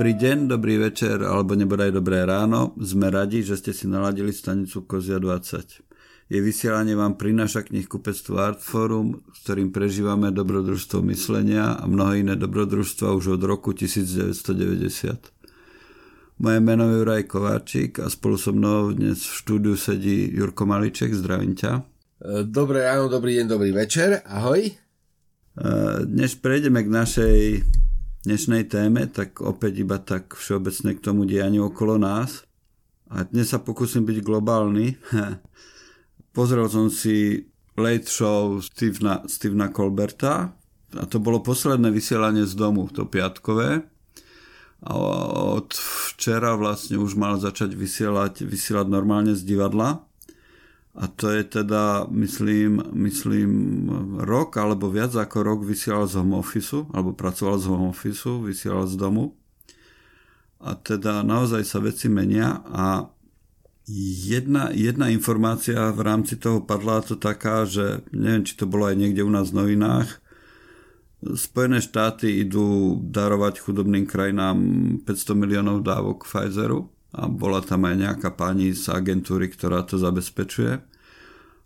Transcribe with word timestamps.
Dobrý 0.00 0.16
deň, 0.16 0.48
dobrý 0.48 0.80
večer 0.80 1.20
alebo 1.20 1.52
nebodaj 1.52 1.92
dobré 1.92 2.24
ráno. 2.24 2.72
Sme 2.80 3.12
radi, 3.12 3.44
že 3.44 3.60
ste 3.60 3.76
si 3.76 3.84
naladili 3.84 4.32
stanicu 4.32 4.88
Kozia 4.88 5.20
20. 5.20 5.84
Je 6.32 6.40
vysielanie 6.40 6.96
vám 6.96 7.20
prináša 7.20 7.68
knihkupectvo 7.68 8.40
Artforum, 8.40 9.20
s 9.28 9.44
ktorým 9.44 9.68
prežívame 9.68 10.32
dobrodružstvo 10.32 11.04
myslenia 11.04 11.76
a 11.76 11.84
mnohé 11.84 12.24
iné 12.24 12.32
dobrodružstva 12.32 13.12
už 13.12 13.36
od 13.36 13.44
roku 13.44 13.76
1990. 13.76 15.36
Moje 16.40 16.58
meno 16.64 16.88
je 16.88 17.04
Juraj 17.04 17.28
Kováčik 17.28 18.00
a 18.00 18.08
spolu 18.08 18.40
so 18.40 18.56
mnou 18.56 18.96
dnes 18.96 19.20
v 19.20 19.32
štúdiu 19.36 19.76
sedí 19.76 20.32
Jurko 20.32 20.64
Maliček. 20.64 21.12
Zdravím 21.12 21.52
ťa. 21.52 21.84
Dobré 22.48 22.88
ráno, 22.88 23.12
dobrý 23.12 23.36
deň, 23.36 23.46
dobrý 23.52 23.76
večer. 23.76 24.24
Ahoj. 24.24 24.64
Dnes 26.08 26.32
prejdeme 26.40 26.80
k 26.80 26.88
našej 26.88 27.36
dnešnej 28.20 28.68
téme, 28.68 29.08
tak 29.08 29.40
opäť 29.40 29.80
iba 29.80 29.96
tak 29.96 30.36
všeobecne 30.36 30.92
k 30.92 31.00
tomu 31.00 31.24
dianiu 31.24 31.72
okolo 31.72 31.96
nás. 31.96 32.44
A 33.08 33.24
dnes 33.24 33.50
sa 33.50 33.58
pokúsim 33.58 34.04
byť 34.04 34.18
globálny. 34.20 35.00
Pozrel 36.36 36.68
som 36.68 36.92
si 36.92 37.48
Late 37.80 38.06
Show 38.06 38.60
Stevena, 38.60 39.24
Stevena 39.24 39.72
Colberta 39.72 40.52
a 40.94 41.04
to 41.08 41.16
bolo 41.16 41.40
posledné 41.40 41.88
vysielanie 41.88 42.44
z 42.44 42.54
domu, 42.54 42.92
to 42.92 43.08
piatkové. 43.08 43.88
A 44.80 44.92
od 45.56 45.72
včera 46.12 46.56
vlastne 46.56 46.96
už 47.00 47.16
mal 47.16 47.36
začať 47.40 47.76
vysielať, 47.76 48.44
vysielať 48.44 48.86
normálne 48.88 49.32
z 49.32 49.44
divadla. 49.44 50.04
A 51.00 51.08
to 51.08 51.32
je 51.32 51.48
teda, 51.48 52.04
myslím, 52.12 52.84
myslím, 52.92 53.50
rok 54.20 54.60
alebo 54.60 54.92
viac 54.92 55.16
ako 55.16 55.40
rok 55.40 55.60
vysielal 55.64 56.04
z 56.04 56.20
home 56.20 56.36
office, 56.36 56.76
alebo 56.92 57.16
pracoval 57.16 57.56
z 57.56 57.64
home 57.72 57.88
office, 57.88 58.28
vysielal 58.28 58.84
z 58.84 59.00
domu. 59.00 59.32
A 60.60 60.76
teda 60.76 61.24
naozaj 61.24 61.64
sa 61.64 61.80
veci 61.80 62.12
menia 62.12 62.60
a 62.68 63.08
jedna, 64.28 64.68
jedna 64.76 65.08
informácia 65.08 65.88
v 65.88 66.04
rámci 66.04 66.36
toho 66.36 66.60
padla 66.60 67.00
to 67.00 67.16
taká, 67.16 67.64
že 67.64 68.04
neviem, 68.12 68.44
či 68.44 68.60
to 68.60 68.68
bolo 68.68 68.84
aj 68.84 69.00
niekde 69.00 69.24
u 69.24 69.32
nás 69.32 69.56
v 69.56 69.64
novinách, 69.64 70.20
Spojené 71.20 71.84
štáty 71.84 72.40
idú 72.40 72.96
darovať 72.96 73.60
chudobným 73.60 74.08
krajinám 74.08 74.56
500 75.04 75.36
miliónov 75.36 75.84
dávok 75.84 76.24
Pfizeru 76.24 76.88
a 77.12 77.28
bola 77.28 77.60
tam 77.60 77.84
aj 77.84 77.96
nejaká 78.00 78.32
pani 78.32 78.72
z 78.72 78.88
agentúry, 78.88 79.52
ktorá 79.52 79.84
to 79.84 80.00
zabezpečuje. 80.00 80.80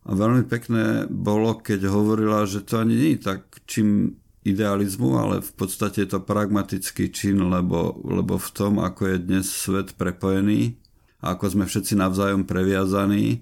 A 0.04 0.10
veľmi 0.12 0.44
pekné 0.44 1.08
bolo, 1.08 1.56
keď 1.56 1.88
hovorila, 1.88 2.44
že 2.44 2.60
to 2.60 2.76
ani 2.76 2.92
nie 2.92 3.10
je 3.16 3.24
tak 3.24 3.40
čím 3.64 4.20
idealizmu, 4.44 5.16
ale 5.16 5.40
v 5.40 5.52
podstate 5.56 6.04
je 6.04 6.12
to 6.12 6.20
pragmatický 6.20 7.08
čin, 7.08 7.40
lebo, 7.48 7.96
lebo 8.04 8.36
v 8.36 8.50
tom, 8.52 8.76
ako 8.76 9.16
je 9.16 9.18
dnes 9.24 9.48
svet 9.48 9.96
prepojený 9.96 10.76
a 11.24 11.32
ako 11.32 11.56
sme 11.56 11.64
všetci 11.64 11.96
navzájom 11.96 12.44
previazaní, 12.44 13.40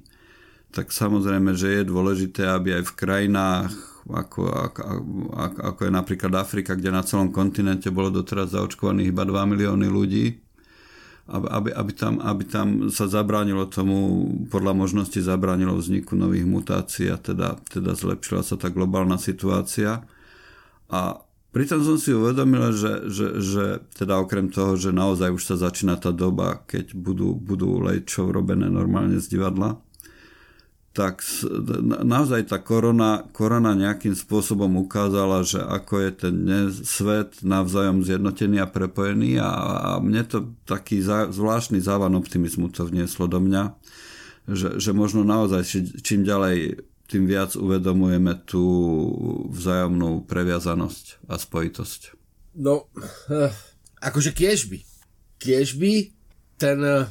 tak 0.70 0.94
samozrejme, 0.94 1.52
že 1.58 1.82
je 1.82 1.90
dôležité, 1.90 2.46
aby 2.46 2.78
aj 2.78 2.84
v 2.86 2.96
krajinách, 2.96 3.70
ako, 4.06 4.46
ako, 4.46 4.80
ako, 5.34 5.58
ako 5.66 5.80
je 5.82 5.92
napríklad 5.92 6.32
Afrika, 6.38 6.78
kde 6.78 6.94
na 6.94 7.02
celom 7.02 7.34
kontinente 7.34 7.90
bolo 7.90 8.14
doteraz 8.14 8.54
zaočkovaných 8.54 9.10
iba 9.10 9.26
2 9.26 9.50
milióny 9.52 9.86
ľudí, 9.90 10.41
aby, 11.30 11.70
aby, 11.70 11.92
tam, 11.94 12.18
aby 12.18 12.42
tam 12.42 12.90
sa 12.90 13.06
zabránilo 13.06 13.70
tomu, 13.70 14.26
podľa 14.50 14.74
možnosti 14.74 15.22
zabránilo 15.22 15.78
vzniku 15.78 16.18
nových 16.18 16.42
mutácií 16.42 17.06
a 17.14 17.16
teda, 17.16 17.62
teda 17.70 17.94
zlepšila 17.94 18.42
sa 18.42 18.58
tá 18.58 18.66
globálna 18.74 19.22
situácia. 19.22 20.02
A 20.90 21.22
pritom 21.54 21.78
som 21.86 21.94
si 21.94 22.10
uvedomil, 22.10 22.74
že, 22.74 23.06
že, 23.06 23.26
že 23.38 23.64
teda 23.94 24.18
okrem 24.18 24.50
toho, 24.50 24.74
že 24.74 24.90
naozaj 24.90 25.30
už 25.30 25.42
sa 25.46 25.56
začína 25.70 25.94
tá 25.94 26.10
doba, 26.10 26.66
keď 26.66 26.90
budú, 26.98 27.38
budú 27.38 27.78
lejčov 27.78 28.34
robené 28.34 28.66
normálne 28.66 29.22
z 29.22 29.38
divadla, 29.38 29.78
tak 30.92 31.24
naozaj 32.04 32.52
tá 32.52 32.60
korona, 32.60 33.24
korona 33.32 33.72
nejakým 33.72 34.12
spôsobom 34.12 34.76
ukázala, 34.84 35.40
že 35.40 35.56
ako 35.64 35.94
je 36.04 36.10
ten 36.12 36.36
svet 36.84 37.40
navzájom 37.40 38.04
zjednotený 38.04 38.60
a 38.60 38.68
prepojený 38.68 39.40
a, 39.40 39.48
a 39.48 39.90
mne 40.04 40.20
to 40.28 40.52
taký 40.68 41.00
za, 41.00 41.32
zvláštny 41.32 41.80
závan 41.80 42.12
optimizmu 42.12 42.68
to 42.68 42.84
vnieslo 42.84 43.24
do 43.24 43.40
mňa, 43.40 43.72
že, 44.52 44.76
že 44.76 44.92
možno 44.92 45.24
naozaj 45.24 45.64
čím 46.04 46.28
ďalej 46.28 46.84
tým 47.08 47.24
viac 47.24 47.56
uvedomujeme 47.56 48.44
tú 48.44 48.64
vzájomnú 49.48 50.28
previazanosť 50.28 51.24
a 51.28 51.40
spojitosť. 51.40 52.00
No, 52.60 52.92
eh, 53.32 53.52
akože 54.00 54.36
kiežby. 54.36 54.84
Kiežby 55.40 56.12
ten, 56.60 56.78
eh, 56.84 57.08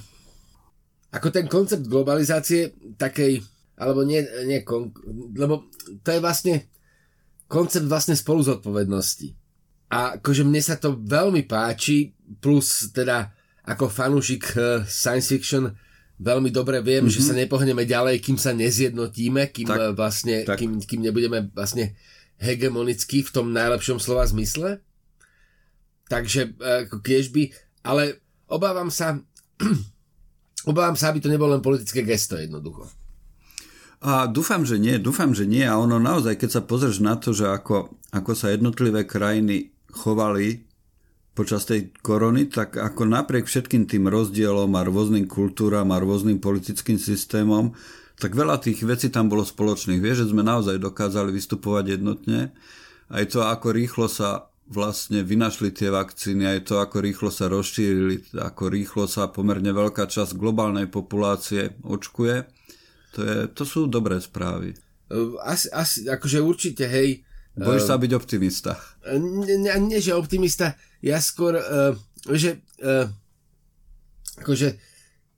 ako 1.13 1.28
ten 1.34 1.50
koncept 1.50 1.86
globalizácie 1.90 2.78
takej 2.98 3.42
alebo 3.81 4.06
nie, 4.06 4.22
nie 4.46 4.62
lebo 5.34 5.66
to 6.06 6.09
je 6.14 6.22
vlastne 6.22 6.56
koncept 7.50 7.90
vlastne 7.90 8.14
spolu 8.14 8.46
zodpovednosti. 8.46 9.34
A 9.92 10.22
akože 10.22 10.46
mne 10.46 10.62
sa 10.62 10.78
to 10.78 11.02
veľmi 11.02 11.50
páči, 11.50 12.14
plus 12.40 12.94
teda 12.94 13.34
ako 13.66 13.90
fanúšik 13.90 14.53
eh, 14.56 14.86
science 14.86 15.34
fiction 15.34 15.74
veľmi 16.22 16.53
dobre 16.53 16.80
viem, 16.86 17.09
mm-hmm. 17.09 17.18
že 17.18 17.25
sa 17.25 17.34
nepohneme 17.34 17.84
ďalej, 17.84 18.22
kým 18.22 18.38
sa 18.38 18.53
nezjednotíme, 18.53 19.50
kým 19.50 19.68
tak, 19.68 19.80
eh, 19.81 19.92
vlastne, 19.98 20.36
tak. 20.46 20.62
Kým, 20.62 20.78
kým 20.80 21.02
nebudeme 21.02 21.50
vlastne 21.52 21.98
hegemonickí 22.38 23.25
v 23.25 23.34
tom 23.34 23.50
najlepšom 23.50 23.98
slova 23.98 24.30
zmysle. 24.30 24.80
Takže 26.08 26.53
eh, 26.56 26.86
ako 26.86 27.02
by, 27.03 27.44
ale 27.81 28.22
obávam 28.46 28.94
sa, 28.94 29.18
obávam 30.72 30.96
sa, 30.96 31.09
aby 31.09 31.19
to 31.19 31.34
nebolo 31.34 31.58
len 31.58 31.66
politické 31.66 32.06
gesto 32.06 32.38
jednoducho. 32.38 33.00
A 34.01 34.25
dúfam, 34.25 34.66
že 34.66 34.81
nie, 34.81 34.97
dúfam, 34.97 35.29
že 35.38 35.45
nie. 35.45 35.62
A 35.62 35.78
ono 35.78 36.01
naozaj, 36.01 36.41
keď 36.41 36.50
sa 36.50 36.62
pozrieš 36.66 37.06
na 37.06 37.22
to, 37.22 37.38
že 37.38 37.45
ako, 37.45 37.94
ako 38.09 38.31
sa 38.34 38.50
jednotlivé 38.50 39.06
krajiny 39.06 39.69
chovali 39.94 40.66
počas 41.38 41.69
tej 41.69 41.94
korony, 42.01 42.50
tak 42.50 42.81
ako 42.81 43.06
napriek 43.06 43.45
všetkým 43.45 43.85
tým 43.85 44.09
rozdielom 44.09 44.73
a 44.73 44.81
rôznym 44.81 45.29
kultúram 45.29 45.94
a 45.94 46.01
rôznym 46.01 46.41
politickým 46.41 46.97
systémom, 46.97 47.78
tak 48.17 48.34
veľa 48.34 48.57
tých 48.57 48.81
vecí 48.84 49.13
tam 49.13 49.29
bolo 49.29 49.45
spoločných. 49.45 50.01
Vieš, 50.01 50.25
že 50.25 50.29
sme 50.33 50.44
naozaj 50.44 50.81
dokázali 50.81 51.29
vystupovať 51.31 52.01
jednotne. 52.01 52.51
Aj 53.07 53.23
to, 53.29 53.45
ako 53.45 53.69
rýchlo 53.69 54.09
sa 54.09 54.50
vlastne 54.72 55.22
vynašli 55.22 55.69
tie 55.75 55.94
vakcíny, 55.94 56.47
aj 56.47 56.59
to, 56.73 56.81
ako 56.81 57.06
rýchlo 57.06 57.29
sa 57.29 57.51
rozšírili, 57.51 58.33
ako 58.33 58.63
rýchlo 58.72 59.06
sa 59.06 59.29
pomerne 59.29 59.69
veľká 59.75 60.09
časť 60.09 60.38
globálnej 60.39 60.88
populácie 60.89 61.75
očkuje 61.85 62.60
to, 63.11 63.19
je, 63.23 63.38
to 63.51 63.63
sú 63.67 63.88
dobré 63.88 64.17
správy. 64.19 64.75
Asi, 65.44 65.67
asi, 65.72 66.07
akože 66.07 66.39
určite, 66.39 66.88
hej. 66.88 67.23
Bojíš 67.51 67.91
sa 67.91 67.99
byť 67.99 68.11
optimista? 68.16 68.79
Nie, 69.11 69.59
nie, 69.59 69.72
nie 69.91 69.99
že 69.99 70.16
optimista, 70.16 70.79
ja 71.03 71.19
skôr, 71.19 71.59
uh, 71.59 71.91
že 72.31 72.63
uh, 72.79 73.11
akože 74.39 74.79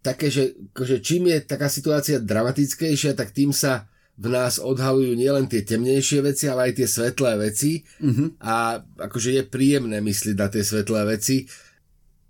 také, 0.06 0.30
že 0.30 0.54
akože 0.78 1.02
čím 1.02 1.34
je 1.34 1.42
taká 1.42 1.74
situácia 1.74 2.22
dramatickejšia, 2.22 3.18
tak 3.18 3.34
tým 3.34 3.50
sa 3.50 3.90
v 4.14 4.30
nás 4.30 4.62
odhalujú 4.62 5.18
nielen 5.18 5.50
tie 5.50 5.66
temnejšie 5.66 6.22
veci, 6.22 6.46
ale 6.46 6.70
aj 6.70 6.74
tie 6.78 6.86
svetlé 6.86 7.34
veci 7.50 7.82
uh-huh. 7.82 8.38
a 8.46 8.78
akože 8.78 9.42
je 9.42 9.44
príjemné 9.50 10.06
myslieť 10.06 10.36
na 10.38 10.54
tie 10.54 10.62
svetlé 10.62 11.02
veci 11.18 11.50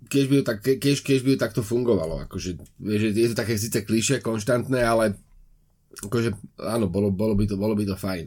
keď 0.04 0.24
by, 0.28 0.36
tak, 0.44 0.58
keď, 0.62 0.96
keď 1.00 1.18
by 1.24 1.32
takto 1.40 1.62
fungovalo. 1.64 2.28
Akože, 2.28 2.60
že 2.76 3.08
je 3.12 3.28
to 3.32 3.36
také 3.36 3.56
síce 3.56 3.80
kliše, 3.84 4.20
konštantné, 4.20 4.84
ale 4.84 5.16
akože 6.02 6.34
áno, 6.58 6.90
bolo, 6.90 7.14
bolo, 7.14 7.38
by 7.38 7.44
to, 7.46 7.54
bolo 7.54 7.74
by 7.78 7.84
to 7.86 7.94
fajn. 7.94 8.26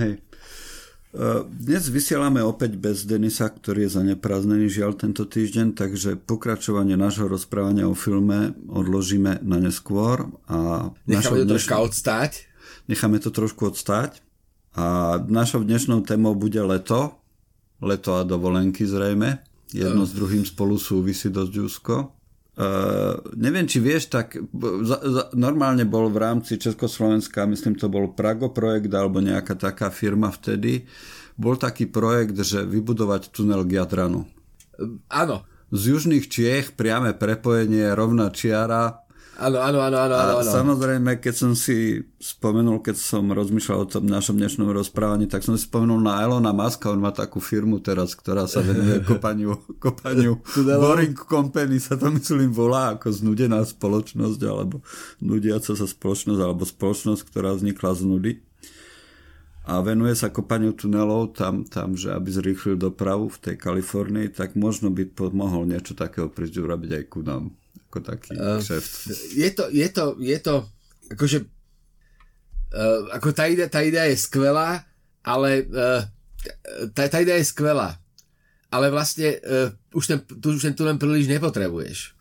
Hej. 0.00 0.18
Uh, 1.12 1.44
dnes 1.44 1.92
vysielame 1.92 2.40
opäť 2.40 2.80
bez 2.80 3.04
Denisa, 3.04 3.52
ktorý 3.52 3.84
je 3.84 4.00
zaneprázdnený 4.00 4.72
žiaľ 4.72 4.96
tento 4.96 5.28
týždeň, 5.28 5.76
takže 5.76 6.16
pokračovanie 6.16 6.96
nášho 6.96 7.28
rozprávania 7.28 7.84
o 7.84 7.92
filme 7.92 8.56
odložíme 8.72 9.44
na 9.44 9.60
neskôr. 9.60 10.24
A 10.48 10.88
necháme 11.04 11.44
to 11.44 11.52
dnešnou... 11.52 11.52
troška 11.52 11.76
odstáť. 11.84 12.32
Necháme 12.88 13.20
to 13.20 13.28
trošku 13.28 13.68
odstáť. 13.68 14.24
A 14.72 15.20
našou 15.28 15.60
dnešnou 15.60 16.00
témou 16.00 16.32
bude 16.32 16.56
leto. 16.64 17.12
Leto 17.84 18.16
a 18.16 18.24
dovolenky 18.24 18.88
zrejme. 18.88 19.44
Jedno 19.68 20.04
uh. 20.04 20.08
s 20.08 20.16
druhým 20.16 20.48
spolu 20.48 20.80
súvisí 20.80 21.28
dosť 21.28 21.54
úzko. 21.60 21.94
Uh, 22.52 23.16
neviem, 23.32 23.64
či 23.64 23.80
vieš, 23.80 24.12
tak 24.12 24.36
za, 24.84 25.00
za, 25.00 25.22
normálne 25.32 25.88
bol 25.88 26.12
v 26.12 26.20
rámci 26.20 26.60
Československa, 26.60 27.48
myslím, 27.48 27.80
to 27.80 27.88
bol 27.88 28.12
Prago 28.12 28.52
projekt 28.52 28.92
alebo 28.92 29.24
nejaká 29.24 29.56
taká 29.56 29.88
firma 29.88 30.28
vtedy, 30.28 30.84
bol 31.40 31.56
taký 31.56 31.88
projekt, 31.88 32.36
že 32.44 32.68
vybudovať 32.68 33.32
tunel 33.32 33.64
k 33.64 33.80
Jadranu. 33.80 34.28
Áno. 35.08 35.48
Z 35.72 35.96
južných 35.96 36.28
Čiech 36.28 36.76
priame 36.76 37.16
prepojenie, 37.16 37.96
rovná 37.96 38.28
čiara, 38.28 39.01
Áno, 39.42 39.58
áno, 39.58 39.78
áno, 39.82 39.96
áno, 39.98 40.14
áno. 40.14 40.34
A 40.38 40.46
samozrejme, 40.46 41.18
keď 41.18 41.34
som 41.34 41.52
si 41.58 41.98
spomenul, 42.22 42.78
keď 42.78 42.94
som 42.94 43.26
rozmýšľal 43.26 43.78
o 43.82 43.90
tom 43.90 44.06
našom 44.06 44.38
dnešnom 44.38 44.70
rozprávaní, 44.70 45.26
tak 45.26 45.42
som 45.42 45.58
si 45.58 45.66
spomenul 45.66 45.98
na 45.98 46.22
Elona 46.22 46.54
Muska, 46.54 46.94
on 46.94 47.02
má 47.02 47.10
takú 47.10 47.42
firmu 47.42 47.82
teraz, 47.82 48.14
ktorá 48.14 48.46
sa 48.46 48.62
venuje 48.62 49.02
kopaniu, 49.10 49.58
kopaniu 49.82 50.38
Boring 50.54 51.18
Company 51.18 51.82
sa 51.82 51.98
to 51.98 52.14
myslím 52.14 52.54
volá 52.54 52.94
ako 52.94 53.10
znudená 53.10 53.66
spoločnosť, 53.66 54.40
alebo 54.46 54.86
nudiaca 55.18 55.74
sa 55.74 55.86
spoločnosť, 55.90 56.38
alebo 56.38 56.62
spoločnosť, 56.62 57.22
ktorá 57.26 57.58
vznikla 57.58 57.90
z 57.98 58.02
nudy. 58.06 58.32
A 59.62 59.78
venuje 59.78 60.14
sa 60.18 60.30
kopaniu 60.30 60.74
tunelov 60.74 61.38
tam, 61.38 61.62
tam, 61.66 61.94
že 61.94 62.10
aby 62.10 62.30
zrýchlil 62.30 62.74
dopravu 62.78 63.30
v 63.30 63.40
tej 63.50 63.56
Kalifornii, 63.58 64.34
tak 64.34 64.58
možno 64.58 64.90
by 64.90 65.06
pomohol 65.06 65.66
niečo 65.66 65.94
takého 65.94 66.26
prísť 66.26 66.62
urobiť 66.62 66.90
aj 66.98 67.04
ku 67.06 67.22
nám, 67.22 67.54
ako 67.92 68.00
taký 68.00 68.32
uh, 68.40 68.56
Je 69.36 69.52
to, 69.52 69.68
je 69.68 69.88
to, 69.92 70.16
je 70.16 70.38
to, 70.40 70.64
akože, 71.12 71.44
uh, 71.44 73.12
ako 73.12 73.36
tá 73.36 73.44
idea, 73.52 73.68
tá 73.68 73.84
idea 73.84 74.08
je 74.08 74.16
skvelá, 74.16 74.80
ale 75.20 75.68
uh, 75.68 76.00
tá, 76.96 77.04
tá 77.12 77.20
idea 77.20 77.36
je 77.36 77.52
skvelá, 77.52 78.00
ale 78.72 78.88
vlastne 78.88 79.36
uh, 79.44 79.68
už 79.92 80.04
ten, 80.08 80.18
tu 80.24 80.56
už 80.56 80.64
ten 80.64 80.74
tunel 80.74 80.96
príliš 80.96 81.28
nepotrebuješ. 81.28 82.16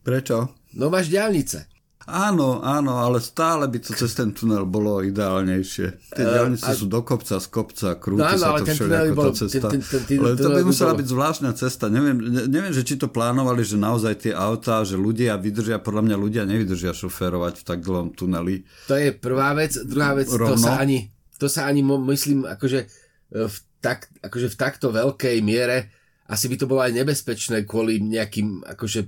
Prečo? 0.00 0.56
No 0.72 0.88
máš 0.88 1.12
diálnice. 1.12 1.69
Áno, 2.08 2.64
áno, 2.64 2.96
ale 2.96 3.20
stále 3.20 3.68
by 3.68 3.78
to 3.84 3.92
cez 3.92 4.16
ten 4.16 4.32
tunel 4.32 4.64
bolo 4.64 5.04
ideálnejšie. 5.04 5.86
Tie 6.16 6.24
uh, 6.24 6.32
diálnice 6.32 6.64
a... 6.64 6.72
sú 6.72 6.88
do 6.88 7.04
kopca, 7.04 7.36
z 7.36 7.46
kopca, 7.52 8.00
krúti 8.00 8.24
no, 8.24 8.40
sa 8.40 8.56
to 8.56 8.64
všelijako 8.64 9.20
tá 9.20 9.30
cesta. 9.36 9.66
Ten, 9.68 9.80
ten, 9.84 10.02
ten, 10.08 10.16
ale 10.16 10.32
to 10.32 10.48
by 10.48 10.62
musela 10.64 10.96
byť 10.96 11.06
zvláštna 11.06 11.50
cesta. 11.52 11.92
Neviem, 11.92 12.48
neviem, 12.48 12.72
že 12.72 12.88
či 12.88 12.96
to 12.96 13.12
plánovali, 13.12 13.60
že 13.60 13.76
naozaj 13.76 14.26
tie 14.26 14.32
autá, 14.32 14.80
že 14.80 14.96
ľudia 14.96 15.36
vydržia, 15.36 15.76
podľa 15.76 16.08
mňa 16.08 16.16
ľudia 16.16 16.42
nevydržia 16.48 16.96
šoférovať 16.96 17.60
v 17.60 17.64
tak 17.68 17.78
dlhom 17.84 18.16
tuneli. 18.16 18.64
To 18.88 18.96
je 18.96 19.12
prvá 19.12 19.52
vec. 19.52 19.76
Druhá 19.76 20.16
vec, 20.16 20.32
Rovno. 20.32 20.56
to 20.56 20.66
sa 20.66 20.80
ani, 20.80 21.12
to 21.36 21.46
sa 21.52 21.68
ani 21.68 21.84
myslím, 21.84 22.48
akože 22.48 22.80
e, 22.80 23.44
v, 23.44 23.56
tak, 23.84 24.08
akože 24.24 24.48
v 24.48 24.56
takto 24.56 24.88
veľkej 24.88 25.36
miere 25.44 25.92
asi 26.30 26.46
by 26.46 26.56
to 26.62 26.70
bolo 26.70 26.80
aj 26.86 26.94
nebezpečné 26.94 27.66
kvôli 27.66 27.98
nejakým, 27.98 28.62
akože, 28.62 29.00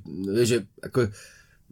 že, 0.43 0.67
ako, 0.83 1.07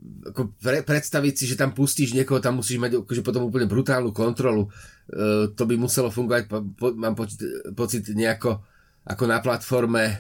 ako 0.01 0.57
pre, 0.57 0.81
predstaviť 0.81 1.35
si, 1.37 1.45
že 1.45 1.61
tam 1.61 1.77
pustíš 1.77 2.17
niekoho, 2.17 2.41
tam 2.41 2.65
musíš 2.65 2.81
mať 2.81 3.05
akože 3.05 3.21
potom 3.21 3.49
úplne 3.49 3.69
brutálnu 3.69 4.17
kontrolu. 4.17 4.69
E, 5.07 5.53
to 5.53 5.63
by 5.69 5.77
muselo 5.77 6.09
fungovať, 6.09 6.49
po, 6.49 6.65
po, 6.73 6.87
mám 6.97 7.13
pocit, 7.13 7.41
pocit 7.77 8.09
nejako 8.13 8.65
ako 9.01 9.25
na 9.25 9.41
platforme 9.41 10.05
e, 10.05 10.13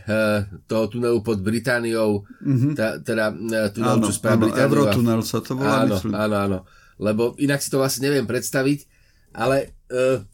toho 0.65 0.88
tunelu 0.88 1.21
pod 1.21 1.44
Britániou, 1.44 2.25
mm-hmm. 2.25 2.73
tá, 2.73 2.97
teda 2.97 3.29
e, 3.29 3.69
tunel, 3.77 3.97
áno, 4.00 4.09
čo 4.09 4.12
Britániu. 4.19 4.67
Eurotunel 4.73 5.21
sa 5.21 5.38
to 5.44 5.53
volá, 5.53 5.85
áno, 5.85 6.00
myslím. 6.00 6.12
Áno, 6.17 6.37
áno, 6.37 6.59
lebo 6.97 7.37
inak 7.37 7.61
si 7.61 7.69
to 7.69 7.76
vlastne 7.76 8.09
neviem 8.09 8.25
predstaviť, 8.25 8.88
ale 9.37 9.76
e, 9.93 10.25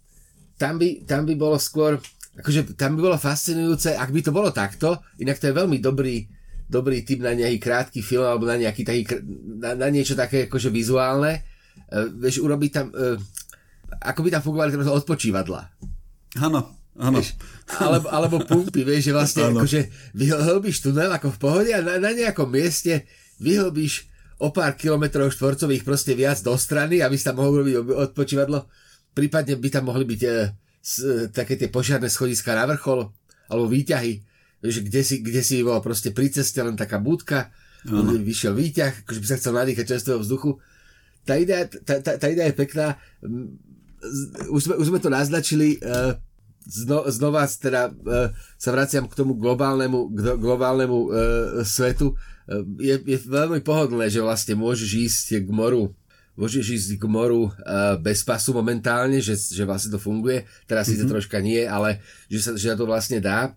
tam, 0.57 0.79
by, 0.79 1.05
tam 1.05 1.27
by 1.27 1.35
bolo 1.35 1.59
skôr, 1.59 1.99
akože 2.39 2.79
tam 2.79 2.95
by 2.95 3.01
bolo 3.11 3.19
fascinujúce, 3.19 3.99
ak 3.99 4.15
by 4.15 4.21
to 4.23 4.31
bolo 4.31 4.55
takto, 4.55 5.03
inak 5.19 5.43
to 5.43 5.51
je 5.51 5.59
veľmi 5.59 5.83
dobrý 5.83 6.36
dobrý 6.67 7.07
typ 7.07 7.23
na 7.23 7.33
nejaký 7.33 7.59
krátky 7.63 8.01
film 8.03 8.27
alebo 8.27 8.45
na, 8.47 8.59
nejaký 8.59 8.83
taký, 8.83 9.03
na, 9.63 9.79
na 9.79 9.89
niečo 9.91 10.19
také 10.19 10.51
akože 10.51 10.69
vizuálne. 10.71 11.47
Uh, 11.87 12.11
vieš, 12.19 12.43
urobiť 12.43 12.71
tam, 12.75 12.87
uh, 12.91 13.17
ako 14.03 14.21
by 14.27 14.29
tam 14.35 14.43
fungovali 14.43 14.71
tam 14.75 14.83
odpočívadla. 14.91 15.61
Áno, 16.43 16.61
áno. 16.99 17.19
alebo, 17.83 18.07
alebo 18.11 18.37
pumpy, 18.43 18.83
vieš, 18.83 19.11
že 19.11 19.13
vlastne 19.15 19.43
ano. 19.49 19.63
akože 19.63 19.81
vyhlbíš 20.13 20.85
tunel 20.85 21.11
ako 21.15 21.33
v 21.33 21.39
pohode 21.39 21.71
a 21.73 21.81
na, 21.81 22.03
na 22.03 22.11
nejakom 22.11 22.51
mieste 22.51 23.07
vyhlbíš 23.39 24.11
o 24.37 24.53
pár 24.53 24.77
kilometrov 24.77 25.33
štvorcových 25.33 25.87
proste 25.87 26.13
viac 26.13 26.37
do 26.45 26.53
strany, 26.61 27.01
aby 27.01 27.17
sa 27.17 27.33
tam 27.33 27.41
mohol 27.41 27.65
robiť 27.65 27.75
odpočívadlo. 28.13 28.69
Prípadne 29.17 29.57
by 29.57 29.69
tam 29.73 29.89
mohli 29.89 30.05
byť 30.05 30.21
e, 30.21 30.29
s, 30.85 30.95
také 31.33 31.57
tie 31.57 31.73
požiarné 31.73 32.13
schodiska 32.13 32.53
na 32.53 32.69
vrchol 32.69 33.09
alebo 33.49 33.65
výťahy 33.65 34.21
že 34.65 34.81
kde 34.81 35.03
si, 35.05 35.21
kde 35.21 35.43
si 35.45 35.61
bol 35.61 35.79
proste 35.85 36.11
pri 36.13 36.33
ceste 36.33 36.59
len 36.65 36.77
taká 36.79 36.97
budka, 36.97 37.53
ano. 37.87 38.17
vyšiel 38.19 38.57
výťah, 38.57 39.07
akože 39.07 39.21
by 39.23 39.27
sa 39.29 39.39
chcel 39.39 39.55
nadýchať 39.55 39.85
čerstvého 39.87 40.21
vzduchu. 40.23 40.59
Tá 41.27 41.39
idea, 41.39 41.67
tá, 41.67 41.99
tá, 42.03 42.19
tá 42.19 42.27
idea 42.31 42.51
je 42.51 42.57
pekná. 42.57 42.99
Už 44.51 44.71
sme, 44.71 44.75
už 44.79 44.87
sme 44.95 45.03
to 45.03 45.11
naznačili, 45.11 45.79
uh, 45.83 46.15
zno, 46.67 47.07
znova 47.11 47.47
teda 47.51 47.91
uh, 47.91 48.31
sa 48.59 48.71
vraciam 48.71 49.11
k 49.11 49.19
tomu 49.19 49.35
globálnemu, 49.35 50.11
k 50.15 50.19
globálnemu 50.39 50.99
uh, 50.99 51.11
svetu. 51.67 52.15
Je, 52.79 52.95
je 52.95 53.19
veľmi 53.27 53.59
pohodlné, 53.67 54.07
že 54.07 54.23
vlastne 54.23 54.55
môžeš 54.55 54.91
ísť 54.95 55.27
k 55.43 55.51
moru 55.51 55.91
môžeš 56.37 56.67
ísť 56.69 56.91
k 57.01 57.05
moru 57.09 57.49
bez 58.05 58.21
pasu 58.21 58.53
momentálne, 58.53 59.25
že, 59.25 59.41
že 59.41 59.65
vlastne 59.65 59.97
to 59.97 59.97
funguje. 59.97 60.45
Teraz 60.69 60.85
mm-hmm. 60.85 61.01
síce 61.01 61.11
troška 61.11 61.41
nie, 61.41 61.65
ale 61.65 62.05
že 62.29 62.39
sa, 62.45 62.51
že 62.53 62.77
to 62.77 62.85
vlastne 62.85 63.25
dá 63.25 63.57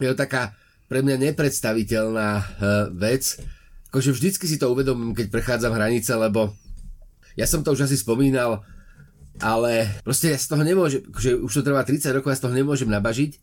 je 0.00 0.08
to 0.12 0.16
taká 0.16 0.56
pre 0.88 1.00
mňa 1.00 1.32
nepredstaviteľná 1.32 2.30
uh, 2.36 2.44
vec. 2.92 3.40
Akože 3.92 4.12
vždycky 4.12 4.44
si 4.48 4.56
to 4.56 4.72
uvedomím, 4.72 5.16
keď 5.16 5.28
prechádzam 5.28 5.76
hranice, 5.76 6.12
lebo 6.16 6.52
ja 7.36 7.48
som 7.48 7.64
to 7.64 7.72
už 7.72 7.88
asi 7.88 7.96
spomínal, 7.96 8.64
ale 9.40 9.88
proste 10.04 10.32
ja 10.32 10.38
z 10.40 10.52
toho 10.52 10.60
nemôžem, 10.64 11.00
akože 11.08 11.40
už 11.40 11.52
to 11.52 11.62
trvá 11.64 11.80
30 11.84 12.12
rokov, 12.20 12.32
ja 12.32 12.38
z 12.40 12.44
toho 12.44 12.56
nemôžem 12.56 12.88
nabažiť. 12.88 13.40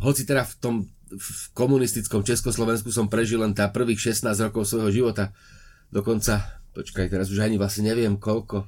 Hoci 0.00 0.24
teda 0.24 0.48
v 0.48 0.54
tom 0.60 0.74
v 1.12 1.40
komunistickom 1.52 2.24
Československu 2.24 2.88
som 2.88 3.04
prežil 3.04 3.44
len 3.44 3.52
tá 3.52 3.68
prvých 3.68 4.16
16 4.16 4.32
rokov 4.48 4.64
svojho 4.64 4.88
života. 4.88 5.36
Dokonca, 5.92 6.40
počkaj, 6.72 7.12
teraz 7.12 7.28
už 7.28 7.44
ani 7.44 7.60
vlastne 7.60 7.92
neviem 7.92 8.16
koľko. 8.16 8.64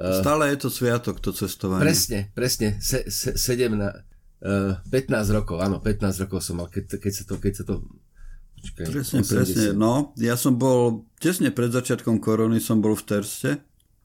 Stále 0.00 0.56
je 0.56 0.64
to 0.64 0.72
sviatok, 0.72 1.20
to 1.20 1.36
cestovanie. 1.36 1.84
Presne, 1.84 2.32
presne. 2.32 2.80
Se, 2.80 3.04
se, 3.12 3.36
sedem 3.36 3.76
na, 3.76 3.92
15 4.40 4.88
eh, 4.88 5.32
rokov, 5.36 5.60
áno, 5.60 5.84
15 5.84 6.24
rokov 6.24 6.40
som 6.40 6.64
mal, 6.64 6.72
keď, 6.72 6.96
keď 6.96 7.12
sa 7.12 7.24
to, 7.28 7.34
keď 7.36 7.52
sa 7.60 7.64
to 7.68 7.74
Počkaj, 8.60 8.84
presne, 8.92 9.18
80. 9.24 9.32
presne, 9.32 9.64
no, 9.72 10.12
ja 10.20 10.36
som 10.36 10.56
bol, 10.56 11.08
tesne 11.16 11.48
pred 11.48 11.72
začiatkom 11.72 12.20
korony 12.20 12.60
som 12.60 12.84
bol 12.84 12.92
v 12.92 13.04
Terste 13.04 13.50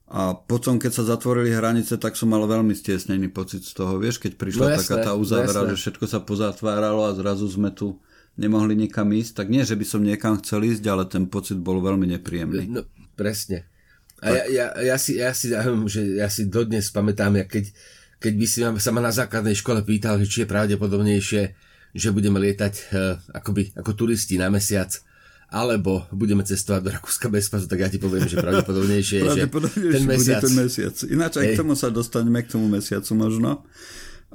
a 0.07 0.31
potom, 0.35 0.79
keď 0.79 0.91
sa 0.91 1.03
zatvorili 1.15 1.51
hranice, 1.51 1.99
tak 1.99 2.15
som 2.15 2.31
mal 2.31 2.43
veľmi 2.47 2.71
stiesnený 2.71 3.31
pocit 3.35 3.67
z 3.67 3.75
toho, 3.75 3.99
vieš, 3.99 4.23
keď 4.23 4.39
prišla 4.39 4.63
no, 4.63 4.71
jasné, 4.75 4.83
taká 4.83 4.95
tá 5.07 5.11
uzávera, 5.15 5.67
že 5.71 5.75
všetko 5.75 6.05
sa 6.07 6.19
pozatváralo 6.23 7.03
a 7.03 7.15
zrazu 7.15 7.51
sme 7.51 7.71
tu 7.71 7.99
nemohli 8.35 8.75
nikam 8.75 9.11
ísť, 9.11 9.43
tak 9.43 9.47
nie, 9.51 9.63
že 9.63 9.75
by 9.75 9.85
som 9.87 10.03
niekam 10.03 10.39
chcel 10.43 10.63
ísť, 10.67 10.83
ale 10.87 11.03
ten 11.07 11.27
pocit 11.27 11.59
bol 11.59 11.79
veľmi 11.79 12.11
nepríjemný. 12.15 12.63
No, 12.69 12.83
presne. 13.15 13.67
A 14.23 14.31
ja, 14.31 14.43
ja, 14.47 14.65
ja, 14.79 14.95
si, 14.95 15.19
ja, 15.19 15.31
si, 15.35 15.51
ja, 15.51 15.63
že 15.87 16.19
ja 16.19 16.27
si 16.31 16.47
dodnes 16.47 16.87
pamätám, 16.91 17.35
ja 17.35 17.45
keď, 17.47 17.71
keď 18.19 18.33
by 18.35 18.45
si 18.47 18.59
sa 18.63 18.91
ma 18.91 19.01
na 19.03 19.13
základnej 19.13 19.55
škole 19.55 19.83
pýtal, 19.83 20.21
či 20.23 20.43
je 20.43 20.51
pravdepodobnejšie, 20.51 21.41
že 21.95 22.09
budeme 22.11 22.39
lietať 22.43 22.73
uh, 22.91 23.15
akoby, 23.39 23.75
ako 23.75 23.91
turisti 23.95 24.35
na 24.35 24.51
mesiac, 24.51 24.91
alebo 25.47 26.03
budeme 26.11 26.43
cestovať 26.43 26.81
do 26.83 26.89
Rakúska 26.91 27.31
bez 27.31 27.47
pasu, 27.47 27.69
tak 27.69 27.79
ja 27.85 27.87
ti 27.87 28.01
poviem, 28.01 28.27
že 28.27 28.41
pravdepodobnejšie 28.41 29.17
je, 29.23 29.29
že 29.31 29.47
ten 29.47 30.03
mesiac. 30.03 30.41
ten 30.43 30.55
mesiac. 30.57 30.95
Ináč 31.07 31.39
aj 31.39 31.45
k 31.53 31.59
tomu 31.59 31.73
sa 31.77 31.87
dostaneme, 31.93 32.43
k 32.43 32.51
tomu 32.51 32.67
mesiacu 32.67 33.11
možno. 33.15 33.63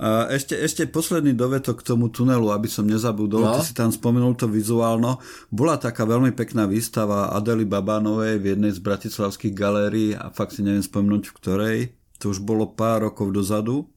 A 0.00 0.32
ešte, 0.32 0.56
ešte 0.56 0.88
posledný 0.88 1.37
dovetok 1.37 1.84
k 1.84 1.92
tomu 1.92 2.08
tunelu, 2.08 2.56
aby 2.56 2.72
som 2.72 2.88
nezabudol, 2.88 3.44
no. 3.44 3.52
ty 3.60 3.68
si 3.68 3.76
tam 3.76 3.92
spomenul 3.92 4.32
to 4.32 4.49
vizuálno. 4.49 5.20
Bola 5.52 5.76
taká 5.76 6.08
veľmi 6.08 6.32
pekná 6.32 6.64
výstava 6.64 7.37
Adely 7.37 7.68
Babánovej 7.68 8.40
v 8.40 8.56
jednej 8.56 8.72
z 8.72 8.80
bratislavských 8.80 9.52
galérií 9.52 10.16
a 10.16 10.32
fakt 10.32 10.56
si 10.56 10.64
neviem 10.64 10.80
spomenúť 10.80 11.28
v 11.28 11.37
ktorej 11.37 11.78
to 12.20 12.36
už 12.36 12.44
bolo 12.44 12.68
pár 12.68 13.08
rokov 13.08 13.32
dozadu. 13.32 13.88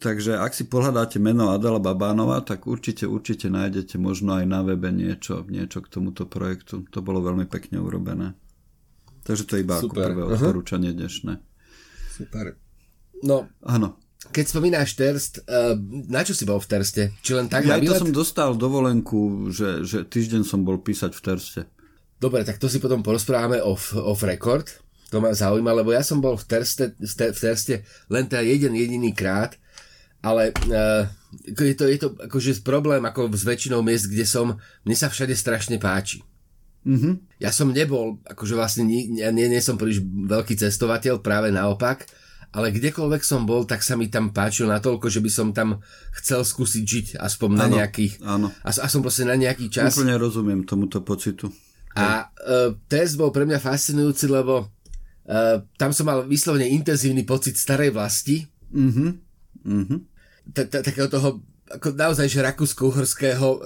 Takže 0.00 0.36
ak 0.36 0.52
si 0.52 0.64
pohľadáte 0.66 1.22
meno 1.22 1.54
Adela 1.54 1.78
Babánova, 1.78 2.42
tak 2.42 2.66
určite, 2.66 3.06
určite 3.08 3.48
nájdete 3.48 3.96
možno 3.96 4.36
aj 4.36 4.44
na 4.44 4.60
webe 4.60 4.90
niečo, 4.90 5.46
niečo 5.46 5.80
k 5.84 5.88
tomuto 5.88 6.26
projektu. 6.26 6.84
To 6.90 6.98
bolo 7.04 7.22
veľmi 7.24 7.46
pekne 7.48 7.80
urobené. 7.80 8.36
Takže 9.24 9.44
to 9.48 9.52
je 9.56 9.64
iba 9.64 9.80
Super. 9.80 9.88
ako 9.88 9.94
prvé 10.12 10.22
odporúčanie 10.36 10.90
uh-huh. 10.92 11.00
dnešné. 11.04 11.32
Super. 12.12 12.44
No, 13.24 13.48
Áno. 13.64 13.96
Keď 14.24 14.44
spomínáš 14.48 14.96
Terst, 14.96 15.44
uh, 15.44 15.76
na 16.08 16.24
čo 16.24 16.32
si 16.32 16.48
bol 16.48 16.56
v 16.56 16.68
Terste? 16.68 17.12
Či 17.20 17.36
len 17.36 17.46
tak 17.52 17.68
ja 17.68 17.76
to 17.76 17.92
som 17.92 18.08
dostal 18.08 18.56
dovolenku, 18.56 19.52
že, 19.52 19.84
že 19.84 20.00
týždeň 20.00 20.48
som 20.48 20.64
bol 20.64 20.80
písať 20.80 21.12
v 21.12 21.20
Terste. 21.20 21.60
Dobre, 22.16 22.40
tak 22.40 22.56
to 22.56 22.72
si 22.72 22.80
potom 22.80 23.04
porozprávame 23.04 23.60
off, 23.60 23.92
off 23.92 24.24
record. 24.24 24.64
To 25.14 25.22
ma 25.22 25.30
zaujíma, 25.30 25.70
lebo 25.70 25.94
ja 25.94 26.02
som 26.02 26.18
bol 26.18 26.34
v 26.34 26.42
Terste, 26.42 26.98
v 26.98 27.38
Terste 27.38 27.86
len 28.10 28.26
teda 28.26 28.42
jeden 28.42 28.74
jediný 28.74 29.14
krát, 29.14 29.54
ale 30.18 30.50
uh, 30.66 31.06
je 31.54 31.76
to, 31.78 31.86
je 31.86 31.98
to 32.02 32.08
akože 32.18 32.66
problém 32.66 32.98
ako 33.06 33.30
s 33.30 33.46
väčšinou 33.46 33.78
miest, 33.78 34.10
kde 34.10 34.26
som, 34.26 34.58
mne 34.82 34.96
sa 34.98 35.06
všade 35.06 35.38
strašne 35.38 35.78
páči. 35.78 36.26
Mm-hmm. 36.82 37.38
Ja 37.38 37.54
som 37.54 37.70
nebol, 37.70 38.18
akože 38.26 38.58
vlastne 38.58 38.82
nie, 38.90 39.06
nie, 39.06 39.30
nie 39.30 39.62
som 39.62 39.78
príliš 39.78 40.02
veľký 40.02 40.58
cestovateľ, 40.58 41.22
práve 41.22 41.54
naopak, 41.54 42.10
ale 42.50 42.74
kdekoľvek 42.74 43.22
som 43.22 43.46
bol, 43.46 43.62
tak 43.62 43.86
sa 43.86 43.94
mi 43.94 44.10
tam 44.10 44.34
páčilo 44.34 44.66
natoľko, 44.74 45.06
že 45.06 45.22
by 45.22 45.30
som 45.30 45.54
tam 45.54 45.78
chcel 46.18 46.42
skúsiť 46.42 46.82
žiť 46.82 47.06
aspoň 47.22 47.48
na 47.54 47.66
ano, 47.70 47.74
nejaký... 47.78 48.06
Áno. 48.26 48.50
A, 48.66 48.70
a 48.74 48.86
som 48.90 48.98
proste 48.98 49.22
na 49.22 49.38
nejaký 49.38 49.70
čas. 49.70 49.94
Úplne 49.94 50.18
rozumiem 50.18 50.66
tomuto 50.66 51.06
pocitu. 51.06 51.54
A 51.94 52.26
uh, 52.26 52.74
test 52.90 53.14
bol 53.14 53.30
pre 53.30 53.46
mňa 53.46 53.62
fascinujúci, 53.62 54.26
lebo 54.26 54.74
uh, 55.28 55.64
tam 55.76 55.90
som 55.92 56.08
mal 56.08 56.24
vyslovene 56.24 56.68
intenzívny 56.68 57.24
pocit 57.24 57.56
starej 57.56 57.92
vlasti. 57.92 58.44
Mhm. 58.72 59.06
Mhm. 59.64 59.96
Takého 60.68 61.08
toho 61.08 61.40
ako 61.64 61.96
naozaj 61.96 62.28
že 62.28 62.44
rakúsko-uhorského 62.44 63.48
e, 63.56 63.60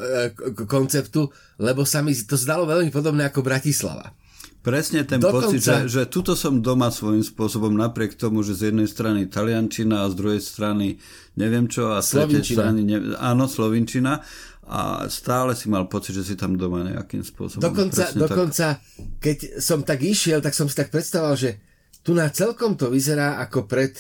konceptu, 0.70 1.26
lebo 1.58 1.82
sa 1.82 1.98
mi 1.98 2.14
to 2.14 2.38
zdalo 2.38 2.62
veľmi 2.64 2.94
podobné 2.94 3.26
ako 3.26 3.42
Bratislava. 3.42 4.14
Presne 4.58 5.06
ten 5.06 5.22
Dokonca... 5.22 5.48
pocit, 5.48 5.62
že, 5.62 5.76
že 5.86 6.02
tuto 6.10 6.34
som 6.34 6.58
doma 6.58 6.90
svojím 6.90 7.22
spôsobom, 7.22 7.72
napriek 7.72 8.18
tomu, 8.18 8.42
že 8.42 8.58
z 8.58 8.70
jednej 8.70 8.90
strany 8.90 9.30
taliančina 9.30 10.04
a 10.04 10.10
z 10.10 10.14
druhej 10.18 10.42
strany 10.42 10.98
neviem 11.38 11.70
čo 11.70 11.94
a 11.94 12.02
z 12.02 12.26
tretej 12.26 12.58
strany, 12.58 12.82
ne, 12.82 13.14
áno, 13.16 13.46
slovinčina 13.46 14.22
a 14.68 15.08
stále 15.08 15.56
si 15.56 15.72
mal 15.72 15.88
pocit, 15.88 16.12
že 16.12 16.28
si 16.28 16.34
tam 16.36 16.54
doma 16.60 16.84
nejakým 16.84 17.24
spôsobom. 17.24 17.64
Dokonca, 17.64 18.12
dokonca 18.12 18.76
tak... 18.76 18.84
keď 19.16 19.38
som 19.64 19.80
tak 19.80 20.04
išiel, 20.04 20.44
tak 20.44 20.52
som 20.52 20.68
si 20.68 20.76
tak 20.76 20.92
predstavoval, 20.92 21.40
že 21.40 21.56
tu 22.04 22.12
na 22.12 22.28
celkom 22.28 22.76
to 22.76 22.92
vyzerá 22.92 23.40
ako 23.40 23.64
pred 23.64 23.96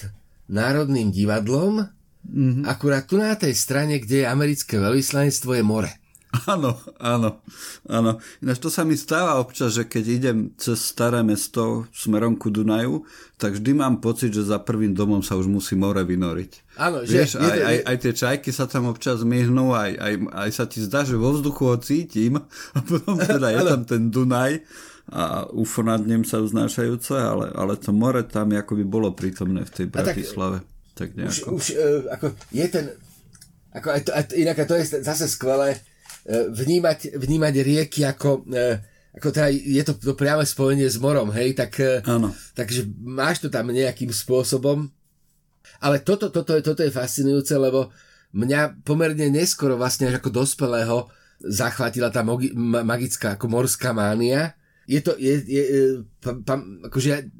Národným 0.52 1.08
divadlom, 1.08 1.88
mm-hmm. 2.24 2.64
akurát 2.68 3.08
tu 3.08 3.16
na 3.16 3.32
tej 3.36 3.56
strane, 3.56 3.96
kde 3.96 4.24
je 4.24 4.26
americké 4.28 4.76
veľvyslanectvo, 4.76 5.56
je 5.56 5.64
more. 5.64 5.92
Áno, 6.28 6.76
áno, 7.00 7.40
áno. 7.88 8.20
Ináč 8.44 8.60
to 8.60 8.68
sa 8.68 8.84
mi 8.84 9.00
stáva 9.00 9.40
občas, 9.40 9.72
že 9.72 9.88
keď 9.88 10.04
idem 10.04 10.36
cez 10.60 10.76
staré 10.76 11.24
mesto 11.24 11.88
smerom 11.96 12.36
ku 12.36 12.52
Dunaju, 12.52 13.08
tak 13.40 13.56
vždy 13.56 13.72
mám 13.72 14.04
pocit, 14.04 14.36
že 14.36 14.44
za 14.44 14.60
prvým 14.60 14.92
domom 14.92 15.24
sa 15.24 15.40
už 15.40 15.48
musí 15.48 15.72
more 15.72 16.04
vynoriť. 16.04 16.76
Áno, 16.76 17.00
Vieš, 17.00 17.40
že... 17.40 17.48
Aj, 17.48 17.60
aj, 17.64 17.76
aj 17.80 17.96
tie 18.04 18.12
čajky 18.12 18.50
sa 18.52 18.68
tam 18.68 18.92
občas 18.92 19.24
myhnú, 19.24 19.72
aj, 19.72 19.96
aj, 19.96 20.14
aj 20.36 20.50
sa 20.52 20.64
ti 20.68 20.84
zdá, 20.84 21.00
že 21.00 21.16
vo 21.16 21.32
vzduchu 21.32 21.62
ho 21.64 21.76
cítim 21.80 22.36
a 22.76 22.78
potom 22.84 23.16
teda 23.16 23.48
je 23.48 23.60
tam 23.64 23.82
ten 23.88 24.02
Dunaj 24.12 24.52
a 25.08 25.48
UFO 25.56 25.80
nad 25.80 26.04
ním 26.04 26.28
sa 26.28 26.44
vznášajúce, 26.44 27.16
ale, 27.16 27.48
ale 27.56 27.80
to 27.80 27.96
more 27.96 28.20
tam 28.28 28.52
akoby 28.52 28.84
bolo 28.84 29.16
prítomné 29.16 29.64
v 29.64 29.72
tej 29.72 29.86
Bratislave. 29.88 30.60
Tak, 30.92 31.16
tak 31.16 31.32
už, 31.32 31.36
už 31.48 31.66
uh, 31.72 32.12
ako 32.12 32.36
je 32.52 32.66
ten 32.68 32.92
ako 33.68 33.88
aj 33.94 34.00
to, 34.04 34.10
aj, 34.12 34.24
inak 34.36 34.58
to 34.68 34.74
je 34.76 34.84
zase 35.00 35.30
skvelé, 35.30 35.78
E, 35.78 35.97
vnímať, 36.28 37.16
vnímať 37.16 37.54
rieky 37.64 38.00
ako, 38.04 38.44
e, 38.52 38.76
ako 39.16 39.28
teda 39.32 39.48
je 39.48 39.82
to, 39.82 39.96
to 39.96 40.12
priame 40.12 40.44
spojenie 40.44 40.84
s 40.84 41.00
morom, 41.00 41.32
hej, 41.32 41.56
tak, 41.56 41.80
e, 41.80 42.04
Áno. 42.04 42.36
takže 42.52 42.84
máš 43.00 43.40
to 43.40 43.48
tam 43.48 43.72
nejakým 43.72 44.12
spôsobom. 44.12 44.92
Ale 45.80 46.04
toto, 46.04 46.28
toto, 46.28 46.58
toto 46.60 46.80
je 46.84 46.92
fascinujúce, 46.92 47.56
lebo 47.56 47.88
mňa 48.36 48.84
pomerne 48.84 49.32
neskoro 49.32 49.80
vlastne 49.80 50.12
až 50.12 50.20
ako 50.20 50.44
dospelého 50.44 51.08
zachvátila 51.40 52.10
tá 52.10 52.20
mogi, 52.26 52.52
ma, 52.52 52.84
magická 52.84 53.38
ako 53.38 53.46
morská 53.48 53.94
mánia. 53.94 54.52
Je 54.84 55.00
to, 55.00 55.14
je, 55.16 55.38
je, 55.46 55.62
pa, 56.20 56.34
pa, 56.44 56.60
akože 56.90 57.30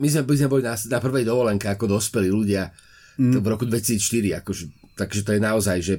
my 0.00 0.08
sme, 0.08 0.22
my 0.24 0.36
sme 0.38 0.48
boli 0.48 0.62
na, 0.64 0.76
na 0.76 0.98
prvej 1.02 1.28
dovolenke 1.28 1.68
ako 1.68 1.98
dospelí 1.98 2.32
ľudia 2.32 2.72
mm. 3.20 3.42
v 3.42 3.46
roku 3.46 3.68
2004, 3.68 4.40
akože, 4.40 4.64
takže 4.96 5.20
to 5.26 5.30
je 5.36 5.40
naozaj, 5.40 5.78
že 5.82 5.94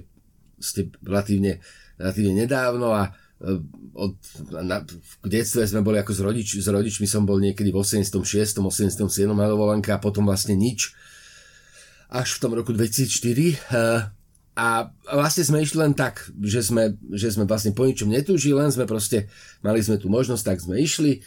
ste 0.61 0.93
relatívne 1.03 1.59
relatívne 2.01 2.33
nedávno 2.43 2.89
a 2.89 3.07
e, 3.07 3.61
od, 3.93 4.17
na, 4.49 4.81
v 5.21 5.27
detstve 5.29 5.61
sme 5.69 5.85
boli 5.85 6.01
ako 6.01 6.11
s, 6.17 6.19
rodič, 6.25 6.47
s 6.57 6.67
rodičmi, 6.67 7.05
som 7.05 7.23
bol 7.23 7.37
niekedy 7.37 7.69
v 7.69 7.77
86. 7.77 8.17
87. 8.57 9.05
na 9.29 9.45
dovolenke 9.45 9.93
a 9.93 10.01
potom 10.01 10.25
vlastne 10.25 10.57
nič 10.57 10.97
až 12.11 12.27
v 12.35 12.41
tom 12.43 12.51
roku 12.57 12.75
2004 12.75 13.07
e, 13.07 13.55
a 14.51 14.67
vlastne 15.15 15.47
sme 15.47 15.63
išli 15.63 15.79
len 15.79 15.95
tak, 15.95 16.27
že 16.43 16.59
sme, 16.59 16.99
že 17.15 17.31
sme 17.31 17.47
vlastne 17.47 17.71
po 17.71 17.87
ničom 17.87 18.11
netúžili, 18.11 18.51
len 18.51 18.67
sme 18.67 18.83
proste, 18.83 19.31
mali 19.63 19.79
sme 19.79 19.95
tú 19.95 20.11
možnosť, 20.11 20.43
tak 20.43 20.59
sme 20.59 20.75
išli 20.83 21.23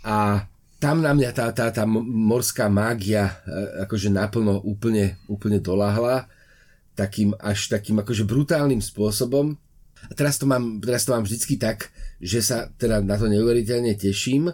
a 0.00 0.48
tam 0.80 1.04
na 1.04 1.12
mňa 1.12 1.30
tá, 1.32 1.52
tá, 1.52 1.68
tá 1.68 1.84
morská 1.88 2.72
mágia 2.72 3.36
e, 3.44 3.84
akože 3.84 4.08
naplno 4.08 4.64
úplne, 4.64 5.20
úplne 5.28 5.60
doláhla 5.60 6.24
takým 6.96 7.34
až 7.42 7.68
takým 7.68 8.00
akože 8.00 8.24
brutálnym 8.24 8.80
spôsobom 8.80 9.58
a 10.08 10.12
teraz 10.12 10.36
to 10.36 10.44
mám, 10.44 10.80
teraz 10.80 11.08
to 11.08 11.12
mám 11.16 11.24
vždycky 11.24 11.56
tak, 11.56 11.90
že 12.20 12.40
sa 12.44 12.68
teda 12.76 13.00
na 13.00 13.16
to 13.16 13.28
neuveriteľne 13.28 13.96
teším, 13.96 14.52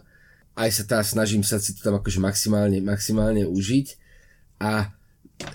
aj 0.59 0.71
sa 0.71 0.83
teda 0.87 1.02
snažím 1.02 1.42
sa 1.47 1.59
si 1.59 1.73
to 1.75 1.80
tam 1.80 1.99
akože 1.99 2.21
maximálne, 2.21 2.78
maximálne 2.85 3.47
užiť. 3.49 3.87
A 4.61 4.92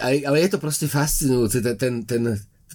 aj, 0.01 0.15
ale 0.25 0.37
je 0.41 0.49
to 0.49 0.57
proste 0.57 0.89
fascinujúce, 0.89 1.61
ten, 1.61 1.75
ten, 1.77 1.93
ten, 2.03 2.23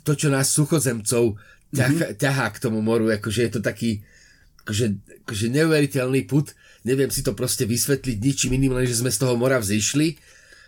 to, 0.07 0.13
čo 0.15 0.31
nás 0.31 0.47
suchozemcov 0.55 1.35
ťah, 1.75 1.91
mm-hmm. 1.91 2.17
ťahá 2.23 2.47
k 2.55 2.63
tomu 2.63 2.79
moru, 2.85 3.11
akože 3.11 3.51
je 3.51 3.53
to 3.59 3.61
taký 3.63 4.07
akože, 4.63 4.87
akože 5.27 5.47
neuveriteľný 5.51 6.31
put, 6.31 6.55
neviem 6.87 7.11
si 7.11 7.27
to 7.27 7.35
proste 7.35 7.67
vysvetliť 7.67 8.17
ničím 8.23 8.55
iným, 8.55 8.79
len 8.79 8.87
že 8.87 9.03
sme 9.03 9.11
z 9.11 9.19
toho 9.19 9.35
mora 9.35 9.59
vzýšli 9.59 10.15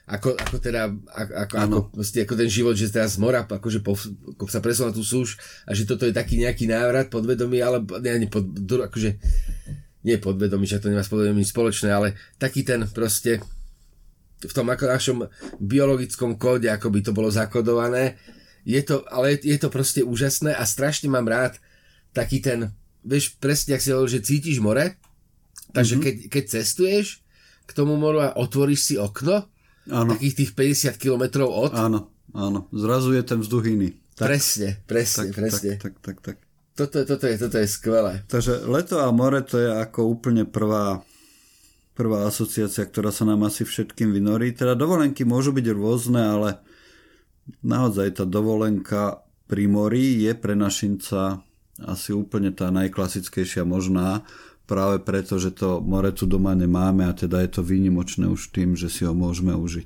ako, 0.03 0.35
ako 0.35 0.57
teda, 0.59 0.91
ako, 0.91 1.33
ako, 1.33 1.55
ako, 1.57 1.79
proste, 1.95 2.19
ako 2.27 2.35
ten 2.35 2.51
život, 2.51 2.75
že 2.75 2.91
teraz 2.91 3.15
z 3.15 3.23
mora 3.23 3.47
akože 3.47 3.87
po, 3.87 3.95
ako 4.35 4.51
sa 4.51 4.59
presúva 4.59 4.91
tú 4.91 5.07
súž 5.07 5.39
a 5.63 5.79
že 5.79 5.87
toto 5.87 6.03
je 6.03 6.15
taký 6.15 6.43
nejaký 6.43 6.67
návrat 6.67 7.07
podvedomý, 7.07 7.63
ale 7.63 7.79
nie, 8.03 8.27
nie, 8.27 8.31
pod, 8.31 8.51
akože, 8.67 9.11
nie 10.03 10.17
podvedomý, 10.19 10.67
že 10.67 10.83
to 10.83 10.91
nemá 10.91 11.07
s 11.07 11.13
podvedomím 11.13 11.47
spoločné, 11.47 11.95
ale 11.95 12.19
taký 12.43 12.67
ten 12.67 12.83
proste 12.91 13.39
v 14.43 14.51
tom 14.51 14.67
ako 14.67 14.85
našom 14.91 15.19
biologickom 15.63 16.35
kóde, 16.35 16.67
ako 16.67 16.91
by 16.91 17.01
to 17.07 17.15
bolo 17.15 17.31
zakodované, 17.31 18.19
je 18.67 18.83
to, 18.83 19.07
ale 19.07 19.39
je 19.39 19.55
to 19.55 19.71
proste 19.71 20.03
úžasné 20.03 20.51
a 20.51 20.67
strašne 20.67 21.07
mám 21.07 21.31
rád 21.31 21.63
taký 22.11 22.43
ten, 22.43 22.75
vieš, 23.07 23.39
presne, 23.39 23.79
ak 23.79 23.83
si 23.83 23.95
hovoril, 23.95 24.19
že 24.19 24.27
cítiš 24.27 24.59
more, 24.59 24.99
takže 25.71 25.95
mm-hmm. 25.95 26.07
keď, 26.07 26.15
keď 26.27 26.45
cestuješ 26.59 27.23
k 27.67 27.71
tomu 27.71 27.95
moru 27.95 28.19
a 28.19 28.35
otvoríš 28.35 28.81
si 28.83 28.95
okno, 28.99 29.47
Áno. 29.91 30.15
Takých 30.15 30.35
tých 30.39 30.51
50 30.55 31.03
kilometrov 31.03 31.49
od. 31.51 31.71
Áno, 31.75 32.13
áno. 32.37 32.71
Zrazu 32.71 33.19
je 33.19 33.23
ten 33.27 33.43
vzduch 33.43 33.67
iný. 33.67 33.99
Tak, 34.15 34.29
presne, 34.31 34.69
presne, 34.87 35.33
tak, 35.33 35.35
presne. 35.35 35.71
Tak, 35.81 35.81
tak, 35.81 35.95
tak, 35.99 36.17
tak. 36.21 36.37
Toto, 36.73 37.05
toto, 37.05 37.25
je, 37.27 37.37
toto 37.37 37.57
je 37.59 37.69
skvelé. 37.69 38.25
Takže 38.31 38.65
leto 38.65 39.03
a 39.03 39.09
more 39.13 39.45
to 39.45 39.61
je 39.61 39.69
ako 39.69 40.09
úplne 40.09 40.49
prvá 40.49 41.05
prvá 41.93 42.25
asociácia, 42.25 42.89
ktorá 42.89 43.13
sa 43.13 43.29
nám 43.29 43.45
asi 43.45 43.69
všetkým 43.69 44.17
vynorí. 44.17 44.57
Teda 44.57 44.73
dovolenky 44.73 45.29
môžu 45.29 45.53
byť 45.53 45.67
rôzne, 45.77 46.21
ale 46.25 46.51
naozaj 47.61 48.23
tá 48.23 48.25
dovolenka 48.25 49.21
pri 49.45 49.69
mori 49.69 50.25
je 50.25 50.33
pre 50.33 50.57
našinca 50.57 51.45
asi 51.81 52.13
úplne 52.13 52.53
tá 52.53 52.69
najklasickejšia 52.69 53.65
možná 53.65 54.23
práve 54.73 54.97
preto, 55.05 55.37
že 55.37 55.53
to 55.53 55.85
more 55.85 56.09
tu 56.17 56.25
doma 56.25 56.57
nemáme 56.57 57.05
a 57.05 57.13
teda 57.13 57.45
je 57.45 57.61
to 57.61 57.61
výnimočné 57.61 58.25
už 58.25 58.49
tým, 58.57 58.73
že 58.73 58.89
si 58.89 59.05
ho 59.05 59.13
môžeme 59.13 59.53
užiť. 59.53 59.85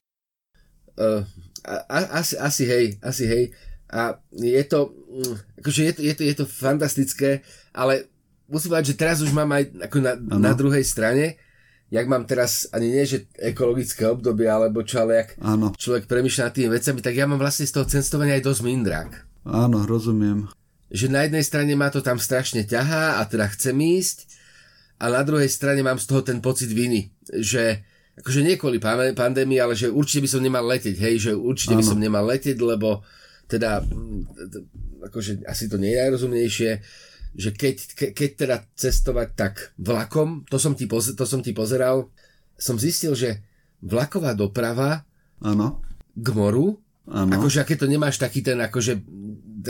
Uh, 0.95 1.26
a, 1.66 2.23
asi, 2.23 2.38
asi 2.38 2.62
hej, 2.71 2.87
asi 3.02 3.26
hej. 3.26 3.45
A 3.90 4.23
je 4.31 4.62
to, 4.62 4.95
mm, 5.11 5.35
akože 5.59 5.81
je 5.83 5.93
to, 5.93 6.00
je 6.07 6.14
to, 6.14 6.23
je 6.23 6.35
to 6.38 6.45
fantastické, 6.47 7.43
ale 7.75 8.07
musím 8.47 8.78
povedať, 8.78 8.95
že 8.95 9.00
teraz 9.02 9.19
už 9.19 9.35
mám 9.35 9.50
aj 9.50 9.90
ako 9.90 9.99
na, 9.99 10.14
na 10.38 10.52
druhej 10.55 10.87
strane, 10.87 11.35
jak 11.90 12.07
mám 12.07 12.26
teraz 12.26 12.71
ani 12.71 12.90
nie, 12.90 13.05
že 13.07 13.26
ekologické 13.38 14.07
obdobie, 14.07 14.47
alebo 14.47 14.83
čo, 14.83 15.02
ale 15.02 15.26
jak 15.26 15.28
ano. 15.43 15.75
človek 15.75 16.11
premyšľa 16.11 16.47
nad 16.50 16.55
tými 16.55 16.71
vecami, 16.71 16.99
tak 17.02 17.14
ja 17.14 17.26
mám 17.26 17.38
vlastne 17.38 17.66
z 17.66 17.75
toho 17.75 17.87
cestovania 17.87 18.38
aj 18.38 18.47
dosť 18.47 18.62
mindrák. 18.62 19.11
Áno, 19.47 19.87
rozumiem. 19.87 20.50
Že 20.90 21.07
na 21.11 21.26
jednej 21.26 21.45
strane 21.47 21.75
ma 21.78 21.90
to 21.90 22.02
tam 22.02 22.19
strašne 22.19 22.66
ťahá 22.66 23.19
a 23.19 23.26
teda 23.26 23.47
chcem 23.55 23.75
ísť, 23.75 24.36
a 24.97 25.05
na 25.12 25.23
druhej 25.23 25.49
strane 25.53 25.85
mám 25.85 26.00
z 26.00 26.09
toho 26.09 26.25
ten 26.25 26.41
pocit 26.41 26.73
viny, 26.73 27.12
že 27.37 27.85
akože 28.17 28.41
nie 28.41 28.57
kvôli 28.57 28.81
pandémii, 28.81 29.61
ale 29.61 29.76
že 29.76 29.93
určite 29.93 30.25
by 30.25 30.31
som 30.33 30.41
nemal 30.41 30.65
letieť, 30.65 30.97
hej, 30.97 31.15
že 31.21 31.33
určite 31.37 31.76
ano. 31.76 31.81
by 31.81 31.85
som 31.85 31.99
nemal 32.00 32.25
letieť, 32.25 32.57
lebo 32.57 33.05
teda 33.45 33.85
akože 35.05 35.45
asi 35.45 35.69
to 35.69 35.76
nie 35.76 35.93
je 35.93 36.00
najrozumnejšie, 36.00 36.71
že 37.37 37.50
keď, 37.53 37.76
ke, 37.93 38.07
keď 38.17 38.31
teda 38.41 38.57
cestovať 38.73 39.29
tak 39.37 39.55
vlakom, 39.76 40.49
to 40.49 40.57
som 40.57 40.73
ti, 40.73 40.88
poz, 40.88 41.12
to 41.12 41.25
som 41.29 41.45
ti 41.45 41.53
pozeral, 41.53 42.09
som 42.57 42.81
zistil, 42.81 43.12
že 43.12 43.45
vlaková 43.85 44.33
doprava 44.33 45.05
ano. 45.45 45.85
k 46.17 46.29
moru, 46.33 46.81
ano. 47.05 47.37
akože 47.37 47.61
aké 47.61 47.76
to 47.76 47.85
nemáš 47.85 48.17
taký 48.17 48.41
ten, 48.41 48.57
akože 48.65 48.97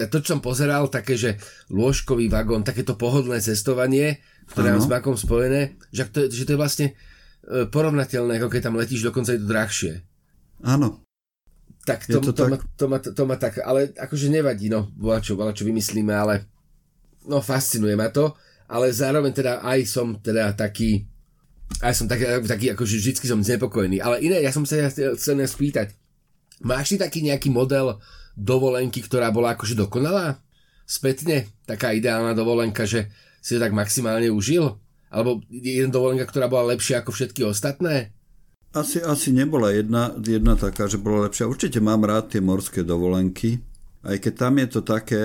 to, 0.06 0.20
čo 0.20 0.36
som 0.36 0.44
pozeral, 0.44 0.92
také, 0.92 1.16
že 1.16 1.40
lôžkový 1.72 2.28
vagón, 2.28 2.62
takéto 2.62 3.00
pohodlné 3.00 3.40
cestovanie, 3.40 4.20
ktoré 4.50 4.72
mám 4.72 4.82
s 4.82 4.90
bakom 4.90 5.14
spojené, 5.18 5.74
že 5.90 6.06
to, 6.08 6.30
že 6.30 6.46
to 6.46 6.54
je 6.54 6.60
vlastne 6.60 6.86
e, 6.90 7.66
porovnateľné, 7.66 8.38
ako 8.38 8.48
keď 8.50 8.62
tam 8.70 8.78
letíš, 8.78 9.02
dokonca 9.02 9.34
je 9.34 9.40
to 9.42 9.50
drahšie. 9.50 9.92
Áno. 10.62 11.02
Tak 11.86 12.06
to, 12.10 12.18
to, 12.18 12.34
to, 12.34 12.42
tak? 12.46 12.50
Ma, 12.50 12.58
to, 12.58 12.84
ma, 12.90 12.98
to 12.98 13.22
ma 13.26 13.36
tak, 13.38 13.62
ale 13.62 13.94
akože 13.94 14.26
nevadí, 14.26 14.66
no, 14.66 14.90
bola 14.98 15.22
čo, 15.22 15.38
bola 15.38 15.54
čo 15.54 15.62
vymyslíme, 15.62 16.10
ale 16.10 16.46
no 17.30 17.38
fascinuje 17.38 17.94
ma 17.94 18.10
to, 18.10 18.34
ale 18.66 18.90
zároveň 18.90 19.30
teda 19.30 19.62
aj 19.62 19.86
som 19.86 20.18
teda 20.18 20.50
taký, 20.58 21.06
aj 21.82 21.94
som 21.94 22.06
taký, 22.10 22.26
taký 22.42 22.66
akože 22.74 22.94
vždycky 22.98 23.26
som 23.30 23.38
znepokojený, 23.38 24.02
ale 24.02 24.18
iné, 24.18 24.42
ja 24.42 24.50
som 24.50 24.66
sa 24.66 24.90
chcel 24.90 25.38
spýtať, 25.46 25.94
máš 26.66 26.94
si 26.94 26.96
taký 26.98 27.22
nejaký 27.22 27.54
model 27.54 28.02
dovolenky, 28.34 28.98
ktorá 29.06 29.30
bola 29.30 29.54
akože 29.54 29.78
dokonalá? 29.78 30.42
Spätne, 30.86 31.50
taká 31.66 31.94
ideálna 31.94 32.34
dovolenka, 32.34 32.86
že 32.86 33.10
si 33.46 33.54
to 33.54 33.62
tak 33.62 33.70
maximálne 33.70 34.26
užil? 34.34 34.74
Alebo 35.06 35.38
jedna 35.54 35.94
dovolenka, 35.94 36.26
ktorá 36.26 36.50
bola 36.50 36.74
lepšia 36.74 36.98
ako 36.98 37.14
všetky 37.14 37.46
ostatné? 37.46 38.10
Asi, 38.74 38.98
asi 38.98 39.30
nebola 39.30 39.70
jedna, 39.70 40.10
jedna 40.18 40.58
taká, 40.58 40.90
že 40.90 40.98
bola 40.98 41.30
lepšia. 41.30 41.46
Určite 41.46 41.78
mám 41.78 42.02
rád 42.02 42.34
tie 42.34 42.42
morské 42.42 42.82
dovolenky, 42.82 43.62
aj 44.02 44.18
keď 44.18 44.32
tam 44.34 44.58
je 44.58 44.66
to 44.66 44.80
také... 44.82 45.22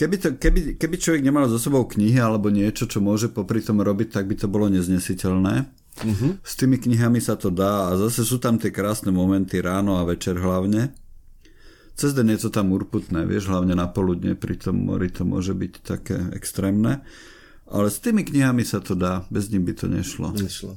Keby, 0.00 0.16
to, 0.18 0.28
keby, 0.40 0.60
keby 0.80 0.96
človek 0.96 1.22
nemal 1.22 1.46
so 1.52 1.60
sebou 1.60 1.84
knihy 1.84 2.16
alebo 2.16 2.48
niečo, 2.48 2.88
čo 2.88 3.04
môže 3.04 3.28
popri 3.28 3.60
tom 3.60 3.84
robiť, 3.84 4.08
tak 4.18 4.24
by 4.24 4.34
to 4.34 4.48
bolo 4.48 4.72
neznesiteľné. 4.72 5.68
Uh-huh. 6.00 6.40
S 6.40 6.56
tými 6.56 6.80
knihami 6.80 7.20
sa 7.20 7.36
to 7.36 7.52
dá 7.52 7.92
a 7.92 8.00
zase 8.00 8.24
sú 8.24 8.40
tam 8.40 8.56
tie 8.56 8.72
krásne 8.72 9.12
momenty 9.12 9.60
ráno 9.60 10.00
a 10.00 10.08
večer 10.08 10.40
hlavne. 10.40 10.96
Cez 11.92 12.16
deň 12.16 12.36
je 12.36 12.48
to 12.48 12.50
tam 12.50 12.72
urputné, 12.72 13.28
vieš, 13.28 13.52
hlavne 13.52 13.76
na 13.76 13.86
poludne 13.86 14.32
pri 14.32 14.56
tom 14.56 14.88
mori 14.88 15.12
to 15.12 15.28
môže 15.28 15.52
byť 15.52 15.72
také 15.84 16.16
extrémne. 16.32 17.04
Ale 17.68 17.88
s 17.88 18.00
tými 18.00 18.24
knihami 18.24 18.64
sa 18.64 18.80
to 18.80 18.92
dá, 18.92 19.24
bez 19.28 19.48
nich 19.48 19.64
by 19.64 19.72
to 19.76 19.86
nešlo. 19.88 20.32
Nešlo. 20.32 20.76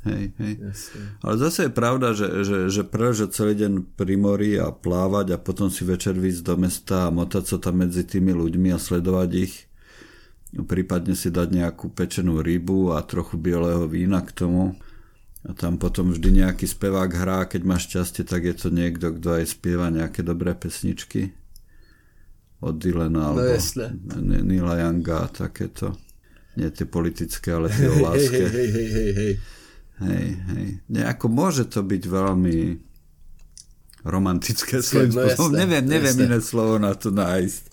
Hej, 0.00 0.32
hej. 0.40 0.54
Jasne. 0.64 1.02
Ale 1.20 1.34
zase 1.36 1.68
je 1.68 1.72
pravda, 1.76 2.16
že, 2.16 2.28
že, 2.40 2.58
že 2.72 2.82
preležať 2.88 3.36
celý 3.36 3.52
deň 3.52 3.72
pri 4.00 4.14
mori 4.16 4.56
a 4.56 4.72
plávať 4.72 5.36
a 5.36 5.42
potom 5.42 5.68
si 5.68 5.84
večer 5.84 6.16
výjsť 6.16 6.42
do 6.46 6.54
mesta 6.56 6.96
a 7.06 7.12
motať 7.12 7.44
sa 7.44 7.56
tam 7.60 7.84
medzi 7.84 8.08
tými 8.08 8.32
ľuďmi 8.32 8.72
a 8.72 8.80
sledovať 8.80 9.30
ich, 9.36 9.68
prípadne 10.56 11.12
si 11.12 11.28
dať 11.28 11.52
nejakú 11.52 11.92
pečenú 11.92 12.40
rybu 12.40 12.96
a 12.96 13.04
trochu 13.04 13.36
bieleho 13.36 13.84
vína 13.84 14.24
k 14.24 14.32
tomu. 14.32 14.80
A 15.40 15.56
tam 15.56 15.80
potom 15.80 16.12
vždy 16.12 16.44
nejaký 16.44 16.68
spevák 16.68 17.10
hrá, 17.16 17.48
keď 17.48 17.62
máš 17.64 17.88
šťastie, 17.88 18.28
tak 18.28 18.44
je 18.44 18.52
to 18.52 18.68
niekto, 18.68 19.16
kto 19.16 19.40
aj 19.40 19.44
spieva 19.48 19.88
nejaké 19.88 20.20
dobré 20.20 20.52
pesničky 20.52 21.32
od 22.60 22.76
Dylana 22.76 23.32
no, 23.32 23.40
alebo 23.40 23.56
no, 23.56 24.16
Nila 24.44 24.76
Younga 24.84 25.24
a 25.24 25.28
takéto. 25.32 25.96
Nie 26.60 26.68
tie 26.68 26.84
politické, 26.84 27.56
ale 27.56 27.72
tie 27.72 27.88
o 27.88 28.04
láske. 28.04 28.36
Hej, 28.36 28.52
hej, 28.52 28.68
hej, 28.68 28.88
hej, 28.90 29.12
hej. 29.16 29.34
Hej, 30.00 30.28
hej. 30.52 30.66
Nejako 30.92 31.26
môže 31.32 31.64
to 31.72 31.80
byť 31.80 32.02
veľmi 32.04 32.58
romantické 34.04 34.80
svojím 34.84 35.12
no, 35.12 35.24
spôsobom. 35.24 35.56
Jasné, 35.56 35.60
neviem, 35.64 35.84
neviem 35.88 36.16
jasné. 36.16 36.26
iné 36.28 36.38
slovo 36.44 36.76
na 36.76 36.92
to 36.92 37.08
nájsť. 37.12 37.64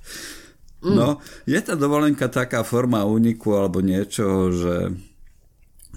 Mm. 0.87 0.93
No, 0.93 1.07
je 1.43 1.59
tá 1.59 1.73
dovolenka 1.73 2.29
taká 2.29 2.61
forma 2.61 3.03
úniku 3.03 3.57
alebo 3.59 3.81
niečo, 3.81 4.53
že 4.53 4.75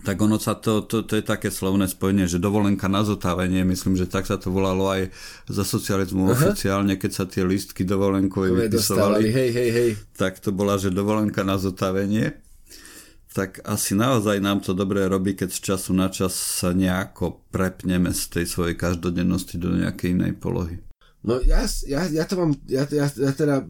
tak 0.01 0.17
ono 0.21 0.41
sa 0.41 0.57
to, 0.57 0.85
to, 0.89 1.05
to 1.05 1.21
je 1.21 1.25
také 1.25 1.53
slovné 1.53 1.85
spojenie, 1.85 2.25
že 2.25 2.41
dovolenka 2.41 2.89
na 2.89 3.05
zotávenie, 3.05 3.65
myslím, 3.69 3.97
že 4.01 4.09
tak 4.09 4.25
sa 4.25 4.41
to 4.41 4.49
volalo 4.49 4.89
aj 4.89 5.13
za 5.49 5.65
socializmu 5.65 6.29
Aha. 6.29 6.33
oficiálne, 6.33 6.97
keď 6.97 7.11
sa 7.13 7.25
tie 7.29 7.45
listky 7.45 7.85
dovolenkové 7.85 8.67
vypisovali. 8.67 9.29
Hej, 9.29 9.51
hej, 9.53 9.71
hej. 9.71 9.91
Tak 10.17 10.41
to 10.41 10.53
bola, 10.53 10.81
že 10.81 10.89
dovolenka 10.89 11.45
na 11.45 11.61
zotávenie 11.61 12.41
tak 13.31 13.63
asi 13.63 13.95
naozaj 13.95 14.43
nám 14.43 14.59
to 14.59 14.75
dobre 14.75 15.07
robí, 15.07 15.39
keď 15.39 15.55
z 15.55 15.61
času 15.73 15.95
na 15.95 16.11
čas 16.11 16.35
sa 16.35 16.75
nejako 16.75 17.47
prepneme 17.55 18.11
z 18.11 18.23
tej 18.27 18.45
svojej 18.51 18.75
každodennosti 18.75 19.55
do 19.55 19.71
nejakej 19.71 20.19
inej 20.19 20.35
polohy. 20.43 20.83
No 21.23 21.39
ja, 21.39 21.63
ja, 21.87 22.09
ja 22.11 22.25
to 22.27 22.35
mám, 22.35 22.57
ja, 22.67 22.89
ja, 22.91 23.07
ja 23.07 23.33
teda, 23.37 23.63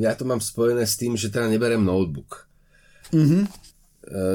ja 0.00 0.12
to 0.16 0.24
mám 0.24 0.40
spojené 0.40 0.86
s 0.86 0.96
tým, 0.96 1.18
že 1.18 1.28
teda 1.28 1.50
neberem 1.50 1.82
notebook. 1.82 2.48
Mm-hmm. 3.12 3.67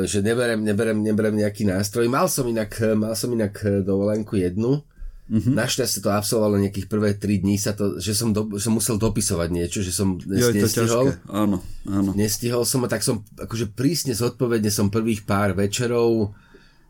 Že 0.05 0.21
neberem, 0.21 0.61
neberem, 0.61 0.97
neberem 1.01 1.35
nejaký 1.41 1.65
nástroj. 1.65 2.05
Mal 2.05 2.29
som 2.29 2.45
inak, 2.45 2.77
mal 2.93 3.17
som 3.17 3.33
inak 3.33 3.57
dovolenku 3.81 4.37
jednu, 4.37 4.85
Mm-hmm. 5.23 5.55
Našťastie 5.55 6.03
to 6.03 6.11
absolvovalo 6.11 6.59
nejakých 6.59 6.91
prvé 6.91 7.15
3 7.15 7.47
dní, 7.47 7.55
sa 7.55 7.71
to, 7.71 7.95
že 7.95 8.11
som, 8.11 8.35
do, 8.35 8.59
som 8.59 8.75
musel 8.75 8.99
dopisovať 8.99 9.49
niečo, 9.55 9.79
že 9.79 9.95
som 9.95 10.19
jo, 10.19 10.51
nestihol. 10.51 11.15
Áno, 11.31 11.63
áno. 11.87 12.11
Nestihol 12.11 12.67
som 12.67 12.83
a 12.83 12.91
tak 12.91 13.07
som 13.07 13.23
akože 13.39 13.71
prísne 13.71 14.11
zodpovedne 14.11 14.67
som 14.67 14.91
prvých 14.91 15.23
pár 15.23 15.55
večerov 15.55 16.35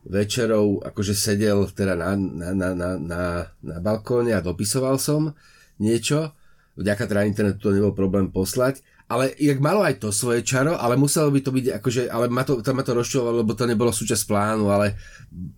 večerov 0.03 0.83
akože 0.83 1.15
sedel 1.15 1.63
teda 1.71 1.95
na, 1.95 2.17
na, 2.19 2.49
na, 2.51 2.69
na, 2.75 2.89
na, 2.99 3.21
na 3.63 3.77
balkóne 3.79 4.35
a 4.35 4.43
dopisoval 4.43 4.99
som 4.99 5.31
niečo. 5.79 6.35
Vďaka 6.73 7.05
teda 7.05 7.29
internetu 7.29 7.69
to 7.69 7.75
nebol 7.77 7.93
problém 7.93 8.33
poslať. 8.33 8.81
Ale 9.13 9.29
jak 9.37 9.61
malo 9.61 9.85
aj 9.85 10.01
to 10.01 10.09
svoje 10.09 10.41
čaro, 10.41 10.73
ale 10.73 10.97
muselo 10.97 11.29
by 11.29 11.37
to 11.45 11.53
byť 11.53 11.65
akože, 11.77 12.01
ale 12.09 12.33
ma 12.33 12.41
to, 12.41 12.65
to, 12.65 12.73
ma 12.73 12.81
to 12.81 12.97
rozčulovalo, 12.97 13.45
lebo 13.45 13.53
to 13.53 13.69
nebolo 13.69 13.93
súčasť 13.93 14.25
plánu, 14.25 14.73
ale 14.73 14.97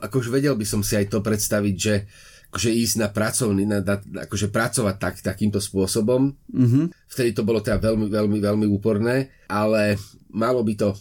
akože 0.04 0.28
vedel 0.28 0.60
by 0.60 0.68
som 0.68 0.84
si 0.84 1.00
aj 1.00 1.08
to 1.08 1.24
predstaviť, 1.24 1.76
že 1.80 1.96
akože 2.52 2.72
ísť 2.76 2.96
na 3.00 3.08
pracovný, 3.08 3.64
na, 3.64 3.80
na, 3.80 3.96
akože 4.28 4.52
pracovať 4.52 4.96
tak, 5.00 5.16
takýmto 5.24 5.64
spôsobom. 5.64 6.36
Mm-hmm. 6.52 6.86
Vtedy 7.08 7.32
to 7.32 7.48
bolo 7.48 7.64
teda 7.64 7.80
veľmi, 7.80 8.12
veľmi, 8.12 8.38
veľmi 8.44 8.68
úporné, 8.68 9.32
ale 9.48 9.96
malo 10.36 10.60
by 10.60 10.76
to, 10.76 10.92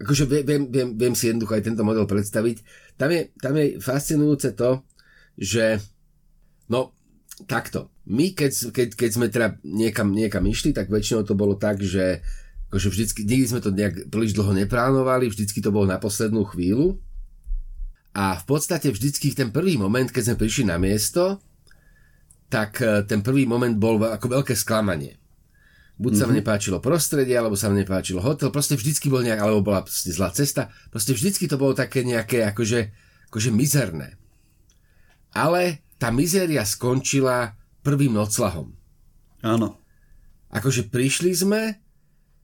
akože 0.00 0.24
viem, 0.28 0.64
viem, 0.72 0.88
viem 0.96 1.12
si 1.12 1.28
jednoducho 1.28 1.60
aj 1.60 1.64
tento 1.68 1.84
model 1.84 2.08
predstaviť. 2.08 2.56
Tam 2.96 3.12
je, 3.12 3.32
tam 3.36 3.52
je 3.52 3.76
fascinujúce 3.80 4.56
to, 4.56 4.80
že 5.36 5.76
no 6.72 6.92
takto, 7.44 7.92
my 8.08 8.32
keď, 8.32 8.72
keď, 8.72 8.88
keď 8.96 9.10
sme 9.12 9.26
teda 9.28 9.60
niekam, 9.60 10.16
niekam 10.16 10.44
išli, 10.48 10.72
tak 10.72 10.88
väčšinou 10.88 11.28
to 11.28 11.36
bolo 11.36 11.60
tak, 11.60 11.84
že 11.84 12.24
akože 12.72 12.88
vždycky, 12.88 13.20
nikdy 13.28 13.46
sme 13.48 13.60
to 13.60 13.70
nejak 13.72 14.08
príliš 14.08 14.32
dlho 14.32 14.56
neplánovali, 14.56 15.28
vždycky 15.28 15.60
to 15.60 15.68
bolo 15.68 15.84
na 15.84 16.00
poslednú 16.00 16.48
chvíľu 16.48 16.96
a 18.16 18.40
v 18.40 18.44
podstate 18.48 18.88
vždycky 18.88 19.32
ten 19.36 19.52
prvý 19.52 19.76
moment, 19.76 20.08
keď 20.08 20.32
sme 20.32 20.40
prišli 20.40 20.64
na 20.68 20.80
miesto, 20.80 21.40
tak 22.48 22.80
e, 22.80 23.04
ten 23.04 23.20
prvý 23.20 23.44
moment 23.44 23.76
bol 23.76 24.00
ako 24.00 24.40
veľké 24.40 24.56
sklamanie. 24.56 25.20
Buď 26.00 26.16
mm-hmm. 26.16 26.18
sa 26.18 26.24
mne 26.24 26.36
mhm. 26.40 26.40
nepáčilo 26.44 26.78
prostredie, 26.80 27.36
alebo 27.36 27.58
sa 27.58 27.68
mne 27.68 27.84
nepáčilo 27.84 28.24
hotel, 28.24 28.48
proste 28.48 28.78
vždycky 28.78 29.12
bol 29.12 29.20
nejak, 29.20 29.40
alebo 29.42 29.60
bola 29.60 29.84
zlá 29.88 30.32
cesta, 30.32 30.72
proste 30.88 31.12
vždycky 31.12 31.44
to 31.44 31.60
bolo 31.60 31.76
také 31.76 32.06
nejaké 32.06 32.46
akože, 32.48 32.88
akože 33.28 33.50
mizerné. 33.52 34.16
Ale 35.36 35.84
tá 36.00 36.08
mizéria 36.08 36.64
skončila 36.64 37.57
prvým 37.88 38.12
noclahom. 38.12 38.76
Áno. 39.40 39.80
Akože 40.52 40.92
prišli 40.92 41.32
sme, 41.32 41.80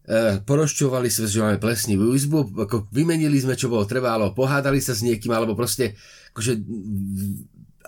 E, 0.05 0.37
porošťovali 0.45 1.09
sa, 1.09 1.25
že 1.25 1.41
máme 1.41 1.57
plesnivú 1.57 2.13
izbu, 2.13 2.53
ako 2.69 2.93
vymenili 2.93 3.41
sme, 3.41 3.57
čo 3.57 3.73
bolo 3.73 3.89
treba, 3.89 4.13
alebo 4.13 4.37
pohádali 4.37 4.77
sa 4.77 4.93
s 4.93 5.01
niekým, 5.01 5.33
alebo 5.33 5.57
proste 5.57 5.97
akože 6.37 6.61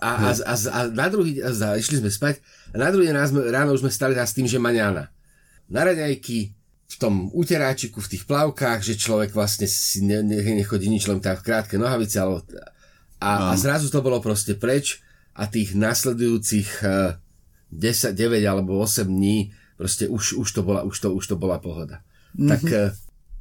a, 0.01 0.11
a, 0.25 0.31
a, 0.33 0.55
a 0.57 0.79
na 0.97 1.13
druhý 1.13 1.45
a, 1.45 1.53
a 1.53 1.77
išli 1.77 2.01
sme 2.01 2.09
spať 2.09 2.41
a 2.73 2.81
na 2.81 2.89
druhý 2.89 3.13
ráno, 3.13 3.45
ráno 3.53 3.77
už 3.77 3.85
sme 3.85 3.93
stali 3.93 4.17
s 4.17 4.33
tým, 4.33 4.49
že 4.49 4.57
maňána. 4.57 5.13
Na 5.69 5.81
raňajky, 5.85 6.57
v 6.87 6.97
tom 6.97 7.29
uteráčiku, 7.37 8.01
v 8.01 8.17
tých 8.17 8.25
plavkách, 8.25 8.81
že 8.81 8.97
človek 8.97 9.37
vlastne 9.37 9.69
si 9.69 10.01
ne, 10.01 10.25
ne, 10.25 10.41
nechodí 10.41 10.89
nič, 10.89 11.05
len 11.13 11.21
tak 11.21 11.45
v 11.45 11.53
krátke 11.53 11.77
nohavice, 11.77 12.17
alebo, 12.17 12.41
a, 13.21 13.53
a 13.53 13.55
zrazu 13.61 13.93
to 13.93 14.01
bolo 14.01 14.25
proste 14.25 14.57
preč 14.57 15.05
a 15.37 15.45
tých 15.53 15.77
nasledujúcich 15.77 16.81
uh, 16.81 17.21
10, 17.73 18.15
9 18.15 18.43
alebo 18.47 18.79
8 18.81 19.07
dní 19.07 19.53
proste 19.77 20.09
už, 20.09 20.41
už, 20.41 20.49
to, 20.51 20.61
bola, 20.65 20.83
už, 20.83 20.97
to, 20.97 21.09
už 21.13 21.25
to 21.29 21.37
bola 21.37 21.61
pohoda. 21.61 22.01
Mm-hmm. 22.35 22.49
Tak 22.49 22.63
eh, 22.73 22.91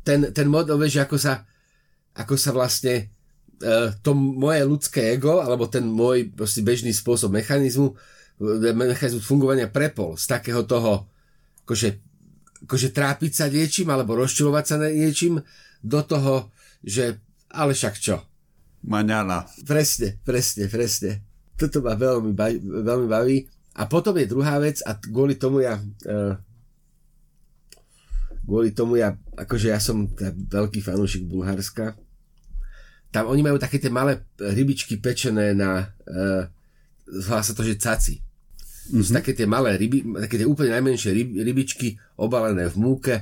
ten, 0.03 0.19
ten 0.35 0.47
model, 0.51 0.75
vieš, 0.77 1.01
ako 1.01 1.15
sa, 1.15 1.47
ako 2.13 2.35
sa 2.35 2.51
vlastne 2.53 3.09
uh, 3.63 3.89
to 4.03 4.13
moje 4.13 4.61
ľudské 4.61 5.17
ego, 5.17 5.41
alebo 5.41 5.65
ten 5.65 5.88
môj 5.88 6.29
proste 6.29 6.61
bežný 6.61 6.93
spôsob 6.93 7.33
mechanizmu, 7.33 7.95
eh, 8.43 8.75
mechanizmu 8.75 9.23
fungovania 9.23 9.71
prepol 9.71 10.19
z 10.19 10.29
takého 10.29 10.67
toho, 10.67 11.09
akože, 11.65 11.89
akože 12.67 12.89
trápiť 12.93 13.31
sa 13.33 13.45
niečím, 13.49 13.89
alebo 13.89 14.19
rozčulovať 14.19 14.65
sa 14.67 14.75
niečím, 14.77 15.41
do 15.81 16.01
toho, 16.03 16.51
že 16.83 17.17
ale 17.55 17.71
však 17.71 17.95
čo? 17.97 18.19
Maňana. 18.85 19.47
Presne, 19.65 20.19
presne, 20.21 20.69
presne. 20.69 21.23
Toto 21.55 21.79
ma 21.79 21.95
veľmi 21.95 22.35
baví, 22.35 22.57
veľmi 22.61 23.07
baví. 23.07 23.38
A 23.75 23.83
potom 23.91 24.15
je 24.15 24.31
druhá 24.31 24.55
vec 24.63 24.79
a 24.88 24.95
kvôli 24.95 25.35
tomu 25.35 25.59
ja 25.59 25.75
uh, 26.07 26.33
kvôli 28.45 28.71
tomu 28.71 28.95
ja, 29.01 29.17
akože 29.35 29.73
ja 29.73 29.81
som 29.81 30.07
veľký 30.47 30.79
fanúšik 30.79 31.25
Bulharska. 31.25 31.97
Tam 33.09 33.27
oni 33.27 33.41
majú 33.41 33.57
také 33.57 33.81
tie 33.81 33.91
malé 33.91 34.23
rybičky 34.38 35.01
pečené 35.01 35.51
na 35.57 35.91
uh, 36.07 36.43
volá 37.09 37.41
sa 37.41 37.51
to, 37.57 37.65
že 37.65 37.81
caci. 37.81 38.21
Mm-hmm. 38.93 39.17
Také 39.17 39.31
tie 39.33 39.49
malé 39.49 39.75
ryby, 39.81 40.05
také 40.29 40.39
tie 40.39 40.47
úplne 40.47 40.77
najmenšie 40.77 41.09
ryb, 41.11 41.29
rybičky 41.41 41.97
obalené 42.21 42.69
v 42.69 42.77
múke 42.77 43.15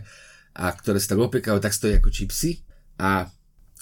a 0.54 0.66
ktoré 0.76 1.00
sa 1.00 1.16
tak 1.16 1.24
opiekajú, 1.24 1.58
tak 1.64 1.72
stojí 1.74 1.98
ako 1.98 2.12
čipsy. 2.12 2.62
A 3.00 3.32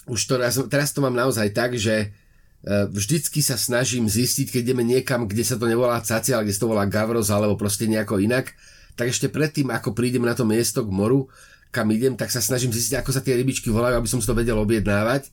už 0.06 0.20
to, 0.30 0.38
teraz, 0.70 0.94
to 0.94 1.02
mám 1.02 1.14
naozaj 1.14 1.50
tak, 1.50 1.74
že 1.74 2.14
E, 2.21 2.21
vždycky 2.66 3.42
sa 3.42 3.58
snažím 3.58 4.06
zistiť, 4.06 4.54
keď 4.54 4.60
ideme 4.70 4.86
niekam, 4.86 5.26
kde 5.26 5.42
sa 5.42 5.58
to 5.58 5.66
nevolá 5.66 5.98
caci, 5.98 6.30
ale 6.30 6.46
kde 6.46 6.54
sa 6.54 6.62
to 6.62 6.70
volá 6.70 6.86
gavros 6.86 7.28
alebo 7.30 7.58
proste 7.58 7.90
nejako 7.90 8.22
inak, 8.22 8.54
tak 8.94 9.10
ešte 9.10 9.26
predtým, 9.26 9.72
ako 9.74 9.96
prídem 9.96 10.22
na 10.22 10.36
to 10.36 10.46
miesto 10.46 10.86
k 10.86 10.94
moru, 10.94 11.26
kam 11.74 11.90
idem, 11.90 12.14
tak 12.14 12.30
sa 12.30 12.38
snažím 12.38 12.70
zistiť, 12.70 13.00
ako 13.00 13.10
sa 13.10 13.24
tie 13.24 13.34
rybičky 13.34 13.72
volajú, 13.72 13.98
aby 13.98 14.08
som 14.10 14.20
si 14.20 14.28
to 14.28 14.36
vedel 14.36 14.60
objednávať 14.60 15.32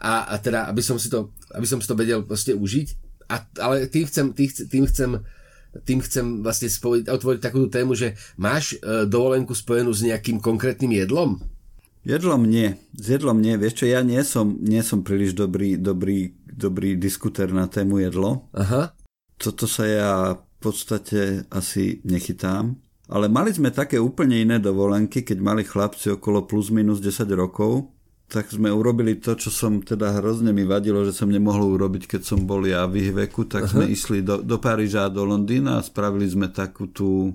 a, 0.00 0.32
a 0.32 0.34
teda, 0.40 0.66
aby 0.66 0.82
som, 0.82 0.96
si 0.96 1.06
to, 1.12 1.30
aby 1.54 1.66
som 1.68 1.78
si 1.78 1.86
to 1.86 1.98
vedel 1.98 2.24
proste 2.24 2.56
užiť. 2.56 2.88
A, 3.28 3.44
ale 3.60 3.86
tým 3.92 4.08
chcem, 4.08 4.32
tým, 4.32 4.84
chcem 4.88 5.10
tým 5.84 6.00
chcem 6.00 6.40
vlastne 6.40 6.72
spojiť, 6.72 7.12
otvoriť 7.12 7.40
takú 7.44 7.68
tému, 7.68 7.92
že 7.92 8.16
máš 8.40 8.74
e, 8.80 9.04
dovolenku 9.04 9.52
spojenú 9.52 9.92
s 9.92 10.00
nejakým 10.00 10.40
konkrétnym 10.40 10.96
jedlom? 10.96 11.38
Jedlom 12.06 12.46
nie. 12.46 12.78
S 12.94 13.06
jedlom 13.10 13.42
nie. 13.42 13.58
Vieš 13.58 13.74
čo, 13.82 13.84
ja 13.90 14.00
nie 14.06 14.22
som, 14.22 14.58
nie 14.62 14.80
som 14.82 15.02
príliš 15.02 15.34
dobrý, 15.34 15.78
dobrý, 15.78 16.34
dobrý 16.46 16.94
diskutér 16.98 17.50
na 17.50 17.66
tému 17.66 18.02
jedlo. 18.02 18.48
Aha. 18.54 18.94
Toto 19.38 19.70
sa 19.70 19.84
ja 19.86 20.12
v 20.34 20.56
podstate 20.58 21.46
asi 21.50 22.02
nechytám. 22.02 22.78
Ale 23.08 23.32
mali 23.32 23.54
sme 23.56 23.72
také 23.72 23.96
úplne 23.96 24.36
iné 24.36 24.60
dovolenky, 24.60 25.24
keď 25.24 25.38
mali 25.40 25.62
chlapci 25.64 26.12
okolo 26.12 26.44
plus 26.44 26.68
minus 26.68 27.00
10 27.00 27.24
rokov, 27.32 27.88
tak 28.28 28.52
sme 28.52 28.68
urobili 28.68 29.16
to, 29.16 29.32
čo 29.32 29.48
som 29.48 29.80
teda 29.80 30.20
hrozne 30.20 30.52
mi 30.52 30.68
vadilo, 30.68 31.00
že 31.00 31.16
som 31.16 31.32
nemohol 31.32 31.80
urobiť, 31.80 32.04
keď 32.04 32.22
som 32.28 32.44
bol 32.44 32.60
ja 32.68 32.84
v 32.84 33.08
ich 33.08 33.10
veku, 33.16 33.48
tak 33.48 33.64
Aha. 33.64 33.72
sme 33.72 33.84
išli 33.88 34.20
do, 34.20 34.44
do 34.44 34.60
Paríža 34.60 35.08
a 35.08 35.12
do 35.12 35.24
Londýna 35.24 35.80
a 35.80 35.86
spravili 35.86 36.28
sme 36.28 36.52
takú 36.52 36.92
tú 36.92 37.32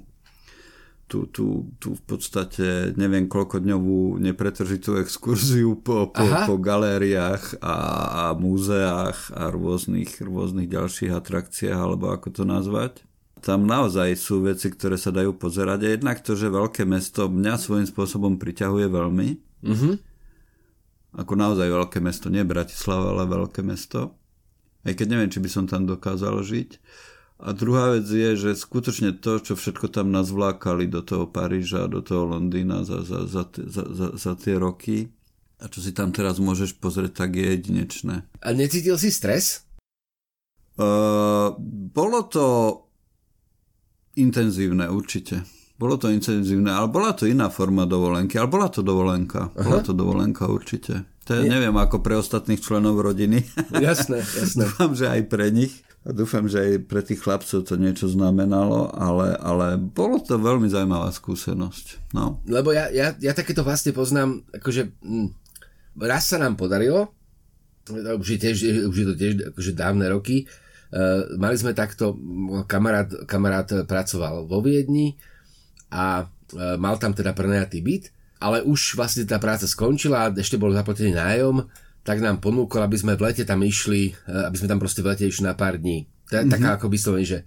tú, 1.08 1.30
tú, 1.30 1.70
tú 1.78 1.94
v 1.94 2.04
podstate 2.08 2.96
neviem 2.98 3.30
koľko 3.30 3.62
dňovú 3.62 4.18
nepretržitú 4.18 4.98
exkurziu 4.98 5.78
po, 5.78 6.10
po, 6.10 6.26
po 6.26 6.56
galériách 6.58 7.62
a, 7.62 7.78
a 8.10 8.24
múzeách 8.34 9.30
a 9.36 9.54
rôznych, 9.54 10.24
rôznych 10.24 10.72
ďalších 10.72 11.12
atrakciách, 11.14 11.78
alebo 11.78 12.10
ako 12.10 12.28
to 12.34 12.44
nazvať. 12.48 12.94
Tam 13.44 13.68
naozaj 13.68 14.16
sú 14.16 14.40
veci, 14.48 14.72
ktoré 14.72 14.96
sa 14.96 15.12
dajú 15.12 15.36
pozerať 15.36 15.80
a 15.84 15.94
jednak 16.00 16.24
to, 16.24 16.32
že 16.32 16.48
veľké 16.48 16.88
mesto 16.88 17.28
mňa 17.28 17.60
svojím 17.60 17.88
spôsobom 17.92 18.40
priťahuje 18.40 18.88
veľmi. 18.88 19.30
Mm-hmm. 19.68 19.94
Ako 21.14 21.34
naozaj 21.36 21.68
veľké 21.68 22.00
mesto, 22.00 22.32
nie 22.32 22.42
Bratislava, 22.48 23.14
ale 23.14 23.28
veľké 23.30 23.62
mesto. 23.62 24.16
Aj 24.84 24.96
keď 24.96 25.08
neviem, 25.14 25.30
či 25.30 25.44
by 25.44 25.50
som 25.52 25.66
tam 25.68 25.84
dokázal 25.86 26.40
žiť. 26.42 26.80
A 27.42 27.52
druhá 27.52 27.98
vec 27.98 28.06
je, 28.08 28.38
že 28.38 28.52
skutočne 28.54 29.18
to, 29.20 29.42
čo 29.42 29.58
všetko 29.58 29.90
tam 29.90 30.14
nazvlákali 30.14 30.88
do 30.88 31.02
toho 31.02 31.28
Paríža, 31.28 31.92
do 31.92 32.00
toho 32.00 32.30
Londýna 32.30 32.86
za, 32.86 33.02
za, 33.04 33.26
za, 33.26 33.44
za, 33.50 33.84
za, 33.90 34.08
za 34.16 34.34
tie 34.38 34.56
roky 34.56 35.12
a 35.64 35.72
čo 35.72 35.80
si 35.80 35.96
tam 35.96 36.12
teraz 36.12 36.44
môžeš 36.44 36.76
pozrieť, 36.76 37.24
tak 37.24 37.40
je 37.40 37.56
jedinečné. 37.56 38.28
A 38.44 38.48
necítil 38.52 39.00
si 39.00 39.16
stres? 39.16 39.64
Uh, 40.76 41.56
bolo 41.96 42.28
to 42.28 42.46
intenzívne, 44.20 44.92
určite. 44.92 45.48
Bolo 45.80 45.96
to 45.96 46.12
intenzívne, 46.12 46.68
ale 46.68 46.92
bola 46.92 47.16
to 47.16 47.26
iná 47.26 47.48
forma 47.48 47.88
dovolenky, 47.88 48.36
ale 48.36 48.52
bola 48.52 48.68
to 48.68 48.84
dovolenka. 48.84 49.56
Aha. 49.56 49.64
Bola 49.64 49.80
to 49.80 49.94
dovolenka 49.96 50.52
určite. 50.52 51.08
To 51.24 51.40
je, 51.40 51.48
neviem, 51.48 51.74
ako 51.80 52.04
pre 52.04 52.20
ostatných 52.20 52.60
členov 52.60 53.00
rodiny. 53.00 53.48
Jasné, 53.72 54.20
jasné. 54.20 54.64
Dúfam, 54.68 54.92
že 54.92 55.08
aj 55.08 55.22
pre 55.32 55.48
nich. 55.56 55.80
Dúfam, 56.04 56.52
že 56.52 56.60
aj 56.60 56.72
pre 56.92 57.00
tých 57.00 57.24
chlapcov 57.24 57.64
to 57.64 57.80
niečo 57.80 58.12
znamenalo, 58.12 58.92
ale, 58.92 59.40
ale 59.40 59.80
bolo 59.80 60.20
to 60.20 60.36
veľmi 60.36 60.68
zaujímavá 60.68 61.08
skúsenosť. 61.16 62.12
No. 62.12 62.44
Lebo 62.44 62.76
ja, 62.76 62.92
ja, 62.92 63.16
ja 63.16 63.32
takéto 63.32 63.64
vlastne 63.64 63.96
poznám, 63.96 64.44
akože 64.52 64.92
hm, 65.00 65.32
raz 66.04 66.28
sa 66.28 66.44
nám 66.44 66.60
podarilo, 66.60 67.08
už 68.20 68.28
je, 68.36 68.40
tiež, 68.40 68.58
už 68.92 68.96
je 68.96 69.08
to 69.08 69.16
tiež 69.16 69.34
akože 69.56 69.72
dávne 69.72 70.12
roky, 70.12 70.44
uh, 70.44 71.24
mali 71.40 71.56
sme 71.56 71.72
takto, 71.72 72.20
kamarát, 72.68 73.08
kamarát 73.24 73.88
pracoval 73.88 74.44
vo 74.44 74.60
Viedni 74.60 75.16
a 75.88 76.28
uh, 76.28 76.76
mal 76.80 77.00
tam 77.00 77.16
teda 77.16 77.32
prenajatý 77.32 77.80
byt, 77.80 78.12
ale 78.44 78.60
už 78.60 79.00
vlastne 79.00 79.24
tá 79.24 79.40
práca 79.40 79.64
skončila 79.64 80.28
a 80.28 80.34
ešte 80.36 80.60
bol 80.60 80.76
zaplatený 80.76 81.16
nájom, 81.16 81.64
tak 82.04 82.20
nám 82.20 82.44
ponúkol, 82.44 82.84
aby 82.84 83.00
sme 83.00 83.16
v 83.16 83.32
lete 83.32 83.48
tam 83.48 83.64
išli, 83.64 84.12
eh, 84.12 84.48
aby 84.48 84.56
sme 84.60 84.68
tam 84.70 84.80
proste 84.80 85.00
v 85.00 85.16
lete 85.16 85.26
išli 85.28 85.48
na 85.48 85.56
pár 85.56 85.80
dní. 85.80 86.06
To 86.30 86.40
je 86.40 86.44
mm-hmm. 86.44 86.54
taká 86.54 86.70
ako 86.76 86.88
vyslovene, 86.92 87.28
že 87.28 87.40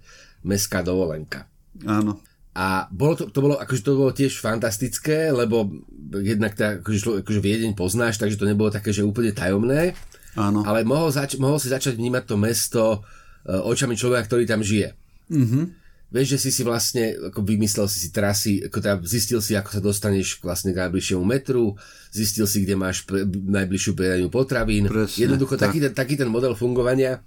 mestská 0.45 0.81
dovolenka. 0.81 1.45
Áno. 1.85 2.17
A 2.57 2.89
bolo 2.89 3.13
to, 3.13 3.29
to, 3.29 3.37
bolo, 3.37 3.55
akože 3.61 3.85
to 3.85 3.93
bolo 3.93 4.09
tiež 4.09 4.41
fantastické, 4.41 5.29
lebo 5.29 5.69
jednak 6.09 6.57
tá, 6.57 6.81
akože, 6.81 7.21
akože 7.21 7.37
Viedeň 7.37 7.77
poznáš, 7.77 8.17
takže 8.17 8.33
to 8.33 8.49
nebolo 8.49 8.73
také, 8.73 8.89
že 8.89 9.05
úplne 9.05 9.29
tajomné. 9.29 9.93
Áno. 10.33 10.65
Ale 10.65 10.81
mohol, 10.81 11.13
zač- 11.13 11.37
mohol 11.37 11.61
si 11.61 11.69
začať 11.69 11.93
vnímať 11.93 12.23
to 12.25 12.35
mesto 12.37 12.83
uh, 12.97 13.61
očami 13.61 13.93
človeka, 13.93 14.25
ktorý 14.25 14.49
tam 14.49 14.65
žije. 14.65 14.89
Mm-hmm. 15.29 15.63
Vieš, 16.07 16.39
že 16.39 16.47
si 16.47 16.49
si 16.55 16.63
vlastne 16.63 17.19
ako 17.19 17.43
vymyslel 17.43 17.83
si 17.91 17.99
si 17.99 18.09
trasy, 18.15 18.63
ako 18.63 18.79
teda 18.79 18.95
zistil 19.03 19.43
si, 19.43 19.59
ako 19.59 19.75
sa 19.75 19.81
dostaneš 19.83 20.39
vlastne 20.39 20.71
k 20.71 20.87
najbližšiemu 20.87 21.19
metru, 21.27 21.75
zistil 22.15 22.47
si, 22.47 22.63
kde 22.63 22.79
máš 22.79 23.03
pre, 23.03 23.27
najbližšiu 23.27 23.91
predajňu 23.91 24.31
potravín. 24.31 24.87
Presne, 24.87 25.27
Jednoducho 25.27 25.59
tak. 25.59 25.75
taký, 25.75 25.83
ten, 25.83 25.91
taký 25.91 26.15
ten 26.15 26.31
model 26.31 26.55
fungovania. 26.55 27.19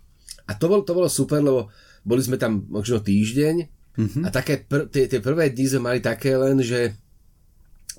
A 0.49 0.57
to, 0.57 0.73
bol, 0.73 0.81
to 0.81 0.97
bolo 0.97 1.12
super, 1.12 1.45
lebo 1.45 1.69
boli 2.09 2.25
sme 2.25 2.40
tam 2.40 2.64
možno 2.73 3.05
týždeň 3.05 3.55
mm-hmm. 4.01 4.23
a 4.25 4.29
také 4.33 4.64
pr- 4.64 4.88
tie, 4.88 5.05
tie 5.05 5.21
prvé 5.21 5.53
dni 5.53 5.66
sme 5.77 5.81
mali 5.93 6.01
také 6.01 6.33
len, 6.40 6.64
že 6.64 6.97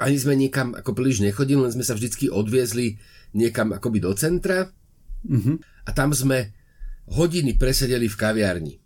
ani 0.01 0.17
sme 0.17 0.33
niekam 0.33 0.73
ako 0.73 0.97
príliš 0.97 1.21
nechodili, 1.21 1.61
len 1.61 1.69
sme 1.69 1.85
sa 1.85 1.93
vždycky 1.93 2.25
odviezli 2.25 2.97
niekam 3.37 3.69
akoby 3.77 4.01
do 4.01 4.17
centra 4.17 4.65
mm-hmm. 5.29 5.85
a 5.85 5.89
tam 5.93 6.09
sme 6.09 6.57
hodiny 7.05 7.53
presedeli 7.53 8.09
v 8.09 8.17
kaviarni 8.17 8.80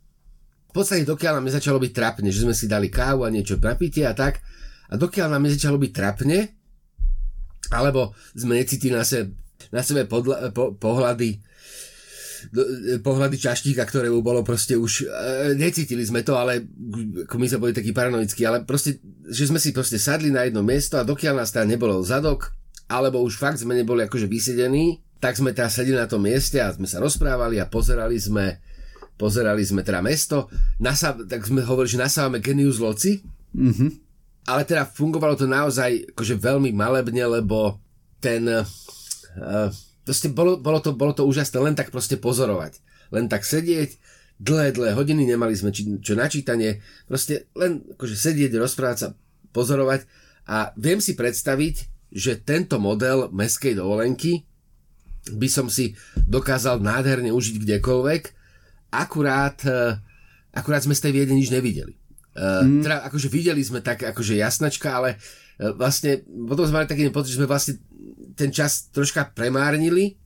podstate 0.75 1.07
dokiaľ 1.07 1.39
nám 1.39 1.47
nezačalo 1.47 1.79
byť 1.79 1.91
trapne, 1.95 2.29
že 2.29 2.43
sme 2.43 2.51
si 2.51 2.67
dali 2.67 2.91
kávu 2.91 3.23
a 3.23 3.31
niečo 3.31 3.55
na 3.55 3.73
pitie 3.79 4.03
a 4.03 4.11
tak, 4.11 4.43
a 4.91 4.93
dokiaľ 4.99 5.31
nám 5.31 5.47
nezačalo 5.47 5.79
byť 5.79 5.91
trapne, 5.95 6.51
alebo 7.71 8.13
sme 8.35 8.59
necítili 8.59 8.93
na 8.93 9.07
sebe, 9.07 9.33
na 9.71 9.81
sebe 9.81 10.05
podla, 10.05 10.51
po, 10.51 10.75
pohľady 10.75 11.41
pohľady 13.01 13.41
čaštíka, 13.41 13.81
ktoré 13.89 14.13
mu 14.13 14.21
bolo 14.21 14.45
proste 14.45 14.77
už, 14.77 15.09
e, 15.09 15.57
necítili 15.57 16.05
sme 16.05 16.21
to, 16.21 16.38
ale 16.38 16.61
ako 17.25 17.35
my 17.41 17.47
sme 17.49 17.61
boli 17.61 17.73
takí 17.73 17.89
paranoickí, 17.89 18.45
ale 18.45 18.61
proste, 18.61 19.01
že 19.25 19.49
sme 19.49 19.57
si 19.57 19.73
proste 19.73 19.97
sadli 19.97 20.29
na 20.29 20.45
jedno 20.45 20.61
miesto 20.61 21.01
a 21.01 21.07
dokiaľ 21.07 21.41
nás 21.41 21.49
tam 21.49 21.65
nebolo 21.65 21.97
zadok, 22.05 22.53
alebo 22.85 23.21
už 23.25 23.41
fakt 23.41 23.57
sme 23.57 23.73
neboli 23.73 24.05
akože 24.05 24.29
vysedení, 24.29 25.01
tak 25.17 25.41
sme 25.41 25.57
tam 25.57 25.71
sedeli 25.71 25.97
na 25.97 26.05
tom 26.05 26.21
mieste 26.21 26.61
a 26.61 26.69
sme 26.69 26.85
sa 26.85 27.01
rozprávali 27.01 27.57
a 27.57 27.65
pozerali 27.65 28.19
sme 28.19 28.61
pozerali 29.15 29.63
sme 29.63 29.82
teda 29.82 30.04
mesto, 30.04 30.51
nasa, 30.80 31.15
tak 31.15 31.47
sme 31.47 31.63
hovorili, 31.63 31.95
že 31.95 32.04
nasávame 32.04 32.43
genius 32.43 32.80
loci, 32.80 33.23
mm-hmm. 33.56 33.89
ale 34.51 34.62
teda 34.67 34.84
fungovalo 34.88 35.39
to 35.39 35.47
naozaj 35.47 36.12
akože 36.12 36.36
veľmi 36.36 36.75
malebne, 36.75 37.23
lebo 37.23 37.80
ten 38.19 38.43
uh, 38.47 39.71
proste 40.06 40.30
bolo, 40.32 40.60
bolo, 40.60 40.80
to, 40.84 40.93
bolo 40.93 41.15
to 41.15 41.23
úžasné 41.23 41.58
len 41.60 41.75
tak 41.75 41.89
proste 41.89 42.19
pozorovať, 42.19 42.80
len 43.15 43.32
tak 43.32 43.47
sedieť, 43.47 43.97
dlhé, 44.39 44.75
dlhé 44.75 44.91
hodiny, 44.93 45.23
nemali 45.25 45.56
sme 45.56 45.71
či, 45.71 45.88
čo 46.04 46.13
načítanie, 46.13 46.84
proste 47.08 47.47
len 47.56 47.84
akože 47.95 48.15
sedieť, 48.15 48.51
rozprávať 48.60 48.97
sa, 48.99 49.08
pozorovať. 49.56 50.04
A 50.45 50.75
viem 50.78 51.01
si 51.01 51.17
predstaviť, 51.17 51.89
že 52.13 52.38
tento 52.38 52.78
model 52.78 53.34
meskej 53.34 53.73
dovolenky 53.80 54.45
by 55.34 55.49
som 55.49 55.71
si 55.73 55.97
dokázal 56.30 56.86
nádherne 56.86 57.34
užiť 57.34 57.65
kdekoľvek, 57.65 58.23
akurát, 59.01 59.58
e, 59.65 59.99
akurát 60.55 60.84
sme 60.84 60.95
z 60.95 61.03
tej 61.08 61.12
Viedne 61.12 61.36
nič 61.36 61.51
nevideli. 61.51 61.95
Mm. 62.36 62.84
Teda 62.84 63.08
akože 63.08 63.31
videli 63.31 63.63
sme 63.63 63.79
tak 63.79 64.03
akože 64.03 64.36
jasnačka, 64.36 64.91
ale 64.91 65.15
e, 65.55 65.71
vlastne 65.75 66.23
potom 66.23 66.67
sme 66.67 66.84
mali 66.84 66.88
taký 66.91 67.08
pocit, 67.12 67.36
že 67.36 67.39
sme 67.39 67.47
vlastne 67.47 67.79
ten 68.36 68.51
čas 68.51 68.91
troška 68.91 69.31
premárnili. 69.31 70.19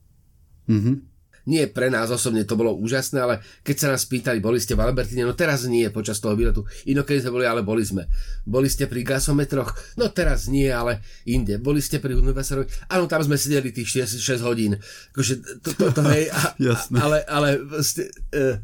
Mm-hmm 0.70 1.09
nie 1.50 1.66
pre 1.66 1.90
nás 1.90 2.14
osobne 2.14 2.46
to 2.46 2.54
bolo 2.54 2.78
úžasné, 2.78 3.18
ale 3.18 3.36
keď 3.66 3.76
sa 3.76 3.88
nás 3.90 4.06
pýtali, 4.06 4.38
boli 4.38 4.62
ste 4.62 4.78
v 4.78 4.86
Albertine, 4.86 5.26
no 5.26 5.34
teraz 5.34 5.66
nie 5.66 5.90
počas 5.90 6.22
toho 6.22 6.38
výletu. 6.38 6.62
Inokedy 6.86 7.26
sme 7.26 7.42
boli, 7.42 7.46
ale 7.50 7.66
boli 7.66 7.82
sme. 7.82 8.06
Boli 8.46 8.70
ste 8.70 8.86
pri 8.86 9.02
gasometroch? 9.02 9.74
No 9.98 10.14
teraz 10.14 10.46
nie, 10.46 10.70
ale 10.70 11.02
inde. 11.26 11.58
Boli 11.58 11.82
ste 11.82 11.98
pri 11.98 12.14
Universárovi? 12.14 12.70
Áno, 12.94 13.10
tam 13.10 13.26
sme 13.26 13.42
sedeli 13.42 13.74
tých 13.74 14.06
6, 14.06 14.22
6 14.22 14.46
hodín. 14.46 14.78
Akože 15.18 15.66
to, 15.66 15.74
to, 15.74 15.86
to 15.90 16.02
hej, 16.14 16.30
a, 16.30 16.54
Jasné. 16.70 16.96
ale, 17.02 17.18
ale 17.26 17.50
ste, 17.82 18.14
uh, 18.38 18.62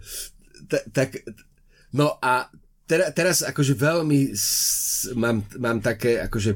tak, 0.93 1.25
no 1.97 2.21
a 2.21 2.53
teraz, 2.85 3.09
teraz 3.17 3.35
akože 3.41 3.73
veľmi 3.73 4.37
s, 4.37 5.09
mám, 5.17 5.41
mám 5.57 5.81
také 5.81 6.21
akože 6.21 6.51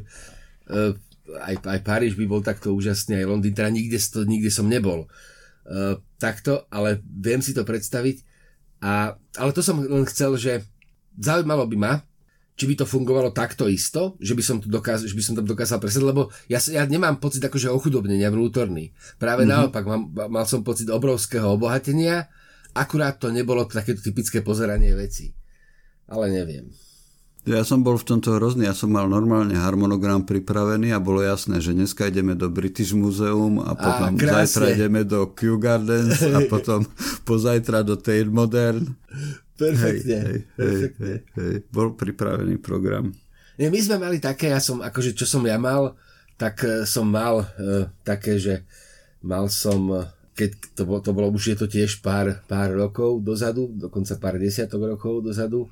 uh, 0.70 0.94
aj, 1.38 1.56
aj 1.62 1.80
Paríž 1.86 2.18
by 2.18 2.26
bol 2.26 2.42
takto 2.42 2.74
úžasný, 2.74 3.22
aj 3.22 3.30
Londýn, 3.30 3.54
teda 3.54 3.70
nikde, 3.70 4.02
nikde 4.26 4.50
som 4.50 4.66
nebol. 4.66 5.06
Uh, 5.70 6.02
takto, 6.18 6.66
ale 6.74 6.98
viem 7.06 7.46
si 7.46 7.54
to 7.54 7.62
predstaviť. 7.62 8.26
A, 8.82 9.14
ale 9.38 9.52
to 9.54 9.62
som 9.62 9.78
len 9.78 10.02
chcel, 10.10 10.34
že 10.34 10.66
zaujímalo 11.14 11.70
by 11.70 11.78
ma, 11.78 11.94
či 12.60 12.68
by 12.68 12.76
to 12.76 12.90
fungovalo 12.90 13.32
takto 13.32 13.72
isto, 13.72 14.20
že 14.20 14.36
by 14.36 14.44
som, 14.44 14.58
to 14.60 14.68
dokázal, 14.68 15.08
že 15.08 15.16
by 15.16 15.24
som 15.24 15.34
tam 15.40 15.48
dokázal 15.48 15.80
presať, 15.80 16.04
lebo 16.04 16.28
ja, 16.52 16.60
ja 16.60 16.84
nemám 16.84 17.22
pocit 17.24 17.40
akože 17.40 17.72
ochudobnenia 17.72 18.28
vnútorný. 18.28 18.92
Práve 19.16 19.48
mm-hmm. 19.48 19.56
naopak, 19.72 19.84
mám, 19.88 20.12
mal 20.28 20.44
som 20.44 20.60
pocit 20.60 20.92
obrovského 20.92 21.56
obohatenia, 21.56 22.28
akurát 22.76 23.16
to 23.16 23.32
nebolo 23.32 23.64
takéto 23.64 24.04
typické 24.04 24.44
pozeranie 24.44 24.92
vecí. 24.92 25.32
Ale 26.12 26.34
neviem. 26.34 26.68
Ja 27.50 27.66
som 27.66 27.82
bol 27.82 27.98
v 27.98 28.06
tomto 28.06 28.38
hrozný, 28.38 28.70
ja 28.70 28.78
som 28.78 28.94
mal 28.94 29.10
normálne 29.10 29.58
harmonogram 29.58 30.22
pripravený 30.22 30.94
a 30.94 31.02
bolo 31.02 31.26
jasné, 31.26 31.58
že 31.58 31.74
dneska 31.74 32.06
ideme 32.06 32.38
do 32.38 32.46
British 32.46 32.94
Museum 32.94 33.58
a 33.58 33.74
potom 33.74 34.14
a, 34.14 34.46
zajtra 34.46 34.78
ideme 34.78 35.02
do 35.02 35.34
Kew 35.34 35.58
Gardens 35.58 36.22
a 36.30 36.46
potom 36.54 36.86
pozajtra 37.26 37.82
do 37.82 37.98
Tate 37.98 38.30
Modern. 38.30 38.94
Perfektne. 39.58 40.18
Hej, 40.22 40.30
hej, 40.30 40.40
perfektne. 40.54 41.14
Hej, 41.26 41.42
hej, 41.42 41.56
bol 41.74 41.98
pripravený 41.98 42.62
program. 42.62 43.18
Nie, 43.58 43.74
my 43.74 43.82
sme 43.82 43.98
mali 43.98 44.22
také, 44.22 44.54
ja 44.54 44.62
som, 44.62 44.86
akože 44.86 45.18
čo 45.18 45.26
som 45.26 45.42
ja 45.42 45.58
mal, 45.58 45.98
tak 46.38 46.62
e, 46.62 46.86
som 46.86 47.10
mal 47.10 47.50
uh, 47.50 47.90
také, 48.06 48.38
že 48.38 48.62
mal 49.26 49.50
som, 49.50 50.06
keď 50.38 50.50
to 50.78 50.82
bolo, 50.86 51.02
to 51.02 51.12
bolo 51.18 51.28
už 51.34 51.58
je 51.58 51.58
to 51.58 51.66
tiež 51.66 51.98
pár, 52.06 52.46
pár 52.46 52.78
rokov 52.78 53.26
dozadu, 53.26 53.74
dokonca 53.74 54.22
pár 54.22 54.38
desiatok 54.38 54.86
rokov 54.86 55.26
dozadu, 55.26 55.66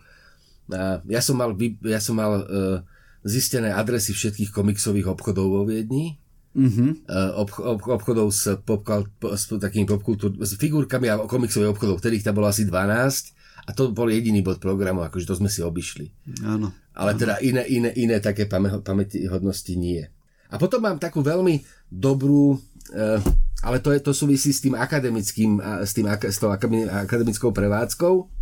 ja 1.08 1.22
som 1.24 1.36
mal, 1.40 1.56
ja 1.84 2.00
som 2.04 2.20
mal 2.20 2.44
uh, 2.44 2.78
zistené 3.24 3.72
adresy 3.72 4.12
všetkých 4.12 4.52
komiksových 4.52 5.08
obchodov 5.08 5.48
vo 5.48 5.62
Viedni, 5.64 6.20
mm-hmm. 6.56 6.90
uh, 7.08 7.32
ob, 7.40 7.50
ob, 7.60 7.80
obchodov 7.88 8.32
s, 8.32 8.52
pop, 8.64 8.84
s 9.24 9.44
takými 9.48 9.88
popkultúr, 9.88 10.36
s 10.44 10.60
figurkami 10.60 11.08
a 11.08 11.24
komiksových 11.24 11.72
obchodov, 11.72 12.04
ktorých 12.04 12.24
tam 12.24 12.40
bolo 12.40 12.52
asi 12.52 12.68
12 12.68 13.68
a 13.68 13.70
to 13.76 13.92
bol 13.92 14.08
jediný 14.08 14.40
bod 14.44 14.64
programu, 14.64 15.04
akože 15.04 15.28
to 15.28 15.36
sme 15.36 15.52
si 15.52 15.60
obišli. 15.60 16.08
Áno. 16.48 16.72
Ale 16.96 17.16
áno. 17.16 17.20
teda 17.20 17.36
iné, 17.44 17.64
iné, 17.68 17.92
iné 17.96 18.18
také 18.24 18.48
pamätihodnosti 18.48 19.74
nie. 19.76 20.04
A 20.48 20.56
potom 20.56 20.80
mám 20.80 20.96
takú 20.96 21.20
veľmi 21.20 21.64
dobrú, 21.92 22.56
uh, 22.56 23.20
ale 23.64 23.84
to, 23.84 23.92
je, 23.92 24.00
to 24.00 24.16
súvisí 24.16 24.56
s 24.56 24.64
tým 24.64 24.80
akademickým, 24.80 25.60
s, 25.84 25.92
tým, 25.92 26.08
s 26.08 26.38
tou 26.40 26.48
akademickou 26.48 27.52
prevádzkou, 27.52 28.37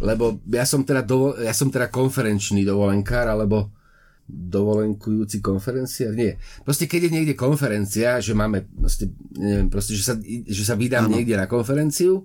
lebo 0.00 0.40
ja 0.50 0.64
som 0.68 0.82
teda, 0.82 1.02
dovo, 1.02 1.34
ja 1.38 1.54
som 1.56 1.70
teda 1.70 1.88
konferenčný 1.90 2.62
dovolenkár, 2.62 3.30
alebo 3.30 3.72
dovolenkujúci 4.28 5.44
konferencia? 5.44 6.08
Nie. 6.12 6.40
Proste 6.64 6.88
keď 6.88 7.08
je 7.08 7.14
niekde 7.20 7.34
konferencia, 7.36 8.20
že 8.20 8.32
máme, 8.32 8.64
proste, 8.64 9.12
neviem, 9.36 9.68
proste, 9.68 9.92
že 9.92 10.04
sa, 10.04 10.14
že 10.24 10.64
sa 10.64 10.74
vydám 10.74 11.08
ano. 11.08 11.20
niekde 11.20 11.36
na 11.36 11.44
konferenciu, 11.44 12.24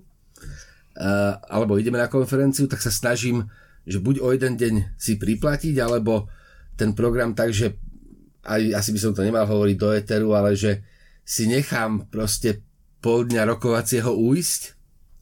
uh, 0.96 1.34
alebo 1.48 1.76
ideme 1.76 2.00
na 2.00 2.08
konferenciu, 2.08 2.64
tak 2.68 2.80
sa 2.80 2.88
snažím, 2.88 3.44
že 3.84 4.00
buď 4.00 4.24
o 4.24 4.32
jeden 4.32 4.56
deň 4.56 4.74
si 4.96 5.20
priplatiť, 5.20 5.76
alebo 5.80 6.28
ten 6.76 6.96
program 6.96 7.36
tak, 7.36 7.52
že 7.52 7.76
aj, 8.44 8.80
asi 8.80 8.90
by 8.96 9.00
som 9.00 9.12
to 9.12 9.20
nemal 9.20 9.44
hovoriť 9.44 9.76
do 9.76 9.88
eteru, 9.92 10.32
ale 10.32 10.56
že 10.56 10.80
si 11.20 11.44
nechám 11.44 12.08
proste 12.08 12.64
pol 13.04 13.28
dňa 13.28 13.44
rokovacieho 13.44 14.12
újsť. 14.12 14.62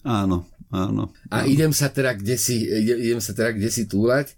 Áno. 0.07 0.47
Áno. 0.68 1.16
A 1.33 1.48
idem 1.48 1.72
sa 1.72 1.88
teda 1.88 2.12
kde 2.12 2.37
si, 2.37 2.68
idem 2.83 3.24
sa 3.24 3.33
teda 3.33 3.57
kde 3.57 3.68
si 3.72 3.88
túlať. 3.88 4.37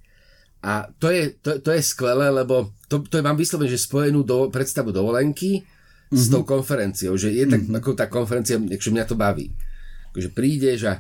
A 0.61 0.93
to 1.01 1.09
je, 1.09 1.35
to, 1.41 1.59
to 1.59 1.73
je 1.73 1.81
skvelé, 1.81 2.29
lebo 2.29 2.71
to, 2.87 3.01
to 3.01 3.19
je, 3.19 3.25
mám 3.25 3.39
vyslovene, 3.39 3.73
že 3.73 3.81
spojenú 3.81 4.21
do, 4.21 4.53
predstavu 4.53 4.93
dovolenky 4.93 5.65
mm-hmm. 5.65 6.17
s 6.17 6.29
mhm. 6.29 6.33
tou 6.37 6.43
konferenciou, 6.45 7.15
že 7.17 7.33
je 7.33 7.45
tak, 7.49 7.65
mm-hmm. 7.65 7.81
ako 7.81 7.91
tá 7.97 8.07
konferencia, 8.07 8.61
že 8.61 8.93
mňa 8.93 9.05
to 9.09 9.17
baví. 9.17 9.51
Akože 10.13 10.31
prídeš 10.37 10.91
a 10.91 10.95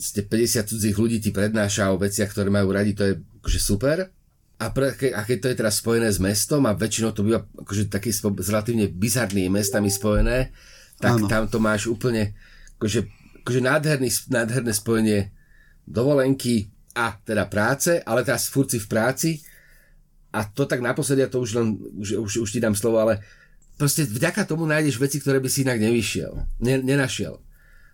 ste 0.00 0.26
50 0.26 0.66
cudzích 0.66 0.96
ľudí 0.96 1.22
ti 1.22 1.30
prednáša 1.30 1.92
o 1.94 2.00
veciach, 2.00 2.32
ktoré 2.32 2.50
majú 2.50 2.74
radi, 2.74 2.96
to 2.96 3.04
je 3.06 3.14
akože 3.44 3.60
super. 3.60 4.10
A, 4.62 4.70
pre, 4.70 4.94
a 4.94 5.20
keď 5.26 5.38
to 5.42 5.50
je 5.50 5.58
teraz 5.58 5.74
spojené 5.82 6.06
s 6.06 6.22
mestom 6.22 6.62
a 6.70 6.74
väčšinou 6.74 7.10
to 7.10 7.26
býva 7.26 7.42
akože 7.42 7.90
taký 7.90 8.14
s 8.14 8.22
relatívne 8.22 8.86
bizarnými 8.90 9.50
mestami 9.50 9.90
spojené, 9.90 10.54
tak 11.02 11.18
Áno. 11.18 11.26
tam 11.26 11.50
to 11.50 11.58
máš 11.58 11.90
úplne 11.90 12.34
akože 12.78 13.21
akože 13.42 13.60
nádherný, 13.60 14.10
nádherné 14.30 14.72
spojenie 14.72 15.34
dovolenky 15.84 16.70
a 16.94 17.18
teda 17.26 17.50
práce, 17.50 17.98
ale 18.06 18.22
teraz 18.22 18.46
furt 18.46 18.70
si 18.70 18.78
v 18.78 18.86
práci 18.86 19.30
a 20.32 20.46
to 20.48 20.64
tak 20.64 20.80
naposledy, 20.80 21.26
to 21.28 21.42
už 21.42 21.50
len, 21.58 21.76
už, 21.98 22.08
už, 22.22 22.32
už 22.46 22.50
ti 22.50 22.62
dám 22.62 22.78
slovo, 22.78 23.02
ale 23.02 23.20
proste 23.76 24.06
vďaka 24.06 24.46
tomu 24.48 24.64
nájdeš 24.64 24.96
veci, 24.96 25.18
ktoré 25.20 25.42
by 25.42 25.48
si 25.50 25.66
inak 25.66 25.82
nevyšiel, 25.82 26.32
ne, 26.62 26.74
nenašiel. 26.80 27.36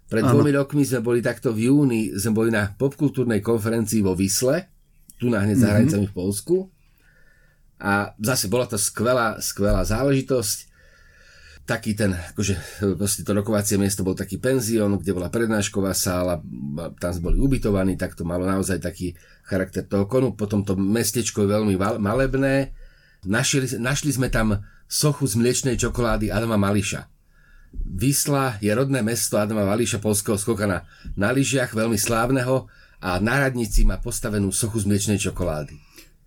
Pred 0.09 0.25
ano. 0.25 0.41
dvomi 0.41 0.53
rokmi 0.57 0.83
sme 0.85 1.05
boli 1.05 1.21
takto 1.21 1.53
v 1.53 1.69
júni, 1.69 2.13
sme 2.17 2.33
boli 2.33 2.51
na 2.53 2.73
popkultúrnej 2.73 3.45
konferencii 3.45 4.01
vo 4.01 4.17
Vysle, 4.17 4.69
tu 5.19 5.29
na 5.29 5.43
hneď 5.43 5.59
mm-hmm. 5.59 5.65
za 5.65 5.73
hranicami 5.75 6.07
v 6.09 6.17
Polsku. 6.17 6.57
A 7.79 8.15
zase 8.19 8.51
bola 8.51 8.67
to 8.67 8.79
skvelá, 8.81 9.39
skvelá 9.39 9.85
záležitosť 9.85 10.67
taký 11.68 11.92
ten, 11.92 12.16
akože 12.16 12.81
proste 12.96 13.20
to 13.28 13.37
rokovacie 13.37 13.76
miesto 13.76 14.00
bol 14.00 14.16
taký 14.16 14.40
penzión, 14.40 14.96
kde 14.96 15.12
bola 15.12 15.28
prednášková 15.28 15.92
sála, 15.92 16.40
tam 16.96 17.11
sme 17.12 17.28
boli 17.28 17.38
ubytovaní, 17.44 18.00
tak 18.00 18.16
to 18.16 18.24
malo 18.24 18.48
naozaj 18.48 18.81
taký 18.81 19.12
charakter 19.44 19.85
toho 19.85 20.09
konu. 20.09 20.33
Potom 20.33 20.64
to 20.64 20.81
mestečko 20.81 21.44
je 21.44 21.52
veľmi 21.52 21.76
malebné. 22.00 22.72
Našli, 23.28 23.76
našli 23.76 24.16
sme 24.16 24.33
tam 24.33 24.64
sochu 24.88 25.28
z 25.28 25.37
mliečnej 25.37 25.76
čokolády 25.76 26.33
Adama 26.33 26.57
Mališa. 26.57 27.04
Vysla 27.76 28.57
je 28.64 28.72
rodné 28.72 29.04
mesto 29.04 29.37
Adama 29.37 29.68
Mališa, 29.68 30.00
polského 30.00 30.40
skokana 30.40 30.88
na 31.20 31.37
lyžiach, 31.37 31.76
veľmi 31.76 32.00
slávneho 32.00 32.64
a 33.04 33.20
na 33.20 33.44
radnici 33.44 33.85
má 33.85 34.00
postavenú 34.00 34.48
sochu 34.48 34.81
z 34.81 34.88
mliečnej 34.88 35.20
čokolády. 35.20 35.76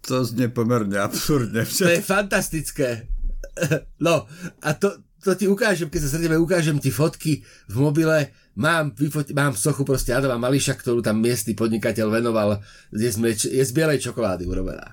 To 0.06 0.22
znie 0.22 0.54
pomerne 0.54 1.02
absurdne. 1.02 1.66
To 1.66 1.90
je 1.90 2.06
fantastické. 2.06 3.10
No, 4.00 4.26
a 4.64 4.70
to, 4.80 5.04
to 5.22 5.38
ti 5.38 5.46
ukážem, 5.46 5.88
keď 5.88 6.00
sa 6.02 6.18
stretneme, 6.18 6.42
ukážem 6.42 6.82
ti 6.82 6.90
fotky 6.90 7.46
v 7.70 7.76
mobile, 7.78 8.34
mám, 8.58 8.92
vyfoti, 8.98 9.38
mám 9.38 9.54
sochu 9.54 9.86
proste 9.86 10.12
Adama 10.12 10.42
Mališa, 10.42 10.74
ktorú 10.76 11.06
tam 11.06 11.22
miestny 11.22 11.54
podnikateľ 11.54 12.08
venoval, 12.10 12.60
je 12.90 13.06
z, 13.06 13.18
mleč, 13.22 13.40
je 13.46 13.62
z 13.62 13.72
bielej 13.72 14.02
čokolády 14.02 14.50
urobená. 14.50 14.90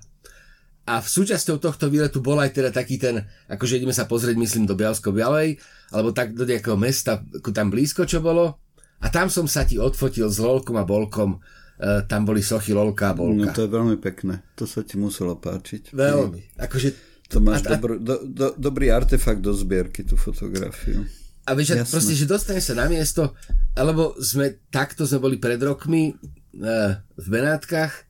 A 0.88 1.04
v 1.04 1.08
súčasťou 1.08 1.60
tohto 1.60 1.92
výletu 1.92 2.24
bol 2.24 2.40
aj 2.40 2.56
teda 2.56 2.72
taký 2.72 2.96
ten, 2.96 3.20
akože 3.48 3.76
ideme 3.76 3.92
sa 3.92 4.08
pozrieť, 4.08 4.40
myslím, 4.40 4.64
do 4.64 4.72
bialsko 4.72 5.12
bialej 5.12 5.60
alebo 5.92 6.16
tak 6.16 6.32
do 6.32 6.48
nejakého 6.48 6.80
mesta, 6.80 7.20
tam 7.52 7.68
blízko, 7.68 8.08
čo 8.08 8.24
bolo. 8.24 8.56
A 9.04 9.12
tam 9.12 9.28
som 9.28 9.44
sa 9.44 9.68
ti 9.68 9.76
odfotil 9.76 10.26
s 10.32 10.40
Lolkom 10.40 10.80
a 10.80 10.88
Bolkom, 10.88 11.38
e, 11.76 12.02
tam 12.08 12.24
boli 12.24 12.40
sochy 12.40 12.72
Lolka 12.72 13.12
a 13.12 13.16
Bolka. 13.16 13.36
No 13.36 13.52
to 13.52 13.68
je 13.68 13.70
veľmi 13.70 13.96
pekné, 14.00 14.40
to 14.56 14.64
sa 14.64 14.80
ti 14.80 14.96
muselo 14.96 15.36
páčiť. 15.36 15.92
Veľmi, 15.92 16.56
akože 16.56 16.88
to 17.28 17.44
máš 17.44 17.60
a, 17.68 17.76
dobrý, 17.76 18.00
do, 18.00 18.24
do, 18.24 18.46
dobrý 18.56 18.88
artefakt 18.88 19.44
do 19.44 19.52
zbierky, 19.52 20.00
tú 20.00 20.16
fotografiu. 20.16 21.04
A 21.48 21.56
vieš, 21.56 21.76
Jasné. 21.76 21.92
proste, 21.92 22.14
že 22.16 22.28
dostane 22.28 22.60
sa 22.60 22.76
na 22.76 22.88
miesto, 22.88 23.36
alebo 23.72 24.16
sme, 24.20 24.60
takto 24.68 25.08
sme 25.08 25.20
boli 25.20 25.36
pred 25.40 25.60
rokmi 25.60 26.12
uh, 26.12 26.92
v 27.16 27.26
Benátkach 27.28 28.04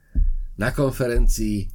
na 0.59 0.75
konferencii 0.75 1.71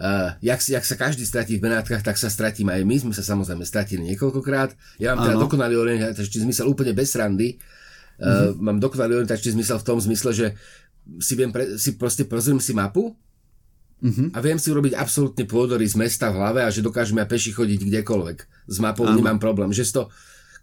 uh, 0.00 0.36
jak, 0.40 0.60
jak 0.64 0.84
sa 0.84 0.96
každý 0.96 1.28
stratí 1.28 1.56
v 1.56 1.68
Benátkach, 1.68 2.02
tak 2.02 2.16
sa 2.16 2.32
stratím 2.32 2.72
aj 2.72 2.82
my, 2.82 2.96
sme 3.08 3.14
sa 3.14 3.24
samozrejme 3.24 3.62
stratili 3.62 4.02
niekoľkokrát. 4.12 4.72
Ja 4.98 5.12
mám 5.14 5.28
teda 5.28 5.36
ano. 5.36 5.44
dokonalý 5.44 5.74
orientačný 5.76 6.48
zmysel 6.48 6.66
úplne 6.66 6.96
bez 6.96 7.12
randy. 7.14 7.56
Uh, 8.20 8.52
mm-hmm. 8.52 8.60
Mám 8.60 8.78
dokonalý 8.80 9.24
orientačný 9.24 9.56
zmysel 9.56 9.76
v 9.80 9.86
tom 9.86 9.98
zmysle, 10.00 10.30
že 10.32 10.46
si, 11.18 11.32
viem 11.34 11.50
pre, 11.50 11.76
si 11.76 11.98
proste 11.98 12.24
pozriem 12.24 12.62
si 12.62 12.72
mapu 12.72 13.14
Uh-huh. 14.02 14.34
A 14.34 14.42
viem 14.42 14.58
si 14.58 14.66
urobiť 14.74 14.98
absolútne 14.98 15.46
pôdory 15.46 15.86
z 15.86 15.94
mesta 15.94 16.34
v 16.34 16.42
hlave 16.42 16.66
a 16.66 16.74
že 16.74 16.82
dokážem 16.82 17.22
ja 17.22 17.26
peši 17.26 17.54
chodiť 17.54 17.86
kdekoľvek. 17.86 18.38
S 18.66 18.76
mapou 18.82 19.06
Áno. 19.06 19.14
nemám 19.14 19.38
problém. 19.38 19.70
Že, 19.70 19.94
to, 19.94 20.02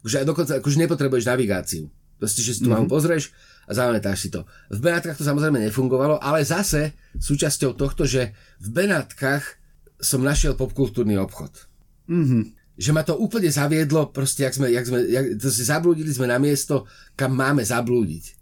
že 0.04 0.28
dokonca 0.28 0.60
akože 0.60 0.78
nepotrebuješ 0.84 1.24
navigáciu. 1.24 1.88
Proste, 2.20 2.44
že 2.44 2.60
si 2.60 2.60
tu 2.60 2.68
uh-huh. 2.68 2.84
mapu 2.84 2.92
pozrieš 2.92 3.32
a 3.64 3.72
zametáš 3.72 4.28
si 4.28 4.30
to. 4.30 4.44
V 4.68 4.84
Benátkach 4.84 5.16
to 5.16 5.24
samozrejme 5.24 5.56
nefungovalo, 5.64 6.20
ale 6.20 6.44
zase 6.44 7.00
súčasťou 7.16 7.80
tohto, 7.80 8.04
že 8.04 8.36
v 8.60 8.68
Benátkach 8.76 9.56
som 10.04 10.20
našiel 10.20 10.60
popkultúrny 10.60 11.16
obchod. 11.16 11.64
Uh-huh. 12.12 12.44
Že 12.76 12.92
ma 12.92 13.08
to 13.08 13.16
úplne 13.16 13.48
zaviedlo, 13.48 14.12
proste, 14.12 14.44
jak 14.44 14.56
sme, 14.56 14.68
jak 14.68 14.84
sme, 14.84 15.00
jak, 15.08 15.26
to 15.40 15.48
si 15.48 15.64
zablúdili 15.64 16.12
sme 16.12 16.28
na 16.28 16.44
miesto, 16.44 16.84
kam 17.16 17.40
máme 17.40 17.64
zablúdiť. 17.64 18.36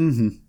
Uh-huh 0.00 0.47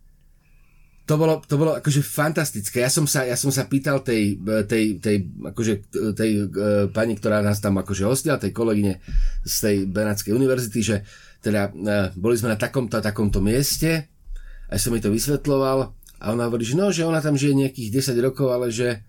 to 1.09 1.17
bolo, 1.17 1.41
to 1.41 1.57
bolo 1.57 1.73
akože 1.73 2.05
fantastické. 2.05 2.85
Ja 2.85 2.91
som 2.93 3.09
sa, 3.09 3.25
ja 3.25 3.33
som 3.33 3.49
sa 3.49 3.65
pýtal 3.65 4.05
tej, 4.05 4.37
tej, 4.69 5.01
tej, 5.01 5.25
akože, 5.41 5.73
tej 6.13 6.31
uh, 6.45 6.85
pani, 6.93 7.17
ktorá 7.17 7.41
nás 7.41 7.57
tam 7.57 7.81
akože 7.81 8.05
hostila, 8.05 8.37
tej 8.37 8.53
kolegyne 8.53 9.01
z 9.41 9.55
tej 9.57 9.75
Benátskej 9.89 10.37
univerzity, 10.37 10.79
že 10.85 11.01
teda 11.41 11.73
uh, 11.73 12.13
boli 12.13 12.37
sme 12.37 12.53
na 12.53 12.61
takomto 12.61 13.01
a 13.01 13.01
takomto 13.01 13.41
mieste, 13.41 14.05
aj 14.69 14.77
som 14.77 14.93
jej 14.93 15.01
to 15.01 15.09
vysvetloval 15.09 15.97
a 16.21 16.25
ona 16.29 16.45
hovorí, 16.45 16.61
že 16.61 16.77
no, 16.77 16.93
že 16.93 17.01
ona 17.01 17.25
tam 17.25 17.33
žije 17.33 17.57
nejakých 17.57 18.13
10 18.13 18.25
rokov, 18.29 18.53
ale 18.53 18.69
že 18.69 19.01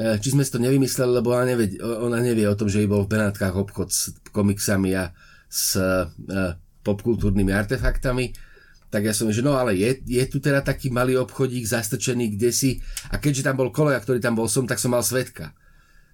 uh, 0.00 0.16
či 0.16 0.32
sme 0.32 0.48
si 0.48 0.54
to 0.56 0.64
nevymysleli, 0.64 1.12
lebo 1.12 1.36
ona 1.36 1.44
nevie, 1.44 1.76
ona 1.76 2.24
nevie 2.24 2.48
o 2.48 2.56
tom, 2.56 2.72
že 2.72 2.80
jej 2.80 2.88
bol 2.88 3.04
v 3.04 3.20
Benátkach 3.20 3.52
obchod 3.52 3.92
s 3.92 4.16
komiksami 4.32 4.96
a 4.96 5.12
s 5.52 5.76
uh, 5.76 6.08
popkultúrnymi 6.88 7.52
artefaktami 7.52 8.32
tak 8.94 9.10
ja 9.10 9.10
som, 9.10 9.26
že 9.34 9.42
no 9.42 9.58
ale 9.58 9.74
je, 9.74 10.06
je 10.06 10.22
tu 10.30 10.38
teda 10.38 10.62
taký 10.62 10.86
malý 10.86 11.18
obchodík 11.18 11.66
zastrčený 11.66 12.38
kde 12.38 12.54
si 12.54 12.70
a 13.10 13.18
keďže 13.18 13.50
tam 13.50 13.58
bol 13.58 13.74
kolega, 13.74 13.98
ktorý 13.98 14.22
tam 14.22 14.38
bol 14.38 14.46
som, 14.46 14.70
tak 14.70 14.78
som 14.78 14.94
mal 14.94 15.02
svetka. 15.02 15.50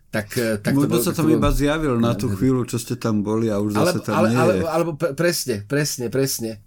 Tak, 0.09 0.27
eh, 0.41 0.57
tak 0.65 0.73
Možno 0.73 0.97
sa 1.05 1.13
tam 1.13 1.29
iba 1.29 1.53
zjavil 1.53 2.01
na 2.01 2.17
tú 2.17 2.33
chvíľu, 2.33 2.65
čo 2.65 2.81
ste 2.81 2.97
tam 2.97 3.21
boli 3.21 3.53
a 3.53 3.61
už 3.61 3.77
ale, 3.77 3.93
zase 3.93 3.99
tam 4.01 4.15
ale, 4.17 4.29
nie 4.33 4.41
ale, 4.41 4.53
je. 4.57 4.61
Alebo 4.65 4.91
presne, 4.97 5.61
presne, 5.69 6.09
presne. 6.09 6.65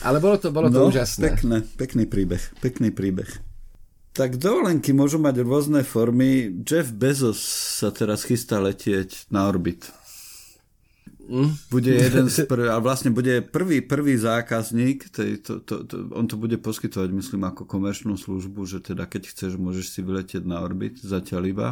Ale 0.00 0.16
bolo 0.16 0.40
to, 0.40 0.48
bolo 0.48 0.72
no, 0.72 0.74
to 0.74 0.96
úžasné. 0.96 1.22
Pekné, 1.28 1.56
pekný 1.76 2.04
príbeh, 2.08 2.42
pekný 2.64 2.88
príbeh. 2.88 3.28
Tak 4.16 4.40
dovolenky 4.40 4.96
môžu 4.96 5.20
mať 5.20 5.44
rôzne 5.44 5.84
formy. 5.84 6.56
Jeff 6.64 6.88
Bezos 6.88 7.40
sa 7.80 7.92
teraz 7.92 8.24
chystá 8.24 8.60
letieť 8.64 9.28
na 9.28 9.44
orbit. 9.44 9.92
Bude 11.70 11.92
jeden 11.94 12.26
z 12.26 12.50
prv, 12.50 12.66
a 12.66 12.82
vlastne 12.82 13.14
bude 13.14 13.46
prvý, 13.46 13.78
prvý 13.78 14.18
zákazník, 14.18 15.06
tej, 15.14 15.38
to, 15.38 15.62
to, 15.62 15.86
to, 15.86 16.10
on 16.12 16.26
to 16.26 16.34
bude 16.34 16.58
poskytovať, 16.58 17.08
myslím, 17.14 17.46
ako 17.46 17.62
komerčnú 17.62 18.18
službu, 18.18 18.66
že 18.66 18.82
teda 18.82 19.06
keď 19.06 19.30
chceš, 19.30 19.54
môžeš 19.54 19.94
si 19.94 20.00
vyletieť 20.02 20.42
na 20.42 20.58
orbit, 20.60 20.98
zatiaľ 20.98 21.42
iba. 21.46 21.68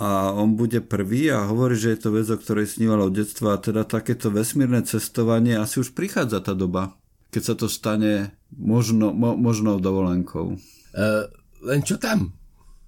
a 0.00 0.32
on 0.32 0.56
bude 0.56 0.80
prvý 0.80 1.28
a 1.28 1.44
hovorí, 1.44 1.76
že 1.76 1.92
je 1.92 2.08
to 2.08 2.16
vec, 2.16 2.24
o 2.32 2.40
ktorej 2.40 2.72
snívalo 2.72 3.12
od 3.12 3.20
detstva 3.20 3.56
a 3.56 3.60
teda 3.60 3.84
takéto 3.84 4.32
vesmírne 4.32 4.80
cestovanie 4.80 5.60
asi 5.60 5.84
už 5.84 5.92
prichádza 5.92 6.40
tá 6.40 6.56
doba, 6.56 6.96
keď 7.28 7.42
sa 7.44 7.54
to 7.54 7.68
stane 7.68 8.32
možno, 8.48 9.12
mo, 9.12 9.36
možnou 9.36 9.76
dovolenkou. 9.76 10.56
Uh, 10.96 11.28
len 11.60 11.84
čo 11.84 12.00
tam? 12.00 12.32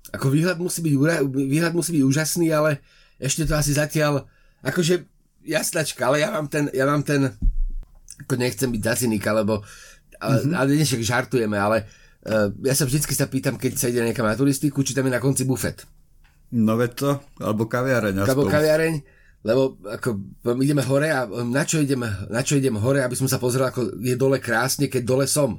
Ako 0.08 0.32
výhľad 0.32 0.56
musí, 0.56 0.80
byť, 0.80 0.94
výhľad 1.36 1.76
musí 1.76 2.00
byť 2.00 2.04
úžasný, 2.08 2.48
ale 2.48 2.80
ešte 3.20 3.44
to 3.44 3.60
asi 3.60 3.76
zatiaľ, 3.76 4.24
akože 4.64 5.11
jasnačka, 5.46 6.08
ale 6.08 6.22
ja 6.22 6.30
mám 6.30 6.46
ten, 6.46 6.70
ja 6.70 6.84
mám 6.86 7.02
ten, 7.02 7.30
ako 8.26 8.34
nechcem 8.38 8.70
byť 8.70 8.82
za 8.82 8.94
cynika, 9.04 9.34
lebo, 9.34 9.62
ale, 10.22 10.34
mm-hmm. 10.42 10.54
ale 10.54 10.66
dnes 10.72 10.90
žartujeme, 10.90 11.58
ale 11.58 11.86
uh, 12.26 12.48
ja 12.62 12.74
sa 12.74 12.86
vždycky 12.86 13.12
sa 13.14 13.26
pýtam, 13.26 13.58
keď 13.58 13.72
sa 13.78 13.90
ide 13.90 14.02
niekam 14.02 14.26
na 14.26 14.38
turistiku, 14.38 14.86
či 14.86 14.94
tam 14.94 15.10
je 15.10 15.14
na 15.14 15.22
konci 15.22 15.42
bufet. 15.42 15.82
No 16.52 16.76
veď 16.76 16.90
to, 16.94 17.10
alebo 17.40 17.64
kaviareň. 17.64 18.22
Alebo 18.22 18.44
kaviareň, 18.44 18.94
lebo 19.42 19.80
ako 19.88 20.20
ideme 20.62 20.84
hore 20.86 21.10
a 21.10 21.26
na 21.26 21.66
čo 21.66 21.82
ideme, 21.82 22.06
na 22.30 22.46
čo 22.46 22.54
idem 22.54 22.78
hore, 22.78 23.02
aby 23.02 23.18
som 23.18 23.26
sa 23.26 23.42
pozrel, 23.42 23.66
ako 23.66 23.98
je 23.98 24.14
dole 24.14 24.38
krásne, 24.38 24.86
keď 24.86 25.02
dole 25.02 25.26
som. 25.26 25.58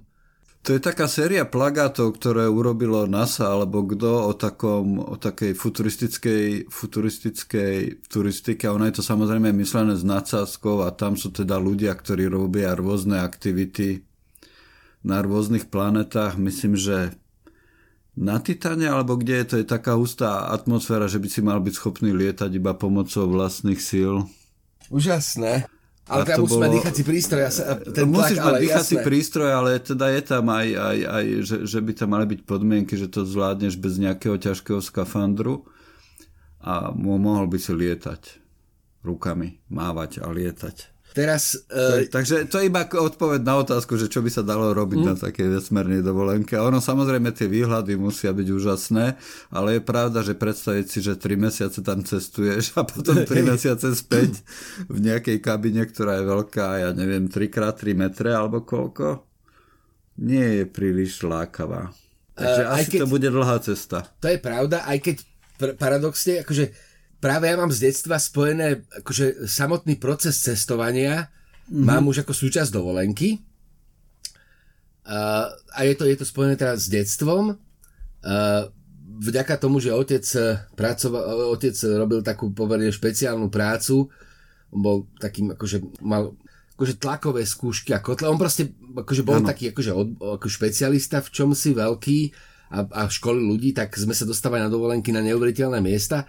To 0.63 0.71
je 0.71 0.79
taká 0.79 1.11
séria 1.11 1.43
plagátov, 1.43 2.15
ktoré 2.15 2.47
urobilo 2.47 3.03
NASA 3.03 3.51
alebo 3.51 3.83
kto 3.83 4.31
o, 4.31 4.31
takom, 4.31 4.95
o 4.95 5.19
takej 5.19 5.59
futuristickej, 5.59 6.71
futuristickej 6.71 8.07
turistike. 8.07 8.71
Ono 8.71 8.87
je 8.87 8.95
to 8.95 9.03
samozrejme 9.03 9.51
myslené 9.51 9.99
s 9.99 10.07
nadsázkou 10.07 10.87
a 10.87 10.95
tam 10.95 11.19
sú 11.19 11.35
teda 11.35 11.59
ľudia, 11.59 11.91
ktorí 11.91 12.31
robia 12.31 12.79
rôzne 12.79 13.19
aktivity 13.19 14.07
na 15.03 15.19
rôznych 15.19 15.67
planetách. 15.67 16.39
Myslím, 16.39 16.79
že 16.79 17.11
na 18.15 18.39
Titane, 18.39 18.87
alebo 18.87 19.19
kde 19.19 19.43
je 19.43 19.45
to 19.51 19.55
je 19.59 19.65
taká 19.67 19.99
hustá 19.99 20.47
atmosféra, 20.47 21.11
že 21.11 21.19
by 21.19 21.27
si 21.27 21.43
mal 21.43 21.59
byť 21.59 21.73
schopný 21.75 22.15
lietať 22.15 22.55
iba 22.55 22.71
pomocou 22.71 23.27
vlastných 23.27 23.83
síl. 23.83 24.31
Úžasné. 24.87 25.67
Ale 26.03 26.27
tam 26.27 26.43
musí 26.43 26.59
bolo... 26.59 26.63
mať 26.67 26.71
dýchací 26.75 27.01
prístroj. 27.07 27.41
Ten 27.95 28.07
Musíš 28.11 28.37
tlak, 28.37 28.45
mať 28.45 28.55
dýchací 28.59 28.95
jasné. 28.99 29.07
prístroj, 29.07 29.49
ale 29.55 29.69
teda 29.79 30.05
je 30.11 30.21
tam 30.21 30.45
aj, 30.51 30.67
aj, 30.75 30.97
aj 31.07 31.25
že, 31.47 31.57
že 31.63 31.79
by 31.79 31.91
tam 31.95 32.09
mali 32.11 32.25
byť 32.27 32.39
podmienky, 32.43 32.93
že 32.99 33.07
to 33.07 33.23
zvládneš 33.23 33.79
bez 33.79 33.95
nejakého 34.03 34.35
ťažkého 34.35 34.83
skafandru 34.83 35.63
a 36.59 36.91
mohol 36.95 37.47
by 37.47 37.55
si 37.55 37.71
lietať 37.71 38.21
rukami, 39.03 39.63
mávať 39.71 40.23
a 40.23 40.27
lietať. 40.31 40.92
Teraz, 41.13 41.53
uh... 41.69 42.09
Takže 42.09 42.49
to 42.49 42.57
je 42.57 42.73
iba 42.73 42.89
odpoveď 42.89 43.45
na 43.45 43.61
otázku, 43.61 44.01
že 44.01 44.09
čo 44.09 44.25
by 44.25 44.33
sa 44.33 44.41
dalo 44.41 44.73
robiť 44.73 44.97
hmm. 44.97 45.09
na 45.13 45.15
takej 45.15 45.61
vesmernej 45.61 46.01
dovolenke. 46.01 46.57
Ono 46.57 46.81
samozrejme 46.81 47.29
tie 47.29 47.45
výhľady 47.45 47.93
musia 48.01 48.33
byť 48.33 48.47
úžasné, 48.49 49.05
ale 49.53 49.77
je 49.77 49.81
pravda, 49.85 50.25
že 50.25 50.33
predstaviť 50.33 50.85
si, 50.89 50.99
že 51.05 51.13
3 51.13 51.37
mesiace 51.37 51.85
tam 51.85 52.01
cestuješ 52.01 52.73
a 52.73 52.81
potom 52.81 53.21
3 53.21 53.29
mesiace 53.53 53.93
späť 53.93 54.41
v 54.89 55.05
nejakej 55.05 55.37
kabine, 55.37 55.85
ktorá 55.85 56.17
je 56.17 56.25
veľká, 56.25 56.67
ja 56.81 56.89
neviem, 56.97 57.29
3x3 57.29 57.93
metre 57.93 58.33
alebo 58.33 58.65
koľko, 58.65 59.21
nie 60.17 60.61
je 60.61 60.63
príliš 60.65 61.21
lákavá. 61.21 61.93
Takže 62.33 62.63
uh, 62.65 62.73
asi 62.73 62.89
keď, 62.89 62.99
to 63.05 63.13
bude 63.13 63.29
dlhá 63.29 63.57
cesta. 63.61 64.09
To 64.17 64.33
je 64.33 64.41
pravda, 64.41 64.81
aj 64.89 64.97
keď 64.97 65.15
paradoxne, 65.77 66.41
akože 66.41 66.92
práve 67.23 67.47
ja 67.47 67.55
mám 67.55 67.71
z 67.71 67.87
detstva 67.87 68.19
spojené 68.19 68.83
akože 68.99 69.47
samotný 69.47 69.95
proces 69.95 70.35
cestovania 70.43 71.31
mm-hmm. 71.31 71.87
mám 71.87 72.03
už 72.11 72.27
ako 72.27 72.35
súčasť 72.35 72.67
dovolenky 72.75 73.39
uh, 75.07 75.47
a 75.55 75.79
je 75.87 75.95
to, 75.95 76.03
je 76.03 76.19
to 76.19 76.27
spojené 76.27 76.59
teraz 76.59 76.83
s 76.83 76.91
detstvom 76.91 77.55
uh, 77.55 78.63
vďaka 79.23 79.55
tomu, 79.55 79.79
že 79.79 79.95
otec, 79.95 80.25
pracoval, 80.75 81.55
otec 81.55 81.75
robil 81.95 82.19
takú 82.19 82.51
pomerne 82.51 82.91
špeciálnu 82.91 83.47
prácu 83.47 84.11
on 84.73 84.79
bol 84.81 84.97
takým 85.21 85.53
akože 85.53 86.01
mal 86.01 86.33
akože 86.73 86.97
tlakové 86.97 87.45
skúšky 87.45 87.93
a 87.93 88.01
kotle. 88.01 88.25
On 88.25 88.41
proste 88.41 88.73
akože 88.73 89.21
bol 89.21 89.45
ano. 89.45 89.47
taký 89.53 89.69
akože 89.69 89.91
od, 89.93 90.17
ako 90.17 90.47
špecialista 90.49 91.21
v 91.21 91.29
čom 91.29 91.53
si 91.53 91.77
veľký 91.77 92.19
a, 92.73 92.81
a 92.89 93.01
školy 93.05 93.37
ľudí, 93.37 93.77
tak 93.77 93.93
sme 93.93 94.17
sa 94.17 94.25
dostávali 94.25 94.65
na 94.65 94.73
dovolenky 94.73 95.13
na 95.13 95.21
neuveriteľné 95.21 95.77
miesta 95.85 96.25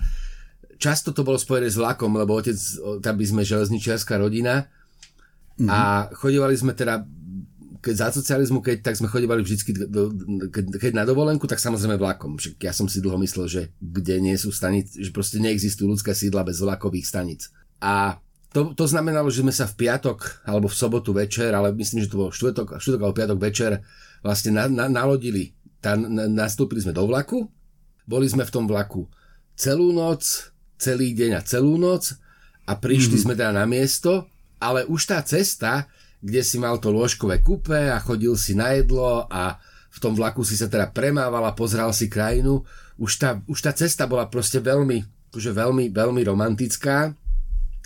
často 0.85 1.16
to 1.16 1.25
bolo 1.25 1.40
spojené 1.40 1.73
s 1.73 1.81
vlakom, 1.81 2.12
lebo 2.12 2.37
otec, 2.37 2.57
tam 3.01 3.16
by 3.16 3.25
sme 3.25 3.40
železničiarská 3.40 4.20
rodina 4.20 4.68
mm-hmm. 5.57 5.68
a 5.73 6.12
chodívali 6.12 6.53
sme 6.53 6.77
teda 6.77 7.09
keď 7.85 7.94
za 8.01 8.09
socializmu, 8.16 8.64
keď 8.64 8.81
tak 8.81 8.97
sme 8.97 9.12
chodívali 9.12 9.44
vždy, 9.44 9.61
keď, 10.49 10.64
keď 10.81 10.92
na 10.97 11.05
dovolenku, 11.05 11.44
tak 11.44 11.61
samozrejme 11.61 12.01
vlakom. 12.01 12.40
Však 12.40 12.57
ja 12.64 12.73
som 12.73 12.88
si 12.88 13.05
dlho 13.05 13.20
myslel, 13.20 13.44
že 13.44 13.62
kde 13.77 14.25
nie 14.25 14.33
sú 14.40 14.49
stanice, 14.57 14.97
že 14.97 15.12
proste 15.12 15.37
neexistujú 15.37 15.92
ľudské 15.92 16.16
sídla 16.16 16.49
bez 16.49 16.64
vlakových 16.64 17.05
stanic. 17.05 17.53
A 17.85 18.16
to, 18.57 18.73
to 18.73 18.88
znamenalo, 18.88 19.29
že 19.29 19.44
sme 19.44 19.53
sa 19.53 19.68
v 19.68 19.85
piatok 19.85 20.49
alebo 20.49 20.73
v 20.73 20.79
sobotu 20.81 21.12
večer, 21.12 21.53
ale 21.53 21.77
myslím, 21.77 22.01
že 22.01 22.09
to 22.09 22.25
bol 22.25 22.33
štvrtok, 22.33 22.81
štvrtok 22.81 23.03
alebo 23.05 23.20
piatok 23.20 23.38
večer 23.42 23.85
vlastne 24.25 24.57
na, 24.57 24.64
na, 24.64 24.88
nalodili. 24.88 25.53
Tá, 25.85 25.92
na, 25.92 26.25
nastúpili 26.25 26.81
sme 26.81 26.97
do 26.97 27.05
vlaku, 27.05 27.44
boli 28.09 28.25
sme 28.25 28.49
v 28.49 28.55
tom 28.55 28.64
vlaku 28.64 29.05
celú 29.53 29.92
noc, 29.92 30.54
celý 30.78 31.14
deň 31.14 31.38
a 31.38 31.46
celú 31.46 31.78
noc 31.78 32.14
a 32.64 32.72
prišli 32.74 33.18
mm-hmm. 33.18 33.24
sme 33.24 33.34
teda 33.38 33.52
na 33.52 33.64
miesto, 33.68 34.26
ale 34.58 34.88
už 34.88 35.12
tá 35.12 35.20
cesta, 35.20 35.88
kde 36.24 36.40
si 36.40 36.56
mal 36.56 36.80
to 36.80 36.88
lôžkové 36.88 37.44
kupe 37.44 37.76
a 37.76 38.00
chodil 38.00 38.32
si 38.34 38.56
na 38.56 38.72
jedlo 38.72 39.28
a 39.28 39.60
v 39.94 39.98
tom 40.00 40.16
vlaku 40.16 40.42
si 40.42 40.56
sa 40.58 40.66
teda 40.66 40.90
premával 40.90 41.44
a 41.44 41.54
pozral 41.54 41.92
si 41.94 42.10
krajinu, 42.10 42.64
už 42.98 43.12
tá, 43.20 43.38
už 43.46 43.58
tá 43.60 43.70
cesta 43.76 44.08
bola 44.08 44.26
proste 44.26 44.58
veľmi, 44.58 45.30
akože 45.30 45.50
veľmi, 45.54 45.92
veľmi 45.92 46.22
romantická. 46.24 47.12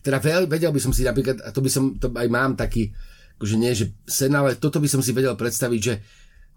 Teda 0.01 0.23
vedel 0.23 0.71
by 0.73 0.81
som 0.81 0.95
si 0.95 1.05
napríklad, 1.05 1.43
a 1.45 1.51
to 1.53 1.61
by 1.61 1.69
som, 1.69 1.99
to 1.99 2.09
aj 2.15 2.29
mám 2.31 2.55
taký, 2.55 2.95
akože 3.37 3.57
nie, 3.59 3.73
že 3.75 3.93
sen, 4.09 4.33
ale 4.33 4.57
toto 4.57 4.81
by 4.81 4.89
som 4.89 5.05
si 5.05 5.13
vedel 5.13 5.35
predstaviť, 5.37 5.81
že 5.83 5.95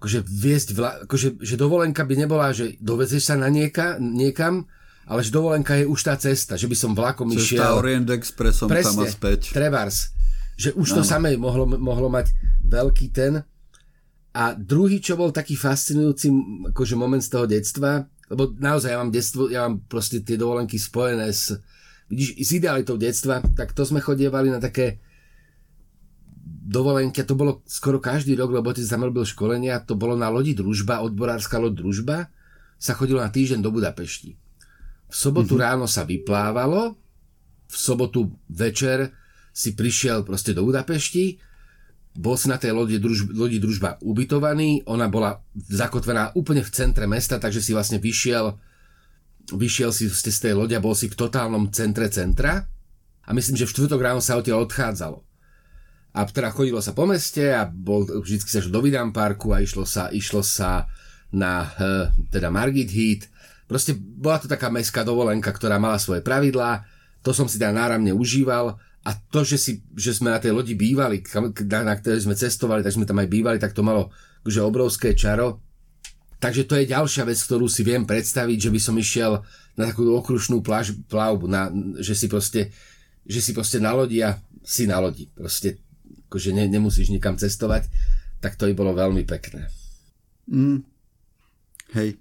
akože 0.01 0.19
viesť 0.25 0.69
vla, 0.73 0.91
akože, 1.05 1.41
že 1.41 1.55
dovolenka 1.59 2.01
by 2.01 2.15
nebola, 2.17 2.49
že 2.55 2.77
dovezeš 2.81 3.33
sa 3.33 3.35
na 3.37 3.53
nieka, 3.53 4.01
niekam, 4.01 4.65
ale 5.05 5.19
že 5.25 5.33
dovolenka 5.33 5.75
je 5.77 5.85
už 5.89 5.99
tá 6.01 6.15
cesta, 6.17 6.55
že 6.55 6.69
by 6.69 6.75
som 6.77 6.91
vlakom 6.93 7.29
Cesta 7.33 7.41
išiel. 7.41 7.61
Cesta 7.61 7.77
Orient 7.77 8.09
Expressom 8.13 8.67
Presne, 8.69 9.05
tam 9.05 9.09
a 9.09 9.13
späť. 9.13 9.41
Trebars. 9.51 10.13
Že 10.57 10.69
už 10.77 10.87
no. 10.93 10.95
to 10.97 11.01
samé 11.01 11.33
mohlo, 11.37 11.65
mohlo 11.65 12.07
mať 12.07 12.31
veľký 12.65 13.07
ten. 13.09 13.41
A 14.31 14.43
druhý, 14.55 15.03
čo 15.03 15.19
bol 15.19 15.33
taký 15.35 15.59
fascinujúci 15.59 16.31
akože 16.71 16.95
moment 16.95 17.19
z 17.19 17.31
toho 17.33 17.45
detstva, 17.49 18.07
lebo 18.31 18.55
naozaj 18.55 18.95
ja 18.95 18.97
mám 19.01 19.11
detstvo, 19.11 19.51
ja 19.51 19.67
mám 19.67 19.83
proste 19.91 20.23
tie 20.23 20.39
dovolenky 20.39 20.79
spojené 20.79 21.27
s, 21.27 21.51
vidíš, 22.07 22.39
s 22.39 22.49
idealitou 22.55 22.95
detstva, 22.95 23.43
tak 23.43 23.75
to 23.75 23.83
sme 23.83 23.99
chodievali 23.99 24.47
na 24.47 24.63
také 24.63 25.03
dovolenky, 26.71 27.19
a 27.19 27.27
to 27.27 27.35
bolo 27.35 27.59
skoro 27.67 27.99
každý 27.99 28.39
rok, 28.39 28.55
lebo 28.55 28.71
otec 28.71 28.87
tam 28.87 29.03
robil 29.03 29.27
školenia, 29.27 29.83
to 29.83 29.99
bolo 29.99 30.15
na 30.15 30.31
lodi 30.31 30.55
Družba, 30.55 31.03
odborárska 31.03 31.59
loď 31.59 31.83
Družba, 31.83 32.31
sa 32.79 32.95
chodilo 32.95 33.19
na 33.19 33.27
týždeň 33.27 33.59
do 33.59 33.69
Budapešti. 33.69 34.40
V 35.11 35.15
sobotu 35.15 35.59
mm-hmm. 35.59 35.67
ráno 35.67 35.85
sa 35.91 36.07
vyplávalo, 36.07 36.95
v 37.67 37.75
sobotu 37.75 38.31
večer 38.47 39.11
si 39.51 39.75
prišiel 39.75 40.23
proste 40.23 40.55
do 40.55 40.63
Budapešti, 40.63 41.35
bol 42.11 42.35
si 42.35 42.51
na 42.51 42.59
tej 42.59 42.75
lodi, 42.75 42.99
druž, 42.99 43.31
lodi 43.31 43.59
družba 43.59 43.99
ubytovaný, 44.03 44.83
ona 44.87 45.07
bola 45.07 45.39
zakotvená 45.55 46.35
úplne 46.35 46.63
v 46.63 46.71
centre 46.71 47.07
mesta, 47.07 47.39
takže 47.39 47.63
si 47.63 47.71
vlastne 47.71 48.03
vyšiel, 48.03 48.55
vyšiel 49.51 49.95
si 49.95 50.11
z 50.11 50.39
tej 50.39 50.55
lode 50.55 50.75
a 50.75 50.83
bol 50.83 50.95
si 50.95 51.07
v 51.07 51.15
totálnom 51.15 51.71
centre 51.71 52.07
centra 52.11 52.67
a 53.23 53.29
myslím, 53.31 53.55
že 53.55 53.67
v 53.67 53.71
štvrtok 53.75 53.99
ráno 54.03 54.19
sa 54.19 54.35
odtiaľ 54.35 54.67
odchádzalo. 54.67 55.23
A 56.11 56.27
teda 56.27 56.51
chodilo 56.51 56.83
sa 56.83 56.91
po 56.91 57.07
meste 57.07 57.55
a 57.55 57.63
bol, 57.63 58.03
vždy 58.03 58.43
sa 58.43 58.59
do 58.67 58.83
Vidam 58.83 59.15
parku 59.15 59.55
a 59.55 59.63
išlo 59.63 59.87
sa, 59.87 60.11
išlo 60.11 60.43
sa 60.43 60.91
na 61.31 61.63
eh, 61.63 62.11
teda 62.27 62.51
Margit 62.51 62.91
Heat 62.91 63.30
Proste 63.71 63.95
bola 63.95 64.35
to 64.35 64.51
taká 64.51 64.67
mestská 64.67 65.07
dovolenka, 65.07 65.47
ktorá 65.47 65.79
mala 65.79 65.95
svoje 65.95 66.19
pravidlá, 66.19 66.83
to 67.23 67.31
som 67.31 67.47
si 67.47 67.55
teda 67.55 67.71
náramne 67.71 68.11
užíval 68.11 68.75
a 69.07 69.09
to, 69.15 69.47
že, 69.47 69.55
si, 69.55 69.71
že 69.95 70.11
sme 70.11 70.27
na 70.27 70.43
tej 70.43 70.51
lodi 70.51 70.75
bývali, 70.75 71.23
na 71.71 71.95
ktorej 71.95 72.27
sme 72.27 72.35
cestovali, 72.35 72.83
tak 72.83 72.99
sme 72.99 73.07
tam 73.07 73.23
aj 73.23 73.31
bývali, 73.31 73.63
tak 73.63 73.71
to 73.71 73.79
malo 73.79 74.11
že 74.43 74.59
obrovské 74.59 75.15
čaro. 75.15 75.63
Takže 76.41 76.65
to 76.65 76.73
je 76.75 76.89
ďalšia 76.89 77.23
vec, 77.29 77.37
ktorú 77.37 77.69
si 77.69 77.85
viem 77.85 78.03
predstaviť, 78.03 78.57
že 78.57 78.73
by 78.73 78.79
som 78.81 78.97
išiel 78.97 79.39
na 79.77 79.87
takú 79.87 80.09
okrušnú 80.19 80.59
pláž, 80.65 80.97
plavbu, 81.07 81.45
na, 81.45 81.69
že 82.01 82.17
si 82.17 82.27
proste 82.27 82.73
že 83.21 83.39
si 83.39 83.51
proste 83.53 83.77
na 83.77 83.93
lodi 83.93 84.25
a 84.25 84.35
si 84.65 84.89
na 84.89 84.97
lodi. 84.97 85.29
Proste, 85.29 85.77
akože 86.27 86.51
ne, 86.57 86.65
nemusíš 86.65 87.13
nikam 87.13 87.37
cestovať, 87.37 87.85
tak 88.41 88.57
to 88.57 88.65
by 88.69 88.73
bolo 88.73 88.97
veľmi 88.97 89.23
pekné. 89.29 89.69
Mm. 90.49 90.81
Hej. 91.93 92.17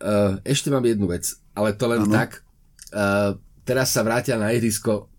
Uh, 0.00 0.40
ešte 0.42 0.72
mám 0.72 0.84
jednu 0.84 1.06
vec, 1.12 1.28
ale 1.52 1.76
to 1.76 1.84
len 1.86 2.08
ano. 2.08 2.12
tak. 2.12 2.40
Uh, 2.90 3.36
teraz 3.68 3.92
sa 3.92 4.00
vrátia 4.02 4.40
na 4.40 4.50
ihrisko 4.50 5.12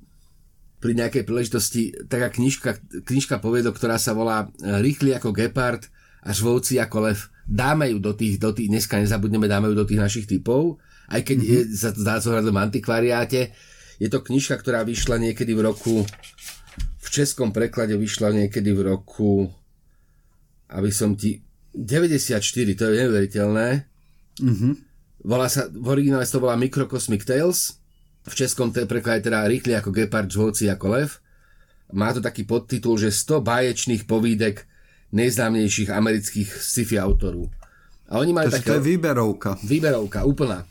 pri 0.81 0.97
nejakej 0.97 1.23
príležitosti 1.23 1.93
taká 2.09 2.33
knižka, 2.33 2.81
knižka 3.05 3.37
poviedok, 3.37 3.77
ktorá 3.77 4.01
sa 4.01 4.17
volá 4.17 4.49
eh, 4.49 4.81
Rýchly 4.81 5.13
ako 5.13 5.29
gepard 5.29 5.85
a 6.25 6.33
žvouci 6.33 6.81
ako 6.81 7.05
lev. 7.05 7.29
Dáme 7.45 7.85
ju 7.93 8.01
do 8.01 8.17
tých, 8.17 8.41
do 8.41 8.49
tých, 8.49 8.65
dneska 8.65 8.97
nezabudneme, 8.97 9.45
dáme 9.45 9.69
ju 9.69 9.77
do 9.77 9.85
tých 9.85 10.01
našich 10.01 10.25
typov 10.25 10.81
aj 11.11 11.21
keď 11.27 11.37
mm-hmm. 11.37 11.53
je, 11.67 11.75
sa 11.75 11.89
zdá 11.91 12.15
zohrať 12.23 12.47
v 12.47 12.57
antikvariáte. 12.57 13.41
Je 13.99 14.07
to 14.09 14.23
knižka, 14.23 14.55
ktorá 14.57 14.81
vyšla 14.87 15.19
niekedy 15.19 15.51
v 15.53 15.61
roku, 15.67 16.07
v 16.97 17.07
českom 17.11 17.51
preklade 17.51 17.93
vyšla 17.93 18.33
niekedy 18.33 18.71
v 18.71 18.81
roku, 18.95 19.51
aby 20.71 20.89
som 20.89 21.13
ti, 21.13 21.43
94, 21.75 22.41
to 22.73 22.83
je 22.89 22.93
neuveriteľné. 23.05 23.90
Mm-hmm. 24.41 24.73
Volá 25.21 25.45
sa, 25.47 25.69
v 25.69 25.87
originále 25.87 26.25
to 26.25 26.41
volá 26.41 26.57
Microcosmic 26.57 27.21
Tales, 27.21 27.77
v 28.25 28.33
českom 28.33 28.73
te 28.73 28.85
preklade 28.89 29.25
teda 29.25 29.45
rýchli 29.45 29.77
ako 29.77 29.93
Gepard, 29.93 30.29
žvolci 30.29 30.69
ako 30.69 30.97
lev. 30.97 31.09
Má 31.93 32.13
to 32.13 32.21
taký 32.21 32.45
podtitul, 32.45 32.97
že 32.97 33.13
100 33.13 33.41
báječných 33.41 34.03
povídek 34.09 34.65
najznámejších 35.11 35.91
amerických 35.91 36.49
sci-fi 36.49 36.97
autorov. 36.97 37.51
A 38.11 38.19
oni 38.19 38.31
majú 38.31 38.47
také... 38.51 38.71
To 38.71 38.79
je 38.79 38.87
výberovka. 38.95 39.59
Výberovka, 39.63 40.23
úplná. 40.23 40.63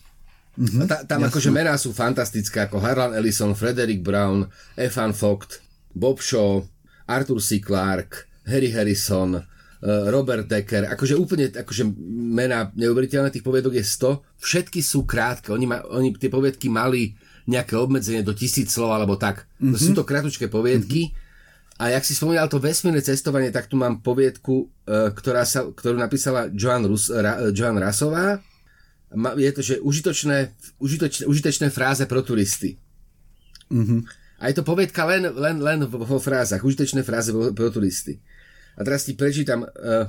Mm-hmm, 0.61 0.89
ta, 0.89 1.07
tam 1.09 1.25
jasne. 1.25 1.31
akože 1.33 1.51
mená 1.55 1.75
sú 1.79 1.95
fantastické, 1.95 2.67
ako 2.67 2.83
Harlan 2.83 3.17
Ellison, 3.17 3.57
Frederick 3.57 4.03
Brown, 4.05 4.49
Evan 4.77 5.15
Vogt, 5.15 5.63
Bob 5.95 6.21
Shaw, 6.21 6.65
Arthur 7.07 7.41
C. 7.41 7.63
Clarke, 7.63 8.29
Harry 8.45 8.71
Harrison, 8.73 9.41
Robert 9.81 10.45
Decker, 10.45 10.93
akože 10.93 11.17
úplne 11.17 11.49
akože 11.49 11.89
mená 12.13 12.69
neuveriteľné, 12.77 13.33
tých 13.33 13.47
poviedok 13.47 13.81
je 13.81 13.85
100, 13.85 14.21
všetky 14.37 14.85
sú 14.85 15.09
krátke, 15.09 15.57
oni, 15.57 15.65
ma, 15.65 15.81
oni 15.89 16.13
tie 16.21 16.29
poviedky 16.29 16.69
mali 16.69 17.17
nejaké 17.49 17.81
obmedzenie 17.81 18.21
do 18.21 18.37
tisíc 18.37 18.77
slov 18.77 18.93
alebo 18.93 19.17
tak. 19.17 19.49
Mm-hmm. 19.57 19.81
Sú 19.81 19.97
to 19.97 20.05
kratučké 20.05 20.53
poviedky, 20.53 21.09
mm-hmm 21.09 21.29
a 21.81 21.89
jak 21.89 22.05
si 22.05 22.13
spomínal 22.13 22.45
to 22.53 22.61
vesmírne 22.61 23.01
cestovanie, 23.01 23.49
tak 23.49 23.65
tu 23.65 23.81
mám 23.81 24.05
poviedku, 24.05 24.69
e, 24.85 25.17
ktorá 25.17 25.49
sa, 25.49 25.65
ktorú 25.65 25.97
napísala 25.97 26.53
Joan, 26.53 26.85
Rus, 26.85 27.09
Ra, 27.09 27.49
Joan 27.57 27.81
Rasová. 27.81 28.37
Je 29.41 29.51
to, 29.57 29.65
že 29.65 29.81
užitočné, 29.81 30.53
užitočné, 30.77 31.25
užitočné 31.25 31.73
fráze 31.73 32.05
pro 32.05 32.21
turisty. 32.21 32.77
Mm-hmm. 33.73 34.01
A 34.45 34.53
je 34.53 34.55
to 34.61 34.65
poviedka 34.65 35.09
len, 35.09 35.25
len, 35.33 35.57
len 35.65 35.89
vo 35.89 36.21
frázach, 36.21 36.61
užitočné 36.61 37.01
fráze 37.01 37.33
pro 37.33 37.73
turisty. 37.73 38.21
A 38.81 38.85
teraz 38.85 39.05
ti 39.05 39.13
prečítam, 39.13 39.69
uh, 39.69 40.09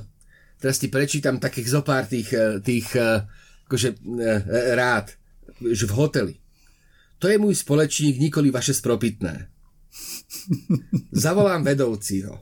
teraz 0.56 0.80
ti 0.80 0.88
prečítam 0.88 1.36
takých 1.36 1.68
zopár 1.68 2.08
tých, 2.08 2.32
uh, 2.32 2.56
tých 2.64 2.88
uh, 2.96 3.20
akože, 3.68 4.00
uh, 4.00 4.40
rád, 4.72 5.12
že 5.60 5.84
v 5.84 5.92
hoteli. 5.92 6.34
To 7.20 7.28
je 7.28 7.36
môj 7.36 7.60
společník, 7.60 8.16
nikoli 8.16 8.48
vaše 8.48 8.72
spropitné. 8.72 9.52
Zavolám 11.12 11.62
vedoucího. 11.62 12.40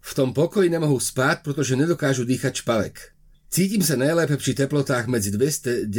V 0.00 0.12
tom 0.16 0.32
pokoji 0.32 0.70
nemohu 0.70 0.96
spať, 0.96 1.44
pretože 1.44 1.76
nedokážu 1.76 2.24
dýchať 2.24 2.64
špalek. 2.64 2.96
Cítim 3.50 3.82
sa 3.82 3.98
najlépe 3.98 4.38
pri 4.38 4.54
teplotách 4.54 5.10
medzi 5.10 5.34
290 5.34 5.90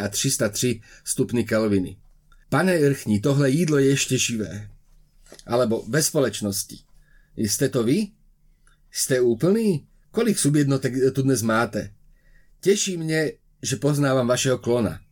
a 0.00 0.08
303 0.08 0.80
stupny 1.04 1.44
Kelviny. 1.44 2.00
Pane 2.48 2.74
Irchni, 2.80 3.20
tohle 3.20 3.52
jídlo 3.52 3.76
je 3.76 3.92
ešte 3.92 4.16
živé. 4.16 4.72
Alebo 5.44 5.84
bez 5.84 6.08
společnosti. 6.08 6.80
Ste 7.36 7.68
to 7.68 7.84
vy? 7.84 8.15
Ste 8.96 9.20
úplný? 9.20 9.84
Kolik 10.08 10.40
subjednotek 10.40 11.12
tu 11.12 11.20
dnes 11.20 11.44
máte? 11.44 11.92
Teší 12.64 12.96
mne, 12.96 13.36
že 13.60 13.76
poznávam 13.76 14.24
vašeho 14.24 14.56
klona. 14.56 15.04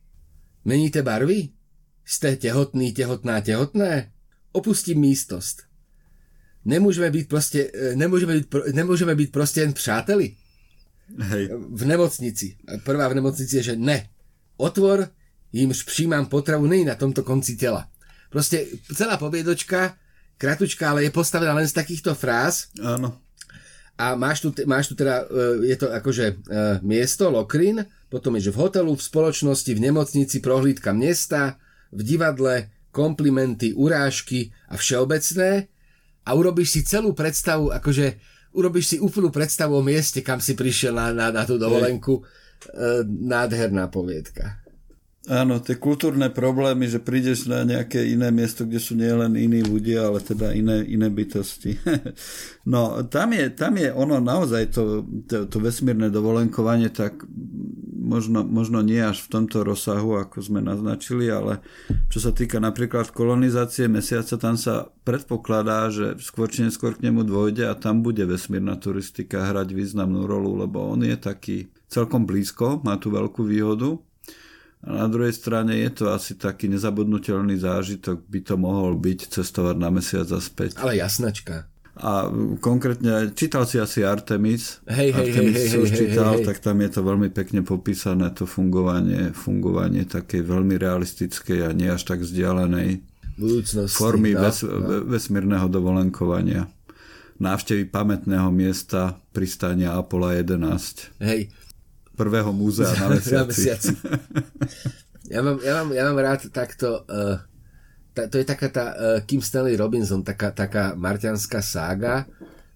Meníte 0.65 1.05
barvy? 1.05 1.53
Ste 2.01 2.41
tehotný, 2.41 2.97
tehotná, 2.97 3.45
tehotné? 3.45 4.15
opustím 4.55 5.03
místost. 5.03 5.67
Nemôžeme 6.65 7.11
byť 7.11 7.25
proste, 7.29 7.69
e, 7.69 7.93
nemôžeme 7.99 8.41
byť, 8.41 8.73
nemôžeme 8.73 9.13
byť 9.13 9.29
proste 9.29 9.61
jen 9.61 9.75
přáteli. 9.77 10.33
Hej. 11.21 11.53
V 11.53 11.83
nemocnici. 11.85 12.57
Prvá 12.87 13.11
v 13.13 13.21
nemocnici 13.21 13.61
je, 13.61 13.63
že 13.63 13.77
ne. 13.77 14.09
Otvor, 14.57 15.13
jimž 15.53 15.83
přijímám 15.83 16.33
potravu, 16.33 16.65
nej 16.65 16.85
na 16.87 16.95
tomto 16.95 17.21
konci 17.21 17.61
tela. 17.61 17.91
Proste 18.31 18.65
celá 18.97 19.21
poviedočka, 19.21 19.99
kratučka, 20.41 20.91
ale 20.91 21.05
je 21.05 21.11
postavená 21.11 21.53
len 21.53 21.69
z 21.69 21.77
takýchto 21.77 22.15
fráz. 22.15 22.73
Áno. 22.81 23.24
A 23.95 24.19
máš 24.19 24.43
tu, 24.43 24.51
máš 24.67 24.91
tu 24.91 24.99
teda, 24.99 25.23
e, 25.31 25.71
je 25.71 25.77
to 25.79 25.87
akože 25.87 26.27
e, 26.27 26.35
miesto, 26.83 27.31
Lokrin, 27.31 27.87
potom 28.11 28.35
je, 28.35 28.51
že 28.51 28.55
v 28.55 28.61
hotelu, 28.67 28.91
v 28.91 29.07
spoločnosti, 29.07 29.71
v 29.71 29.85
nemocnici, 29.91 30.43
prohlídka 30.43 30.91
mesta, 30.91 31.63
v 31.95 32.03
divadle, 32.03 32.75
komplimenty, 32.91 33.71
urážky 33.75 34.51
a 34.71 34.75
všeobecné 34.75 35.71
a 36.27 36.31
urobíš 36.35 36.69
si 36.75 36.81
celú 36.83 37.15
predstavu, 37.15 37.71
akože 37.71 38.19
urobíš 38.55 38.95
si 38.95 38.97
úplnú 38.99 39.31
predstavu 39.31 39.79
o 39.79 39.83
mieste, 39.83 40.23
kam 40.27 40.43
si 40.43 40.59
prišiel 40.59 40.95
na, 40.95 41.15
na, 41.15 41.31
na 41.31 41.43
tú 41.47 41.55
dovolenku. 41.55 42.19
E, 42.19 43.03
nádherná 43.07 43.93
poviedka. 43.93 44.64
Áno, 45.25 45.57
tie 45.57 45.81
kultúrne 45.81 46.29
problémy, 46.29 46.85
že 46.85 47.01
prídeš 47.01 47.49
na 47.49 47.65
nejaké 47.65 48.13
iné 48.13 48.29
miesto, 48.29 48.69
kde 48.69 48.77
sú 48.77 48.93
nielen 48.93 49.41
iní 49.41 49.65
ľudia, 49.65 50.13
ale 50.13 50.21
teda 50.21 50.53
iné, 50.53 50.85
iné 50.85 51.09
bytosti. 51.09 51.81
no, 52.73 53.01
tam 53.09 53.33
je, 53.33 53.49
tam 53.49 53.81
je 53.81 53.89
ono 53.89 54.21
naozaj 54.21 54.77
to, 54.77 55.01
to, 55.25 55.49
to 55.49 55.57
vesmírne 55.65 56.13
dovolenkovanie, 56.13 56.93
tak 56.93 57.25
možno, 58.05 58.45
možno 58.45 58.85
nie 58.85 59.01
až 59.01 59.25
v 59.25 59.33
tomto 59.33 59.65
rozsahu, 59.65 60.21
ako 60.21 60.45
sme 60.45 60.61
naznačili, 60.61 61.33
ale 61.33 61.65
čo 62.13 62.21
sa 62.21 62.37
týka 62.37 62.61
napríklad 62.61 63.09
kolonizácie 63.09 63.89
mesiaca, 63.89 64.37
tam 64.37 64.61
sa 64.61 64.93
predpokladá, 65.09 65.89
že 65.89 66.21
skôr 66.21 66.53
či 66.53 66.69
neskôr 66.69 67.01
k 67.01 67.09
nemu 67.09 67.25
dôjde 67.25 67.65
a 67.65 67.73
tam 67.73 68.05
bude 68.05 68.29
vesmírna 68.29 68.77
turistika 68.77 69.49
hrať 69.49 69.73
významnú 69.73 70.29
rolu, 70.29 70.53
lebo 70.69 70.85
on 70.85 71.01
je 71.01 71.17
taký 71.17 71.73
celkom 71.89 72.29
blízko, 72.29 72.85
má 72.85 73.01
tu 73.01 73.09
veľkú 73.09 73.41
výhodu 73.41 73.97
a 74.85 74.91
na 74.93 75.09
druhej 75.09 75.33
strane 75.33 75.81
je 75.81 75.91
to 75.97 76.05
asi 76.13 76.37
taký 76.37 76.69
nezabudnutelný 76.69 77.57
zážitok, 77.57 78.29
by 78.29 78.41
to 78.45 78.55
mohol 78.61 78.93
byť 79.01 79.33
cestovať 79.33 79.77
na 79.81 79.89
mesiac 79.89 80.29
a 80.29 80.41
späť. 80.45 80.77
Ale 80.77 81.01
jasnačka. 81.01 81.73
A 81.95 82.27
konkrétne, 82.59 83.31
čítal 83.39 83.65
si 83.71 83.79
asi 83.79 84.03
Artemis. 84.03 84.83
Hej, 84.85 85.15
hej, 85.15 85.31
Artemis 85.31 85.57
hej, 85.57 85.69
si 85.71 85.77
už 85.79 85.91
hej, 85.95 85.99
čítal, 86.05 86.37
hej, 86.37 86.39
hej. 86.43 86.47
tak 86.51 86.59
tam 86.61 86.77
je 86.83 86.91
to 86.91 87.01
veľmi 87.01 87.31
pekne 87.31 87.63
popísané, 87.63 88.35
to 88.35 88.45
fungovanie, 88.45 89.31
fungovanie 89.31 90.03
takej 90.05 90.43
veľmi 90.43 90.75
realistickej 90.77 91.65
a 91.65 91.71
nie 91.71 91.89
až 91.89 92.03
tak 92.05 92.21
vzdialenej 92.21 92.99
Budúcnosti, 93.39 93.95
formy 93.95 94.35
no, 94.35 94.43
ves, 94.43 94.67
no. 94.67 95.07
vesmírneho 95.07 95.71
dovolenkovania. 95.71 96.67
Návštevy 97.39 97.91
pamätného 97.91 98.51
miesta 98.51 99.19
pristania 99.31 99.95
Apollo 99.95 100.35
11. 100.45 101.23
Hej, 101.23 101.51
prvého 102.17 102.51
múzea 102.55 102.95
na 102.95 103.13
mesiaci. 103.15 103.35
na 103.39 103.45
mesiaci. 103.45 103.93
Ja 105.29 105.41
mám, 105.41 105.57
ja, 105.65 105.73
mám, 105.83 105.89
ja 105.91 106.03
mám 106.07 106.19
rád 106.21 106.53
takto, 106.53 107.03
uh, 107.09 107.41
ta, 108.13 108.29
to 108.29 108.39
je 108.39 108.47
taká 108.47 108.69
tá 108.69 108.85
uh, 108.93 109.19
Kim 109.25 109.41
Stanley 109.41 109.75
Robinson, 109.75 110.23
taká, 110.23 110.53
taká 110.53 110.93
marťanská 110.95 111.65
sága, 111.65 112.29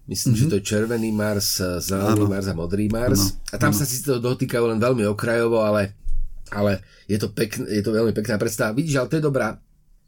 myslím, 0.09 0.33
mm-hmm. 0.33 0.49
že 0.49 0.51
to 0.51 0.57
je 0.57 0.67
Červený 0.67 1.11
Mars, 1.13 1.61
eh, 1.61 1.77
Zelený 1.77 2.25
Mars 2.25 2.49
a 2.49 2.57
Modrý 2.57 2.89
Mars. 2.89 3.21
Ano. 3.37 3.53
A 3.53 3.55
tam 3.61 3.71
ano. 3.71 3.77
sa 3.77 3.85
si 3.85 4.01
to 4.01 4.17
dotýkajú 4.17 4.65
len 4.65 4.81
veľmi 4.81 5.05
okrajovo, 5.05 5.61
ale, 5.61 5.93
ale 6.49 6.81
je, 7.05 7.21
to 7.21 7.29
pekn, 7.29 7.69
je 7.69 7.85
to 7.85 7.93
veľmi 7.93 8.11
pekná 8.17 8.41
predstava. 8.41 8.73
Vidíš, 8.73 8.97
ale 8.97 9.07
to 9.13 9.17
je 9.21 9.23
dobrá, 9.23 9.61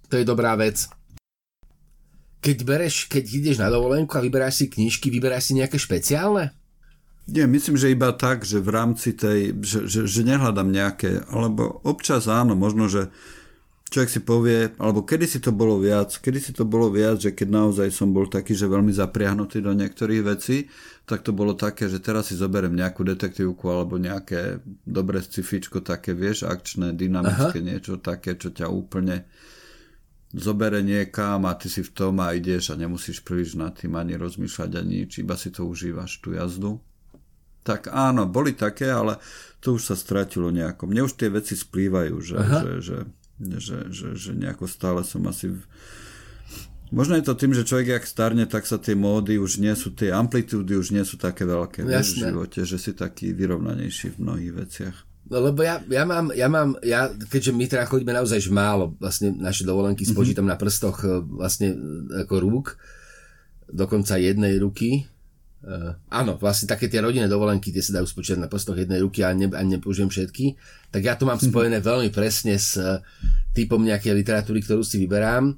to 0.09 0.17
je 0.17 0.25
dobrá 0.25 0.57
vec. 0.57 0.89
Keď 2.41 2.57
bereš, 2.65 3.05
keď 3.05 3.23
ideš 3.29 3.57
na 3.61 3.69
dovolenku 3.69 4.17
a 4.17 4.25
vyberáš 4.25 4.65
si 4.65 4.65
knižky, 4.65 5.13
vyberáš 5.13 5.53
si 5.53 5.61
nejaké 5.61 5.77
špeciálne? 5.77 6.57
Nie, 7.29 7.45
myslím, 7.45 7.77
že 7.77 7.93
iba 7.93 8.09
tak, 8.17 8.41
že 8.41 8.57
v 8.57 8.69
rámci 8.73 9.13
tej, 9.13 9.53
že, 9.61 9.85
že, 9.85 9.99
že 10.09 10.21
nehľadám 10.25 10.69
nejaké, 10.73 11.21
alebo 11.29 11.79
občas 11.85 12.25
áno, 12.25 12.57
možno, 12.57 12.89
že 12.89 13.13
človek 13.93 14.09
si 14.09 14.21
povie, 14.23 14.59
alebo 14.81 15.05
kedy 15.05 15.27
si 15.29 15.39
to 15.43 15.53
bolo 15.53 15.77
viac, 15.77 16.09
kedy 16.17 16.39
si 16.41 16.51
to 16.55 16.65
bolo 16.65 16.89
viac, 16.89 17.21
že 17.21 17.35
keď 17.35 17.47
naozaj 17.51 17.87
som 17.93 18.09
bol 18.09 18.25
taký, 18.25 18.57
že 18.57 18.65
veľmi 18.65 18.89
zapriahnutý 18.95 19.61
do 19.61 19.75
niektorých 19.75 20.23
vecí, 20.25 20.65
tak 21.05 21.21
to 21.21 21.35
bolo 21.35 21.53
také, 21.53 21.91
že 21.91 22.01
teraz 22.01 22.31
si 22.31 22.39
zoberiem 22.39 22.73
nejakú 22.73 23.03
detektívku 23.05 23.67
alebo 23.67 23.99
nejaké 23.99 24.63
dobré 24.87 25.19
scifičko, 25.19 25.83
také, 25.85 26.15
vieš, 26.15 26.47
akčné, 26.47 26.95
dynamické, 26.95 27.59
Aha. 27.61 27.67
niečo 27.67 27.99
také, 27.99 28.39
čo 28.39 28.49
ťa 28.49 28.71
úplne 28.71 29.27
zobere 30.31 30.79
niekam 30.79 31.43
a 31.43 31.53
ty 31.59 31.67
si 31.67 31.83
v 31.83 31.91
tom 31.91 32.23
a 32.23 32.31
ideš 32.31 32.71
a 32.71 32.79
nemusíš 32.79 33.19
príliš 33.21 33.59
nad 33.59 33.75
tým 33.75 33.99
ani 33.99 34.15
rozmýšľať 34.15 34.71
ani 34.79 35.03
nič, 35.03 35.19
iba 35.19 35.35
si 35.35 35.51
to 35.51 35.67
užívaš, 35.67 36.23
tú 36.23 36.31
jazdu 36.31 36.79
tak 37.61 37.89
áno, 37.93 38.25
boli 38.25 38.57
také, 38.57 38.89
ale 38.89 39.21
to 39.61 39.77
už 39.77 39.93
sa 39.93 39.95
stratilo 39.95 40.49
nejako. 40.49 40.89
Mne 40.89 41.05
už 41.05 41.13
tie 41.13 41.29
veci 41.29 41.53
splývajú, 41.53 42.15
že, 42.19 42.37
že, 42.41 42.71
že, 42.81 42.97
že, 43.61 43.77
že, 43.93 44.07
že 44.17 44.31
nejako 44.33 44.65
stále 44.65 45.05
som 45.05 45.21
asi... 45.29 45.53
V... 45.53 45.61
Možno 46.91 47.15
je 47.15 47.23
to 47.23 47.37
tým, 47.37 47.55
že 47.55 47.63
človek 47.63 48.01
jak 48.01 48.05
starne, 48.09 48.43
tak 48.49 48.67
sa 48.67 48.75
tie 48.75 48.97
módy 48.97 49.39
už 49.39 49.63
nie 49.63 49.71
sú, 49.77 49.93
tie 49.95 50.11
amplitúdy 50.11 50.75
už 50.75 50.91
nie 50.91 51.05
sú 51.07 51.15
také 51.15 51.47
veľké 51.47 51.87
v 51.87 51.93
živote, 52.03 52.67
že 52.67 52.75
si 52.75 52.91
taký 52.91 53.31
vyrovnanejší 53.31 54.17
v 54.17 54.19
mnohých 54.19 54.53
veciach. 54.57 54.97
No 55.31 55.39
lebo 55.39 55.63
ja, 55.63 55.79
ja 55.87 56.03
mám, 56.03 56.35
ja 56.35 56.51
mám, 56.51 56.75
ja, 56.83 57.07
keďže 57.07 57.55
my 57.55 57.63
teda 57.71 57.87
chodíme 57.87 58.11
naozaj 58.11 58.51
málo, 58.51 58.99
vlastne 58.99 59.31
naše 59.31 59.63
dovolenky 59.63 60.03
mm-hmm. 60.03 60.17
spočítam 60.17 60.43
na 60.43 60.59
prstoch 60.59 61.07
e, 61.07 61.23
vlastne 61.23 61.71
e, 61.71 61.77
ako 62.27 62.35
rúk, 62.43 62.75
dokonca 63.71 64.19
jednej 64.19 64.59
ruky, 64.59 65.07
Uh, 65.61 65.93
áno, 66.09 66.41
vlastne 66.41 66.65
také 66.65 66.89
tie 66.89 67.05
rodinné 67.05 67.29
dovolenky, 67.29 67.69
tie 67.69 67.85
sa 67.85 68.01
dajú 68.01 68.09
spočítať 68.09 68.41
na 68.41 68.49
prstoch 68.49 68.73
jednej 68.73 68.97
ruky 68.97 69.21
a 69.21 69.29
ne, 69.29 69.45
ani 69.53 69.77
nepoužijem 69.77 70.09
všetky. 70.09 70.57
Tak 70.89 71.01
ja 71.05 71.13
to 71.13 71.29
mám 71.29 71.37
mhm. 71.37 71.53
spojené 71.53 71.77
veľmi 71.85 72.09
presne 72.09 72.57
s 72.57 72.81
uh, 72.81 72.97
typom 73.53 73.77
nejakej 73.77 74.17
literatúry, 74.17 74.65
ktorú 74.65 74.81
si 74.81 74.97
vyberám. 74.97 75.53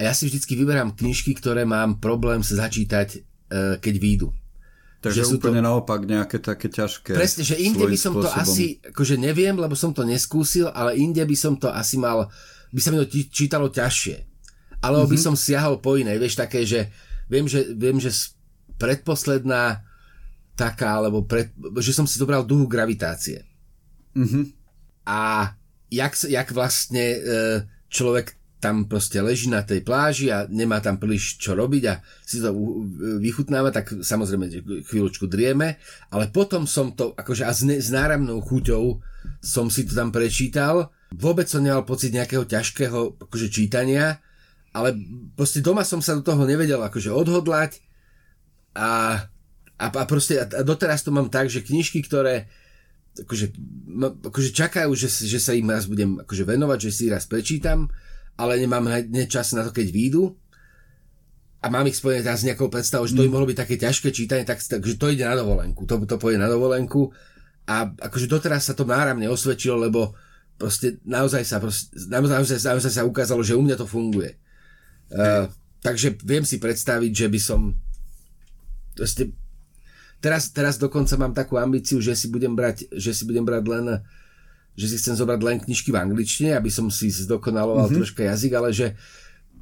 A 0.00 0.08
ja 0.08 0.16
si 0.16 0.24
vždycky 0.24 0.56
vyberám 0.56 0.96
knižky, 0.96 1.36
ktoré 1.36 1.68
mám 1.68 2.00
problém 2.00 2.40
sa 2.40 2.64
začítať, 2.64 3.20
uh, 3.52 3.76
keď 3.76 3.94
výjdu. 4.00 4.28
Takže 5.02 5.26
že 5.26 5.34
úplne 5.34 5.60
to... 5.60 5.66
naopak 5.66 6.06
nejaké 6.06 6.38
také 6.38 6.70
ťažké. 6.70 7.12
Presne, 7.12 7.42
že 7.42 7.58
inde 7.58 7.82
by 7.82 7.98
som 7.98 8.14
spôsobom. 8.14 8.30
to 8.30 8.38
asi, 8.38 8.78
akože 8.86 9.18
neviem, 9.18 9.58
lebo 9.58 9.74
som 9.74 9.90
to 9.90 10.06
neskúsil, 10.06 10.70
ale 10.70 10.94
inde 10.94 11.20
by 11.20 11.36
som 11.36 11.58
to 11.58 11.66
asi 11.68 11.98
mal, 11.98 12.30
by 12.70 12.80
sa 12.80 12.94
mi 12.94 13.02
to 13.02 13.10
čítalo 13.10 13.66
ťažšie. 13.66 14.16
Alebo 14.78 15.10
mm-hmm. 15.10 15.18
by 15.18 15.18
som 15.18 15.34
siahol 15.34 15.82
po 15.82 15.98
inej, 15.98 16.22
vieš, 16.22 16.38
také, 16.38 16.62
že 16.62 16.86
viem, 17.26 17.50
že, 17.50 17.74
viem, 17.74 17.98
že 17.98 18.14
predposledná 18.82 19.86
taká, 20.58 20.98
alebo 20.98 21.22
pred, 21.22 21.54
že 21.78 21.94
som 21.94 22.04
si 22.10 22.18
zobral 22.18 22.42
duhu 22.42 22.66
gravitácie. 22.66 23.46
Mm-hmm. 24.18 24.44
A 25.06 25.54
jak, 25.88 26.12
jak 26.26 26.48
vlastne 26.50 27.04
e, 27.14 27.18
človek 27.86 28.42
tam 28.62 28.86
proste 28.86 29.18
leží 29.18 29.50
na 29.50 29.66
tej 29.66 29.82
pláži 29.82 30.30
a 30.30 30.46
nemá 30.46 30.78
tam 30.78 30.94
príliš 30.94 31.34
čo 31.42 31.58
robiť 31.58 31.82
a 31.90 31.98
si 32.22 32.38
to 32.38 32.54
vychutnáva, 33.18 33.74
tak 33.74 33.90
samozrejme 33.90 34.46
chvíľočku 34.86 35.26
drieme, 35.26 35.82
ale 36.14 36.30
potom 36.30 36.62
som 36.70 36.94
to, 36.94 37.10
akože 37.18 37.42
a 37.42 37.50
s, 37.50 37.66
ne, 37.66 37.82
s 37.82 37.90
náramnou 37.90 38.38
chuťou 38.38 39.02
som 39.42 39.66
si 39.66 39.82
to 39.82 39.98
tam 39.98 40.14
prečítal, 40.14 40.94
vôbec 41.10 41.50
som 41.50 41.58
nemal 41.58 41.82
pocit 41.82 42.14
nejakého 42.14 42.46
ťažkého 42.46 43.26
akože 43.26 43.50
čítania, 43.50 44.22
ale 44.70 44.94
proste 45.34 45.58
doma 45.58 45.82
som 45.82 45.98
sa 45.98 46.14
do 46.14 46.22
toho 46.22 46.46
nevedel 46.46 46.78
akože 46.78 47.10
odhodlať 47.10 47.82
a, 48.72 49.22
a, 49.76 49.86
a 49.86 50.04
proste 50.08 50.40
a 50.40 50.46
doteraz 50.64 51.04
to 51.04 51.12
mám 51.12 51.28
tak, 51.28 51.52
že 51.52 51.64
knižky, 51.64 52.00
ktoré 52.04 52.48
akože, 53.12 53.46
akože 54.24 54.50
čakajú, 54.56 54.90
že, 54.96 55.08
že 55.08 55.36
sa 55.36 55.52
im 55.52 55.68
raz 55.68 55.84
budem 55.84 56.24
akože 56.24 56.44
venovať, 56.48 56.78
že 56.88 56.90
si 56.90 57.04
raz 57.12 57.28
prečítam, 57.28 57.92
ale 58.40 58.56
nemám 58.56 58.88
hneď 58.88 59.28
čas 59.28 59.52
na 59.52 59.68
to, 59.68 59.70
keď 59.72 59.92
výjdu 59.92 60.32
a 61.62 61.66
mám 61.68 61.86
ich 61.86 62.00
spojené 62.00 62.24
teraz 62.24 62.42
s 62.42 62.48
nejakou 62.48 62.72
predstavou, 62.72 63.04
že 63.04 63.14
to 63.14 63.22
by 63.22 63.28
mm. 63.28 63.34
mohlo 63.36 63.46
byť 63.46 63.58
také 63.60 63.76
ťažké 63.76 64.08
čítanie, 64.10 64.48
tak, 64.48 64.64
takže 64.64 64.96
to 64.96 65.12
ide 65.12 65.28
na 65.28 65.36
dovolenku, 65.36 65.84
to, 65.84 66.00
to 66.08 66.16
pôjde 66.16 66.40
na 66.40 66.48
dovolenku 66.48 67.12
a 67.68 67.86
akože 67.86 68.26
doteraz 68.26 68.66
sa 68.66 68.74
to 68.74 68.88
náramne 68.88 69.28
osvedčilo, 69.28 69.78
lebo 69.78 70.16
proste 70.56 70.98
naozaj 71.06 71.44
sa, 71.44 71.62
proste, 71.62 71.94
naozaj, 72.08 72.58
naozaj 72.58 72.92
sa 72.92 73.06
ukázalo, 73.06 73.44
že 73.44 73.54
u 73.54 73.62
mňa 73.62 73.76
to 73.78 73.86
funguje. 73.86 74.34
Uh, 75.12 75.46
takže 75.84 76.18
viem 76.24 76.42
si 76.42 76.58
predstaviť, 76.58 77.12
že 77.12 77.26
by 77.28 77.40
som 77.42 77.60
Proste, 78.92 79.32
teraz, 80.20 80.52
teraz 80.52 80.76
dokonca 80.76 81.14
mám 81.16 81.32
takú 81.32 81.56
ambíciu, 81.58 81.98
že 81.98 82.16
si 82.16 82.28
budem 82.28 82.52
brať, 82.52 82.88
že 82.92 83.12
si 83.12 83.22
budem 83.24 83.44
brať 83.44 83.64
len 83.68 83.86
že 84.72 84.88
si 84.88 84.96
chcem 84.96 85.12
zobrať 85.12 85.40
len 85.44 85.60
knižky 85.60 85.92
v 85.92 86.00
angličtine, 86.00 86.56
aby 86.56 86.72
som 86.72 86.88
si 86.88 87.12
zdokonaloval 87.12 87.92
mm-hmm. 87.92 87.98
troška 88.00 88.24
jazyk, 88.24 88.52
ale 88.56 88.72
že 88.72 88.96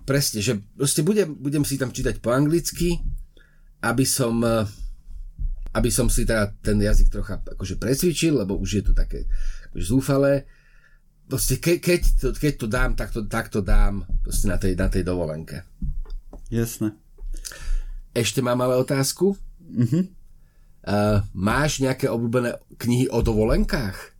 presne, 0.07 0.39
že 0.39 0.63
proste 0.79 1.03
budem, 1.03 1.35
budem 1.35 1.67
si 1.67 1.75
tam 1.75 1.91
čítať 1.91 2.23
po 2.23 2.31
anglicky, 2.31 3.03
aby 3.83 4.07
som 4.07 4.39
aby 5.71 5.91
som 5.91 6.11
si 6.11 6.27
teda 6.27 6.51
ten 6.63 6.83
jazyk 6.83 7.11
trocha 7.15 7.39
akože 7.39 7.79
presvičil, 7.79 8.43
lebo 8.43 8.59
už 8.59 8.71
je 8.71 8.85
to 8.91 8.93
také 8.95 9.31
akože 9.71 9.87
zúfalé. 9.87 10.35
Proste 11.31 11.63
ke, 11.63 11.79
keď, 11.79 12.01
to, 12.19 12.27
keď 12.35 12.55
to 12.59 12.67
dám, 12.67 12.91
tak 12.99 13.15
to, 13.15 13.23
tak 13.31 13.47
to 13.55 13.63
dám 13.63 14.03
proste 14.27 14.51
na 14.51 14.59
tej, 14.59 14.75
na 14.75 14.91
tej 14.91 15.07
dovolenke. 15.07 15.63
Jasné. 16.51 16.91
Ešte 18.15 18.43
mám 18.43 18.59
ale 18.61 18.79
otázku. 18.81 19.39
Uh-huh. 19.71 20.03
Uh, 20.81 21.23
máš 21.37 21.79
nejaké 21.79 22.09
obľúbené 22.09 22.59
knihy 22.81 23.07
o 23.13 23.21
dovolenkách? 23.21 24.17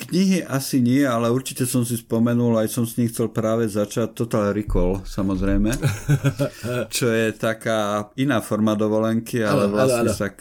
Knihy 0.00 0.40
asi 0.48 0.80
nie, 0.80 1.04
ale 1.04 1.28
určite 1.28 1.68
som 1.68 1.84
si 1.84 2.00
spomenul, 2.00 2.56
aj 2.56 2.72
som 2.72 2.88
s 2.88 2.96
nich 2.96 3.12
chcel 3.12 3.28
práve 3.28 3.68
začať 3.68 4.16
Total 4.16 4.56
Recall, 4.56 5.04
samozrejme, 5.04 5.76
čo 6.96 7.12
je 7.12 7.36
taká 7.36 8.08
iná 8.16 8.40
forma 8.40 8.72
dovolenky, 8.72 9.44
ale 9.44 9.68
ano, 9.68 9.76
vlastne 9.76 10.08
ano, 10.08 10.16
ano. 10.16 10.22
tak 10.24 10.40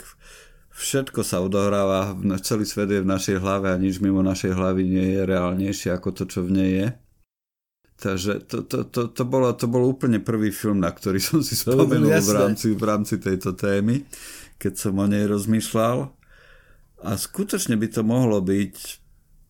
všetko 0.72 1.20
sa 1.28 1.44
odohráva, 1.44 2.16
celý 2.40 2.64
svet 2.64 2.88
je 2.88 3.04
v 3.04 3.12
našej 3.12 3.38
hlave 3.44 3.68
a 3.68 3.76
nič 3.76 4.00
mimo 4.00 4.24
našej 4.24 4.56
hlavy 4.56 4.88
nie 4.88 5.08
je 5.20 5.22
reálnejšie 5.28 5.92
ako 5.92 6.16
to, 6.16 6.24
čo 6.24 6.40
v 6.48 6.56
nej 6.56 6.72
je. 6.72 6.88
Takže 8.00 8.48
to, 8.48 8.64
to, 8.64 8.88
to, 8.88 9.02
to, 9.12 9.24
bolo, 9.28 9.52
to 9.52 9.68
bol 9.68 9.84
úplne 9.84 10.24
prvý 10.24 10.56
film, 10.56 10.80
na 10.80 10.90
ktorý 10.90 11.20
som 11.28 11.44
si 11.44 11.60
spomenul 11.60 12.16
v 12.16 12.32
rámci, 12.32 12.72
v 12.72 12.84
rámci 12.84 13.16
tejto 13.20 13.54
témy, 13.54 14.08
keď 14.56 14.74
som 14.80 14.96
o 14.96 15.06
nej 15.06 15.28
rozmýšľal. 15.28 16.08
A 17.00 17.12
skutočne 17.16 17.76
by 17.80 17.88
to 17.92 18.02
mohlo 18.04 18.40
byť 18.44 18.76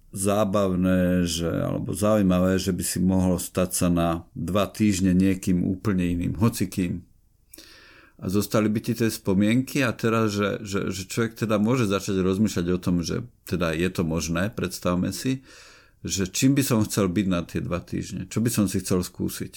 zábavné, 0.10 1.30
že, 1.30 1.50
alebo 1.50 1.94
zaujímavé, 1.94 2.58
že 2.58 2.74
by 2.74 2.84
si 2.86 2.98
mohlo 2.98 3.38
stať 3.38 3.70
sa 3.70 3.88
na 3.94 4.10
dva 4.34 4.66
týždne 4.66 5.14
niekým 5.14 5.62
úplne 5.62 6.02
iným, 6.02 6.38
hocikým. 6.42 7.06
A 8.20 8.28
zostali 8.28 8.68
by 8.68 8.80
ti 8.84 8.94
tie 8.98 9.08
spomienky 9.08 9.80
a 9.86 9.96
teraz, 9.96 10.36
že, 10.36 10.60
že, 10.66 10.92
že 10.92 11.08
človek 11.08 11.40
teda 11.40 11.56
môže 11.62 11.88
začať 11.88 12.20
rozmýšľať 12.20 12.68
o 12.74 12.82
tom, 12.82 13.00
že 13.00 13.24
teda 13.48 13.72
je 13.72 13.90
to 13.94 14.04
možné, 14.04 14.52
predstavme 14.52 15.14
si, 15.16 15.46
že 16.06 16.32
čím 16.32 16.56
by 16.56 16.64
som 16.64 16.80
chcel 16.88 17.12
byť 17.12 17.28
na 17.28 17.44
tie 17.44 17.60
dva 17.60 17.84
týždne, 17.84 18.28
čo 18.32 18.40
by 18.40 18.50
som 18.52 18.66
si 18.72 18.80
chcel 18.80 19.04
skúsiť. 19.04 19.54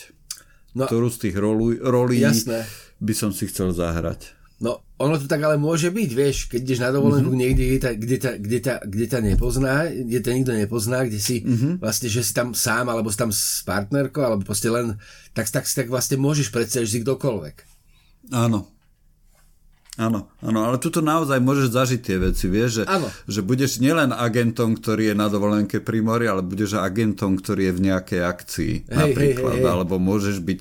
No, 0.72 0.88
Ktorú 0.88 1.12
z 1.12 1.28
tých 1.28 1.36
rolu, 1.36 1.76
rolí 1.78 2.24
jasné. 2.24 2.64
by 2.96 3.12
som 3.12 3.30
si 3.30 3.44
chcel 3.44 3.76
zahrať. 3.76 4.32
No, 4.62 4.78
ono 4.94 5.18
to 5.18 5.26
tak 5.26 5.42
ale 5.42 5.58
môže 5.58 5.90
byť, 5.90 6.10
vieš, 6.14 6.46
keď 6.46 6.60
ideš 6.62 6.80
na 6.86 6.94
dovolenku 6.94 7.34
mm-hmm. 7.34 7.42
niekde, 7.42 7.64
kde 7.66 7.78
ťa, 7.82 7.92
kde, 7.98 8.16
kde, 8.38 8.58
kde 8.86 9.18
nepozná, 9.34 9.90
kde 9.90 10.18
ťa 10.22 10.32
nikto 10.38 10.52
nepozná, 10.54 11.02
kde 11.02 11.18
si 11.18 11.42
mm-hmm. 11.42 11.82
vlastne, 11.82 12.06
že 12.06 12.22
si 12.22 12.30
tam 12.30 12.54
sám, 12.54 12.86
alebo 12.86 13.10
si 13.10 13.18
tam 13.18 13.34
s 13.34 13.66
partnerkou, 13.66 14.22
alebo 14.22 14.46
proste 14.46 14.70
len, 14.70 15.02
tak, 15.34 15.50
tak 15.50 15.66
si 15.66 15.74
tak 15.74 15.90
vlastne 15.90 16.14
môžeš 16.22 16.54
predstaviť, 16.54 16.86
že 16.86 16.94
si 16.94 17.02
kdokoľvek. 17.02 17.56
Áno, 18.30 18.70
Áno, 20.00 20.32
áno, 20.40 20.64
ale 20.64 20.80
tuto 20.80 21.04
naozaj 21.04 21.36
môžeš 21.44 21.68
zažiť 21.68 22.00
tie 22.00 22.16
veci, 22.16 22.48
vieš, 22.48 22.80
že, 22.80 22.84
že 23.28 23.44
budeš 23.44 23.76
nielen 23.76 24.08
agentom, 24.08 24.72
ktorý 24.72 25.12
je 25.12 25.14
na 25.20 25.28
dovolenke 25.28 25.84
pri 25.84 26.00
mori, 26.00 26.24
ale 26.24 26.40
budeš 26.40 26.80
agentom, 26.80 27.36
ktorý 27.36 27.68
je 27.68 27.76
v 27.76 27.84
nejakej 27.92 28.20
akcii 28.24 28.72
hej, 28.88 28.88
napríklad, 28.88 29.52
hej, 29.52 29.60
hej, 29.60 29.68
hej. 29.68 29.74
alebo 29.76 30.00
môžeš 30.00 30.40
byť 30.40 30.60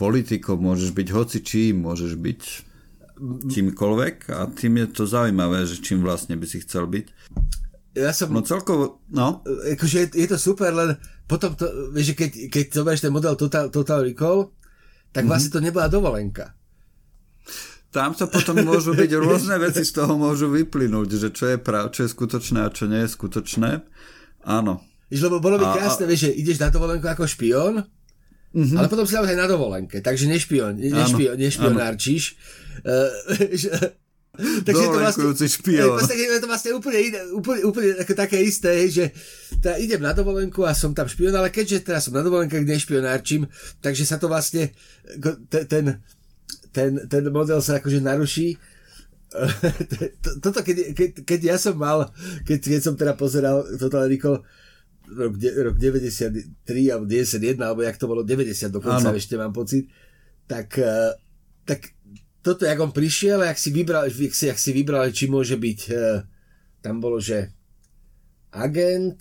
politikom, 0.00 0.64
môžeš 0.64 0.96
byť 0.96 1.08
hocičím, 1.12 1.84
môžeš 1.84 2.16
byť 2.16 2.42
čímkoľvek 3.52 4.32
a 4.32 4.48
tým 4.48 4.80
je 4.80 4.86
to 4.96 5.04
zaujímavé, 5.04 5.68
že 5.68 5.84
čím 5.84 6.00
vlastne 6.00 6.40
by 6.40 6.48
si 6.48 6.64
chcel 6.64 6.88
byť. 6.88 7.06
Ja 8.00 8.16
som... 8.16 8.32
No 8.32 8.40
celkovo, 8.40 9.04
no. 9.12 9.44
Akože 9.44 10.08
je, 10.08 10.24
je 10.24 10.28
to 10.30 10.40
super, 10.40 10.72
len 10.72 10.96
potom 11.28 11.52
to, 11.52 11.92
vieš, 11.92 12.16
keď, 12.16 12.48
keď 12.48 12.64
zoberieš 12.72 13.04
ten 13.04 13.12
model 13.12 13.36
Total, 13.36 13.68
Total 13.68 14.00
Recall, 14.08 14.56
tak 15.12 15.28
mm-hmm. 15.28 15.28
vlastne 15.28 15.52
to 15.52 15.60
nebola 15.60 15.92
dovolenka 15.92 16.56
tam 17.98 18.14
sa 18.14 18.30
potom 18.30 18.62
môžu 18.62 18.94
byť 18.94 19.10
rôzne 19.18 19.58
veci 19.58 19.82
z 19.82 19.90
toho 19.90 20.14
môžu 20.14 20.46
vyplynúť, 20.54 21.18
že 21.18 21.28
čo 21.34 21.50
je, 21.50 21.58
prav, 21.58 21.90
čo 21.90 22.06
je 22.06 22.14
skutočné 22.14 22.62
a 22.62 22.70
čo 22.70 22.86
nie 22.86 23.02
je 23.02 23.10
skutočné. 23.10 23.82
Áno. 24.46 24.78
Víš, 25.10 25.26
lebo 25.26 25.42
bolo 25.42 25.58
by 25.58 25.66
a, 25.66 25.74
krásne, 25.74 26.06
a... 26.06 26.08
vieš, 26.08 26.30
že 26.30 26.38
ideš 26.38 26.62
na 26.62 26.70
dovolenku 26.70 27.02
ako 27.10 27.26
špión, 27.26 27.82
mm-hmm. 28.54 28.78
ale 28.78 28.86
potom 28.86 29.02
si 29.02 29.18
aj 29.18 29.34
na 29.34 29.50
dovolenke, 29.50 29.98
takže 29.98 30.30
nešpion, 30.30 30.78
nešpion, 30.78 31.34
nešpionárčiš. 31.34 32.24
Uh, 32.78 33.10
takže 34.38 34.82
je 34.86 34.90
to 34.94 35.02
vlastne, 35.02 35.48
špión. 35.50 35.98
Je 35.98 36.38
to 36.46 36.46
vlastne 36.46 36.70
úplne, 36.78 37.10
iné, 37.10 37.18
úplne, 37.34 37.66
úplne 37.66 37.90
také 38.14 38.38
isté, 38.38 38.86
že 38.86 39.10
tá, 39.58 39.74
idem 39.82 39.98
na 39.98 40.14
dovolenku 40.14 40.62
a 40.62 40.78
som 40.78 40.94
tam 40.94 41.10
špion, 41.10 41.34
ale 41.34 41.50
keďže 41.50 41.82
teraz 41.82 42.06
som 42.06 42.14
na 42.14 42.22
dovolenke, 42.22 42.54
nešpionárčim, 42.62 43.50
takže 43.82 44.06
sa 44.06 44.14
to 44.14 44.30
vlastne 44.30 44.70
ten, 45.50 45.98
ten, 46.78 46.92
ten 47.10 47.24
model 47.34 47.58
sa 47.58 47.82
akože 47.82 47.98
naruší. 47.98 48.54
Toto, 50.44 50.62
keď, 50.62 50.94
keď, 50.94 51.10
keď 51.26 51.40
ja 51.42 51.56
som 51.58 51.74
mal, 51.74 52.06
keď, 52.46 52.58
keď 52.78 52.80
som 52.80 52.94
teda 52.94 53.18
pozeral 53.18 53.66
Total 53.76 54.06
Recall 54.06 54.46
rok, 55.10 55.34
rok 55.36 55.76
93 55.76 56.64
alebo 56.94 57.04
91, 57.04 57.58
alebo 57.58 57.82
jak 57.82 57.98
to 57.98 58.06
bolo, 58.06 58.22
90 58.22 58.70
dokonca, 58.70 59.10
ano. 59.10 59.18
ešte 59.18 59.34
mám 59.34 59.52
pocit, 59.52 59.90
tak, 60.46 60.78
eh, 60.78 61.12
tak 61.66 61.92
toto, 62.40 62.64
jak 62.64 62.80
on 62.80 62.94
prišiel, 62.94 63.42
jak 63.44 63.58
si 63.58 63.68
vybral, 63.74 64.08
jak 64.08 64.34
si, 64.34 64.48
jak 64.48 64.58
si 64.58 64.70
vybral, 64.72 65.10
či 65.12 65.28
môže 65.28 65.58
byť, 65.58 65.80
eh, 65.92 66.24
tam 66.80 67.02
bolo, 67.02 67.20
že 67.20 67.52
agent, 68.54 69.20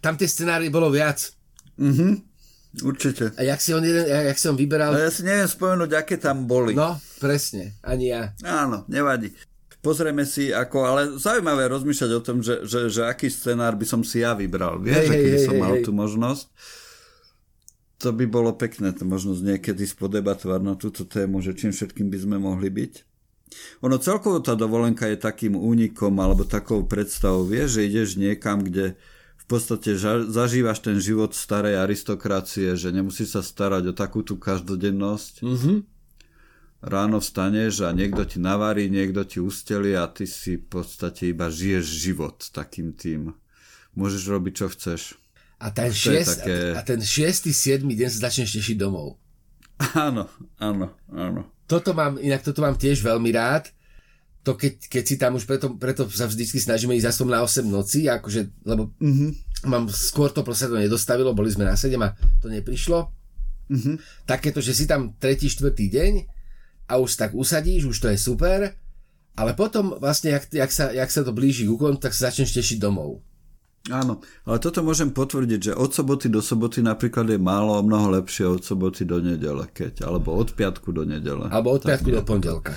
tam 0.00 0.16
tie 0.16 0.28
scenári 0.28 0.70
bolo 0.70 0.88
viac. 0.88 1.34
Mhm. 1.76 2.35
Určite. 2.84 3.32
A 3.36 3.42
jak 3.42 3.60
si 3.60 3.72
on, 3.72 3.80
jeden, 3.80 4.04
jak 4.04 4.36
si 4.36 4.46
on 4.48 4.56
vyberal? 4.56 4.92
No 4.92 5.00
ja 5.00 5.08
si 5.08 5.24
neviem 5.24 5.48
spomenúť, 5.48 5.96
aké 5.96 6.20
tam 6.20 6.44
boli. 6.44 6.76
No, 6.76 7.00
presne, 7.16 7.76
ani 7.80 8.12
ja. 8.12 8.36
Áno, 8.44 8.84
nevadí. 8.90 9.32
Pozrieme 9.80 10.26
si, 10.26 10.50
ako, 10.50 10.78
ale 10.82 11.00
zaujímavé 11.16 11.70
rozmýšľať 11.70 12.10
o 12.10 12.20
tom, 12.20 12.42
že, 12.42 12.66
že, 12.66 12.90
že 12.90 13.06
aký 13.06 13.30
scenár 13.30 13.78
by 13.78 13.86
som 13.86 14.02
si 14.02 14.20
ja 14.20 14.34
vybral. 14.34 14.82
Vieš, 14.82 15.04
hey, 15.08 15.20
keby 15.24 15.38
hey, 15.38 15.46
som 15.46 15.54
hey, 15.56 15.62
mal 15.62 15.74
hey. 15.78 15.84
tú 15.86 15.94
možnosť. 15.94 16.46
To 18.04 18.12
by 18.12 18.28
bolo 18.28 18.52
pekné, 18.52 18.92
to 18.92 19.08
možnosť 19.08 19.40
niekedy 19.40 19.88
spodebatovať 19.88 20.60
na 20.60 20.74
túto 20.76 21.08
tému, 21.08 21.40
že 21.40 21.56
čím 21.56 21.72
všetkým 21.72 22.12
by 22.12 22.18
sme 22.18 22.36
mohli 22.36 22.68
byť. 22.68 22.92
Ono 23.86 23.96
celkovo 23.96 24.42
tá 24.44 24.52
dovolenka 24.58 25.08
je 25.08 25.16
takým 25.16 25.56
únikom 25.56 26.12
alebo 26.20 26.44
takou 26.44 26.84
predstavou, 26.84 27.46
vieš, 27.46 27.80
že 27.80 27.86
ideš 27.88 28.08
niekam, 28.20 28.60
kde 28.60 28.98
v 29.46 29.54
podstate 29.54 29.94
zažívaš 30.26 30.82
ten 30.82 30.98
život 30.98 31.30
starej 31.30 31.78
aristokracie, 31.78 32.74
že 32.74 32.90
nemusíš 32.90 33.38
sa 33.38 33.42
starať 33.46 33.90
o 33.90 33.94
takú 33.94 34.26
tú 34.26 34.34
každodennosť. 34.42 35.46
Mm-hmm. 35.46 35.76
Ráno 36.82 37.22
vstaneš 37.22 37.86
a 37.86 37.94
niekto 37.94 38.26
ti 38.26 38.42
navarí, 38.42 38.90
niekto 38.90 39.22
ti 39.22 39.38
usteli 39.38 39.94
a 39.94 40.10
ty 40.10 40.26
si 40.26 40.58
v 40.58 40.66
podstate 40.66 41.30
iba 41.30 41.46
žiješ 41.46 41.86
život 41.86 42.36
takým 42.50 42.90
tým. 42.90 43.38
Môžeš 43.94 44.22
robiť, 44.26 44.52
čo 44.52 44.66
chceš. 44.74 45.14
A 45.62 45.70
ten, 45.70 45.94
šiest, 45.94 46.42
také... 46.42 46.74
a 46.74 46.80
ten 46.82 47.00
šiestý, 47.00 47.54
siedmy 47.54 47.94
deň 47.94 48.10
sa 48.12 48.28
začneš 48.28 48.60
tešiť 48.60 48.76
domov. 48.76 49.16
Áno, 49.94 50.28
áno, 50.58 50.90
áno 51.12 51.56
toto 51.66 51.90
mám, 51.92 52.16
inak 52.22 52.46
toto 52.46 52.62
mám 52.62 52.78
tiež 52.78 53.02
veľmi 53.02 53.30
rád. 53.34 53.74
To 54.46 54.54
keď, 54.54 54.86
keď 54.86 55.02
si 55.02 55.18
tam 55.18 55.34
už 55.34 55.42
preto, 55.42 55.74
preto 55.74 56.06
sa 56.06 56.30
vždycky 56.30 56.62
snažíme 56.62 56.94
ísť 56.94 57.10
aspoň 57.10 57.28
na 57.34 57.40
8 57.42 57.66
noci, 57.66 58.06
akože, 58.06 58.62
lebo 58.62 58.94
mm-hmm. 59.02 59.30
mám 59.66 59.90
skôr 59.90 60.30
to 60.30 60.46
proste 60.46 60.70
to 60.70 60.78
nedostavilo, 60.78 61.34
boli 61.34 61.50
sme 61.50 61.66
na 61.66 61.74
7 61.74 61.98
a 61.98 62.14
to 62.38 62.46
neprišlo. 62.46 63.10
Mm-hmm. 63.66 63.96
Takéto, 64.22 64.62
že 64.62 64.70
si 64.70 64.86
tam 64.86 65.18
tretí, 65.18 65.50
štvrtý 65.50 65.90
deň 65.90 66.12
a 66.86 67.02
už 67.02 67.18
tak 67.18 67.34
usadíš, 67.34 67.90
už 67.90 67.98
to 67.98 68.06
je 68.14 68.18
super, 68.22 68.70
ale 69.34 69.50
potom 69.58 69.98
vlastne, 69.98 70.30
jak, 70.38 70.46
jak, 70.54 70.70
sa, 70.70 70.94
jak 70.94 71.10
sa 71.10 71.26
to 71.26 71.34
blíži 71.34 71.66
k 71.66 71.74
úkonu, 71.74 71.98
tak 71.98 72.14
sa 72.14 72.30
začneš 72.30 72.54
tešiť 72.54 72.78
domov. 72.78 73.26
Áno, 73.90 74.18
ale 74.46 74.58
toto 74.58 74.82
môžem 74.82 75.14
potvrdiť, 75.14 75.70
že 75.70 75.72
od 75.74 75.90
soboty 75.90 76.26
do 76.26 76.42
soboty 76.42 76.82
napríklad 76.82 77.26
je 77.30 77.38
málo 77.38 77.78
o 77.78 77.82
mnoho 77.82 78.18
lepšie 78.18 78.46
od 78.46 78.62
soboty 78.62 79.06
do 79.06 79.22
nedele, 79.22 79.66
keď, 79.70 80.06
alebo 80.06 80.34
od 80.34 80.54
piatku 80.54 80.90
do 80.90 81.02
nedele. 81.02 81.46
Alebo 81.50 81.74
od 81.74 81.82
piatku 81.82 82.10
do 82.10 82.22
pondelka. 82.22 82.74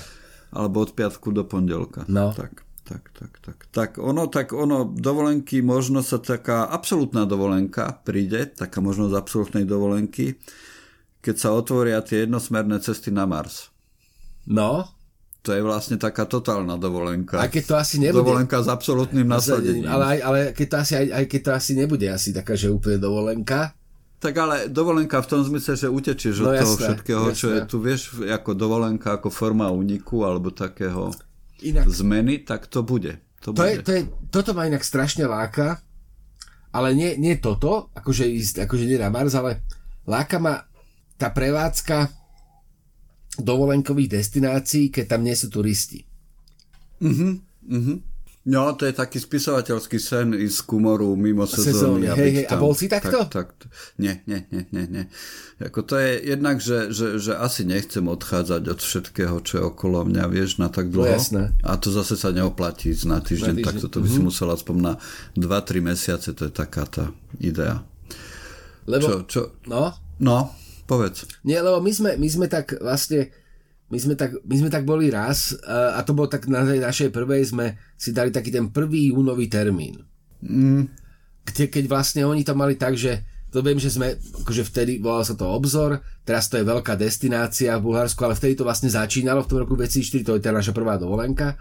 Alebo 0.49 0.81
od 0.81 0.91
piatku 0.97 1.29
do 1.29 1.45
pondelka. 1.45 2.05
No. 2.09 2.33
Tak, 2.33 2.65
tak, 2.89 3.03
tak, 3.13 3.31
tak. 3.45 3.57
Tak 3.69 3.89
ono, 4.01 4.25
tak 4.27 4.49
ono, 4.49 4.89
dovolenky, 4.89 5.61
možno 5.61 6.01
sa 6.01 6.17
taká 6.17 6.65
absolútna 6.69 7.29
dovolenka 7.29 8.01
príde, 8.01 8.49
taká 8.49 8.81
možnosť 8.81 9.13
absolútnej 9.13 9.65
dovolenky, 9.69 10.41
keď 11.21 11.35
sa 11.37 11.49
otvoria 11.53 12.01
tie 12.01 12.25
jednosmerné 12.25 12.81
cesty 12.81 13.13
na 13.13 13.29
Mars. 13.29 13.69
No, 14.49 14.89
to 15.39 15.55
je 15.55 15.63
vlastne 15.63 15.95
taká 15.95 16.27
totálna 16.27 16.75
dovolenka. 16.75 17.39
A 17.39 17.47
keď 17.47 17.63
to 17.63 17.75
asi 17.79 17.95
nebude... 18.01 18.25
Dovolenka 18.25 18.59
s 18.59 18.67
absolútnym 18.67 19.23
nasadením. 19.23 19.87
Ale, 19.87 20.17
aj, 20.17 20.19
ale 20.25 20.39
keď 20.51 20.67
to 20.67 20.75
asi, 20.83 20.93
aj, 20.99 21.07
aj 21.15 21.25
keď 21.31 21.41
to 21.41 21.51
asi 21.55 21.71
nebude 21.79 22.07
asi 22.11 22.29
taká, 22.35 22.59
že 22.59 22.67
úplne 22.67 22.99
dovolenka. 22.99 23.71
Tak 24.19 24.35
ale 24.35 24.55
dovolenka 24.67 25.23
v 25.23 25.27
tom 25.31 25.41
zmysle, 25.47 25.79
že 25.79 25.87
utečieš 25.87 26.43
no, 26.43 26.51
od 26.51 26.59
jasné, 26.59 26.63
toho 26.63 26.75
všetkého, 26.75 27.23
jasné. 27.31 27.39
čo 27.39 27.47
je 27.55 27.59
tu, 27.63 27.77
vieš, 27.79 28.01
ako 28.19 28.51
dovolenka, 28.51 29.15
ako 29.15 29.31
forma 29.31 29.71
úniku 29.71 30.27
alebo 30.27 30.51
takého 30.51 31.15
inak, 31.63 31.87
zmeny, 31.87 32.43
tak 32.43 32.67
to 32.67 32.83
bude. 32.83 33.15
To, 33.47 33.55
to, 33.55 33.63
bude. 33.63 33.71
Je, 33.71 33.75
to 33.79 33.91
je, 33.95 34.01
toto 34.27 34.51
ma 34.51 34.67
inak 34.67 34.83
strašne 34.83 35.23
láka, 35.23 35.79
ale 36.75 36.91
nie, 36.91 37.15
nie 37.15 37.39
toto, 37.39 37.95
akože 37.95 38.27
ísť, 38.27 38.67
akože 38.67 38.85
nie 38.91 38.99
na 38.99 39.07
Mars, 39.07 39.31
ale 39.39 39.63
láka 40.03 40.35
ma 40.35 40.67
tá 41.15 41.31
prevádzka 41.31 42.11
dovolenkových 43.39 44.19
destinácií, 44.19 44.91
keď 44.91 45.15
tam 45.15 45.23
nie 45.23 45.35
sú 45.35 45.47
turisti. 45.47 46.03
Mhm, 46.99 47.29
mhm. 47.71 47.95
No, 48.47 48.71
to 48.71 48.87
je 48.87 48.95
taký 48.95 49.19
spisovateľský 49.19 49.99
sen 49.99 50.31
z 50.31 50.63
kumoru 50.63 51.11
mimo 51.19 51.43
sezóny. 51.43 52.07
hej, 52.07 52.31
hej, 52.39 52.45
a 52.47 52.55
bol 52.55 52.71
si 52.71 52.87
takto? 52.87 53.27
Tak, 53.27 53.51
tak, 53.51 53.67
nie, 53.99 54.23
nie, 54.31 54.47
nie, 54.47 54.63
nie, 54.71 54.85
nie. 54.87 55.03
Ako 55.59 55.83
to 55.83 55.99
je 55.99 56.23
jednak, 56.23 56.63
že, 56.63 56.87
že, 56.95 57.19
že 57.19 57.35
asi 57.35 57.67
nechcem 57.67 58.07
odchádzať 58.07 58.63
od 58.71 58.79
všetkého, 58.79 59.35
čo 59.43 59.53
je 59.59 59.63
okolo 59.67 60.07
mňa, 60.07 60.31
vieš, 60.31 60.55
na 60.55 60.71
tak 60.71 60.87
dlho. 60.87 61.11
No, 61.11 61.19
jasné. 61.19 61.51
A 61.67 61.75
to 61.75 61.91
zase 61.91 62.15
sa 62.15 62.31
neoplatí 62.31 62.95
na 63.03 63.19
týždeň, 63.19 63.59
na 63.59 63.59
týždeň. 63.59 63.65
tak 63.67 63.75
toto 63.83 63.99
by 63.99 64.07
mm-hmm. 64.07 64.15
si 64.15 64.21
mhm. 64.23 64.27
musel 64.31 64.47
aspoň 64.55 64.75
na 64.79 64.93
2-3 65.35 65.83
mesiace, 65.83 66.31
to 66.31 66.47
je 66.47 66.53
taká 66.55 66.87
tá 66.87 67.11
idea. 67.43 67.83
Lebo, 68.87 69.03
čo, 69.03 69.13
čo? 69.27 69.41
No? 69.67 69.91
No, 70.23 70.55
povedz. 70.87 71.27
Nie, 71.43 71.59
lebo 71.59 71.83
my 71.83 71.91
sme, 71.91 72.11
my 72.15 72.27
sme 72.31 72.47
tak 72.47 72.79
vlastne 72.79 73.35
my 73.89 73.97
sme 73.97 74.13
tak, 74.13 74.37
my 74.45 74.55
sme 74.55 74.69
tak 74.69 74.85
boli 74.85 75.09
raz 75.09 75.57
a 75.65 75.99
to 76.05 76.13
bolo 76.13 76.29
tak 76.29 76.45
na 76.45 76.61
tej 76.61 76.77
našej 76.77 77.09
prvej 77.09 77.49
sme 77.49 77.73
si 77.97 78.13
dali 78.13 78.29
taký 78.29 78.53
ten 78.53 78.69
prvý 78.69 79.09
júnový 79.09 79.49
termín. 79.49 80.05
Mm. 80.45 80.85
Kde, 81.41 81.73
keď 81.73 81.85
vlastne 81.89 82.21
oni 82.29 82.45
to 82.45 82.53
mali 82.53 82.77
tak, 82.77 82.93
že 82.93 83.25
to 83.49 83.65
viem, 83.65 83.81
že 83.81 83.89
sme, 83.89 84.13
akože 84.45 84.61
vtedy 84.61 85.01
volal 85.01 85.25
sa 85.25 85.33
to 85.33 85.49
obzor, 85.49 86.05
teraz 86.21 86.45
to 86.53 86.61
je 86.61 86.69
veľká 86.69 86.93
destinácia 86.93 87.73
v 87.81 87.89
Bulharsku, 87.89 88.21
ale 88.21 88.37
vtedy 88.37 88.53
to 88.53 88.61
vlastne 88.61 88.93
začínalo 88.93 89.41
v 89.41 89.49
tom 89.49 89.57
roku 89.65 89.73
2004, 89.73 90.21
to 90.21 90.37
je 90.37 90.41
teda 90.45 90.61
naša 90.61 90.69
prvá 90.69 91.01
dovolenka. 91.01 91.57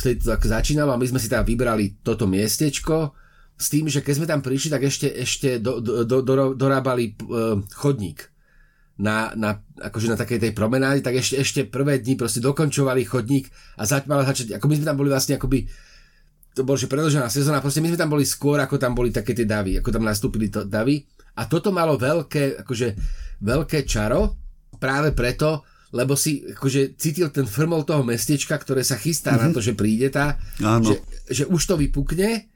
Vtedy 0.00 0.24
to 0.24 0.32
tak 0.32 0.48
začínalo 0.48 0.96
a 0.96 1.00
my 1.00 1.04
sme 1.04 1.20
si 1.20 1.28
teda 1.28 1.44
vybrali 1.44 2.00
toto 2.00 2.24
miestečko 2.24 3.12
s 3.60 3.68
tým, 3.68 3.92
že 3.92 4.00
keď 4.00 4.14
sme 4.16 4.30
tam 4.32 4.40
prišli, 4.40 4.72
tak 4.72 4.88
ešte, 4.88 5.12
ešte 5.12 5.60
do, 5.60 5.84
do, 5.84 6.08
do, 6.08 6.24
do, 6.24 6.56
dorábali 6.56 7.12
uh, 7.28 7.60
chodník 7.76 8.32
na, 9.00 9.32
na, 9.32 9.64
akože 9.80 10.12
na 10.12 10.20
takej 10.20 10.38
tej 10.38 10.52
promenáde, 10.52 11.00
tak 11.00 11.16
ešte, 11.16 11.40
ešte 11.40 11.60
prvé 11.64 12.04
dni 12.04 12.20
proste 12.20 12.44
dokončovali 12.44 13.08
chodník 13.08 13.48
a 13.80 13.88
zač, 13.88 14.04
mala 14.04 14.28
začať, 14.28 14.60
ako 14.60 14.68
my 14.68 14.74
sme 14.76 14.86
tam 14.86 14.98
boli 15.00 15.08
vlastne 15.08 15.40
akoby 15.40 15.64
to 16.50 16.66
bolo, 16.66 16.76
že 16.76 16.90
predlžená 16.90 17.30
sezóna, 17.30 17.62
proste 17.62 17.80
my 17.80 17.94
sme 17.94 18.00
tam 18.00 18.10
boli 18.10 18.26
skôr, 18.26 18.58
ako 18.60 18.76
tam 18.76 18.92
boli 18.92 19.14
také 19.14 19.32
tie 19.32 19.46
davy, 19.46 19.80
ako 19.80 19.88
tam 19.94 20.04
nastúpili 20.04 20.52
to, 20.52 20.66
davy 20.66 21.00
a 21.38 21.46
toto 21.46 21.72
malo 21.72 21.96
veľké, 21.96 22.60
akože 22.60 22.88
veľké 23.40 23.88
čaro 23.88 24.36
práve 24.76 25.14
preto, 25.16 25.64
lebo 25.94 26.18
si 26.18 26.44
akože 26.44 26.98
cítil 26.98 27.30
ten 27.32 27.46
frmol 27.46 27.86
toho 27.86 28.02
mestečka, 28.02 28.58
ktoré 28.58 28.82
sa 28.82 28.98
chystá 29.00 29.32
mm-hmm. 29.32 29.42
na 29.42 29.48
mhm. 29.48 29.54
to, 29.56 29.60
že 29.64 29.72
príde 29.78 30.08
tá, 30.12 30.36
že, 30.60 30.96
že 31.30 31.44
už 31.48 31.62
to 31.64 31.74
vypukne, 31.78 32.50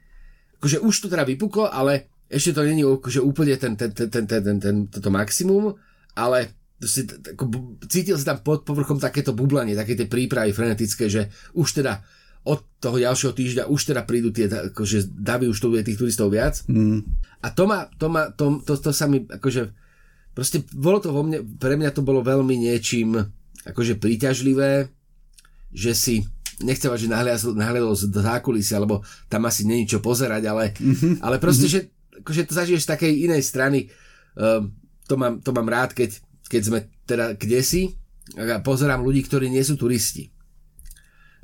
akože 0.59 0.77
už 0.83 0.93
to 0.93 1.07
teda 1.09 1.23
vypuklo, 1.25 1.71
ale 1.71 2.11
ešte 2.29 2.57
to 2.57 2.67
není 2.67 2.83
akože 2.83 3.21
úplne 3.23 3.55
ten, 3.55 3.79
ten, 3.79 3.95
ten, 3.95 4.11
ten, 4.11 4.25
ten, 4.27 4.41
ten, 4.43 4.57
ten, 4.59 4.75
toto 4.91 5.09
maximum 5.13 5.77
ale 6.15 6.55
si, 6.79 7.07
ako, 7.07 7.77
cítil 7.87 8.15
sa 8.19 8.35
tam 8.35 8.43
pod 8.43 8.67
povrchom 8.67 8.99
takéto 8.99 9.31
bublanie, 9.31 9.77
také 9.77 9.95
tie 9.95 10.07
prípravy 10.09 10.51
frenetické, 10.51 11.07
že 11.07 11.31
už 11.55 11.83
teda 11.83 12.03
od 12.45 12.61
toho 12.77 13.01
ďalšieho 13.01 13.33
týždňa 13.33 13.63
už 13.73 13.81
teda 13.89 14.05
prídu 14.05 14.29
tie, 14.29 14.45
akože 14.45 15.09
davy 15.17 15.49
už 15.49 15.57
tu 15.57 15.73
bude 15.73 15.81
tých 15.81 15.97
turistov 15.97 16.29
viac. 16.29 16.61
Mm. 16.69 17.01
A 17.41 17.47
to 17.49 17.65
ma, 17.65 17.89
to, 17.97 18.05
ma 18.05 18.29
to, 18.29 18.61
to, 18.61 18.77
to 18.77 18.91
sa 18.93 19.09
mi, 19.09 19.25
akože, 19.25 19.73
proste 20.37 20.61
bolo 20.69 21.01
to 21.01 21.09
vo 21.09 21.25
mne, 21.25 21.41
pre 21.57 21.73
mňa 21.73 21.89
to 21.89 22.05
bolo 22.05 22.21
veľmi 22.21 22.53
niečím, 22.69 23.17
akože 23.65 23.97
príťažlivé, 23.97 24.93
že 25.73 25.91
si, 25.97 26.21
nechcem 26.61 26.93
že 26.93 27.09
nahliadol 27.09 27.97
z 27.97 28.13
zákulisia, 28.13 28.77
lebo 28.77 29.01
tam 29.25 29.49
asi 29.49 29.65
není 29.65 29.89
čo 29.89 29.97
pozerať, 29.97 30.45
ale, 30.45 30.77
mm-hmm. 30.77 31.25
ale 31.25 31.41
proste, 31.41 31.65
mm-hmm. 31.65 31.89
že 31.89 32.21
akože 32.21 32.41
to 32.45 32.53
zažiješ 32.53 32.81
z 32.85 32.91
takej 32.93 33.13
inej 33.25 33.41
strany. 33.41 33.89
Um, 34.37 34.84
to 35.05 35.15
mám, 35.15 35.41
to 35.41 35.49
mám 35.53 35.67
rád, 35.69 35.93
keď, 35.93 36.17
keď 36.49 36.61
sme 36.61 36.79
teda 37.05 37.25
kde 37.37 37.59
si 37.61 37.81
a 38.37 38.59
pozerám 38.61 39.05
ľudí, 39.05 39.21
ktorí 39.25 39.49
nie 39.49 39.61
sú 39.61 39.77
turisti. 39.77 40.33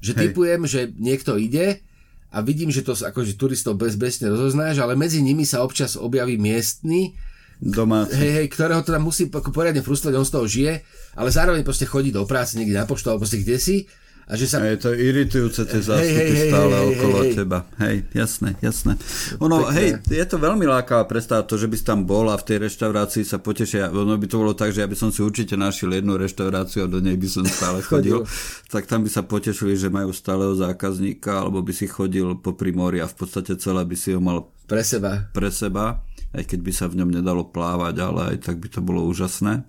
Že 0.01 0.11
Hej. 0.17 0.19
typujem, 0.21 0.61
že 0.65 0.81
niekto 0.97 1.37
ide 1.37 1.85
a 2.33 2.41
vidím, 2.41 2.73
že 2.73 2.81
to 2.81 2.97
akože 2.97 3.37
turistov 3.37 3.77
bezbesne 3.77 4.33
rozoznáš, 4.33 4.81
ale 4.81 4.97
medzi 4.97 5.21
nimi 5.21 5.45
sa 5.45 5.61
občas 5.61 5.93
objaví 5.93 6.41
miestny, 6.41 7.13
Domáci. 7.61 8.17
Hej, 8.17 8.31
hej, 8.41 8.47
ktorého 8.49 8.81
teda 8.81 8.97
musí 8.97 9.29
poriadne 9.29 9.85
frustrovať, 9.85 10.17
on 10.17 10.25
z 10.25 10.33
toho 10.33 10.45
žije, 10.49 10.73
ale 11.13 11.29
zároveň 11.29 11.61
proste 11.61 11.85
chodí 11.85 12.09
do 12.09 12.25
práce 12.25 12.57
niekde 12.57 12.73
na 12.73 12.89
poštu 12.89 13.13
alebo 13.13 13.21
proste 13.21 13.37
kde 13.37 13.61
si 13.61 13.85
a 14.31 14.39
že 14.39 14.47
sa... 14.47 14.63
Je 14.63 14.79
to 14.79 14.95
iritujúce 14.95 15.67
tie 15.67 15.83
zástupy 15.83 16.23
hej, 16.23 16.47
hej, 16.47 16.47
stále 16.47 16.71
hej, 16.71 16.87
okolo 16.95 17.17
hej, 17.19 17.31
teba. 17.35 17.59
Hej, 17.83 18.07
jasné, 18.15 18.55
jasné. 18.63 18.95
Ono, 19.43 19.67
Pekne. 19.67 19.75
hej, 19.75 19.89
je 20.07 20.25
to 20.25 20.39
veľmi 20.39 20.63
lákavá 20.63 21.03
predstava, 21.03 21.43
to, 21.43 21.59
že 21.59 21.67
by 21.67 21.75
si 21.75 21.83
tam 21.83 22.07
bol 22.07 22.31
a 22.31 22.39
v 22.39 22.47
tej 22.47 22.57
reštaurácii 22.63 23.27
sa 23.27 23.43
potešia. 23.43 23.91
Ono 23.91 24.15
by 24.15 24.27
to 24.31 24.39
bolo 24.39 24.55
tak, 24.55 24.71
že 24.71 24.79
ja 24.79 24.87
by 24.87 24.95
som 24.95 25.11
si 25.11 25.19
určite 25.19 25.59
našiel 25.59 25.91
jednu 25.91 26.15
reštauráciu 26.15 26.87
a 26.87 26.87
do 26.87 27.03
nej 27.03 27.19
by 27.19 27.27
som 27.27 27.43
stále 27.43 27.83
chodil. 27.91 28.23
tak 28.71 28.87
tam 28.87 29.03
by 29.03 29.11
sa 29.11 29.27
potešili, 29.27 29.75
že 29.75 29.91
majú 29.91 30.15
stáleho 30.15 30.55
zákazníka, 30.55 31.43
alebo 31.43 31.59
by 31.59 31.75
si 31.75 31.91
chodil 31.91 32.39
po 32.39 32.55
primori 32.55 33.03
a 33.03 33.11
v 33.11 33.15
podstate 33.19 33.59
celé 33.59 33.83
by 33.83 33.99
si 33.99 34.15
ho 34.15 34.23
mal 34.23 34.47
pre 34.63 34.79
seba. 34.87 35.27
Pre 35.35 35.51
seba, 35.51 35.99
aj 36.31 36.47
keď 36.47 36.59
by 36.63 36.71
sa 36.71 36.87
v 36.87 37.03
ňom 37.03 37.11
nedalo 37.11 37.51
plávať, 37.51 37.95
ale 37.99 38.21
aj 38.31 38.47
tak 38.47 38.63
by 38.63 38.71
to 38.71 38.79
bolo 38.79 39.03
úžasné. 39.11 39.67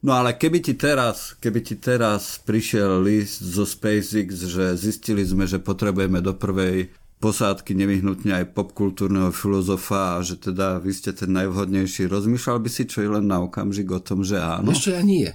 No 0.00 0.16
ale 0.16 0.32
keby 0.32 0.64
ti 0.64 0.72
teraz, 0.80 1.36
keby 1.36 1.60
ti 1.60 1.76
teraz 1.76 2.40
prišiel 2.40 3.04
list 3.04 3.44
zo 3.44 3.68
SpaceX, 3.68 4.48
že 4.48 4.72
zistili 4.72 5.20
sme, 5.20 5.44
že 5.44 5.60
potrebujeme 5.60 6.24
do 6.24 6.32
prvej 6.32 6.88
posádky 7.20 7.76
nevyhnutne 7.76 8.32
aj 8.32 8.56
popkultúrneho 8.56 9.28
filozofa 9.28 10.16
a 10.16 10.24
že 10.24 10.40
teda 10.40 10.80
vy 10.80 10.92
ste 10.96 11.12
ten 11.12 11.28
najvhodnejší. 11.36 12.08
Rozmýšľal 12.08 12.58
by 12.64 12.70
si 12.72 12.88
čo 12.88 13.04
je 13.04 13.12
len 13.12 13.28
na 13.28 13.44
okamžik 13.44 13.92
o 13.92 14.00
tom, 14.00 14.24
že 14.24 14.40
áno? 14.40 14.72
Ešte 14.72 14.96
ja 14.96 15.04
nie. 15.04 15.28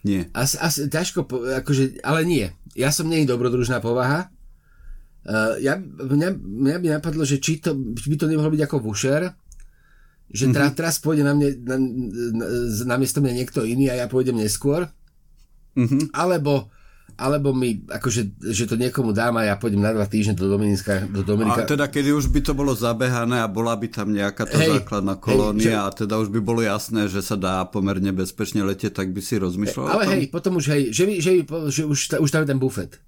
Nie. 0.00 0.32
As, 0.32 0.56
as, 0.56 0.80
ťažko, 0.80 1.28
akože, 1.60 2.00
ale 2.00 2.24
nie. 2.24 2.46
Ja 2.72 2.88
som 2.88 3.12
nie 3.12 3.28
dobrodružná 3.28 3.84
povaha. 3.84 4.32
Uh, 5.26 5.60
ja, 5.60 5.76
mňa, 5.82 6.32
mňa 6.38 6.76
by 6.80 6.88
napadlo, 6.96 7.28
že 7.28 7.44
či 7.44 7.60
to, 7.60 7.76
by 7.76 8.16
to 8.16 8.30
nemohlo 8.30 8.48
byť 8.48 8.62
ako 8.64 8.76
Vušer, 8.80 9.26
že 10.26 10.50
mm-hmm. 10.50 10.74
teraz 10.74 10.98
pôjde 10.98 11.22
na, 11.22 11.32
mne, 11.32 11.54
na, 11.62 11.76
na, 11.78 12.46
na 12.82 12.96
miesto 12.98 13.22
mňa 13.22 13.34
niekto 13.34 13.62
iný 13.62 13.90
a 13.90 13.94
ja 13.94 14.06
pôjdem 14.10 14.34
neskôr. 14.34 14.90
Mm-hmm. 15.78 16.10
Alebo, 16.10 16.66
alebo 17.14 17.54
mi, 17.54 17.86
akože, 17.86 18.42
že 18.50 18.66
to 18.66 18.74
niekomu 18.74 19.14
dám 19.14 19.38
a 19.38 19.46
ja 19.46 19.54
pôjdem 19.54 19.78
na 19.78 19.94
dva 19.94 20.08
týždne 20.10 20.34
do 20.34 20.50
Dominika. 20.50 21.06
Do 21.06 21.22
Dominika. 21.22 21.62
A 21.62 21.68
teda 21.68 21.86
kedy 21.86 22.10
už 22.10 22.34
by 22.34 22.40
to 22.42 22.52
bolo 22.58 22.74
zabehané 22.74 23.38
a 23.38 23.46
bola 23.46 23.78
by 23.78 23.86
tam 23.86 24.10
nejaká 24.10 24.50
tá 24.50 24.58
hej, 24.58 24.82
základná 24.82 25.14
kolónia 25.14 25.62
hej, 25.62 25.78
že... 25.78 25.86
a 25.86 25.88
teda 25.94 26.14
už 26.18 26.28
by 26.34 26.40
bolo 26.42 26.60
jasné, 26.64 27.06
že 27.06 27.22
sa 27.22 27.38
dá 27.38 27.62
pomerne 27.70 28.10
bezpečne 28.10 28.66
letieť, 28.66 28.98
tak 28.98 29.14
by 29.14 29.20
si 29.22 29.38
rozmýšľal 29.38 29.86
Ale 29.86 30.04
hej, 30.10 30.22
potom 30.34 30.58
už 30.58 30.66
hej, 30.74 30.82
že, 30.90 31.06
by, 31.06 31.14
že, 31.22 31.30
by, 31.38 31.42
že 31.70 31.82
už, 31.86 31.98
už 32.18 32.30
tam 32.34 32.42
je 32.42 32.48
ten 32.50 32.58
bufet. 32.58 32.98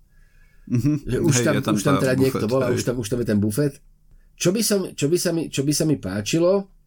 Mm-hmm. 0.69 0.97
Že 1.03 1.19
už, 1.25 1.35
hej, 1.35 1.45
tam, 1.45 1.55
tam, 1.67 1.75
už 1.75 1.83
tam 1.83 1.97
teda 1.99 2.15
bufet, 2.15 2.23
niekto 2.23 2.47
bol 2.47 2.61
a 2.63 2.69
už 2.71 2.83
tam, 2.87 2.95
už 3.01 3.09
tam 3.11 3.19
je 3.25 3.27
ten 3.27 3.41
bufet. 3.43 3.75
Čo 4.39 4.55
by, 4.55 4.61
som, 4.63 4.81
čo, 4.95 5.11
by 5.11 5.17
sa 5.19 5.31
mi, 5.35 5.51
čo 5.51 5.67
by 5.67 5.73
sa 5.75 5.83
mi 5.83 5.99
páčilo, 5.99 6.78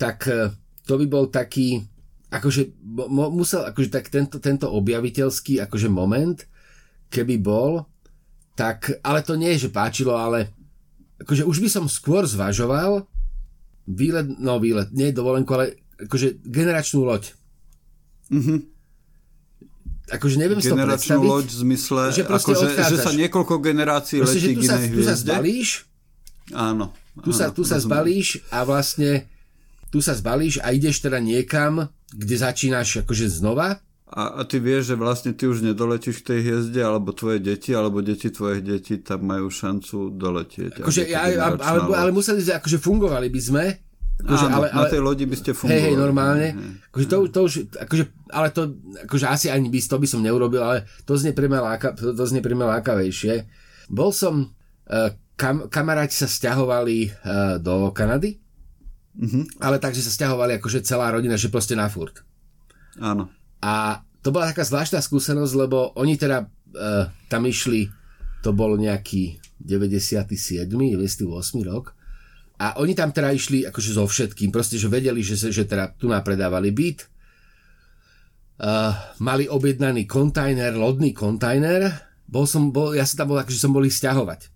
tak 0.00 0.24
eh, 0.32 0.48
to 0.88 0.96
by 0.96 1.04
bol 1.04 1.28
taký, 1.28 1.84
akože 2.32 2.72
mo, 2.88 3.28
musel, 3.28 3.68
akože 3.68 3.92
tak 3.92 4.08
tento, 4.08 4.40
tento 4.40 4.72
objaviteľský 4.72 5.60
akože 5.68 5.92
moment, 5.92 6.40
keby 7.12 7.36
bol, 7.36 7.84
tak, 8.56 8.96
ale 9.04 9.20
to 9.20 9.36
nie 9.36 9.52
je, 9.54 9.68
že 9.68 9.76
páčilo, 9.76 10.16
ale 10.16 10.48
akože 11.20 11.44
už 11.44 11.60
by 11.60 11.68
som 11.68 11.84
skôr 11.84 12.24
zvažoval 12.24 13.04
výlet, 13.84 14.24
no 14.40 14.56
výlet, 14.56 14.88
nie 14.96 15.12
dovolenku, 15.12 15.52
ale 15.52 15.76
akože 16.00 16.40
generačnú 16.48 17.04
loď. 17.04 17.36
Mhm 18.32 18.80
akože 20.10 20.36
neviem 20.42 20.58
si 20.58 20.68
to 20.68 20.76
predstaviť. 20.76 21.28
loď 21.30 21.46
v 21.46 21.58
zmysle, 21.62 22.02
že, 22.10 22.22
ako, 22.26 22.50
že, 22.58 22.66
že 22.82 22.96
sa 22.98 23.12
niekoľko 23.14 23.54
generácií 23.62 24.18
proste, 24.18 24.42
letí 24.42 24.58
k 24.58 24.66
inej 24.66 24.86
hviezde. 24.90 24.98
Tu 24.98 25.02
sa 25.06 25.14
zbalíš, 25.14 25.68
áno, 26.50 26.84
tu 27.22 27.30
sa, 27.30 27.46
tu 27.54 27.62
sa 27.62 27.78
zbalíš 27.78 28.42
a 28.50 28.66
vlastne 28.66 29.30
tu 29.90 29.98
sa 29.98 30.14
zbalíš 30.14 30.62
a 30.62 30.70
ideš 30.70 31.02
teda 31.02 31.18
niekam, 31.18 31.90
kde 32.14 32.34
začínaš 32.38 33.02
akože 33.04 33.26
znova. 33.30 33.82
A, 34.10 34.42
a 34.42 34.42
ty 34.42 34.58
vieš, 34.58 34.90
že 34.90 34.96
vlastne 34.98 35.30
ty 35.30 35.46
už 35.46 35.62
nedoletíš 35.62 36.26
k 36.26 36.34
tej 36.34 36.38
hviezde, 36.42 36.82
alebo 36.82 37.14
tvoje 37.14 37.38
deti, 37.38 37.70
alebo 37.70 38.02
deti 38.02 38.26
tvojich 38.26 38.66
detí 38.66 38.98
tam 38.98 39.22
majú 39.22 39.46
šancu 39.46 40.10
doletieť. 40.18 40.82
Akože, 40.82 41.06
ja, 41.06 41.30
ale, 41.30 41.78
ale 41.94 42.10
museli, 42.10 42.42
akože 42.42 42.82
fungovali 42.82 43.30
by 43.30 43.40
sme, 43.42 43.64
Akože, 44.20 44.46
Áno, 44.52 44.56
ale, 44.60 44.66
ale, 44.68 44.84
na 44.84 44.92
tej 44.92 45.00
lodi 45.00 45.24
by 45.24 45.36
ste 45.36 45.50
fungovali. 45.56 45.80
Hej, 45.80 45.84
hej, 45.88 45.96
normálne. 45.96 46.46
Akože 46.92 47.06
to, 47.08 47.16
to 47.32 47.40
už, 47.48 47.52
akože, 47.72 48.04
ale 48.36 48.48
to, 48.52 48.62
akože 49.08 49.26
asi 49.26 49.46
ani 49.48 49.72
by, 49.72 49.78
to 49.80 49.96
by 49.96 50.08
som 50.08 50.20
neurobil, 50.20 50.60
ale 50.60 50.84
to 51.08 51.16
znie 51.16 51.32
pre 51.32 51.48
mňa, 51.48 51.60
láka, 51.60 51.88
to, 51.96 52.12
to 52.12 52.24
znie 52.28 52.44
pre 52.44 52.52
mňa 52.52 52.66
lákavejšie. 52.78 53.34
Bol 53.88 54.12
som, 54.12 54.44
uh, 54.44 55.10
kam, 55.40 55.72
kamaráti 55.72 56.20
sa 56.20 56.28
stiahovali 56.28 57.08
uh, 57.08 57.56
do 57.64 57.88
Kanady, 57.96 58.36
uh-huh. 59.16 59.44
ale 59.58 59.82
takže 59.82 60.04
sa 60.04 60.12
stiahovali 60.12 60.58
akože 60.60 60.86
celá 60.86 61.10
rodina, 61.10 61.34
že 61.34 61.50
proste 61.50 61.74
na 61.74 61.90
furt. 61.90 62.22
Áno. 62.98 63.30
A 63.62 64.04
to 64.20 64.30
bola 64.30 64.50
taká 64.50 64.62
zvláštna 64.66 65.00
skúsenosť, 65.00 65.52
lebo 65.56 65.96
oni 65.96 66.14
teda 66.20 66.44
uh, 66.44 67.08
tam 67.30 67.42
išli, 67.48 67.88
to 68.44 68.52
bol 68.52 68.76
nejaký 68.76 69.40
97. 69.60 70.68
98. 70.68 71.24
rok, 71.64 71.96
a 72.60 72.76
oni 72.76 72.92
tam 72.92 73.08
teda 73.08 73.32
išli 73.32 73.64
akože 73.64 73.96
so 73.96 74.04
všetkým, 74.04 74.52
proste, 74.52 74.76
že 74.76 74.92
vedeli, 74.92 75.24
že, 75.24 75.40
že 75.48 75.64
teda 75.64 75.96
tu 75.96 76.12
napredávali 76.12 76.68
byt, 76.68 77.08
uh, 78.60 78.92
mali 79.24 79.48
objednaný 79.48 80.04
kontajner, 80.04 80.76
lodný 80.76 81.16
kontajner, 81.16 81.88
bol 82.28 82.44
som, 82.44 82.68
bol, 82.68 82.92
ja 82.92 83.08
som 83.08 83.24
tam 83.24 83.32
bol, 83.32 83.40
akože 83.40 83.56
som 83.56 83.72
bol 83.72 83.88
ich 83.88 83.96
stiahovať. 83.96 84.49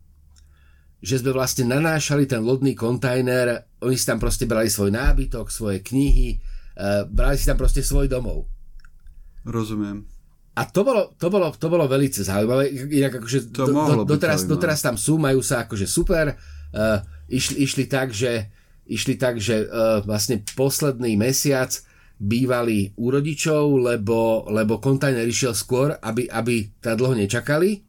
Že 1.05 1.21
sme 1.21 1.33
vlastne 1.37 1.65
nanášali 1.69 2.25
ten 2.25 2.41
lodný 2.41 2.73
kontajner, 2.73 3.69
oni 3.85 3.97
si 4.01 4.09
tam 4.09 4.17
proste 4.17 4.49
brali 4.49 4.73
svoj 4.73 4.89
nábytok, 4.89 5.53
svoje 5.53 5.85
knihy, 5.85 6.41
uh, 6.41 7.05
brali 7.05 7.37
si 7.37 7.45
tam 7.45 7.61
proste 7.61 7.85
svoj 7.85 8.09
domov. 8.09 8.49
Rozumiem. 9.45 10.09
A 10.55 10.65
to 10.71 10.87
bolo, 10.87 11.13
to 11.19 11.29
bolo, 11.29 11.51
to 11.53 11.67
bolo 11.67 11.85
veľmi 11.85 12.09
zaujímavé. 12.09 12.71
Inak 12.73 13.21
akože 13.21 13.53
to 13.53 13.69
do, 13.69 13.75
do, 13.75 13.95
doteraz, 14.07 14.47
doteraz 14.47 14.81
tam 14.81 14.95
sú, 14.95 15.21
majú 15.21 15.45
sa 15.45 15.69
akože 15.69 15.85
super. 15.85 16.39
Uh, 16.71 17.03
išli, 17.27 17.67
išli 17.67 17.85
tak, 17.85 18.15
že, 18.15 18.49
išli 18.87 19.19
tak, 19.19 19.43
že 19.43 19.67
uh, 19.67 20.01
vlastne 20.07 20.41
posledný 20.57 21.19
mesiac 21.19 21.75
bývali 22.23 22.95
u 22.95 23.11
rodičov, 23.11 23.83
lebo, 23.83 24.47
lebo 24.47 24.79
kontajner 24.79 25.27
išiel 25.27 25.59
skôr, 25.59 25.99
aby, 25.99 26.31
aby 26.31 26.71
teda 26.79 26.95
dlho 26.95 27.19
nečakali. 27.19 27.83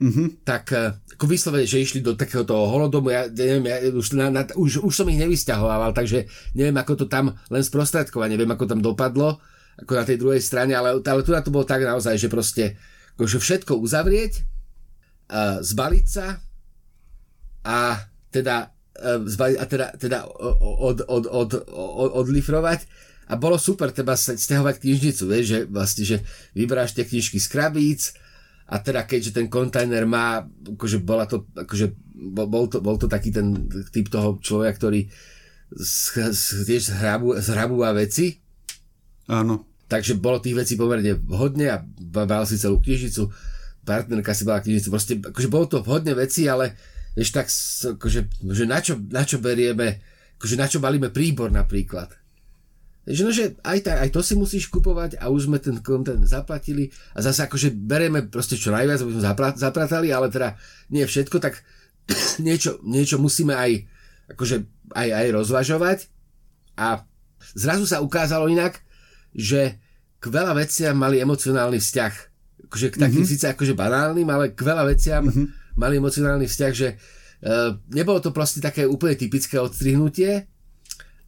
Mm-hmm. 0.00 0.48
Tak 0.48 0.64
uh, 0.72 0.96
ako 1.12 1.24
vyslovene, 1.28 1.68
že 1.68 1.84
išli 1.84 2.00
do 2.00 2.16
takého 2.16 2.40
toho 2.48 2.72
holodomu, 2.72 3.12
ja, 3.12 3.28
neviem, 3.28 3.68
ja 3.68 3.76
už, 3.92 4.16
na, 4.16 4.32
na, 4.32 4.48
už, 4.56 4.80
už 4.80 4.94
som 4.96 5.04
ich 5.12 5.20
nevysťahoval, 5.20 5.92
takže 5.92 6.24
neviem, 6.56 6.76
ako 6.80 7.04
to 7.04 7.06
tam 7.06 7.36
len 7.52 7.60
sprostredkovať, 7.60 8.32
neviem, 8.32 8.48
ako 8.48 8.64
tam 8.64 8.80
dopadlo, 8.80 9.36
ako 9.76 9.92
na 9.92 10.04
tej 10.08 10.16
druhej 10.16 10.40
strane, 10.40 10.72
ale, 10.72 10.96
ale 11.04 11.20
tu 11.20 11.36
na 11.36 11.44
to 11.44 11.52
bolo 11.52 11.68
tak 11.68 11.84
naozaj, 11.84 12.16
že 12.16 12.32
proste 12.32 12.80
akože 13.20 13.36
všetko 13.36 13.76
uzavrieť, 13.76 14.40
uh, 14.40 15.60
zbaliť 15.60 16.06
sa 16.08 16.40
a 17.60 18.00
teda, 18.32 18.72
e, 18.96 19.20
a 19.60 19.64
teda, 19.68 19.86
teda 20.00 20.18
od, 20.80 21.04
od, 21.04 21.24
od, 21.28 21.52
od, 21.68 22.10
odlifrovať 22.24 22.88
a 23.30 23.36
bolo 23.36 23.60
super 23.60 23.92
teda 23.92 24.16
stiahovať 24.16 24.80
knižnicu, 24.80 25.22
vieš, 25.28 25.44
že 25.46 25.58
vlastne, 25.68 26.04
že 26.06 26.16
vyberáš 26.56 26.96
tie 26.96 27.04
knižky 27.04 27.36
z 27.36 27.48
krabíc 27.50 28.16
a 28.70 28.76
teda 28.78 29.02
keďže 29.02 29.34
ten 29.34 29.50
kontajner 29.50 30.06
má, 30.06 30.46
akože 30.46 31.02
bola 31.02 31.26
to, 31.26 31.50
akože 31.58 31.90
bol 32.30 32.70
to, 32.70 32.78
bol 32.78 32.94
to 32.94 33.10
taký 33.10 33.34
ten 33.34 33.66
typ 33.90 34.06
toho 34.06 34.38
človeka, 34.38 34.78
ktorý 34.78 35.10
tiež 36.66 36.94
zhrabu, 36.94 37.34
zhrabúva 37.42 37.90
veci. 37.94 38.38
Áno. 39.26 39.66
Takže 39.90 40.22
bolo 40.22 40.38
tých 40.38 40.54
vecí 40.54 40.78
pomerne 40.78 41.18
hodne 41.34 41.66
a 41.66 41.82
bral 41.82 42.46
si 42.46 42.62
celú 42.62 42.78
knižnicu, 42.78 43.26
partnerka 43.82 44.30
si 44.30 44.46
bala 44.46 44.62
knižnicu, 44.62 44.88
proste, 44.90 45.18
akože 45.18 45.48
bolo 45.50 45.66
to 45.66 45.82
hodne 45.82 46.14
veci, 46.14 46.46
ale 46.46 46.78
vieš, 47.18 47.30
tak, 47.34 47.50
akože, 47.98 48.20
že 48.54 48.64
na 48.70 48.78
čo, 48.78 49.02
na 49.10 49.26
čo 49.26 49.42
berieme, 49.42 49.98
akože 50.38 50.54
na 50.54 50.70
čo 50.70 50.78
balíme 50.78 51.10
príbor 51.10 51.50
napríklad. 51.50 52.14
Že 53.10 53.22
no, 53.26 53.30
že 53.34 53.44
aj, 53.66 53.78
tak, 53.82 53.96
aj 54.06 54.10
to 54.14 54.20
si 54.22 54.34
musíš 54.38 54.70
kupovať 54.70 55.18
a 55.18 55.26
už 55.28 55.50
sme 55.50 55.58
ten 55.58 55.76
kontent 55.82 56.22
zaplatili 56.22 56.94
a 57.12 57.18
zase 57.20 57.44
akože 57.44 57.74
bereme 57.74 58.22
proste 58.30 58.54
čo 58.54 58.70
najviac, 58.70 59.02
aby 59.02 59.12
sme 59.18 59.24
zapratali, 59.58 60.14
ale 60.14 60.30
teda 60.30 60.54
nie 60.94 61.02
všetko, 61.02 61.42
tak 61.42 61.60
niečo, 62.46 62.78
niečo 62.86 63.18
musíme 63.18 63.58
aj, 63.58 63.84
akože 64.36 64.56
aj, 64.94 65.08
aj 65.10 65.26
rozvažovať 65.34 65.98
a 66.78 67.02
zrazu 67.58 67.84
sa 67.84 67.98
ukázalo 67.98 68.46
inak, 68.46 68.78
že 69.34 69.82
k 70.20 70.24
veľa 70.30 70.54
veciam 70.54 70.94
mali 70.94 71.18
emocionálny 71.18 71.80
vzťah. 71.80 72.14
Akože 72.70 72.86
k 72.92 72.96
takým 73.02 73.24
mm-hmm. 73.24 73.32
síce 73.34 73.46
akože 73.50 73.74
banálnym, 73.74 74.28
ale 74.28 74.52
k 74.54 74.60
veľa 74.62 74.84
veciam 74.86 75.26
mm-hmm 75.26 75.60
mali 75.80 75.96
emocionálny 75.96 76.44
vzťah, 76.44 76.72
že 76.76 76.88
uh, 76.96 77.72
nebolo 77.96 78.20
to 78.20 78.34
proste 78.34 78.60
také 78.60 78.84
úplne 78.84 79.16
typické 79.16 79.56
odstrihnutie, 79.56 80.44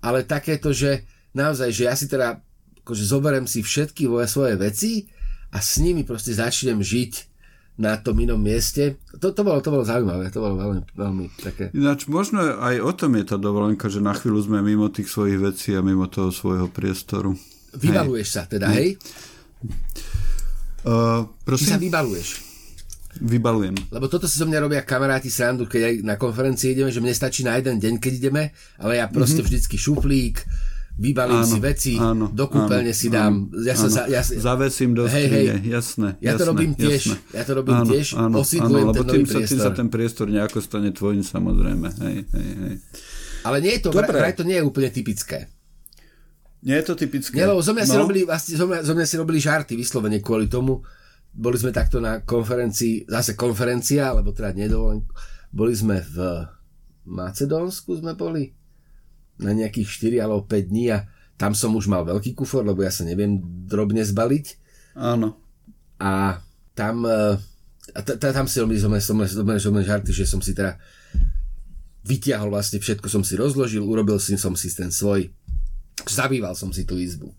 ale 0.05 0.29
takéto, 0.29 0.77
že 0.77 1.09
naozaj, 1.33 1.69
že 1.73 1.83
ja 1.89 1.95
si 1.97 2.07
teda 2.09 2.41
akože 2.83 3.05
zoberiem 3.07 3.47
si 3.47 3.63
všetky 3.63 4.11
svoje 4.27 4.55
veci 4.59 5.07
a 5.55 5.63
s 5.63 5.79
nimi 5.79 6.03
proste 6.03 6.35
začnem 6.35 6.83
žiť 6.83 7.33
na 7.81 7.97
tom 7.97 8.21
inom 8.21 8.37
mieste. 8.37 9.01
To, 9.17 9.33
to, 9.33 9.41
bolo, 9.41 9.65
to 9.65 9.73
bolo 9.73 9.85
zaujímavé, 9.87 10.29
to 10.29 10.45
bolo 10.45 10.61
veľmi, 10.61 10.81
veľmi 10.93 11.25
také... 11.41 11.65
Ináč 11.73 12.05
možno 12.05 12.61
aj 12.61 12.85
o 12.85 12.93
tom 12.93 13.17
je 13.17 13.25
tá 13.25 13.41
dovolenka, 13.41 13.89
že 13.89 14.05
na 14.05 14.13
chvíľu 14.13 14.45
sme 14.45 14.61
mimo 14.61 14.93
tých 14.93 15.09
svojich 15.09 15.41
vecí 15.41 15.73
a 15.73 15.81
mimo 15.81 16.05
toho 16.05 16.29
svojho 16.29 16.69
priestoru. 16.69 17.33
Vybaluješ 17.73 18.29
hej. 18.29 18.35
sa 18.37 18.43
teda, 18.45 18.69
hej? 18.77 19.01
Uh, 20.85 21.25
prosím? 21.49 21.73
Ty 21.73 21.73
sa 21.73 21.81
vybaluješ. 21.81 22.29
Vybalujem. 23.13 23.77
Lebo 23.93 24.09
toto 24.09 24.25
si 24.29 24.37
zo 24.41 24.49
mňa 24.49 24.59
robia 24.61 24.83
kamaráti 24.85 25.33
srandu, 25.33 25.65
keď 25.69 25.81
aj 25.85 25.95
na 26.05 26.17
konferencii 26.21 26.77
ideme, 26.77 26.93
že 26.93 27.01
mne 27.01 27.13
stačí 27.17 27.45
na 27.45 27.57
jeden 27.57 27.81
deň, 27.81 27.95
keď 28.01 28.13
ideme, 28.21 28.53
ale 28.81 29.01
ja 29.01 29.09
proste 29.09 29.41
mm-hmm. 29.41 29.49
vždycky 29.49 29.77
šuplík, 29.81 30.37
vybalím 31.03 31.43
áno, 31.43 31.51
si 31.51 31.59
veci, 31.59 31.95
áno, 31.99 32.31
do 32.31 32.47
kúpeľne 32.47 32.95
si 32.95 33.11
dám. 33.11 33.51
Áno, 33.51 33.67
ja 33.67 33.75
sa, 33.75 33.91
Za, 33.91 34.03
ja, 34.07 34.23
Zavesím 34.23 34.95
do 34.95 35.11
hej, 35.11 35.27
hej, 35.27 35.47
jasné. 35.67 36.15
Ja 36.23 36.39
to 36.39 36.47
robím 36.47 36.79
tiež, 36.79 37.19
jasné. 37.19 37.35
ja 37.35 37.43
to 37.43 37.53
robím 37.59 37.83
áno, 37.83 37.91
tiež, 37.91 38.07
áno, 38.15 38.35
osídlujem 38.39 38.87
áno, 38.87 38.95
ten 38.95 39.07
tým 39.11 39.27
sa, 39.27 39.39
tým 39.43 39.59
sa 39.59 39.73
ten 39.75 39.89
priestor 39.91 40.31
nejako 40.31 40.63
stane 40.63 40.95
tvojim 40.95 41.27
samozrejme. 41.27 41.91
Hej, 42.07 42.17
hej, 42.31 42.51
hej. 42.63 42.77
Ale 43.43 43.59
nie 43.59 43.75
je 43.75 43.81
to, 43.83 43.91
Dobre. 43.91 44.15
vraj 44.15 44.35
to 44.39 44.47
nie 44.47 44.55
je 44.55 44.65
úplne 44.65 44.89
typické. 44.95 45.51
Nie 46.63 46.79
je 46.79 46.85
to 46.87 46.95
typické. 46.95 47.35
Nie, 47.35 47.51
lebo 47.51 47.59
zo 47.59 47.75
mňa, 47.75 47.85
no. 47.85 47.91
si 47.91 47.97
robili, 47.99 48.21
vlastne, 48.23 48.55
zo, 48.55 48.71
mňa, 48.71 48.81
zo 48.87 48.95
mňa 48.95 49.07
si 49.11 49.17
robili 49.19 49.39
žarty 49.43 49.75
vyslovene 49.75 50.23
kvôli 50.23 50.47
tomu, 50.47 50.79
boli 51.35 51.59
sme 51.59 51.75
takto 51.75 51.99
na 51.99 52.23
konferencii, 52.23 53.11
zase 53.11 53.35
konferencia, 53.35 54.15
alebo 54.15 54.31
teda 54.31 54.55
nedovolen, 54.55 55.03
boli 55.51 55.75
sme 55.75 55.99
v 55.99 56.47
Macedónsku 57.03 57.99
sme 57.99 58.15
boli 58.15 58.55
na 59.43 59.53
nejakých 59.53 60.17
4 60.17 60.25
alebo 60.25 60.47
5 60.47 60.71
dní 60.71 60.95
a 60.95 61.05
tam 61.37 61.53
som 61.59 61.75
už 61.75 61.91
mal 61.91 62.07
veľký 62.07 62.39
kufor, 62.39 62.63
lebo 62.63 62.87
ja 62.87 62.95
sa 62.95 63.03
neviem 63.03 63.43
drobne 63.67 64.07
zbaliť. 64.07 64.47
Áno. 64.95 65.35
A 65.99 66.39
tam, 66.79 67.03
e, 67.03 67.35
a 67.93 68.01
t- 68.07 68.15
t- 68.15 68.35
tam 68.35 68.47
si 68.47 68.63
robili 68.63 68.79
som, 68.79 68.95
žarty, 68.95 70.11
že 70.15 70.25
som 70.25 70.39
si 70.39 70.55
teda 70.55 70.79
vytiahol 72.03 72.51
vlastne 72.51 72.83
všetko 72.83 73.07
som 73.07 73.23
si 73.23 73.39
rozložil, 73.39 73.83
urobil 73.83 74.19
si 74.19 74.35
som 74.35 74.55
si 74.59 74.71
ten 74.75 74.91
svoj, 74.91 75.31
zabýval 76.07 76.55
som 76.59 76.75
si 76.75 76.83
tú 76.83 76.99
izbu. 76.99 77.31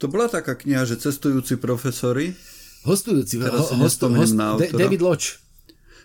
To 0.00 0.08
bola 0.08 0.32
taká 0.32 0.56
kniha, 0.56 0.88
že 0.88 0.96
cestujúci 0.96 1.60
profesori. 1.60 2.32
hostujúci, 2.88 3.36
ho, 3.36 3.52
hostu, 3.84 4.08
host. 4.08 4.32
David 4.72 5.04
Lodge. 5.04 5.36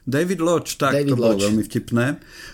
David 0.05 0.37
Lodge, 0.37 0.77
tak, 0.77 0.93
David 0.93 1.11
to 1.11 1.15
bolo 1.17 1.33
Lodge. 1.33 1.43
veľmi 1.49 1.63
vtipné, 1.65 2.05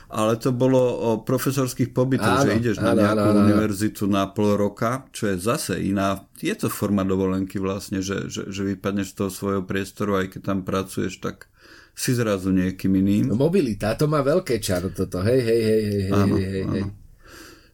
ale 0.08 0.34
to 0.40 0.56
bolo 0.56 0.80
o 0.80 1.10
profesorských 1.20 1.92
pobytoch, 1.92 2.40
Áno, 2.40 2.48
že 2.48 2.52
ideš 2.56 2.78
na 2.80 2.96
áno, 2.96 3.04
nejakú 3.04 3.28
áno, 3.28 3.32
áno. 3.36 3.44
univerzitu 3.44 4.04
na 4.08 4.24
pol 4.32 4.56
roka, 4.56 5.12
čo 5.12 5.28
je 5.28 5.36
zase 5.36 5.84
iná, 5.84 6.24
je 6.40 6.56
to 6.56 6.72
forma 6.72 7.04
dovolenky 7.04 7.60
vlastne, 7.60 8.00
že, 8.00 8.32
že, 8.32 8.48
že 8.48 8.62
vypadneš 8.64 9.12
z 9.12 9.16
toho 9.20 9.30
svojho 9.30 9.62
priestoru, 9.68 10.24
aj 10.24 10.32
keď 10.32 10.42
tam 10.48 10.60
pracuješ, 10.64 11.20
tak 11.20 11.52
si 11.92 12.16
zrazu 12.16 12.56
niekým 12.56 12.96
iným. 13.04 13.36
Mobilita, 13.36 14.00
to 14.00 14.08
má 14.08 14.24
veľké 14.24 14.64
čaro 14.64 14.96
toto, 14.96 15.20
hej, 15.20 15.44
hej, 15.44 15.62
hej, 15.62 15.82
hej, 15.84 16.04
Áno, 16.16 16.36
hej, 16.40 16.48
hej, 16.48 16.66
hej. 16.72 16.86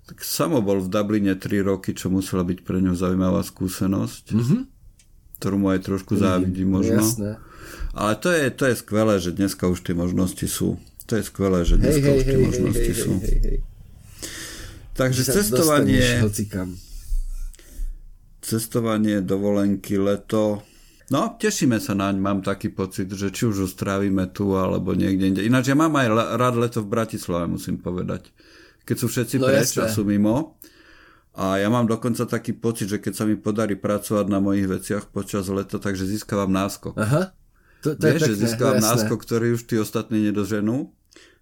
Tak 0.07 0.23
samo 0.23 0.63
bol 0.63 0.82
v 0.82 0.89
Dubline 0.89 1.38
3 1.38 1.69
roky, 1.69 1.93
čo 1.93 2.09
musela 2.09 2.41
byť 2.41 2.65
pre 2.65 2.82
ňu 2.82 2.97
zaujímavá 2.97 3.43
skúsenosť, 3.45 4.25
mm-hmm. 4.34 4.61
ktorú 5.38 5.55
mu 5.61 5.67
aj 5.69 5.86
trošku 5.86 6.17
závidím 6.17 6.80
možno. 6.80 7.03
Jasné. 7.03 7.32
Ale 7.97 8.13
to 8.21 8.29
je, 8.29 8.53
to 8.53 8.63
je 8.69 8.75
skvelé, 8.77 9.17
že 9.17 9.33
dneska 9.33 9.65
už 9.65 9.81
tie 9.81 9.97
možnosti 9.97 10.45
sú. 10.45 10.77
To 11.09 11.17
je 11.17 11.23
skvelé, 11.25 11.65
že 11.65 11.75
Hej, 11.75 11.81
dneska 11.81 12.07
hej, 12.07 12.17
už 12.17 12.21
tie 12.21 12.29
hej, 12.29 12.37
hej, 12.37 12.45
možnosti 12.45 12.91
hej, 12.93 13.01
sú. 13.01 13.11
hej, 13.17 13.25
hej, 13.25 13.39
hej. 13.41 13.57
Takže 14.97 15.21
cestovanie, 15.29 16.01
cestovanie, 18.41 19.17
dovolenky, 19.21 19.97
leto. 19.97 20.65
No, 21.07 21.37
tešíme 21.39 21.79
sa 21.79 21.95
naň, 21.95 22.19
mám 22.19 22.39
taký 22.43 22.73
pocit, 22.73 23.07
že 23.07 23.31
či 23.31 23.47
už 23.47 23.69
strávime 23.69 24.27
tu, 24.29 24.57
alebo 24.57 24.91
niekde 24.91 25.31
inde. 25.31 25.41
Ináč 25.45 25.71
ja 25.71 25.77
mám 25.77 25.93
aj 25.95 26.07
le- 26.11 26.31
rád 26.35 26.55
leto 26.59 26.83
v 26.83 26.91
Bratislave, 26.91 27.47
musím 27.47 27.79
povedať. 27.79 28.29
Keď 28.83 28.95
sú 28.97 29.07
všetci 29.07 29.35
No 29.39 29.47
preč 29.47 29.77
a 29.79 29.87
sú 29.87 30.03
mimo. 30.03 30.59
A 31.37 31.61
ja 31.61 31.69
mám 31.69 31.85
dokonca 31.85 32.25
taký 32.25 32.57
pocit, 32.57 32.89
že 32.89 32.97
keď 32.97 33.13
sa 33.13 33.23
mi 33.29 33.37
podarí 33.37 33.77
pracovať 33.77 34.25
na 34.25 34.41
mojich 34.41 34.65
veciach 34.65 35.13
počas 35.13 35.45
leta, 35.47 35.77
takže 35.77 36.09
získavam 36.09 36.49
náskok. 36.49 36.97
Aha. 36.97 37.37
To, 37.82 37.93
to 37.93 38.01
Vieš, 38.01 38.13
je 38.13 38.19
že 38.19 38.28
pekné, 38.32 38.41
získavam 38.43 38.78
jasné. 38.78 38.88
náskok, 38.89 39.19
ktorý 39.21 39.47
už 39.53 39.63
tí 39.63 39.75
ostatní 39.78 40.17
nedoženú. 40.23 40.89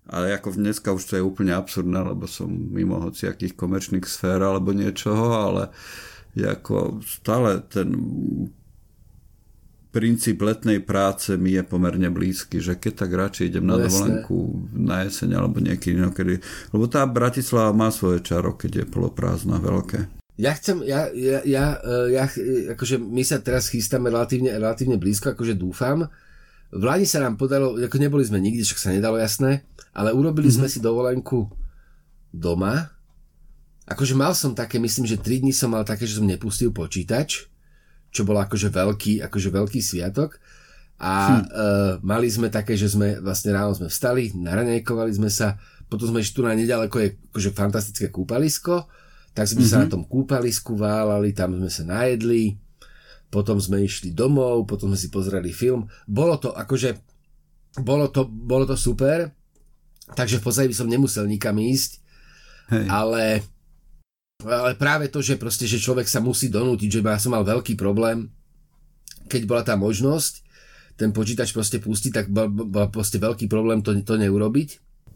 Ale 0.05 0.37
ako 0.37 0.53
dneska 0.53 0.93
už 0.93 1.01
to 1.01 1.13
je 1.17 1.23
úplne 1.25 1.49
absurdné, 1.49 1.97
lebo 1.97 2.29
som 2.29 2.45
mimo 2.45 3.01
hociakých 3.01 3.57
komerčných 3.57 4.05
sfér 4.05 4.37
alebo 4.39 4.69
niečoho, 4.69 5.33
ale 5.33 5.73
ako 6.37 7.01
stále 7.01 7.65
ten 7.65 7.89
princíp 9.89 10.43
letnej 10.43 10.83
práce 10.83 11.31
mi 11.39 11.55
je 11.55 11.63
pomerne 11.63 12.11
blízky, 12.11 12.59
že 12.59 12.75
keď 12.75 12.93
tak 12.99 13.11
radšej 13.15 13.45
idem 13.47 13.63
na 13.63 13.79
No 13.79 13.87
jasné. 13.87 13.87
dovolenku 13.87 14.37
na 14.75 15.07
jeseň 15.07 15.29
alebo 15.39 15.63
niekedy 15.63 15.95
inokedy. 15.95 16.43
Lebo 16.69 16.85
tá 16.85 17.07
Bratislava 17.07 17.71
má 17.71 17.87
svoje 17.89 18.19
čaro, 18.19 18.53
keď 18.53 18.83
je 18.83 18.85
poloprázdna 18.85 19.57
veľké. 19.57 20.11
Ja 20.35 20.51
chcem, 20.51 20.83
ja, 20.83 21.07
ja, 21.15 21.39
ja, 21.47 21.79
e, 21.79 22.11
ja, 22.11 22.27
e, 22.27 22.75
akože 22.75 22.99
my 22.99 23.23
sa 23.23 23.39
teraz 23.39 23.71
chystáme 23.71 24.11
relatívne, 24.11 24.51
relatívne 24.51 24.99
blízko, 24.99 25.31
akože 25.31 25.55
dúfam. 25.55 26.11
V 26.73 26.83
Lani 26.83 27.05
sa 27.05 27.21
nám 27.21 27.37
podarilo, 27.37 27.77
ako 27.77 27.97
neboli 28.01 28.25
sme 28.25 28.41
nikdy, 28.41 28.65
však 28.65 28.79
sa 28.81 28.89
nedalo 28.93 29.21
jasné, 29.21 29.65
ale 29.93 30.11
urobili 30.11 30.49
Mhm. 30.49 30.55
sme 30.61 30.67
si 30.67 30.79
dovolenku 30.81 31.47
doma. 32.33 32.91
Akože 33.85 34.17
mal 34.17 34.33
som 34.33 34.57
také, 34.57 34.81
myslím, 34.81 35.05
že 35.05 35.21
3 35.21 35.45
dní 35.45 35.53
som 35.53 35.69
mal 35.69 35.85
také, 35.85 36.09
že 36.09 36.17
som 36.17 36.25
nepustil 36.25 36.73
počítač, 36.73 37.45
čo 38.09 38.25
bol 38.25 38.35
akože 38.41 38.73
veľký, 38.73 39.21
akože 39.23 39.49
veľký 39.53 39.79
sviatok. 39.79 40.41
A 40.95 41.13
hm. 41.27 41.43
uh, 41.43 41.93
mali 42.01 42.31
sme 42.31 42.47
také, 42.47 42.79
že 42.79 42.87
sme 42.87 43.19
vlastne 43.19 43.51
ráno 43.51 43.75
sme 43.75 43.91
vstali, 43.91 44.31
naranejkovali 44.31 45.11
sme 45.11 45.27
sa, 45.27 45.59
potom 45.91 46.07
sme 46.09 46.23
tu 46.23 46.41
na 46.41 46.55
nedaleko 46.55 46.97
je 47.03 47.19
akože 47.35 47.51
fantastické 47.51 48.07
kúpalisko, 48.09 48.87
tak 49.35 49.51
sme 49.51 49.67
mm-hmm. 49.67 49.75
sa 49.75 49.83
na 49.83 49.91
tom 49.91 50.07
kúpalisku 50.07 50.79
válali, 50.79 51.35
tam 51.35 51.59
sme 51.59 51.67
sa 51.67 51.83
najedli, 51.83 52.55
potom 53.29 53.59
sme 53.59 53.83
išli 53.83 54.15
domov, 54.15 54.69
potom 54.69 54.93
sme 54.93 54.99
si 54.99 55.09
pozreli 55.11 55.51
film. 55.51 55.89
Bolo 56.07 56.39
to 56.39 56.53
akože, 56.55 56.95
bolo 57.81 58.07
to, 58.09 58.25
bolo 58.25 58.63
to 58.63 58.77
super, 58.79 59.31
takže 60.13 60.39
v 60.39 60.43
podstate 60.45 60.69
by 60.71 60.77
som 60.77 60.87
nemusel 60.87 61.25
nikam 61.27 61.57
ísť, 61.57 61.99
Hej. 62.71 62.85
ale, 62.87 63.23
ale 64.45 64.71
práve 64.79 65.11
to, 65.11 65.19
že 65.19 65.41
proste, 65.41 65.67
že 65.67 65.81
človek 65.81 66.07
sa 66.07 66.23
musí 66.23 66.47
donútiť, 66.47 66.89
že 66.89 67.01
ja 67.03 67.19
som 67.19 67.35
mal 67.35 67.43
veľký 67.43 67.75
problém, 67.75 68.31
keď 69.25 69.41
bola 69.49 69.63
tá 69.65 69.75
možnosť, 69.75 70.45
ten 70.95 71.11
počítač 71.11 71.51
proste 71.51 71.83
pustiť, 71.83 72.11
tak 72.13 72.25
bol, 72.31 72.47
bol 72.47 72.87
proste 72.87 73.19
veľký 73.19 73.51
problém 73.51 73.83
to, 73.83 73.91
to 73.99 74.15
neurobiť. 74.15 74.69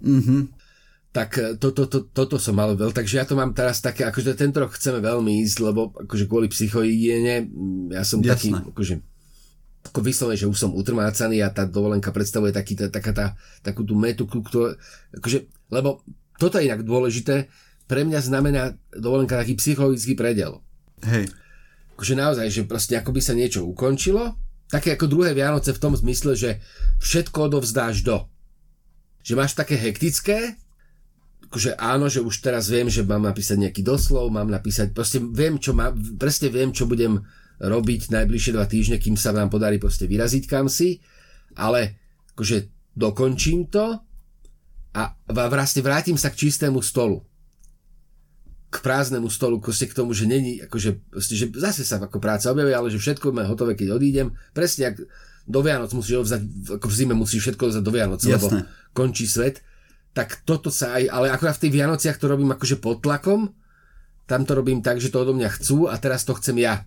Mhm. 0.03 0.68
Tak 1.09 1.29
e, 1.41 1.57
to, 1.57 1.73
to, 1.73 1.89
to, 1.89 1.99
toto 2.13 2.37
som 2.37 2.53
mal 2.53 2.77
veľ, 2.77 2.93
takže 2.93 3.17
ja 3.17 3.25
to 3.25 3.33
mám 3.33 3.57
teraz 3.57 3.81
také, 3.81 4.05
akože 4.05 4.37
tento 4.37 4.61
rok 4.61 4.77
chceme 4.77 5.01
veľmi 5.01 5.41
ísť, 5.41 5.57
lebo 5.65 5.89
akože 6.05 6.25
kvôli 6.29 6.47
psychohygiene, 6.49 7.49
mm, 7.49 7.97
ja 7.97 8.05
som 8.05 8.21
Jasné. 8.21 8.29
taký, 8.29 8.49
akože 8.53 8.95
ako 9.89 9.99
vyslovene, 10.05 10.37
že 10.37 10.45
už 10.45 10.59
som 10.59 10.75
utrmácaný 10.75 11.41
a 11.41 11.49
tá 11.49 11.65
dovolenka 11.65 12.13
predstavuje 12.13 12.53
taký, 12.53 12.77
tá, 12.77 12.91
taká 12.93 13.11
tá, 13.15 13.25
takú 13.65 13.81
tú 13.81 13.97
metu, 13.97 14.29
ktorú, 14.29 14.77
akože, 15.17 15.49
lebo 15.73 16.05
toto 16.37 16.61
je 16.61 16.69
inak 16.69 16.85
dôležité, 16.85 17.49
pre 17.89 18.05
mňa 18.05 18.19
znamená 18.21 18.77
dovolenka 18.93 19.33
taký 19.33 19.57
psychologický 19.57 20.13
predel. 20.13 20.61
Hej. 21.01 21.33
Akože 21.97 22.13
naozaj, 22.13 22.47
že 22.53 22.61
proste 22.69 22.93
ako 22.95 23.11
by 23.17 23.21
sa 23.23 23.33
niečo 23.33 23.65
ukončilo, 23.65 24.37
také 24.69 24.93
ako 24.93 25.09
druhé 25.09 25.33
Vianoce 25.33 25.73
v 25.73 25.81
tom 25.81 25.97
zmysle, 25.97 26.37
že 26.37 26.61
všetko 27.01 27.49
odovzdáš 27.49 28.05
do. 28.05 28.29
Že 29.25 29.33
máš 29.35 29.57
také 29.57 29.73
hektické, 29.73 30.53
akože 31.49 31.75
áno, 31.81 32.05
že 32.07 32.21
už 32.21 32.45
teraz 32.45 32.69
viem, 32.69 32.85
že 32.87 33.01
mám 33.01 33.25
napísať 33.25 33.57
nejaký 33.57 33.81
doslov, 33.81 34.29
mám 34.29 34.47
napísať, 34.53 34.93
proste 34.93 35.17
viem, 35.17 35.57
čo 35.57 35.73
má, 35.73 35.89
presne 36.21 36.53
viem, 36.53 36.69
čo 36.69 36.85
budem 36.85 37.25
robiť 37.59 38.13
najbližšie 38.13 38.53
dva 38.53 38.69
týždne, 38.69 39.01
kým 39.01 39.17
sa 39.17 39.33
nám 39.33 39.49
podarí 39.49 39.81
proste 39.81 40.05
vyraziť 40.05 40.45
kam 40.45 40.69
si, 40.69 41.01
ale 41.57 41.97
akože 42.37 42.69
dokončím 42.93 43.67
to 43.67 43.97
a 44.93 45.01
vlastne 45.33 45.81
vrátim 45.81 46.15
sa 46.15 46.29
k 46.29 46.47
čistému 46.47 46.79
stolu 46.85 47.25
k 48.69 48.77
prázdnemu 48.85 49.25
stolu, 49.33 49.57
proste 49.57 49.89
k 49.89 49.97
tomu, 49.97 50.13
že 50.13 50.29
není, 50.29 50.61
akože, 50.61 51.09
proste, 51.09 51.33
že 51.33 51.49
zase 51.57 51.81
sa 51.81 51.97
ako 51.97 52.21
práca 52.21 52.53
objaví, 52.53 52.69
ale 52.69 52.93
že 52.93 53.01
všetko 53.01 53.33
má 53.33 53.41
hotové, 53.49 53.73
keď 53.73 53.97
odídem. 53.97 54.29
Presne, 54.53 54.93
ak 54.93 55.01
do 55.49 55.59
Vianoc 55.65 55.89
musíš 55.97 56.21
odvzdať, 56.21 56.41
ako 56.77 56.85
v 56.85 56.93
zime 56.93 57.17
musíš 57.17 57.49
všetko 57.49 57.63
odvzdať 57.65 57.83
do 57.83 57.93
Vianoc, 57.93 58.21
lebo 58.21 58.45
Jasné. 58.45 58.61
končí 58.93 59.25
svet. 59.25 59.65
Tak 60.19 60.43
toto 60.43 60.67
sa 60.67 60.99
aj, 60.99 61.07
ale 61.07 61.31
akorát 61.31 61.55
v 61.55 61.63
tých 61.63 61.79
Vianociach 61.79 62.19
to 62.19 62.27
robím 62.27 62.51
akože 62.51 62.83
pod 62.83 62.99
tlakom, 62.99 63.55
tam 64.27 64.43
to 64.43 64.51
robím 64.51 64.83
tak, 64.83 64.99
že 64.99 65.07
to 65.07 65.23
odo 65.23 65.31
mňa 65.31 65.47
chcú 65.55 65.87
a 65.87 65.95
teraz 65.95 66.27
to 66.27 66.35
chcem 66.35 66.59
ja. 66.59 66.83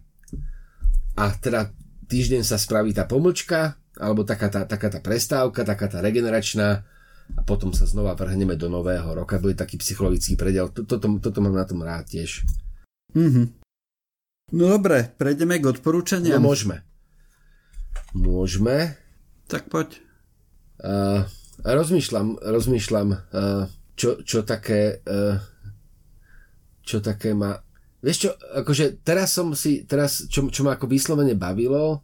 A 1.16 1.32
teda 1.32 1.72
týždeň 2.12 2.44
sa 2.44 2.60
spraví 2.60 2.92
tá 2.92 3.08
pomlčka, 3.08 3.80
alebo 3.96 4.20
taká 4.28 4.52
tá, 4.52 4.68
taká 4.68 4.92
tá 4.92 5.00
prestávka, 5.00 5.64
taká 5.64 5.88
tá 5.88 6.04
regeneračná 6.04 6.84
a 7.32 7.40
potom 7.48 7.72
sa 7.72 7.88
znova 7.88 8.12
vrhneme 8.12 8.52
do 8.60 8.68
nového 8.68 9.16
roka. 9.16 9.40
Bude 9.40 9.56
taký 9.56 9.80
psychologický 9.80 10.36
predel. 10.36 10.68
Toto, 10.68 11.00
toto 11.00 11.38
mám 11.40 11.56
na 11.56 11.64
tom 11.64 11.80
rád 11.80 12.04
tiež. 12.12 12.44
Mhm. 13.16 13.48
No 14.52 14.68
dobre, 14.68 15.08
prejdeme 15.16 15.56
k 15.56 15.64
No 15.64 15.72
odporúčaniam. 15.72 16.36
môžeme. 16.36 16.84
Môžeme. 18.12 19.00
Tak 19.48 19.72
poď. 19.72 20.04
Uh, 20.76 21.24
rozmýšľam, 21.60 22.40
rozmýšľam, 22.40 23.08
uh, 23.12 23.68
čo, 23.92 24.24
čo 24.24 24.40
také 24.48 25.04
uh, 25.04 25.36
čo 26.82 27.04
také 27.04 27.36
ma 27.36 27.60
vieš 28.02 28.26
čo, 28.26 28.30
akože 28.34 29.04
teraz 29.04 29.36
som 29.36 29.52
si 29.54 29.84
teraz, 29.84 30.26
čo, 30.26 30.48
čo 30.48 30.64
ma 30.64 30.74
ako 30.74 30.88
vyslovene 30.88 31.36
bavilo 31.36 32.00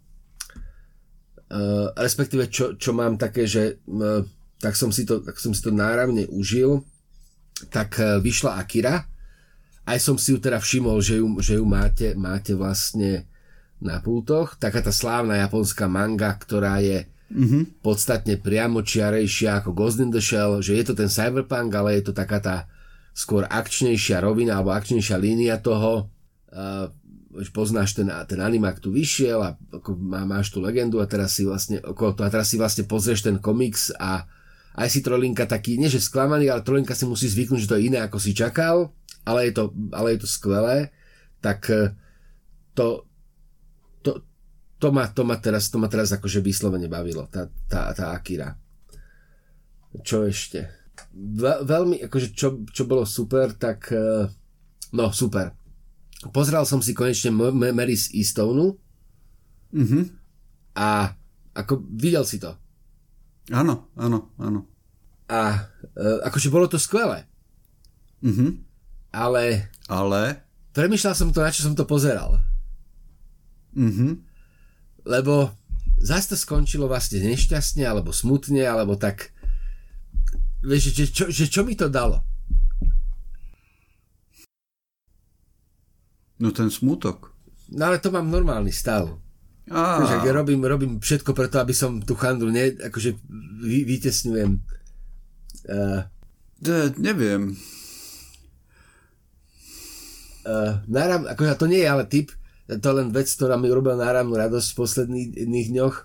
uh, 1.48 1.86
respektíve 1.96 2.52
čo, 2.52 2.76
čo 2.76 2.92
mám 2.92 3.16
také, 3.16 3.48
že 3.48 3.82
tak 4.62 4.78
som 4.78 4.94
si 4.94 5.02
to, 5.08 5.24
tak 5.24 5.40
som 5.40 5.50
si 5.50 5.64
to 5.64 5.74
náravne 5.74 6.28
užil 6.30 6.86
tak 7.74 7.98
vyšla 7.98 8.62
Akira 8.62 9.08
aj 9.88 9.98
som 10.04 10.20
si 10.20 10.36
ju 10.36 10.38
teda 10.38 10.60
všimol, 10.60 11.00
že 11.00 11.16
ju, 11.16 11.26
že 11.40 11.56
ju 11.56 11.64
máte, 11.64 12.12
máte 12.12 12.52
vlastne 12.52 13.24
na 13.80 13.96
pultoch. 14.04 14.60
Taká 14.60 14.84
tá 14.84 14.92
slávna 14.92 15.40
japonská 15.40 15.88
manga, 15.88 16.28
ktorá 16.36 16.84
je 16.84 17.08
mm-hmm. 17.32 17.84
podstatne 17.84 18.40
priamočiarejšia 18.40 19.62
ako 19.62 19.70
Ghost 19.76 20.00
in 20.00 20.12
the 20.12 20.22
Shell, 20.22 20.60
že 20.64 20.76
je 20.76 20.84
to 20.88 20.94
ten 20.96 21.08
cyberpunk, 21.12 21.72
ale 21.74 22.00
je 22.00 22.10
to 22.10 22.12
taká 22.16 22.40
tá 22.40 22.56
skôr 23.12 23.44
akčnejšia 23.48 24.22
rovina 24.22 24.56
alebo 24.58 24.72
akčnejšia 24.72 25.16
línia 25.18 25.58
toho. 25.58 26.08
Uh, 26.48 26.88
poznáš 27.52 27.94
ten, 27.94 28.08
ten 28.26 28.40
anime, 28.40 28.66
ak 28.66 28.82
tu 28.82 28.90
vyšiel 28.90 29.38
a 29.38 29.54
ako 29.70 29.94
má, 29.94 30.24
máš 30.24 30.50
tú 30.50 30.58
legendu 30.58 30.98
a 30.98 31.06
teraz 31.06 31.36
si 31.36 31.46
vlastne 31.46 31.78
okolo 31.84 32.16
a 32.24 32.32
teraz 32.32 32.50
si 32.50 32.56
vlastne 32.58 32.88
pozrieš 32.88 33.30
ten 33.30 33.36
komiks 33.38 33.94
a 33.94 34.26
aj 34.78 34.88
si 34.88 35.00
trolinka 35.02 35.44
taký, 35.44 35.74
nie 35.74 35.90
že 35.90 36.02
sklamaný, 36.02 36.50
ale 36.50 36.62
trolinka 36.62 36.94
si 36.94 37.04
musí 37.04 37.26
zvyknúť, 37.26 37.60
že 37.66 37.70
to 37.70 37.76
je 37.78 37.86
iné, 37.90 37.98
ako 37.98 38.18
si 38.22 38.30
čakal, 38.30 38.94
ale 39.26 39.50
je 39.50 39.52
to, 39.58 39.64
ale 39.90 40.14
je 40.14 40.18
to 40.22 40.28
skvelé, 40.30 40.94
tak 41.42 41.66
eh, 41.68 41.92
to, 42.78 43.04
to, 44.06 44.22
to, 44.78 44.88
ma, 44.90 45.06
to, 45.10 45.22
ma 45.26 45.36
teraz, 45.38 45.70
to 45.70 45.76
ma 45.78 45.86
teraz 45.86 46.10
akože 46.10 46.38
vyslovene 46.38 46.86
bavilo, 46.86 47.26
tá, 47.26 47.46
tá, 47.66 47.90
tá 47.92 48.14
Akira. 48.14 48.54
Čo 50.02 50.24
ešte? 50.24 50.70
Ve, 51.14 51.62
veľmi, 51.62 52.02
akože 52.06 52.34
čo, 52.34 52.62
čo 52.70 52.82
bolo 52.84 53.02
super, 53.02 53.54
tak 53.54 53.90
eh, 53.90 54.26
no 54.92 55.10
super. 55.10 55.54
Pozrel 56.30 56.66
som 56.66 56.82
si 56.82 56.90
konečne 56.92 57.30
M- 57.30 57.54
M- 57.54 57.74
Mary 57.74 57.94
z 57.94 58.10
Eastonu 58.14 58.74
Mhm. 59.68 60.00
A 60.74 61.12
ako 61.52 61.84
videl 61.92 62.24
si 62.24 62.40
to. 62.40 62.56
Áno, 63.52 63.92
áno, 63.92 64.32
áno. 64.40 64.64
A 65.28 65.68
e, 65.92 66.24
akože 66.24 66.48
bolo 66.48 66.64
to 66.64 66.80
skvelé. 66.80 67.28
Mhm. 68.24 68.64
Ale 69.12 69.68
Ale? 69.92 70.40
premyšľal 70.72 71.12
som 71.12 71.28
to, 71.28 71.44
na 71.44 71.52
čo 71.52 71.68
som 71.68 71.76
to 71.76 71.84
pozeral. 71.84 72.40
Mhm. 73.76 74.24
Lebo 75.08 75.56
zase 75.96 76.34
to 76.34 76.36
skončilo 76.36 76.84
vlastne 76.84 77.24
nešťastne, 77.24 77.88
alebo 77.88 78.12
smutne, 78.12 78.68
alebo 78.68 79.00
tak... 79.00 79.32
Vieš, 80.60 80.92
že 80.92 81.04
čo, 81.08 81.24
že 81.32 81.48
čo 81.48 81.64
mi 81.64 81.72
to 81.72 81.88
dalo? 81.88 82.20
No 86.38 86.52
ten 86.52 86.68
smutok. 86.68 87.32
No 87.72 87.90
ale 87.90 87.98
to 87.98 88.12
mám 88.12 88.28
normálny 88.28 88.70
stav. 88.70 89.18
Á, 89.68 90.00
Takže 90.00 90.16
ja 90.24 90.32
robím, 90.32 90.64
robím 90.64 90.92
všetko 90.96 91.36
preto, 91.36 91.60
aby 91.60 91.76
som 91.76 92.00
tú 92.00 92.16
chandru 92.16 92.48
ne, 92.48 92.72
akože 92.72 93.20
vy, 93.60 93.84
vytesňujem. 93.84 94.50
Uh, 95.68 96.00
de, 96.56 96.88
neviem. 96.96 97.52
uh, 100.48 100.80
náram, 100.88 101.28
akože 101.28 101.60
to 101.60 101.66
nie 101.68 101.84
je 101.84 101.88
ale 101.90 102.04
typ, 102.08 102.32
to 102.68 102.84
je 102.84 102.96
len 103.00 103.08
vec, 103.08 103.32
ktorá 103.32 103.56
mi 103.56 103.72
urobila 103.72 103.96
náramnú 103.96 104.36
radosť 104.36 104.68
v 104.72 104.76
posledných 104.76 105.66
dňoch. 105.72 105.96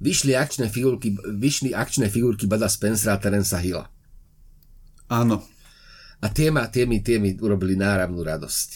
Vyšli 0.00 0.32
akčné 0.32 0.72
figurky, 0.72 1.12
vyšli 1.16 1.76
akčné 1.76 2.08
figurky 2.08 2.48
Bada 2.48 2.72
Spencera 2.72 3.16
a 3.16 3.20
Terensa 3.20 3.60
Hilla. 3.60 3.84
Áno. 5.12 5.44
A 6.24 6.26
tie, 6.32 6.48
ma, 6.48 6.68
tie, 6.72 6.88
mi, 6.88 7.04
tie 7.04 7.20
mi 7.20 7.36
urobili 7.36 7.76
náramnú 7.76 8.24
radosť. 8.24 8.68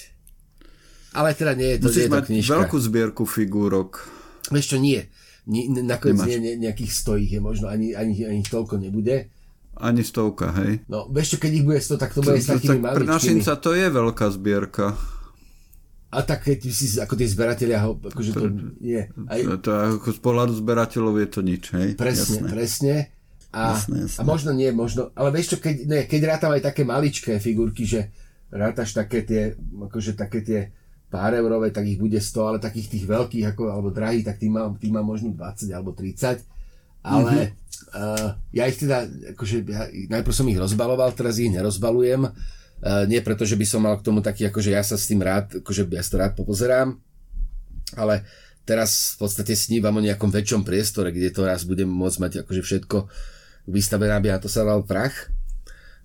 Ale 1.17 1.33
teda 1.33 1.57
nie 1.57 1.77
je 1.77 1.79
to, 1.81 1.89
nie 1.89 1.93
Musíš 1.93 2.05
je 2.05 2.13
to 2.13 2.21
knižka. 2.29 2.53
veľkú 2.61 2.77
zbierku 2.79 3.23
figúrok. 3.25 4.05
Vieš 4.53 4.77
čo, 4.77 4.79
nie. 4.79 5.01
nie 5.49 5.67
nakoniec 5.83 6.21
Nemáš. 6.21 6.31
nie, 6.31 6.39
nie, 6.39 6.55
nejakých 6.61 6.93
stojí 6.93 7.27
je 7.27 7.41
možno, 7.41 7.67
ani, 7.73 7.97
ani, 7.97 8.15
ani 8.29 8.45
toľko 8.45 8.79
nebude. 8.79 9.33
Ani 9.81 10.05
stovka, 10.05 10.53
hej. 10.61 10.85
No, 10.93 11.09
vieš 11.09 11.37
čo, 11.37 11.39
keď 11.41 11.53
ich 11.57 11.65
bude 11.65 11.81
100, 11.81 11.97
tak 11.97 12.13
to 12.13 12.21
bude 12.21 12.37
s 12.37 12.53
tak 12.53 12.61
takými 12.61 12.85
pre 12.85 13.05
maličkými. 13.05 13.09
našinca 13.09 13.53
to 13.57 13.73
je 13.73 13.87
veľká 13.89 14.27
zbierka. 14.29 14.87
A 16.11 16.27
tak 16.27 16.43
keď 16.43 16.59
si, 16.69 16.99
ako 16.99 17.15
tí 17.15 17.23
zberatelia, 17.25 17.79
akože 17.87 18.31
to 18.35 18.47
nie. 18.83 19.07
Aj, 19.31 19.41
To, 19.47 19.63
to 19.63 19.71
ako 19.71 20.11
z 20.11 20.21
pohľadu 20.21 20.53
zberateľov 20.59 21.15
je 21.23 21.29
to 21.31 21.41
nič, 21.41 21.65
hej? 21.71 21.89
presne, 21.95 22.43
Jasné. 22.43 22.49
presne. 22.51 22.95
A, 23.51 23.75
Jasné, 23.75 23.97
jasné. 24.07 24.19
a 24.19 24.23
možno 24.23 24.51
nie, 24.51 24.71
možno, 24.71 25.11
ale 25.15 25.31
vieš 25.31 25.55
čo, 25.55 25.59
keď, 25.59 25.75
ne, 25.87 26.01
keď 26.07 26.21
rátam 26.35 26.51
aj 26.51 26.63
také 26.67 26.83
maličké 26.83 27.39
figurky, 27.39 27.83
že 27.87 28.11
rátaš 28.51 28.95
také 28.95 29.23
tie, 29.23 29.43
akože 29.59 30.15
také 30.15 30.43
tie 30.43 30.61
pár 31.07 31.35
eurové, 31.35 31.71
tak 31.71 31.87
ich 31.87 31.99
bude 31.99 32.15
100, 32.15 32.31
ale 32.43 32.59
takých 32.59 32.91
tých 32.91 33.05
veľkých, 33.07 33.45
ako, 33.51 33.63
alebo 33.71 33.91
drahých, 33.91 34.31
tak 34.31 34.39
tým 34.39 34.55
mám, 34.55 34.79
tým 34.79 34.95
mám 34.95 35.07
možno 35.07 35.31
20 35.31 35.67
alebo 35.71 35.91
30. 35.91 36.43
Ale 37.03 37.33
Mhm. 37.33 37.47
uh, 37.97 38.29
ja 38.53 38.65
ich 38.67 38.79
teda, 38.79 39.07
akože 39.35 39.57
ja, 39.67 39.87
najprv 40.11 40.35
som 40.35 40.47
ich 40.47 40.59
rozbaloval, 40.59 41.11
teraz 41.15 41.39
ich 41.39 41.51
nerozbalujem. 41.51 42.31
Uh, 42.81 43.05
nie 43.05 43.21
preto, 43.21 43.45
že 43.45 43.61
by 43.61 43.67
som 43.69 43.85
mal 43.85 44.01
k 44.01 44.07
tomu 44.09 44.25
taký, 44.25 44.49
akože 44.49 44.73
ja 44.73 44.81
sa 44.81 44.97
s 44.97 45.05
tým 45.05 45.21
rád, 45.21 45.61
akože 45.61 45.85
ja 45.93 46.01
to 46.01 46.17
rád 46.17 46.33
popozerám, 46.33 46.97
ale 47.93 48.25
teraz 48.65 49.21
v 49.21 49.27
podstate 49.27 49.53
snívam 49.53 50.01
o 50.01 50.05
nejakom 50.05 50.33
väčšom 50.33 50.65
priestore, 50.65 51.13
kde 51.13 51.29
to 51.29 51.45
raz 51.45 51.69
budem 51.69 51.89
môcť 51.93 52.19
mať 52.21 52.33
akože 52.47 52.63
všetko 52.65 53.05
vystavené, 53.69 54.17
aby 54.17 54.33
na 54.33 54.41
to 54.41 54.49
sa 54.49 54.65
dal 54.65 54.81
prach, 54.81 55.29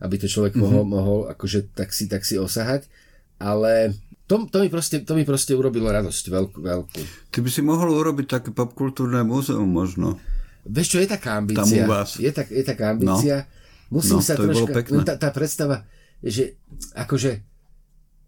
aby 0.04 0.20
to 0.20 0.28
človek 0.28 0.60
mm-hmm. 0.60 0.68
mohol, 0.68 0.84
mohol 0.84 1.20
akože 1.32 1.72
tak 1.72 1.96
si, 1.96 2.12
tak 2.12 2.28
si 2.28 2.36
osahať, 2.36 2.92
ale 3.40 3.96
to, 4.28 4.44
to, 4.50 4.58
mi 4.60 4.68
proste, 4.68 5.06
to 5.06 5.14
mi 5.14 5.22
proste 5.22 5.54
urobilo 5.54 5.88
radosť 5.94 6.24
veľkú, 6.34 6.58
veľkú. 6.60 7.02
Ty 7.30 7.40
by 7.40 7.50
si 7.54 7.62
mohol 7.62 7.94
urobiť 7.94 8.26
také 8.28 8.50
popkultúrne 8.50 9.22
múzeum 9.22 9.70
možno. 9.70 10.18
Vieš 10.66 10.88
čo, 10.92 10.98
je 10.98 11.08
taká 11.08 11.38
ambícia. 11.38 11.62
Tam 11.62 11.86
u 11.86 11.94
vás. 11.94 12.18
Je, 12.18 12.32
tak, 12.34 12.50
je 12.50 12.64
taká 12.66 12.98
ambícia. 12.98 13.46
No. 13.46 14.02
Musím 14.02 14.18
No, 14.18 14.26
sa 14.26 14.34
to 14.34 14.50
troška... 14.50 14.82
len 14.90 15.06
tá, 15.06 15.14
tá 15.14 15.30
predstava, 15.30 15.86
že 16.26 16.58
akože... 16.98 17.46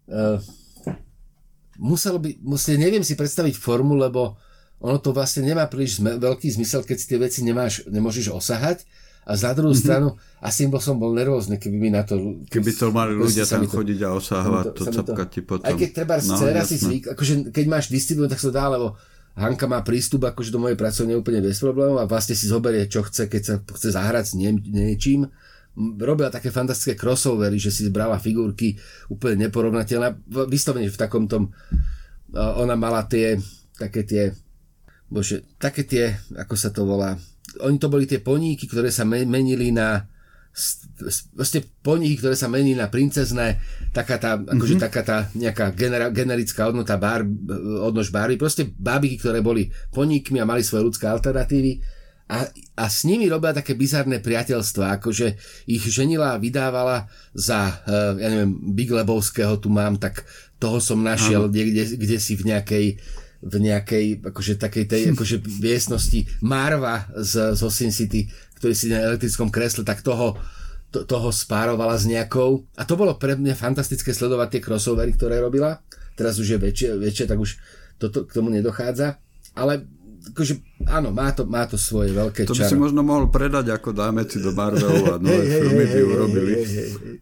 Uh, 0.08 0.38
muselo 1.82 2.22
by... 2.22 2.38
Musel, 2.46 2.78
neviem 2.78 3.02
si 3.02 3.18
predstaviť 3.18 3.58
formu, 3.58 3.98
lebo 3.98 4.38
ono 4.78 5.02
to 5.02 5.10
vlastne 5.10 5.42
nemá 5.42 5.66
príliš 5.66 5.98
zme, 5.98 6.22
veľký 6.22 6.54
zmysel, 6.54 6.86
keď 6.86 6.98
si 6.98 7.06
tie 7.10 7.18
veci 7.18 7.40
nemáš, 7.42 7.86
nemôžeš 7.90 8.30
osahať. 8.30 8.86
A 9.28 9.36
za 9.36 9.52
druhú 9.52 9.76
mm-hmm. 9.76 9.84
stranu, 9.84 10.16
asi 10.40 10.72
bol 10.72 10.80
som 10.80 10.96
bol 10.96 11.12
nervózny, 11.12 11.60
keby 11.60 11.76
mi 11.76 11.92
na 11.92 12.08
to... 12.08 12.48
Keby 12.48 12.72
to 12.72 12.96
mali 12.96 13.12
ľudia 13.12 13.44
tam 13.44 13.68
to- 13.68 13.76
chodiť 13.76 14.00
a 14.08 14.16
osahávať, 14.16 14.64
to 14.72 14.84
sa 14.88 14.92
mi 14.94 14.96
capka 15.04 15.24
ti 15.28 15.42
potom. 15.44 15.68
Aj 15.68 15.76
keď 15.76 15.90
treba 15.92 16.16
No, 16.24 16.40
dcera 16.40 16.64
si 16.64 16.80
zvyk, 16.80 17.12
akože 17.12 17.34
keď 17.52 17.66
máš 17.68 17.92
distribútor, 17.92 18.32
tak 18.32 18.40
sa 18.40 18.48
to 18.48 18.56
dá, 18.56 18.72
lebo 18.72 18.96
Hanka 19.36 19.68
má 19.68 19.84
prístup 19.84 20.26
akože 20.32 20.50
do 20.50 20.64
mojej 20.64 20.80
pracovne 20.80 21.14
úplne 21.14 21.44
bez 21.44 21.60
problémov 21.60 22.00
a 22.00 22.08
vlastne 22.08 22.40
si 22.40 22.48
zoberie, 22.48 22.88
čo 22.88 23.04
chce, 23.04 23.28
keď 23.28 23.42
sa 23.44 23.56
chce 23.60 23.90
zahrať 23.94 24.26
s 24.32 24.34
nie, 24.34 24.50
niečím. 24.64 25.28
Robila 25.78 26.34
také 26.34 26.50
fantastické 26.50 26.98
crossovery, 26.98 27.62
že 27.62 27.70
si 27.70 27.86
zbrala 27.86 28.18
figurky 28.18 28.74
úplne 29.14 29.46
neporovnateľné. 29.46 30.26
Vyslovene 30.50 30.90
v 30.90 30.98
takom 30.98 31.30
tom, 31.30 31.54
a 32.34 32.58
ona 32.58 32.74
mala 32.74 33.06
tie, 33.06 33.38
také 33.78 34.02
tie, 34.02 34.34
bože, 35.06 35.46
také 35.62 35.86
tie, 35.86 36.18
ako 36.34 36.56
sa 36.58 36.74
to 36.74 36.82
volá, 36.82 37.14
oni 37.62 37.78
to 37.78 37.94
boli 37.94 38.10
tie 38.10 38.20
poníky, 38.20 38.66
ktoré 38.66 38.90
sa 38.90 39.06
me- 39.06 39.30
menili 39.30 39.70
na 39.70 40.10
vlastne 41.38 41.62
poníky, 41.86 42.18
ktoré 42.18 42.34
sa 42.34 42.50
menili 42.50 42.74
na 42.74 42.90
princezné, 42.90 43.62
taká 43.94 44.18
tá, 44.18 44.42
akože 44.42 44.82
mm-hmm. 44.82 44.86
taká 44.90 45.02
tá 45.06 45.18
nejaká 45.38 45.70
genera- 45.78 46.10
generická 46.10 46.66
hodnota 46.66 46.98
bar, 46.98 47.22
odnož 47.86 48.10
barvy, 48.10 48.42
proste 48.42 48.66
bábiky, 48.66 49.22
ktoré 49.22 49.46
boli 49.46 49.70
poníkmi 49.94 50.42
a 50.42 50.50
mali 50.50 50.66
svoje 50.66 50.90
ľudské 50.90 51.06
alternatívy 51.06 51.78
a, 52.28 52.52
a 52.76 52.86
s 52.92 53.08
nimi 53.08 53.32
robila 53.32 53.56
také 53.56 53.72
bizarné 53.72 54.20
priateľstva, 54.20 55.00
akože 55.00 55.40
ich 55.72 55.84
ženila 55.88 56.36
a 56.36 56.42
vydávala 56.42 57.08
za, 57.32 57.80
eh, 57.88 58.20
ja 58.20 58.28
neviem, 58.28 58.52
Big 58.76 58.92
Lebowského 58.92 59.56
tu 59.64 59.72
mám, 59.72 59.96
tak 59.96 60.28
toho 60.60 60.84
som 60.84 61.00
našiel 61.00 61.48
niekde, 61.48 61.96
kde 61.96 62.18
si 62.20 62.36
v 62.36 62.52
nejakej 62.52 62.88
v 63.38 63.56
nejakej, 63.62 64.06
akože 64.34 64.58
takej 64.58 64.86
tej, 64.90 65.02
akože 65.14 65.46
miestnosti 65.62 66.26
Marva 66.42 67.06
z, 67.16 67.54
z 67.54 67.62
Sin 67.70 67.94
City, 67.94 68.26
ktorý 68.58 68.74
si 68.74 68.90
na 68.90 68.98
elektrickom 69.08 69.54
kresle, 69.54 69.86
tak 69.86 70.02
toho, 70.02 70.36
to, 70.90 71.06
toho 71.06 71.30
spárovala 71.30 71.96
s 71.96 72.10
nejakou. 72.10 72.66
A 72.76 72.84
to 72.84 72.98
bolo 72.98 73.14
pre 73.16 73.38
mňa 73.38 73.54
fantastické 73.54 74.10
sledovať 74.10 74.58
tie 74.58 74.62
crossovery, 74.66 75.14
ktoré 75.14 75.38
robila. 75.38 75.78
Teraz 76.18 76.42
už 76.42 76.58
je 76.58 76.60
väčšie, 76.60 76.90
väčšie 76.98 77.26
tak 77.30 77.38
už 77.38 77.62
toto 78.02 78.26
k 78.26 78.34
tomu 78.34 78.50
nedochádza. 78.50 79.22
Ale 79.54 79.86
akože, 80.30 80.54
áno, 80.86 81.10
má 81.10 81.32
to, 81.32 81.44
má 81.44 81.64
to 81.64 81.76
svoje 81.76 82.12
veľké 82.12 82.44
To 82.44 82.52
by 82.52 82.62
čaro. 82.62 82.70
si 82.70 82.78
možno 82.78 83.02
mohol 83.02 83.28
predať 83.28 83.72
ako 83.72 83.92
dáme 83.92 84.24
si 84.24 84.38
do 84.38 84.52
Marvelu 84.52 85.04
a 85.08 85.18
nové 85.18 85.44
filmy 85.58 85.86
by 85.86 86.00
urobili. 86.04 86.52
hej, 86.54 86.66
hej, 86.66 86.90
hej. 86.96 87.16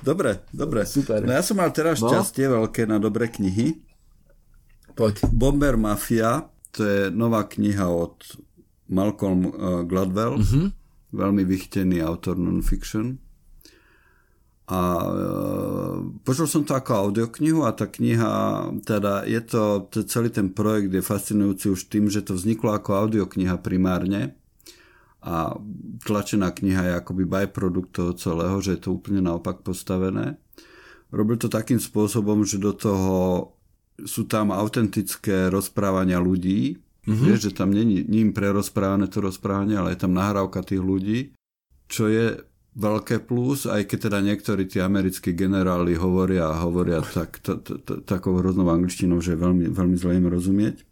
Dobre, 0.00 0.44
dobre. 0.50 0.84
Super. 0.84 1.24
No 1.24 1.32
ja 1.32 1.40
som 1.40 1.56
mal 1.56 1.72
teraz 1.72 1.96
No. 1.98 2.12
šťastie 2.12 2.44
veľké 2.44 2.84
na 2.84 3.00
dobré 3.00 3.24
knihy. 3.26 3.80
Poď. 4.92 5.24
Bomber 5.32 5.74
Mafia, 5.74 6.44
to 6.70 6.80
je 6.80 7.00
nová 7.08 7.42
kniha 7.44 7.88
od 7.88 8.20
Malcolm 8.86 9.48
uh, 9.48 9.52
Gladwell, 9.82 10.38
mm-hmm. 10.38 10.66
veľmi 11.10 11.42
vychtený 11.42 11.98
autor 11.98 12.36
non-fiction. 12.36 13.16
A 14.64 14.80
uh, 14.80 15.96
počul 16.24 16.48
som 16.48 16.64
to 16.64 16.72
ako 16.72 17.08
audioknihu 17.08 17.68
a 17.68 17.76
tá 17.76 17.84
kniha, 17.84 18.32
teda 18.80 19.28
je 19.28 19.40
to, 19.44 19.84
to 19.92 20.08
celý 20.08 20.32
ten 20.32 20.56
projekt 20.56 20.88
je 20.88 21.04
fascinujúci 21.04 21.68
už 21.68 21.92
tým, 21.92 22.08
že 22.08 22.24
to 22.24 22.32
vzniklo 22.32 22.72
ako 22.72 22.96
audiokniha 22.96 23.60
primárne 23.60 24.32
a 25.24 25.56
tlačená 26.04 26.52
kniha 26.52 26.82
je 26.84 26.92
akoby 27.00 27.24
byprodukt 27.24 27.96
toho 27.96 28.12
celého, 28.12 28.56
že 28.60 28.76
je 28.76 28.80
to 28.88 28.96
úplne 28.96 29.24
naopak 29.24 29.64
postavené. 29.64 30.36
Robil 31.08 31.40
to 31.40 31.48
takým 31.48 31.80
spôsobom, 31.80 32.44
že 32.44 32.60
do 32.60 32.76
toho 32.76 33.16
sú 34.04 34.28
tam 34.28 34.52
autentické 34.52 35.48
rozprávania 35.48 36.20
ľudí, 36.20 36.76
mm-hmm. 36.76 37.24
vieš, 37.24 37.52
že 37.52 37.56
tam 37.56 37.72
není 37.72 38.04
ním 38.04 38.36
prerozprávané 38.36 39.08
to 39.08 39.24
rozprávanie, 39.24 39.80
ale 39.80 39.96
je 39.96 40.04
tam 40.04 40.12
nahrávka 40.12 40.60
tých 40.60 40.84
ľudí, 40.84 41.32
čo 41.88 42.08
je 42.12 42.44
veľké 42.74 43.22
plus, 43.22 43.66
aj 43.66 43.86
keď 43.86 43.98
teda 44.10 44.18
niektorí 44.20 44.66
tí 44.66 44.82
americkí 44.82 45.30
generáli 45.30 45.94
hovoria 45.94 46.50
a 46.50 46.62
hovoria 46.62 46.98
tak, 47.00 47.38
t- 47.38 47.54
t- 47.56 47.78
t- 47.78 48.02
takou 48.02 48.34
hroznou 48.36 48.66
angličtinou, 48.66 49.22
že 49.22 49.38
veľmi, 49.38 49.70
veľmi 49.70 49.94
zle 49.94 50.18
im 50.18 50.26
rozumieť. 50.26 50.82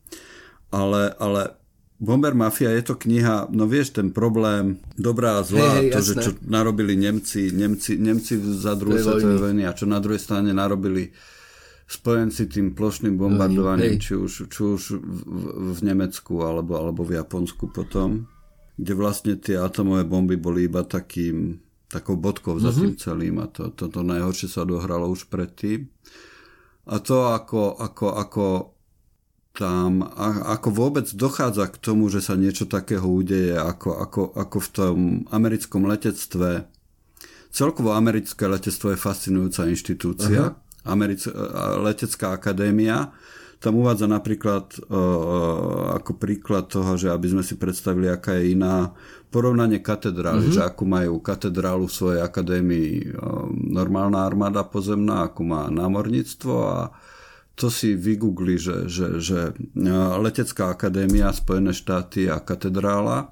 Ale, 0.70 1.10
ale 1.18 1.58
Bomber 1.98 2.34
Mafia 2.34 2.70
je 2.72 2.82
to 2.82 2.94
kniha, 2.94 3.50
no 3.50 3.66
vieš, 3.66 3.94
ten 3.94 4.10
problém 4.10 4.78
dobrá 4.94 5.38
a 5.38 5.46
zlá, 5.46 5.78
hej, 5.78 5.90
to, 5.90 5.98
že 6.00 6.14
čo 6.18 6.30
narobili 6.42 6.94
Nemci, 6.94 7.50
Nemci, 7.50 7.98
Nemci 7.98 8.38
za 8.38 8.74
druhú 8.74 8.98
Tej 8.98 9.06
svetovej 9.06 9.38
vojny. 9.38 9.62
a 9.62 9.70
čo 9.70 9.86
na 9.86 9.98
druhej 9.98 10.18
strane 10.18 10.50
narobili 10.50 11.10
spojenci 11.84 12.46
tým 12.46 12.72
plošným 12.72 13.14
bombardovaním, 13.14 13.98
Hej. 13.98 14.02
či 14.02 14.12
už, 14.16 14.32
či 14.48 14.60
už 14.64 14.82
v, 14.96 15.18
v- 15.20 15.50
v 15.76 15.80
Nemecku 15.82 16.40
alebo, 16.40 16.74
alebo 16.74 17.02
v 17.04 17.20
Japonsku 17.20 17.68
potom, 17.68 18.24
kde 18.74 18.92
vlastne 18.96 19.34
tie 19.36 19.60
atomové 19.60 20.02
bomby 20.02 20.34
boli 20.34 20.64
iba 20.64 20.82
takým, 20.82 21.60
takou 21.92 22.16
bodkou 22.16 22.56
za 22.56 22.72
tým 22.72 22.96
celým 22.96 23.36
a 23.44 23.46
to, 23.52 23.68
to, 23.76 23.92
to 23.92 24.00
najhoršie 24.00 24.48
sa 24.48 24.64
odohralo 24.64 25.12
už 25.12 25.28
predtým. 25.28 25.92
A 26.88 26.96
to 26.98 27.28
ako, 27.28 27.76
ako, 27.76 28.06
ako 28.16 28.44
tam, 29.52 30.00
a, 30.00 30.56
ako 30.56 30.68
vôbec 30.72 31.06
dochádza 31.12 31.68
k 31.68 31.76
tomu, 31.76 32.08
že 32.08 32.24
sa 32.24 32.34
niečo 32.40 32.64
takého 32.64 33.04
udeje, 33.04 33.52
ako, 33.52 34.00
ako, 34.00 34.22
ako 34.32 34.56
v 34.58 34.68
tom 34.72 34.96
americkom 35.28 35.84
letectve. 35.84 36.64
Celkovo 37.52 37.92
americké 37.92 38.48
letectvo 38.48 38.96
je 38.96 38.98
fascinujúca 38.98 39.68
inštitúcia. 39.68 40.56
Americ- 40.88 41.28
letecká 41.78 42.32
akadémia. 42.32 43.12
Tam 43.62 43.78
uvádza 43.78 44.10
napríklad 44.10 44.74
uh, 44.90 45.94
ako 45.94 46.18
príklad 46.18 46.66
toho, 46.66 46.98
že 46.98 47.14
aby 47.14 47.30
sme 47.30 47.46
si 47.46 47.54
predstavili, 47.54 48.10
aká 48.10 48.34
je 48.42 48.58
iná 48.58 48.90
porovnanie 49.30 49.78
katedrály, 49.78 50.50
mm-hmm. 50.50 50.58
že 50.58 50.66
ako 50.66 50.82
majú 50.82 51.22
katedrálu 51.22 51.86
v 51.86 51.94
svojej 51.94 52.20
akadémii 52.26 53.14
uh, 53.14 53.46
normálna 53.54 54.26
armáda 54.26 54.66
pozemná, 54.66 55.30
ako 55.30 55.40
má 55.46 55.62
námorníctvo 55.70 56.54
a 56.66 56.90
to 57.52 57.70
si 57.70 57.94
vygoogli, 57.94 58.56
že, 58.56 58.88
že, 58.88 59.20
že 59.20 59.54
letecká 60.18 60.72
akadémia, 60.72 61.30
Spojené 61.30 61.70
štáty 61.76 62.26
a 62.26 62.40
katedrála 62.40 63.30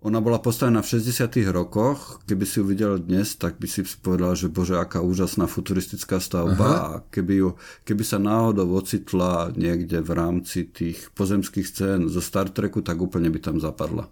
ona 0.00 0.16
bola 0.24 0.40
postavená 0.40 0.80
v 0.80 0.96
60. 0.96 1.52
rokoch, 1.52 2.24
keby 2.24 2.44
si 2.48 2.56
ju 2.56 2.64
videl 2.64 2.96
dnes, 2.96 3.36
tak 3.36 3.60
by 3.60 3.68
si 3.68 3.84
povedal, 4.00 4.32
že 4.32 4.48
bože, 4.48 4.80
aká 4.80 5.04
úžasná 5.04 5.44
futuristická 5.44 6.16
stavba 6.16 6.68
Aha. 6.72 6.80
a 6.80 6.90
keby, 7.12 7.34
ju, 7.36 7.48
keby 7.84 8.00
sa 8.00 8.16
náhodou 8.16 8.80
ocitla 8.80 9.52
niekde 9.52 10.00
v 10.00 10.10
rámci 10.16 10.72
tých 10.72 11.12
pozemských 11.12 11.66
scén 11.68 12.08
zo 12.08 12.24
Star 12.24 12.48
Treku, 12.48 12.80
tak 12.80 12.96
úplne 12.96 13.28
by 13.28 13.44
tam 13.44 13.60
zapadla 13.60 14.08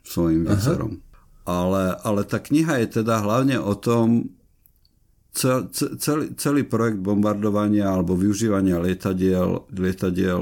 svojim 0.00 0.48
výzerom. 0.48 1.04
Ale, 1.44 2.00
ale 2.00 2.24
tá 2.24 2.40
kniha 2.40 2.80
je 2.80 3.04
teda 3.04 3.20
hlavne 3.20 3.60
o 3.60 3.76
tom, 3.76 4.32
cel, 5.36 5.68
celý, 5.76 6.32
celý 6.40 6.64
projekt 6.64 7.04
bombardovania 7.04 7.84
alebo 7.84 8.16
využívania 8.16 8.80
lietadiel, 8.80 9.68
lietadiel 9.76 10.40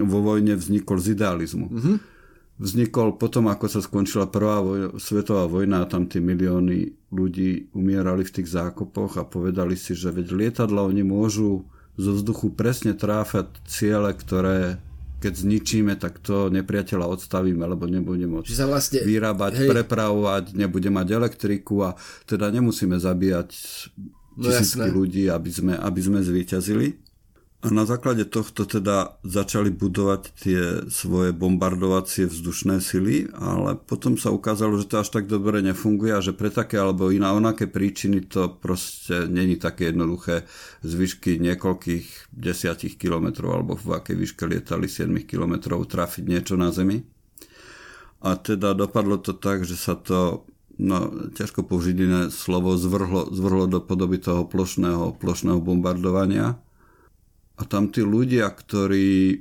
vo 0.00 0.18
vojne 0.24 0.56
vznikol 0.56 0.96
z 0.96 1.12
idealizmu. 1.12 1.68
Mm-hmm 1.68 2.15
vznikol 2.56 3.20
potom, 3.20 3.52
ako 3.52 3.66
sa 3.68 3.80
skončila 3.84 4.28
prvá 4.28 4.64
voj- 4.64 4.96
svetová 4.96 5.44
vojna 5.44 5.84
a 5.84 5.90
tam 5.90 6.08
tie 6.08 6.24
milióny 6.24 7.10
ľudí 7.12 7.72
umierali 7.76 8.24
v 8.24 8.34
tých 8.40 8.48
zákopoch 8.48 9.20
a 9.20 9.28
povedali 9.28 9.76
si, 9.76 9.92
že 9.92 10.12
veď 10.12 10.32
lietadla 10.32 10.84
oni 10.84 11.04
môžu 11.04 11.68
zo 11.96 12.12
vzduchu 12.12 12.52
presne 12.52 12.92
tráfať 12.92 13.48
ciele, 13.64 14.12
ktoré 14.12 14.80
keď 15.16 15.32
zničíme, 15.32 15.96
tak 15.96 16.20
to 16.20 16.52
nepriateľa 16.52 17.08
odstavíme, 17.08 17.64
lebo 17.64 17.88
nebude 17.88 18.28
môcť 18.28 18.52
sa 18.52 18.68
vlastne, 18.68 19.00
vyrábať, 19.00 19.64
hej. 19.64 19.68
prepravovať, 19.72 20.52
nebude 20.52 20.92
mať 20.92 21.08
elektriku 21.08 21.88
a 21.88 21.96
teda 22.28 22.52
nemusíme 22.52 23.00
zabíjať 23.00 23.48
no 24.36 24.44
tisícky 24.44 24.88
ľudí, 24.92 25.24
aby 25.32 25.48
sme, 25.48 25.72
aby 25.72 26.00
sme 26.04 26.20
zvíťazili. 26.20 27.00
A 27.64 27.72
na 27.72 27.88
základe 27.88 28.28
tohto 28.28 28.68
teda 28.68 29.16
začali 29.24 29.72
budovať 29.72 30.22
tie 30.36 30.60
svoje 30.92 31.32
bombardovacie 31.32 32.28
vzdušné 32.28 32.84
sily, 32.84 33.32
ale 33.32 33.80
potom 33.80 34.20
sa 34.20 34.28
ukázalo, 34.28 34.76
že 34.76 34.84
to 34.84 35.00
až 35.00 35.08
tak 35.08 35.24
dobre 35.24 35.64
nefunguje 35.64 36.12
a 36.12 36.20
že 36.20 36.36
pre 36.36 36.52
také 36.52 36.76
alebo 36.76 37.08
iná 37.08 37.32
onaké 37.32 37.64
príčiny 37.64 38.28
to 38.28 38.52
proste 38.60 39.24
není 39.32 39.56
také 39.56 39.88
jednoduché 39.88 40.44
z 40.84 40.92
výšky 40.92 41.40
niekoľkých 41.40 42.28
desiatich 42.28 43.00
kilometrov 43.00 43.48
alebo 43.48 43.72
v 43.72 44.04
akej 44.04 44.16
výške 44.20 44.44
lietali 44.44 44.84
7 44.84 45.08
kilometrov 45.24 45.88
trafiť 45.88 46.24
niečo 46.28 46.60
na 46.60 46.68
Zemi. 46.68 47.00
A 48.20 48.36
teda 48.36 48.76
dopadlo 48.76 49.16
to 49.16 49.32
tak, 49.32 49.64
že 49.64 49.80
sa 49.80 49.96
to 49.96 50.44
no, 50.76 51.08
ťažko 51.32 51.64
použiť 51.64 51.96
iné 52.04 52.22
slovo, 52.28 52.76
zvrhlo, 52.76 53.32
zvrhlo 53.32 53.64
do 53.64 53.80
podoby 53.80 54.20
toho 54.20 54.44
plošného, 54.44 55.16
plošného 55.16 55.56
bombardovania 55.64 56.60
a 57.56 57.62
tam 57.64 57.88
tí 57.88 58.04
ľudia, 58.04 58.52
ktorí 58.52 59.40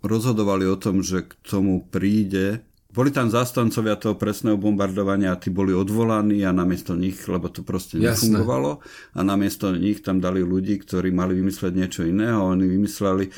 rozhodovali 0.00 0.64
o 0.68 0.76
tom, 0.76 1.04
že 1.04 1.28
k 1.28 1.32
tomu 1.44 1.84
príde, 1.88 2.64
boli 2.90 3.14
tam 3.14 3.30
zastancovia 3.30 3.94
toho 3.94 4.18
presného 4.18 4.58
bombardovania 4.58 5.30
a 5.30 5.38
tí 5.38 5.46
boli 5.46 5.70
odvolaní 5.70 6.42
a 6.42 6.50
namiesto 6.50 6.98
nich, 6.98 7.22
lebo 7.30 7.46
to 7.46 7.62
proste 7.62 8.02
Jasné. 8.02 8.34
nefungovalo, 8.34 8.82
a 9.14 9.20
namiesto 9.22 9.70
nich 9.70 10.02
tam 10.02 10.18
dali 10.18 10.42
ľudí, 10.42 10.82
ktorí 10.82 11.14
mali 11.14 11.38
vymysleť 11.38 11.72
niečo 11.72 12.02
iného. 12.02 12.42
Oni 12.50 12.66
vymysleli, 12.66 13.30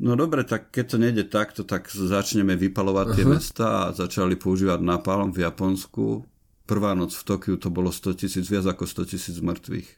no 0.00 0.16
dobre, 0.16 0.48
tak 0.48 0.72
keď 0.72 0.84
to 0.86 0.96
nejde 0.96 1.24
takto, 1.28 1.68
tak 1.68 1.92
začneme 1.92 2.56
vypalovať 2.56 3.06
uh-huh. 3.12 3.16
tie 3.20 3.26
mesta 3.28 3.66
a 3.84 3.92
začali 3.92 4.40
používať 4.40 4.80
napalom 4.80 5.28
v 5.28 5.44
Japonsku. 5.44 6.24
Prvá 6.64 6.96
noc 6.96 7.12
v 7.12 7.22
Tokiu 7.26 7.54
to 7.60 7.68
bolo 7.68 7.92
100 7.92 8.16
tisíc, 8.16 8.48
viac 8.48 8.64
ako 8.64 8.88
100 8.88 9.12
tisíc 9.12 9.36
mŕtvych. 9.44 9.88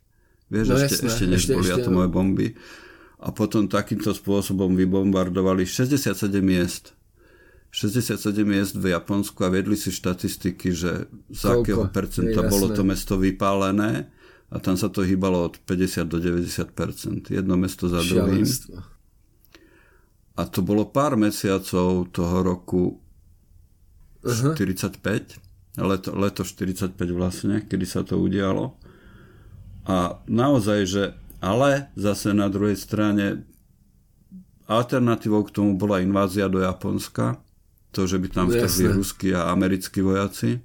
Vieš, 0.51 0.67
no 0.69 0.75
ešte, 0.75 0.95
jasné, 0.99 1.07
ešte 1.07 1.25
než 1.31 1.41
ešte, 1.47 1.55
boli 1.55 1.69
ešte, 1.71 1.81
atomové 1.87 2.09
bomby 2.11 2.49
a 3.23 3.31
potom 3.31 3.71
takýmto 3.71 4.11
spôsobom 4.11 4.75
vybombardovali 4.75 5.63
67 5.63 6.19
miest. 6.43 6.99
67 7.73 8.45
miest 8.45 8.77
v 8.77 8.93
Japonsku 8.93 9.39
a 9.47 9.49
vedli 9.49 9.79
si 9.79 9.89
štatistiky, 9.95 10.75
že 10.75 11.09
z 11.33 11.43
akého 11.49 11.89
percenta 11.89 12.45
bolo 12.45 12.69
to 12.69 12.85
mesto 12.85 13.17
vypálené 13.17 14.13
a 14.53 14.61
tam 14.61 14.77
sa 14.77 14.93
to 14.93 15.01
hýbalo 15.01 15.49
od 15.49 15.57
50 15.65 16.05
do 16.05 16.21
90% 16.21 17.33
Jedno 17.33 17.57
mesto 17.57 17.89
za 17.89 18.05
druhým. 18.05 18.45
A 20.37 20.43
to 20.45 20.61
bolo 20.61 20.85
pár 20.85 21.17
mesiacov 21.17 22.13
toho 22.13 22.37
roku 22.45 23.01
uh-huh. 24.21 24.53
45, 24.53 25.81
leto, 25.81 26.11
leto 26.13 26.43
45 26.45 26.93
vlastne, 27.17 27.65
kedy 27.65 27.85
sa 27.89 28.05
to 28.05 28.21
udialo. 28.21 28.77
A 29.89 30.21
naozaj, 30.29 30.81
že 30.85 31.03
ale 31.43 31.91
zase 31.99 32.31
na 32.31 32.47
druhej 32.47 32.79
strane 32.79 33.43
alternatívou 34.71 35.43
k 35.43 35.51
tomu 35.51 35.75
bola 35.75 35.99
invázia 35.99 36.47
do 36.47 36.63
Japonska, 36.63 37.43
to, 37.91 38.07
že 38.07 38.23
by 38.23 38.29
tam 38.31 38.47
no, 38.49 38.55
vtrhli 38.55 38.95
ruskí 38.95 39.35
a 39.35 39.51
americkí 39.51 40.01
vojaci. 40.01 40.63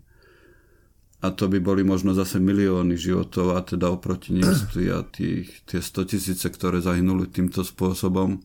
A 1.17 1.33
to 1.33 1.49
by 1.49 1.57
boli 1.57 1.81
možno 1.81 2.13
zase 2.13 2.37
milióny 2.37 2.93
životov 2.93 3.57
a 3.57 3.65
teda 3.65 3.89
oproti 3.89 4.37
Nemství 4.37 4.85
a 4.93 5.01
tých, 5.01 5.49
tie 5.65 5.81
100 5.81 6.13
tisíce, 6.13 6.45
ktoré 6.45 6.77
zahynuli 6.77 7.25
týmto 7.25 7.65
spôsobom. 7.65 8.37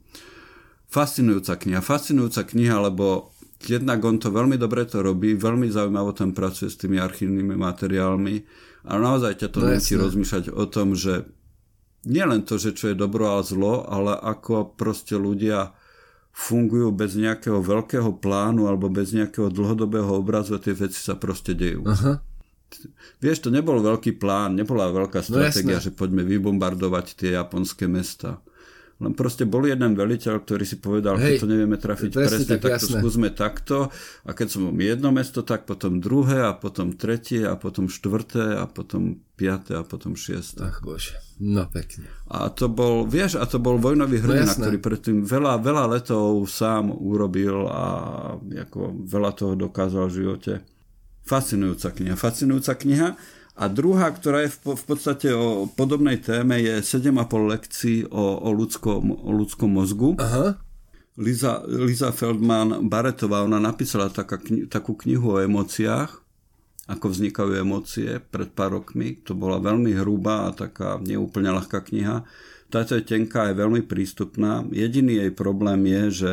Fascinujúca 0.89 1.61
kniha. 1.61 1.85
Fascinujúca 1.85 2.49
kniha, 2.49 2.81
lebo 2.81 3.37
jednak 3.61 4.01
on 4.01 4.17
to 4.17 4.33
veľmi 4.33 4.57
dobre 4.57 4.89
to 4.89 5.05
robí, 5.05 5.37
veľmi 5.37 5.69
zaujímavo 5.69 6.17
tam 6.17 6.33
pracuje 6.33 6.73
s 6.73 6.81
tými 6.81 6.97
archívnymi 6.97 7.55
materiálmi 7.61 8.35
a 8.89 8.99
naozaj 8.99 9.45
ťa 9.45 9.49
to 9.53 9.59
no, 9.63 9.69
nutí 9.77 9.93
rozmýšľať 9.95 10.45
o 10.51 10.65
tom, 10.67 10.97
že 10.97 11.29
nielen 12.07 12.43
to, 12.47 12.59
že 12.59 12.75
čo 12.75 12.91
je 12.91 12.97
dobro 12.99 13.39
a 13.39 13.43
zlo, 13.43 13.87
ale 13.87 14.15
ako 14.17 14.75
proste 14.75 15.15
ľudia 15.15 15.75
fungujú 16.33 16.91
bez 16.97 17.13
nejakého 17.15 17.61
veľkého 17.61 18.17
plánu 18.17 18.65
alebo 18.65 18.89
bez 18.89 19.13
nejakého 19.13 19.53
dlhodobého 19.53 20.17
obrazu 20.17 20.57
a 20.57 20.63
tie 20.63 20.73
veci 20.73 20.97
sa 20.97 21.15
proste 21.15 21.53
dejú. 21.53 21.85
Aha. 21.85 22.25
Vieš, 23.21 23.45
to 23.45 23.51
nebol 23.53 23.77
veľký 23.85 24.17
plán, 24.17 24.57
nebola 24.57 24.89
veľká 24.89 25.21
no 25.21 25.27
stratégia, 25.29 25.77
no 25.77 25.85
že 25.85 25.93
poďme 25.93 26.25
vybombardovať 26.25 27.07
tie 27.21 27.37
japonské 27.37 27.85
mesta. 27.85 28.41
Len 29.03 29.19
proste 29.19 29.43
bol 29.43 29.67
jeden 29.67 29.99
veliteľ, 29.99 30.47
ktorý 30.47 30.63
si 30.63 30.79
povedal, 30.79 31.19
Hej, 31.19 31.27
keď 31.27 31.43
to 31.43 31.51
nevieme 31.51 31.75
trafiť 31.75 32.11
presne, 32.15 32.45
tak, 32.47 32.63
tak 32.63 32.79
to 32.79 32.87
skúsme 32.95 33.29
takto. 33.35 33.91
A 34.23 34.31
keď 34.31 34.49
som 34.55 34.71
jedno 34.79 35.11
mesto, 35.11 35.43
tak 35.43 35.67
potom 35.67 35.99
druhé 35.99 36.47
a 36.47 36.55
potom 36.55 36.95
tretie 36.95 37.43
a 37.43 37.59
potom 37.59 37.91
štvrté 37.91 38.63
a 38.63 38.71
potom 38.71 39.19
piaté 39.35 39.75
a 39.75 39.83
potom 39.83 40.15
šiesté. 40.15 40.63
Ach 40.63 40.79
bože, 40.79 41.19
no 41.43 41.67
pekne. 41.67 42.07
A 42.31 42.47
to 42.55 42.71
bol, 42.71 43.03
vieš, 43.03 43.43
a 43.43 43.45
to 43.51 43.59
bol 43.59 43.75
vojnový 43.83 44.23
no 44.23 44.31
hrdina, 44.31 44.55
no, 44.55 44.61
ktorý 44.63 44.79
predtým 44.79 45.19
veľa, 45.27 45.59
veľa 45.59 45.85
letov 45.99 46.47
sám 46.47 46.95
urobil 46.95 47.67
a 47.67 47.85
ako 48.39 49.03
veľa 49.03 49.31
toho 49.35 49.59
dokázal 49.59 50.07
v 50.07 50.17
živote. 50.23 50.53
Fascinujúca 51.27 51.91
kniha, 51.91 52.15
fascinujúca 52.15 52.79
kniha. 52.79 53.09
A 53.53 53.69
druhá, 53.69 54.09
ktorá 54.09 54.49
je 54.49 54.57
v, 54.57 54.81
v 54.81 54.85
podstate 54.89 55.29
o 55.29 55.69
podobnej 55.69 56.17
téme, 56.17 56.57
je 56.57 56.81
7,5 56.81 57.53
lekcií 57.53 57.99
o, 58.09 58.41
o, 58.41 58.49
ľudskom, 58.49 59.13
o 59.13 59.31
ľudskom 59.37 59.69
mozgu. 59.77 60.17
Aha. 60.17 60.57
Liza, 61.21 61.61
Liza 61.69 62.09
Feldman 62.09 62.89
Baretová, 62.89 63.45
ona 63.45 63.61
napísala 63.61 64.09
taká, 64.09 64.41
kni, 64.41 64.73
takú 64.73 64.97
knihu 64.97 65.37
o 65.37 65.43
emóciách, 65.45 66.25
ako 66.89 67.07
vznikajú 67.13 67.53
emócie 67.61 68.17
pred 68.33 68.49
pár 68.57 68.81
rokmi. 68.81 69.21
To 69.29 69.37
bola 69.37 69.61
veľmi 69.61 69.93
hrubá 70.01 70.49
a 70.49 70.57
taká 70.57 70.97
neúplne 71.05 71.53
ľahká 71.53 71.85
kniha. 71.85 72.25
Táto 72.73 72.97
je 72.97 73.05
tenká, 73.05 73.53
je 73.53 73.61
veľmi 73.61 73.85
prístupná. 73.85 74.65
Jediný 74.73 75.21
jej 75.21 75.33
problém 75.37 75.85
je, 75.85 76.03
že 76.25 76.33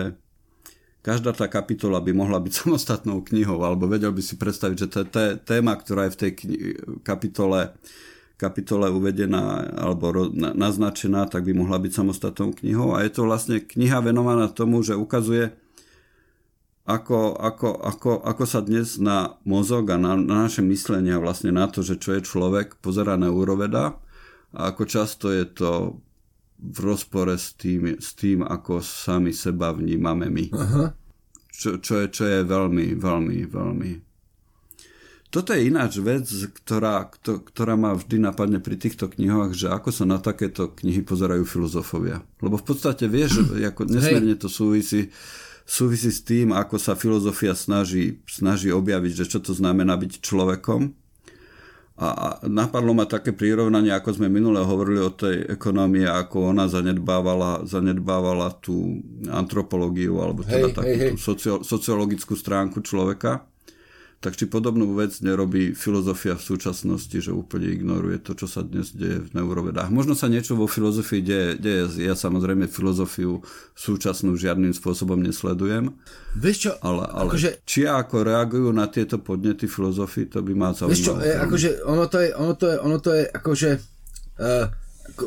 každá 1.09 1.33
tá 1.33 1.49
kapitola 1.49 1.97
by 1.97 2.13
mohla 2.13 2.37
byť 2.37 2.53
samostatnou 2.61 3.25
knihou, 3.25 3.65
alebo 3.65 3.89
vedel 3.89 4.13
by 4.13 4.21
si 4.21 4.37
predstaviť, 4.37 4.77
že 4.77 4.87
tá 4.93 5.23
téma, 5.41 5.73
ktorá 5.73 6.05
je 6.05 6.13
v 6.13 6.19
tej 6.21 6.31
kapitole, 7.01 7.73
kapitole 8.37 8.93
uvedená 8.93 9.73
alebo 9.73 10.29
naznačená, 10.37 11.25
tak 11.25 11.49
by 11.49 11.57
mohla 11.57 11.81
byť 11.81 11.91
samostatnou 11.91 12.53
knihou. 12.53 12.93
A 12.93 13.01
je 13.01 13.11
to 13.11 13.25
vlastne 13.25 13.57
kniha 13.57 14.05
venovaná 14.05 14.45
tomu, 14.53 14.85
že 14.85 14.93
ukazuje, 14.93 15.49
ako, 16.89 17.37
ako, 17.37 17.69
ako, 17.85 18.11
ako 18.25 18.43
sa 18.49 18.65
dnes 18.65 18.97
na 18.97 19.37
mozog 19.45 19.93
a 19.93 19.97
na, 19.97 20.17
na 20.17 20.49
naše 20.49 20.65
myslenia 20.65 21.21
vlastne 21.21 21.53
na 21.53 21.69
to, 21.69 21.85
že 21.85 22.01
čo 22.01 22.17
je 22.17 22.25
človek, 22.25 22.81
pozera 22.81 23.13
neuroveda 23.13 24.01
a 24.57 24.73
ako 24.73 24.83
často 24.89 25.29
je 25.29 25.45
to 25.45 26.01
v 26.59 26.77
rozpore 26.83 27.39
s 27.39 27.55
tým, 27.55 27.95
s 27.97 28.13
tým 28.19 28.43
ako 28.43 28.83
sami 28.83 29.31
seba 29.31 29.71
vnímame 29.71 30.27
my. 30.27 30.45
Aha. 30.53 30.85
Čo, 31.49 31.79
čo, 31.79 32.03
je, 32.03 32.07
čo 32.11 32.23
je 32.27 32.39
veľmi, 32.43 32.95
veľmi, 32.95 33.37
veľmi 33.47 33.91
toto 35.29 35.53
je 35.53 35.69
ináč 35.69 36.01
vec, 36.01 36.25
ktorá, 36.25 37.05
ktorá 37.21 37.77
ma 37.77 37.93
vždy 37.93 38.17
napadne 38.17 38.57
pri 38.57 38.81
týchto 38.81 39.05
knihách, 39.05 39.53
že 39.53 39.67
ako 39.69 39.93
sa 39.93 40.01
na 40.09 40.17
takéto 40.17 40.73
knihy 40.73 41.05
pozerajú 41.05 41.45
filozofovia. 41.45 42.25
Lebo 42.41 42.57
v 42.57 42.65
podstate 42.65 43.05
vieš, 43.05 43.45
ako 43.69 43.85
nesmierne 43.85 44.33
to 44.33 44.49
súvisí, 44.49 45.13
súvisí 45.69 46.09
s 46.09 46.25
tým, 46.25 46.49
ako 46.49 46.81
sa 46.81 46.97
filozofia 46.97 47.53
snaží, 47.53 48.25
snaží 48.25 48.73
objaviť, 48.73 49.13
že 49.21 49.25
čo 49.29 49.37
to 49.37 49.53
znamená 49.53 49.93
byť 50.01 50.17
človekom. 50.17 50.97
A 51.99 52.39
napadlo 52.47 52.95
ma 52.95 53.03
také 53.03 53.35
prirovnanie, 53.35 53.91
ako 53.91 54.15
sme 54.15 54.31
minule 54.31 54.63
hovorili 54.63 55.03
o 55.03 55.11
tej 55.11 55.51
ekonomii, 55.51 56.07
ako 56.07 56.55
ona 56.55 56.71
zanedbávala, 56.71 57.67
zanedbávala 57.67 58.55
tú 58.63 59.03
antropológiu, 59.27 60.23
alebo 60.23 60.47
teda 60.47 60.71
hej, 60.71 60.75
takú 60.79 60.95
hej. 60.95 61.11
Socio, 61.19 61.59
sociologickú 61.59 62.39
stránku 62.39 62.79
človeka 62.79 63.43
tak 64.19 64.35
či 64.35 64.51
podobnú 64.51 64.99
vec 64.99 65.15
nerobí 65.23 65.71
filozofia 65.71 66.35
v 66.35 66.43
súčasnosti, 66.43 67.15
že 67.15 67.31
úplne 67.31 67.71
ignoruje 67.71 68.19
to, 68.19 68.35
čo 68.35 68.51
sa 68.51 68.67
dnes 68.67 68.91
deje 68.91 69.23
v 69.23 69.31
neurovedách. 69.31 69.87
Možno 69.95 70.11
sa 70.11 70.27
niečo 70.27 70.59
vo 70.59 70.67
filozofii 70.67 71.23
deje, 71.23 71.49
deje. 71.55 72.03
ja 72.03 72.19
samozrejme 72.19 72.67
filozofiu 72.67 73.39
súčasnú 73.79 74.35
žiadnym 74.35 74.75
spôsobom 74.75 75.23
nesledujem. 75.23 75.95
Vieš 76.35 76.57
čo? 76.67 76.71
Ale, 76.83 77.07
ale 77.07 77.31
akože... 77.31 77.63
či 77.63 77.87
ako 77.87 78.27
reagujú 78.27 78.69
na 78.75 78.91
tieto 78.91 79.23
podnety 79.23 79.71
filozofii, 79.71 80.27
to 80.27 80.43
by 80.43 80.51
ma 80.51 80.75
zaujímalo. 80.75 80.91
Vieš 80.91 81.03
čo, 81.07 81.13
je, 81.23 81.33
akože 81.39 81.69
ono 81.87 82.05
to 82.11 82.17
je, 82.19 82.29
ono 82.35 82.53
to 82.59 82.65
je, 82.67 82.75
ono 82.75 82.97
to 82.99 83.09
je 83.15 83.23
akože 83.23 83.69
uh, 84.35 84.65
ako, 85.15 85.23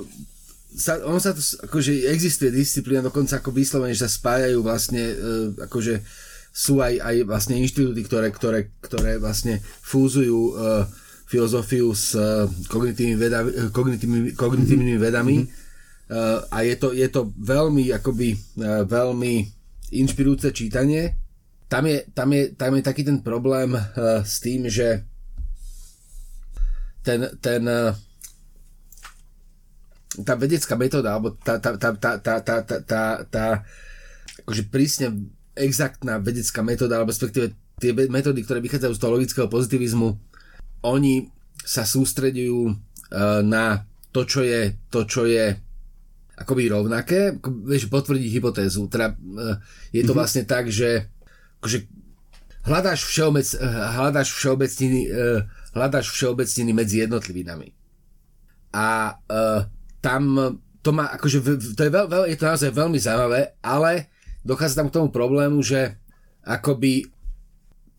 sa, 0.77 0.93
ono 1.01 1.17
sa 1.17 1.33
to, 1.33 1.41
akože 1.41 2.13
existuje 2.13 2.53
disciplína, 2.53 3.01
dokonca 3.01 3.41
ako 3.41 3.57
vyslovene, 3.57 3.97
že 3.97 4.05
sa 4.05 4.13
spájajú 4.13 4.61
vlastne 4.61 5.03
uh, 5.17 5.65
akože 5.65 6.05
sú 6.53 6.85
aj, 6.85 7.01
aj 7.01 7.17
vlastne 7.25 7.57
inštitúty, 7.57 8.05
ktoré, 8.05 8.29
ktoré, 8.29 8.69
ktoré 8.85 9.17
vlastne 9.17 9.65
fúzujú 9.65 10.53
uh, 10.53 10.85
filozofiu 11.25 11.97
s 11.97 12.13
uh, 12.13 12.45
kognitívnymi, 12.69 13.17
vedami, 13.17 13.51
kognitívnymi, 13.73 14.29
kognitívnymi 14.37 14.99
vedami 15.01 15.37
mm-hmm. 15.41 16.13
uh, 16.13 16.45
a 16.53 16.61
je 16.61 16.77
to, 16.77 16.93
je 16.93 17.09
to 17.09 17.33
veľmi 17.41 17.89
akoby 17.97 18.37
uh, 18.37 18.85
veľmi 18.85 19.49
inšpirujúce 19.97 20.53
čítanie. 20.53 21.17
Tam 21.73 21.89
je, 21.89 22.05
tam, 22.13 22.29
je, 22.37 22.53
tam 22.53 22.77
je 22.77 22.83
taký 22.85 23.01
ten 23.01 23.25
problém 23.25 23.73
uh, 23.73 24.21
s 24.21 24.45
tým, 24.45 24.69
že 24.69 25.09
ten, 27.01 27.33
ten 27.41 27.65
uh, 27.65 27.97
tá 30.21 30.37
vedecká 30.37 30.77
metóda, 30.77 31.17
alebo 31.17 31.33
tá, 31.41 31.57
tá, 31.57 31.81
tá, 31.81 31.97
tá, 31.97 32.13
tá, 32.21 32.35
tá, 32.45 32.57
tá, 32.61 32.77
tá, 32.85 33.05
tá 33.25 33.47
akože 34.45 34.69
prísne 34.69 35.09
exaktná 35.57 36.17
vedecká 36.19 36.65
metóda, 36.65 36.97
alebo 36.97 37.13
respektíve 37.13 37.53
tie 37.81 37.93
metódy, 37.93 38.41
ktoré 38.45 38.63
vychádzajú 38.63 38.93
z 38.95 39.01
toho 39.01 39.15
logického 39.19 39.49
pozitivizmu, 39.51 40.15
oni 40.87 41.31
sa 41.63 41.87
sústredujú 41.87 42.71
uh, 42.71 43.41
na 43.43 43.87
to, 44.13 44.29
čo 44.29 44.45
je, 44.45 44.77
to, 44.93 45.09
čo 45.09 45.25
je 45.25 45.57
akoby 46.37 46.69
rovnaké, 46.69 47.39
vieš, 47.65 47.87
potvrdiť 47.87 48.29
hypotézu. 48.33 48.87
Teda 48.87 49.13
uh, 49.13 49.57
je 49.91 50.03
to 50.03 50.13
mm-hmm. 50.13 50.19
vlastne 50.19 50.43
tak, 50.45 50.69
že 50.69 51.09
akože 51.63 51.79
hľadáš, 52.69 53.07
všeobec, 53.09 53.47
uh, 53.57 53.95
hľadáš 53.99 54.29
všeobecniny, 54.37 55.01
hľadáš 55.73 56.13
všeobecniny 56.13 56.71
medzi 56.77 57.01
jednotlivinami. 57.03 57.73
A 58.73 59.21
tam 60.01 60.23
to 60.83 60.91
má, 60.91 61.13
akože, 61.15 61.39
to 61.79 61.83
je, 61.87 61.93
veľ, 61.93 62.07
veľ, 62.11 62.23
je 62.27 62.37
to 62.41 62.49
naozaj 62.49 62.71
veľmi 62.75 62.99
zaujímavé, 62.99 63.55
ale 63.63 64.12
dochádza 64.43 64.83
tam 64.83 64.89
k 64.91 64.97
tomu 64.99 65.09
problému, 65.11 65.63
že 65.63 65.99
akoby 66.43 67.11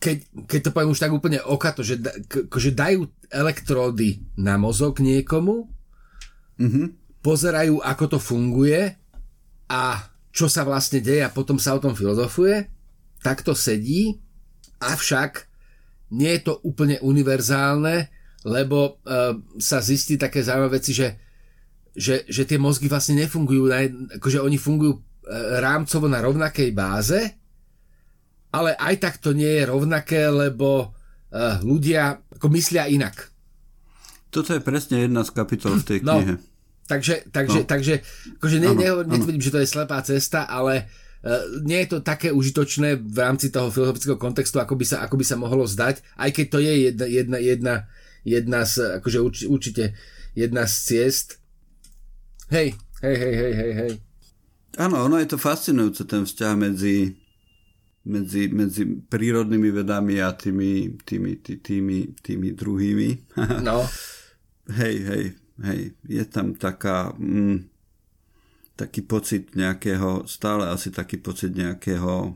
keď, 0.04 0.18
keď 0.52 0.60
to 0.68 0.74
poviem 0.76 0.92
už 0.92 1.00
tak 1.00 1.16
úplne 1.16 1.40
okato, 1.40 1.80
že, 1.80 1.96
že 2.44 2.72
dajú 2.76 3.08
elektródy 3.32 4.20
na 4.36 4.60
mozog 4.60 5.00
niekomu, 5.00 5.72
mm-hmm. 6.60 6.86
pozerajú, 7.24 7.80
ako 7.80 8.06
to 8.12 8.20
funguje 8.20 9.00
a 9.72 10.12
čo 10.36 10.52
sa 10.52 10.68
vlastne 10.68 11.00
deje 11.00 11.24
a 11.24 11.32
potom 11.32 11.56
sa 11.56 11.72
o 11.72 11.80
tom 11.80 11.96
filozofuje, 11.96 12.68
tak 13.24 13.48
to 13.48 13.56
sedí, 13.56 14.20
avšak 14.84 15.48
nie 16.12 16.36
je 16.36 16.52
to 16.52 16.54
úplne 16.68 17.00
univerzálne, 17.00 18.12
lebo 18.44 19.00
uh, 19.08 19.40
sa 19.56 19.80
zistí 19.80 20.20
také 20.20 20.44
zaujímavé 20.44 20.84
veci, 20.84 20.92
že, 20.92 21.16
že, 21.96 22.28
že 22.28 22.44
tie 22.44 22.60
mozgy 22.60 22.92
vlastne 22.92 23.24
nefungujú, 23.24 23.72
akože 24.20 24.44
oni 24.44 24.60
fungujú 24.60 25.00
rámcovo 25.60 26.12
na 26.12 26.20
rovnakej 26.20 26.70
báze, 26.76 27.20
ale 28.54 28.78
aj 28.78 28.96
tak 29.00 29.16
to 29.18 29.34
nie 29.34 29.50
je 29.50 29.64
rovnaké, 29.66 30.30
lebo 30.30 30.92
uh, 30.92 31.58
ľudia 31.66 32.22
ako 32.38 32.48
myslia 32.54 32.86
inak. 32.86 33.34
Toto 34.30 34.54
je 34.54 34.62
presne 34.62 35.06
jedna 35.06 35.26
z 35.26 35.34
kapitol 35.34 35.82
v 35.82 35.86
tej 35.88 36.00
no, 36.06 36.22
knihe. 36.22 36.36
Takže, 36.86 37.32
takže, 37.32 37.60
no. 37.64 37.70
takže 37.70 37.94
akože 38.38 38.58
ne, 38.60 38.70
ne, 38.76 38.90
netvrdím, 39.08 39.42
že 39.42 39.54
to 39.54 39.62
je 39.64 39.70
slepá 39.70 40.04
cesta, 40.06 40.46
ale 40.46 40.86
uh, 41.24 41.64
nie 41.66 41.82
je 41.82 41.98
to 41.98 42.00
také 42.06 42.30
užitočné 42.30 43.02
v 43.02 43.18
rámci 43.18 43.50
toho 43.50 43.74
filozofického 43.74 44.20
kontextu, 44.22 44.62
ako 44.62 44.78
by 44.78 44.86
sa, 44.86 45.02
ako 45.02 45.16
by 45.18 45.26
sa 45.26 45.40
mohlo 45.40 45.66
zdať, 45.66 46.06
aj 46.20 46.30
keď 46.30 46.46
to 46.52 46.60
je 46.62 46.74
jedna, 46.92 47.06
jedna, 47.10 47.38
jedna, 47.40 47.76
jedna 48.22 48.60
z, 48.70 49.02
akože 49.02 49.18
urč, 49.18 49.38
určite 49.50 49.98
jedna 50.38 50.70
z 50.70 50.74
ciest. 50.86 51.42
Hej, 52.54 52.78
hej, 53.02 53.16
hej, 53.18 53.34
hej, 53.34 53.54
hej, 53.56 53.74
hej. 53.74 53.94
Áno, 54.78 55.06
ono 55.06 55.22
je 55.22 55.30
to 55.30 55.38
fascinujúce, 55.38 56.06
ten 56.10 56.26
vzťah 56.26 56.54
medzi, 56.58 57.14
medzi, 58.10 58.50
medzi 58.50 58.84
prírodnými 59.06 59.70
vedami 59.70 60.18
a 60.18 60.34
tými, 60.34 60.98
tými, 61.06 61.42
tými, 61.42 61.62
tými, 61.62 61.98
tými 62.22 62.50
druhými. 62.54 63.10
No. 63.68 63.86
hej, 64.74 64.96
hej, 65.06 65.26
hej. 65.62 65.82
Je 66.08 66.24
tam 66.26 66.58
taká... 66.58 67.14
Mm, 67.18 67.74
taký 68.74 69.06
pocit 69.06 69.54
nejakého, 69.54 70.26
stále 70.26 70.66
asi 70.66 70.90
taký 70.90 71.22
pocit 71.22 71.54
nejakého 71.54 72.34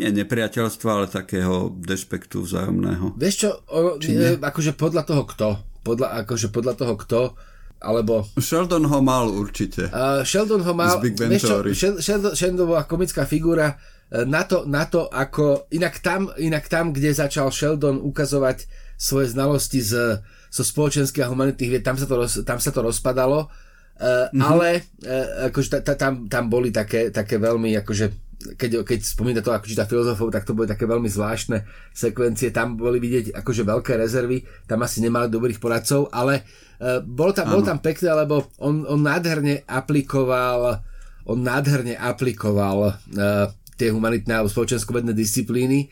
nie 0.00 0.08
nepriateľstva, 0.10 0.88
ale 0.90 1.06
takého 1.06 1.70
dešpektu 1.78 2.42
vzájomného. 2.42 3.14
Vieš 3.14 3.34
čo, 3.46 3.50
ono, 3.70 4.00
je, 4.00 4.40
akože 4.40 4.72
podľa 4.74 5.02
toho 5.04 5.22
kto, 5.28 5.48
podľa, 5.84 6.24
akože 6.24 6.48
podľa 6.48 6.74
toho 6.74 6.94
kto, 6.96 7.20
alebo... 7.82 8.24
Sheldon 8.38 8.86
ho 8.86 8.98
mal 9.02 9.26
určite. 9.26 9.90
Uh, 9.90 10.22
Sheldon 10.22 10.62
ho 10.62 10.72
mal... 10.72 11.02
Vieš 11.02 11.42
čo, 11.42 11.56
Sheldon, 11.98 12.32
Sheldon 12.38 12.70
bola 12.70 12.86
komická 12.86 13.26
figura 13.26 13.74
uh, 13.74 14.22
na 14.22 14.46
to, 14.46 14.62
na 14.64 14.86
to, 14.86 15.10
ako... 15.10 15.66
Inak 15.74 15.98
tam, 15.98 16.30
inak 16.38 16.70
tam, 16.70 16.94
kde 16.94 17.10
začal 17.10 17.50
Sheldon 17.50 17.98
ukazovať 17.98 18.70
svoje 18.94 19.34
znalosti 19.34 19.82
z, 19.82 20.22
zo 20.46 20.62
spoločenských 20.62 21.26
a 21.26 21.30
humanitných 21.34 21.70
vied, 21.78 21.84
tam 21.84 21.98
sa 21.98 22.06
to, 22.06 22.14
roz, 22.14 22.46
tam 22.46 22.62
sa 22.62 22.70
to 22.70 22.86
rozpadalo. 22.86 23.50
Uh, 23.98 24.30
mm-hmm. 24.30 24.40
Ale 24.40 24.68
uh, 25.04 25.50
akože 25.50 25.68
ta, 25.74 25.78
ta, 25.82 25.94
tam, 25.98 26.30
tam 26.30 26.46
boli 26.46 26.70
také, 26.70 27.10
také 27.10 27.36
veľmi 27.42 27.74
akože 27.82 28.31
keď, 28.58 28.82
keď 28.82 29.00
spomína 29.02 29.40
to 29.40 29.54
ako 29.54 29.68
číta 29.68 29.88
filozofov, 29.88 30.32
tak 30.34 30.46
to 30.46 30.56
boli 30.56 30.66
také 30.66 30.84
veľmi 30.84 31.06
zvláštne 31.06 31.62
sekvencie, 31.94 32.50
tam 32.50 32.74
boli 32.76 32.98
vidieť 32.98 33.36
akože 33.36 33.62
veľké 33.62 33.96
rezervy, 33.98 34.44
tam 34.66 34.82
asi 34.82 35.00
nemali 35.00 35.30
dobrých 35.30 35.62
poradcov, 35.62 36.10
ale 36.10 36.42
uh, 36.82 37.00
bol, 37.02 37.30
tam, 37.30 37.50
bol 37.52 37.62
tam 37.62 37.78
pekné, 37.78 38.12
lebo 38.12 38.50
on, 38.62 38.86
on 38.86 39.00
nádherne 39.00 39.66
aplikoval 39.66 40.82
on 41.22 41.38
nádherne 41.38 41.94
aplikoval 41.94 42.78
uh, 42.90 43.46
tie 43.78 43.94
humanitné 43.94 44.34
alebo 44.34 44.50
spoločensko-vedné 44.50 45.14
disciplíny, 45.14 45.86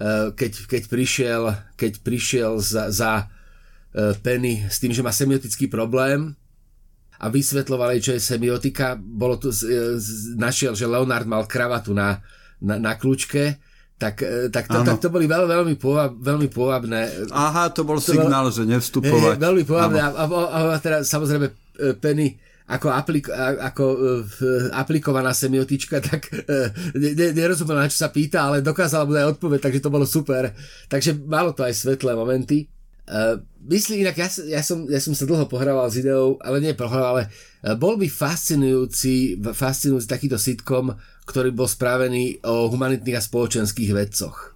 uh, 0.00 0.32
keď, 0.32 0.52
keď 0.68 0.82
prišiel, 0.88 1.42
keď 1.76 1.92
prišiel 2.00 2.52
za, 2.56 2.88
za 2.88 3.28
uh, 3.28 4.16
Penny 4.24 4.64
s 4.64 4.80
tým, 4.80 4.96
že 4.96 5.04
má 5.04 5.12
semiotický 5.12 5.68
problém, 5.68 6.32
a 7.22 7.26
vysvetľovali, 7.30 8.02
čo 8.02 8.18
je 8.18 8.20
semiotika. 8.20 8.98
Bolo 8.98 9.38
tu, 9.38 9.54
našiel, 10.34 10.74
že 10.74 10.90
Leonard 10.90 11.22
mal 11.22 11.46
kravatu 11.46 11.94
na, 11.94 12.18
na, 12.58 12.82
na 12.82 12.98
kľúčke, 12.98 13.62
tak, 13.94 14.26
e, 14.26 14.50
tak, 14.50 14.66
to, 14.66 14.82
tak 14.82 14.98
to 14.98 15.14
boli 15.14 15.30
veľmi, 15.30 15.46
veľmi, 15.46 15.74
pôvab, 15.78 16.18
veľmi 16.18 16.50
pôvabné. 16.50 17.30
Aha, 17.30 17.70
to 17.70 17.86
bol 17.86 18.02
to 18.02 18.18
signál, 18.18 18.50
bol, 18.50 18.54
že 18.54 18.66
nevstupovať. 18.66 19.38
Je, 19.38 19.44
veľmi 19.46 19.62
pôvabné 19.62 20.02
a, 20.02 20.10
a, 20.10 20.24
a, 20.26 20.58
a 20.74 20.78
teda 20.82 21.06
samozrejme 21.06 21.46
e, 21.46 21.54
Penny 21.94 22.34
ako, 22.72 22.88
aplik, 22.88 23.28
ako 23.60 23.84
aplikovaná 24.72 25.36
semiotička, 25.36 26.00
tak 26.00 26.24
uh, 26.30 26.72
ne, 26.96 27.34
nerozumela, 27.36 27.84
na 27.84 27.92
čo 27.92 28.00
sa 28.00 28.08
pýta, 28.08 28.48
ale 28.48 28.64
dokázala 28.64 29.04
mu 29.04 29.12
aj 29.12 29.36
odpoveď, 29.36 29.68
takže 29.68 29.82
to 29.84 29.92
bolo 29.92 30.08
super. 30.08 30.56
Takže 30.88 31.20
malo 31.26 31.52
to 31.52 31.68
aj 31.68 31.74
svetlé 31.76 32.16
momenty. 32.16 32.71
Uh, 33.02 33.42
myslí 33.66 34.06
inak, 34.06 34.14
ja, 34.14 34.30
ja, 34.46 34.62
som, 34.62 34.86
ja 34.86 35.02
som 35.02 35.10
sa 35.10 35.26
dlho 35.26 35.50
pohrával 35.50 35.90
s 35.90 35.98
ideou, 35.98 36.38
ale 36.38 36.62
nie 36.62 36.70
pohrával, 36.70 37.10
ale 37.18 37.22
uh, 37.66 37.74
bol 37.74 37.98
by 37.98 38.06
fascinujúci, 38.06 39.42
fascinujúci 39.42 40.06
takýto 40.06 40.38
sitcom, 40.38 40.94
ktorý 41.26 41.50
bol 41.50 41.66
spravený 41.66 42.38
o 42.46 42.70
humanitných 42.70 43.18
a 43.18 43.26
spoločenských 43.26 43.90
vedcoch. 43.90 44.54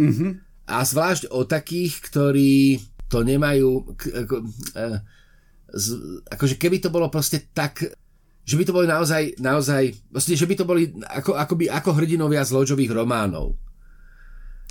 Mm-hmm. 0.00 0.30
A 0.72 0.76
zvlášť 0.88 1.28
o 1.36 1.44
takých, 1.44 2.00
ktorí 2.08 2.80
to 3.12 3.20
nemajú, 3.20 3.92
k, 3.92 4.02
uh, 4.16 4.98
akože 6.32 6.56
keby 6.56 6.80
to 6.80 6.88
bolo 6.88 7.12
proste 7.12 7.52
tak, 7.52 7.84
že 8.44 8.56
by 8.56 8.64
to 8.64 8.72
boli 8.72 8.88
naozaj, 8.88 9.36
naozaj, 9.36 9.92
vlastne, 10.08 10.32
že 10.32 10.48
by 10.48 10.54
to 10.56 10.64
boli 10.64 10.96
ako, 11.12 11.36
akoby, 11.36 11.68
ako 11.68 11.90
hrdinovia 11.92 12.40
z 12.40 12.56
loďových 12.56 12.92
románov. 12.92 13.56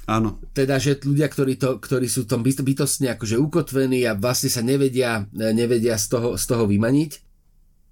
Áno. 0.04 0.44
Teda, 0.52 0.76
že 0.84 1.00
ľudia, 1.00 1.32
ktorí, 1.32 1.56
to, 1.56 1.80
ktorí 1.80 2.12
sú 2.12 2.28
tom 2.28 2.44
bytostne 2.44 3.16
akože 3.16 3.40
ukotvení 3.40 4.04
a 4.04 4.20
vlastne 4.20 4.52
sa 4.52 4.60
nevedia, 4.60 5.24
nevedia 5.32 5.96
z, 5.96 6.06
toho, 6.12 6.30
z 6.36 6.44
toho 6.44 6.68
vymaniť, 6.68 7.12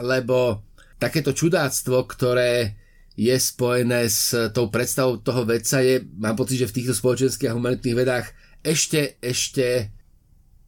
lebo 0.04 0.68
takéto 1.00 1.32
čudáctvo, 1.32 2.04
ktoré 2.12 2.76
je 3.16 3.36
spojené 3.36 4.08
s 4.12 4.36
tou 4.52 4.68
predstavou 4.68 5.24
toho 5.24 5.48
vedca, 5.48 5.80
je, 5.80 6.04
mám 6.20 6.36
pocit, 6.36 6.60
že 6.60 6.68
v 6.68 6.76
týchto 6.84 6.96
spoločenských 6.96 7.52
a 7.52 7.56
humanitných 7.56 7.96
vedách 7.96 8.28
ešte, 8.62 9.20
ešte, 9.20 9.90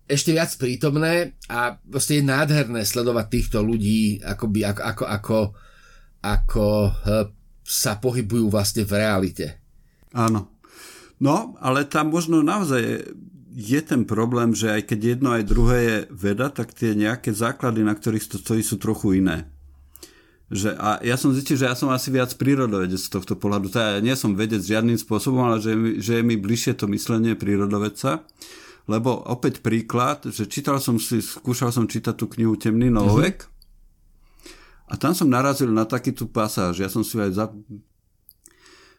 ešte 0.07 0.31
viac 0.31 0.51
prítomné 0.55 1.37
a 1.47 1.75
proste 1.77 2.19
je 2.19 2.29
nádherné 2.29 2.83
sledovať 2.83 3.25
týchto 3.29 3.59
ľudí, 3.61 4.19
akoby, 4.23 4.59
ako, 4.65 4.81
ako, 4.81 5.03
ako, 5.05 5.39
ako 6.23 6.67
eh, 6.87 7.25
sa 7.63 7.93
pohybujú 7.99 8.51
vlastne 8.51 8.83
v 8.83 8.93
realite. 8.95 9.45
Áno. 10.13 10.53
No, 11.23 11.55
ale 11.63 11.87
tam 11.87 12.11
možno 12.11 12.43
naozaj 12.43 13.07
je 13.55 13.79
ten 13.79 14.03
problém, 14.03 14.51
že 14.51 14.67
aj 14.67 14.91
keď 14.91 14.99
jedno 15.15 15.31
aj 15.31 15.43
druhé 15.47 15.77
je 15.79 15.97
veda, 16.11 16.51
tak 16.51 16.75
tie 16.75 16.91
nejaké 16.99 17.31
základy, 17.31 17.85
na 17.85 17.95
ktorých 17.95 18.27
to 18.27 18.37
stojí, 18.41 18.59
sú 18.59 18.75
trochu 18.75 19.23
iné. 19.23 19.47
Že, 20.51 20.75
a 20.75 20.99
ja 20.99 21.15
som 21.15 21.31
zistil, 21.31 21.55
že 21.55 21.69
ja 21.71 21.77
som 21.77 21.87
asi 21.95 22.11
viac 22.11 22.35
prírodovedec 22.35 22.99
z 22.99 23.09
tohto 23.09 23.39
pohľadu. 23.39 23.71
Teda 23.71 23.97
ja 23.97 24.01
nie 24.03 24.13
som 24.19 24.35
vedec 24.35 24.59
žiadnym 24.59 24.99
spôsobom, 24.99 25.47
ale 25.47 25.63
že, 25.63 25.71
že 26.03 26.19
je 26.19 26.23
mi 26.27 26.35
bližšie 26.35 26.75
to 26.75 26.91
myslenie 26.91 27.39
prírodovedca. 27.39 28.27
Lebo 28.91 29.23
opäť 29.23 29.63
príklad, 29.63 30.27
že 30.27 30.43
čítal 30.43 30.83
som 30.83 30.99
si, 30.99 31.23
skúšal 31.23 31.71
som 31.71 31.87
čítať 31.87 32.19
tú 32.19 32.27
knihu 32.35 32.59
Temný 32.59 32.91
novovek 32.91 33.47
mm-hmm. 33.47 34.91
a 34.91 34.93
tam 34.99 35.15
som 35.15 35.31
narazil 35.31 35.71
na 35.71 35.87
takýto 35.87 36.27
pasáž. 36.27 36.83
Ja 36.83 36.91
som 36.91 36.99
si 36.99 37.15
aj 37.15 37.31
za, 37.31 37.45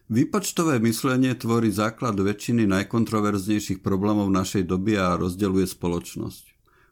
Výpočtové 0.05 0.77
myslenie 0.85 1.33
tvorí 1.33 1.73
základ 1.73 2.13
väčšiny 2.13 2.69
najkontroverznejších 2.69 3.81
problémov 3.81 4.29
našej 4.29 4.69
doby 4.69 5.01
a 5.01 5.17
rozdeľuje 5.17 5.65
spoločnosť. 5.65 6.43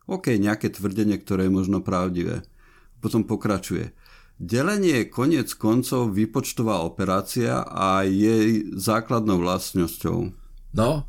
OK, 0.09 0.33
nejaké 0.41 0.73
tvrdenie, 0.73 1.21
ktoré 1.21 1.45
je 1.45 1.53
možno 1.53 1.85
pravdivé. 1.85 2.41
Potom 3.05 3.21
pokračuje. 3.21 3.93
Delenie 4.41 5.05
je 5.05 5.11
koniec 5.13 5.53
koncov 5.53 6.09
výpočtová 6.09 6.81
operácia 6.81 7.61
a 7.61 8.01
jej 8.01 8.65
základnou 8.73 9.37
vlastnosťou. 9.45 10.33
No, 10.73 11.05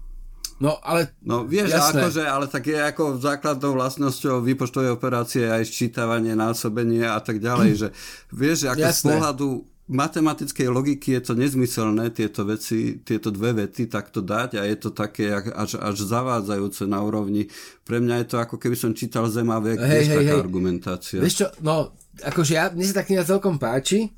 No, 0.63 0.79
ale... 0.87 1.11
No, 1.19 1.43
vieš, 1.43 1.75
jasné. 1.75 1.99
akože, 1.99 2.23
ale 2.31 2.47
tak 2.47 2.71
je 2.71 2.79
ako 2.79 3.19
základnou 3.19 3.75
vlastnosťou 3.75 4.39
výpočtovej 4.39 4.95
operácie 4.95 5.51
aj 5.51 5.67
ščítavanie, 5.67 6.39
násobenie 6.39 7.03
a 7.03 7.19
tak 7.19 7.43
ďalej, 7.43 7.71
že 7.83 7.89
vieš, 8.31 8.71
ako 8.71 8.87
jasné. 8.87 8.95
z 8.95 9.03
pohľadu 9.03 9.49
matematickej 9.85 10.69
logiky 10.73 11.21
je 11.21 11.23
to 11.29 11.33
nezmyselné 11.37 12.09
tieto 12.17 12.49
veci, 12.49 13.05
tieto 13.05 13.29
dve 13.29 13.53
vety 13.53 13.85
takto 13.85 14.25
dať 14.25 14.57
a 14.57 14.63
je 14.65 14.77
to 14.81 14.97
také 14.97 15.29
až, 15.29 15.77
až 15.77 15.97
zavádzajúce 16.09 16.89
na 16.89 17.05
úrovni. 17.05 17.53
Pre 17.85 18.01
mňa 18.01 18.25
je 18.25 18.27
to 18.33 18.37
ako 18.41 18.57
keby 18.57 18.77
som 18.81 18.97
čítal 18.97 19.29
Zem 19.29 19.53
a 19.53 19.61
vek, 19.61 19.77
hej, 19.85 20.09
hej, 20.09 20.17
taká 20.17 20.35
hej. 20.37 20.41
argumentácia. 20.41 21.21
Vieš 21.21 21.37
čo, 21.37 21.47
no, 21.61 21.93
akože 22.25 22.53
ja, 22.57 22.73
mne 22.73 22.85
sa 22.89 23.01
tá 23.01 23.05
kniha 23.05 23.29
celkom 23.29 23.61
páči, 23.61 24.09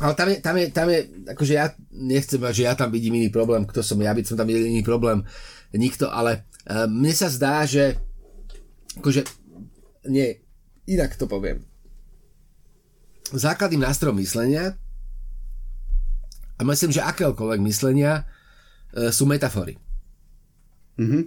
ale 0.00 0.12
tam 0.16 0.26
je, 0.32 0.36
tam 0.40 0.54
je, 0.56 0.66
tam 0.72 0.86
je, 0.88 1.00
akože 1.36 1.52
ja 1.52 1.66
nechcem, 1.92 2.40
že 2.48 2.62
ja 2.64 2.72
tam 2.72 2.88
vidím 2.88 3.20
iný 3.20 3.28
problém, 3.28 3.68
kto 3.68 3.84
som 3.84 4.00
ja, 4.00 4.16
by 4.16 4.24
som 4.24 4.40
tam 4.40 4.48
videl 4.48 4.72
iný 4.72 4.80
problém, 4.80 5.20
nikto, 5.76 6.08
ale 6.08 6.48
uh, 6.64 6.88
mne 6.88 7.12
sa 7.12 7.28
zdá, 7.28 7.68
že 7.68 8.00
akože, 8.96 9.20
nie, 10.08 10.32
inak 10.88 11.12
to 11.20 11.28
poviem 11.28 11.68
základným 13.34 13.84
nástrojom 13.84 14.16
myslenia 14.22 14.76
a 16.58 16.62
myslím, 16.66 16.90
že 16.90 17.04
akéhokoľvek 17.06 17.60
myslenia 17.68 18.22
e, 18.92 19.12
sú 19.14 19.28
metafory. 19.30 19.78
Mm-hmm. 20.98 21.22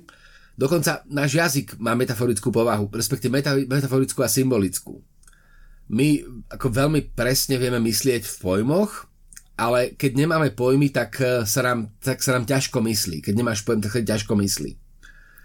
Dokonca 0.60 1.02
náš 1.08 1.32
jazyk 1.40 1.80
má 1.80 1.96
metaforickú 1.96 2.52
povahu, 2.52 2.92
respektíve 2.92 3.32
meta, 3.32 3.56
metaforickú 3.56 4.20
a 4.22 4.30
symbolickú. 4.30 5.00
My 5.88 6.22
ako 6.52 6.68
veľmi 6.68 7.16
presne 7.16 7.56
vieme 7.56 7.80
myslieť 7.80 8.28
v 8.28 8.36
pojmoch, 8.44 9.08
ale 9.56 9.96
keď 9.96 10.12
nemáme 10.26 10.52
pojmy, 10.52 10.92
tak 10.92 11.22
e, 11.24 11.48
sa 11.48 11.64
nám, 11.64 11.96
tak 12.04 12.20
sa 12.20 12.36
nám 12.36 12.44
ťažko 12.48 12.84
myslí. 12.84 13.24
Keď 13.24 13.34
nemáš 13.36 13.64
pojem, 13.64 13.82
tak 13.84 13.96
sa 13.96 14.04
ťažko 14.04 14.36
myslí. 14.36 14.72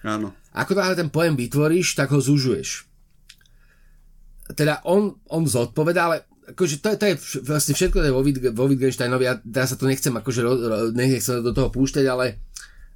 Áno. 0.07 0.35
Ako 0.57 0.73
náhle 0.75 0.97
ten 0.97 1.11
pojem 1.11 1.35
vytvoríš, 1.37 1.95
tak 1.99 2.11
ho 2.15 2.19
zužuješ. 2.23 2.87
Teda 4.55 4.79
on, 4.87 5.19
on 5.27 5.43
zodpoveda, 5.45 6.01
ale 6.07 6.17
akože 6.53 6.79
to, 6.79 6.89
to 6.95 7.05
je 7.11 7.15
vlastne 7.43 7.75
všetko 7.75 7.97
to 7.99 8.07
je 8.07 8.15
vo, 8.15 8.23
vo 8.55 8.65
Wittgensteinovi, 8.71 9.25
ja 9.27 9.35
teraz 9.43 9.75
sa 9.75 9.77
to 9.79 9.91
nechcem 9.91 10.15
akože 10.15 10.41
ro, 10.47 10.53
ro, 10.55 10.77
nechcem 10.95 11.43
do 11.43 11.51
toho 11.51 11.69
púšťať, 11.75 12.05
ale 12.07 12.39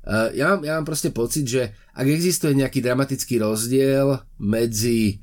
uh, 0.07 0.31
ja, 0.31 0.55
mám, 0.55 0.61
ja 0.63 0.79
mám 0.79 0.87
proste 0.87 1.11
pocit, 1.11 1.47
že 1.51 1.63
ak 1.95 2.07
existuje 2.07 2.55
nejaký 2.55 2.79
dramatický 2.79 3.43
rozdiel 3.43 4.23
medzi 4.39 5.23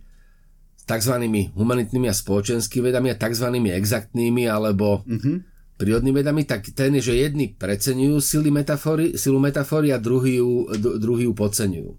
tzv. 0.87 1.13
humanitnými 1.51 2.07
a 2.07 2.15
spoločenskými 2.15 2.91
vedami 2.91 3.11
a 3.11 3.19
tzv. 3.19 3.47
exaktnými 3.51 4.47
alebo 4.47 5.03
mm-hmm. 5.03 5.35
prírodnými 5.75 6.15
vedami, 6.15 6.47
tak 6.47 6.71
ten 6.71 6.95
je, 6.99 7.11
že 7.11 7.19
jedni 7.19 7.51
preceňujú 7.51 8.23
sily 8.23 8.49
metafory, 8.55 9.19
silu 9.19 9.43
metafory 9.43 9.91
a 9.91 9.99
druhý 9.99 10.39
ju, 10.39 10.71
druhý 10.79 11.27
ju 11.27 11.33
podceňujú. 11.35 11.91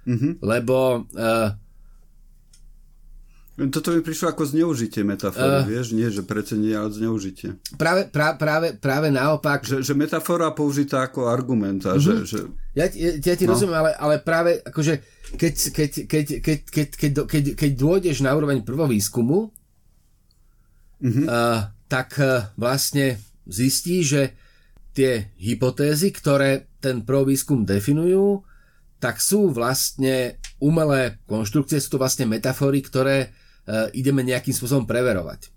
Mm-hmm. 0.00 0.32
Lebo 0.40 1.04
uh, 1.12 1.59
toto 3.68 3.92
mi 3.92 4.00
prišlo 4.00 4.32
ako 4.32 4.48
zneužitie 4.48 5.04
metafory, 5.04 5.60
uh, 5.60 5.68
vieš, 5.68 5.92
nie, 5.92 6.08
že 6.08 6.24
precenie, 6.24 6.72
ale 6.72 6.88
zneužitie. 6.88 7.60
Práve, 7.76 8.08
pra, 8.08 8.32
práve, 8.40 8.72
práve 8.72 9.12
naopak. 9.12 9.68
Že, 9.68 9.84
že 9.84 9.92
metafora 9.92 10.48
použitá 10.56 11.04
ako 11.04 11.28
argument. 11.28 11.84
A 11.84 12.00
uh-huh. 12.00 12.24
že, 12.24 12.24
že... 12.24 12.38
Ja, 12.72 12.88
ja, 12.88 13.20
ja 13.20 13.34
ti 13.36 13.44
no. 13.44 13.52
rozumiem, 13.52 13.76
ale, 13.76 13.92
ale 14.00 14.16
práve 14.24 14.64
akože 14.64 15.04
keď, 15.36 15.54
keď, 15.76 15.90
keď, 16.08 16.24
keď, 16.40 16.58
keď, 16.72 16.88
keď, 16.96 17.10
keď, 17.28 17.44
keď 17.52 17.70
dôjdeš 17.76 18.24
na 18.24 18.32
úroveň 18.32 18.64
prvovýskumu, 18.64 19.52
uh-huh. 21.04 21.24
uh, 21.28 21.68
tak 21.84 22.16
uh, 22.16 22.48
vlastne 22.56 23.20
zistí, 23.44 24.00
že 24.00 24.32
tie 24.96 25.28
hypotézy, 25.36 26.16
ktoré 26.16 26.70
ten 26.80 27.04
prvovýskum 27.04 27.68
definujú, 27.68 28.42
tak 29.00 29.20
sú 29.20 29.48
vlastne 29.52 30.36
umelé 30.60 31.16
konštrukcie, 31.24 31.80
sú 31.80 31.96
to 31.96 32.02
vlastne 32.02 32.28
metafory, 32.28 32.84
ktoré 32.84 33.32
ideme 33.94 34.26
nejakým 34.26 34.54
spôsobom 34.54 34.88
preverovať. 34.88 35.50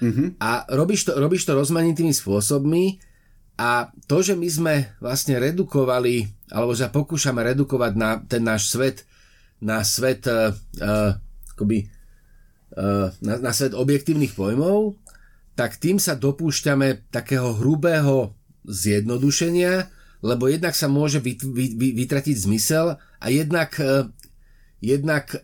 Mm-hmm. 0.00 0.40
A 0.40 0.64
robíš 0.72 1.10
to, 1.10 1.12
robíš 1.20 1.44
to 1.44 1.52
rozmanitými 1.52 2.12
spôsobmi 2.14 2.98
a 3.60 3.92
to, 4.08 4.24
že 4.24 4.32
my 4.32 4.48
sme 4.48 4.74
vlastne 5.04 5.36
redukovali, 5.36 6.24
alebo 6.48 6.72
že 6.72 6.88
pokúšame 6.88 7.44
redukovať 7.52 7.92
na 7.92 8.16
ten 8.24 8.40
náš 8.40 8.72
svet, 8.72 9.04
na 9.60 9.84
svet 9.84 10.24
uh, 10.24 10.56
uh, 10.80 11.12
akoby, 11.52 11.84
uh, 12.80 13.12
na, 13.20 13.34
na 13.36 13.52
svet 13.52 13.76
objektívnych 13.76 14.32
pojmov, 14.32 14.96
tak 15.52 15.76
tým 15.76 16.00
sa 16.00 16.16
dopúšťame 16.16 17.12
takého 17.12 17.52
hrubého 17.60 18.32
zjednodušenia, 18.64 19.92
lebo 20.24 20.48
jednak 20.48 20.72
sa 20.72 20.88
môže 20.88 21.20
vyt, 21.20 21.44
vy, 21.44 21.76
vy, 21.76 21.88
vytratiť 22.00 22.36
zmysel 22.48 22.96
a 22.96 23.26
jednak, 23.28 23.76
uh, 23.76 24.08
jednak 24.80 25.36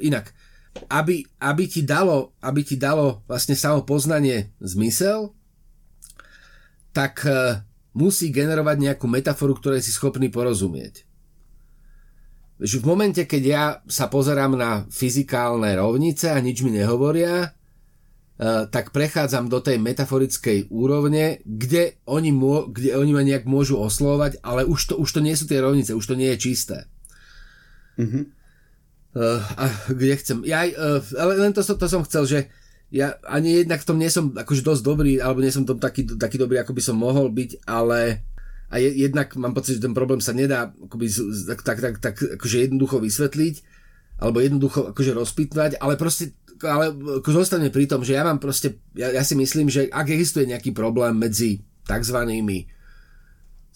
inak, 0.00 0.32
aby, 0.92 1.24
aby, 1.40 1.64
ti 1.64 1.82
dalo, 1.82 2.36
aby 2.44 2.60
ti 2.60 2.76
dalo 2.76 3.24
vlastne 3.24 3.56
samo 3.56 3.82
poznanie 3.82 4.52
zmysel, 4.60 5.32
tak 6.92 7.24
uh, 7.24 7.60
musí 7.96 8.32
generovať 8.32 8.76
nejakú 8.76 9.08
metaforu, 9.08 9.56
ktorej 9.56 9.84
si 9.84 9.92
schopný 9.92 10.28
porozumieť. 10.28 11.04
V 12.56 12.80
momente, 12.88 13.20
keď 13.28 13.42
ja 13.44 13.64
sa 13.84 14.08
pozerám 14.08 14.56
na 14.56 14.88
fyzikálne 14.88 15.76
rovnice 15.76 16.32
a 16.32 16.40
nič 16.40 16.64
mi 16.64 16.72
nehovoria, 16.72 17.52
uh, 17.52 18.64
tak 18.72 18.96
prechádzam 18.96 19.52
do 19.52 19.60
tej 19.60 19.76
metaforickej 19.76 20.72
úrovne, 20.72 21.44
kde 21.44 22.00
oni, 22.08 22.32
mô, 22.32 22.68
kde 22.72 22.96
oni 22.96 23.12
ma 23.12 23.20
nejak 23.24 23.44
môžu 23.44 23.76
oslovať, 23.76 24.40
ale 24.40 24.64
už 24.64 24.92
to, 24.92 24.94
už 24.96 25.08
to 25.12 25.20
nie 25.20 25.36
sú 25.36 25.44
tie 25.44 25.60
rovnice, 25.60 25.92
už 25.92 26.04
to 26.04 26.16
nie 26.16 26.32
je 26.32 26.38
čisté. 26.40 26.88
Mm-hmm. 28.00 28.35
Uh, 29.16 29.40
a 29.56 29.72
kde 29.88 30.12
chcem. 30.20 30.44
Ja, 30.44 30.68
uh, 30.68 31.00
ale 31.16 31.40
len 31.40 31.56
to, 31.56 31.64
to 31.64 31.88
som 31.88 32.04
chcel, 32.04 32.28
že 32.28 32.38
ja 32.92 33.16
ani 33.24 33.64
jednak 33.64 33.80
v 33.80 33.88
tom 33.88 33.96
nie 33.96 34.12
som 34.12 34.28
akože 34.36 34.60
dosť 34.60 34.82
dobrý, 34.84 35.24
alebo 35.24 35.40
nie 35.40 35.48
som 35.48 35.64
tom 35.64 35.80
taký, 35.80 36.04
taký 36.04 36.36
dobrý, 36.36 36.60
ako 36.60 36.76
by 36.76 36.82
som 36.84 37.00
mohol 37.00 37.32
byť, 37.32 37.64
ale 37.64 38.20
a 38.68 38.76
je, 38.76 38.92
jednak 38.92 39.32
mám 39.40 39.56
pocit, 39.56 39.80
že 39.80 39.88
ten 39.88 39.96
problém 39.96 40.20
sa 40.20 40.36
nedá 40.36 40.68
akoby, 40.68 41.08
tak, 41.48 41.60
tak, 41.64 41.78
tak, 41.80 41.94
tak 41.96 42.14
akože 42.36 42.68
jednoducho 42.68 43.00
vysvetliť, 43.00 43.54
alebo 44.20 44.38
jednoducho 44.44 44.92
akože 44.92 45.12
rozpitnať, 45.16 45.80
ale 45.80 45.96
proste 45.96 46.36
ale 46.64 46.88
akože 47.20 47.36
zostane 47.36 47.68
pri 47.68 47.84
tom, 47.84 48.00
že 48.00 48.16
ja 48.16 48.24
mám 48.24 48.40
proste, 48.40 48.80
ja, 48.96 49.12
ja 49.12 49.20
si 49.24 49.36
myslím, 49.36 49.68
že 49.68 49.92
ak 49.92 50.08
existuje 50.08 50.48
nejaký 50.48 50.72
problém 50.72 51.16
medzi 51.16 51.60
takzvanými 51.84 52.68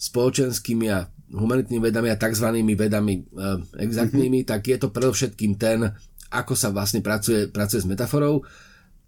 spoločenskými 0.01 0.85
a 0.89 1.05
humanitnými 1.31 1.81
vedami 1.81 2.11
a 2.11 2.19
tzv. 2.19 2.47
vedami 2.75 3.23
uh, 3.31 3.59
exaktnými, 3.79 4.43
mm-hmm. 4.43 4.51
tak 4.51 4.61
je 4.67 4.77
to 4.77 4.91
predovšetkým 4.91 5.55
ten, 5.55 5.87
ako 6.31 6.53
sa 6.55 6.71
vlastne 6.71 6.99
pracuje, 6.99 7.47
pracuje 7.47 7.83
s 7.83 7.89
metaforou, 7.89 8.43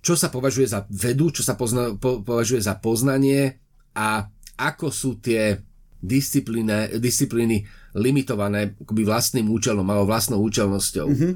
čo 0.03 0.19
sa 0.19 0.27
považuje 0.27 0.67
za 0.67 0.83
vedu, 0.91 1.31
čo 1.31 1.43
sa 1.43 1.55
pozna, 1.55 1.95
po, 1.95 2.23
považuje 2.23 2.59
za 2.59 2.75
poznanie 2.79 3.59
a 3.95 4.27
ako 4.59 4.91
sú 4.91 5.19
tie 5.19 5.59
disciplíny, 6.03 6.99
disciplíny 6.99 7.63
limitované 7.95 8.75
akoby 8.75 9.07
vlastným 9.07 9.47
účelom 9.47 9.87
alebo 9.87 10.07
vlastnou 10.07 10.43
účelnosťou. 10.43 11.07
Mm-hmm. 11.07 11.33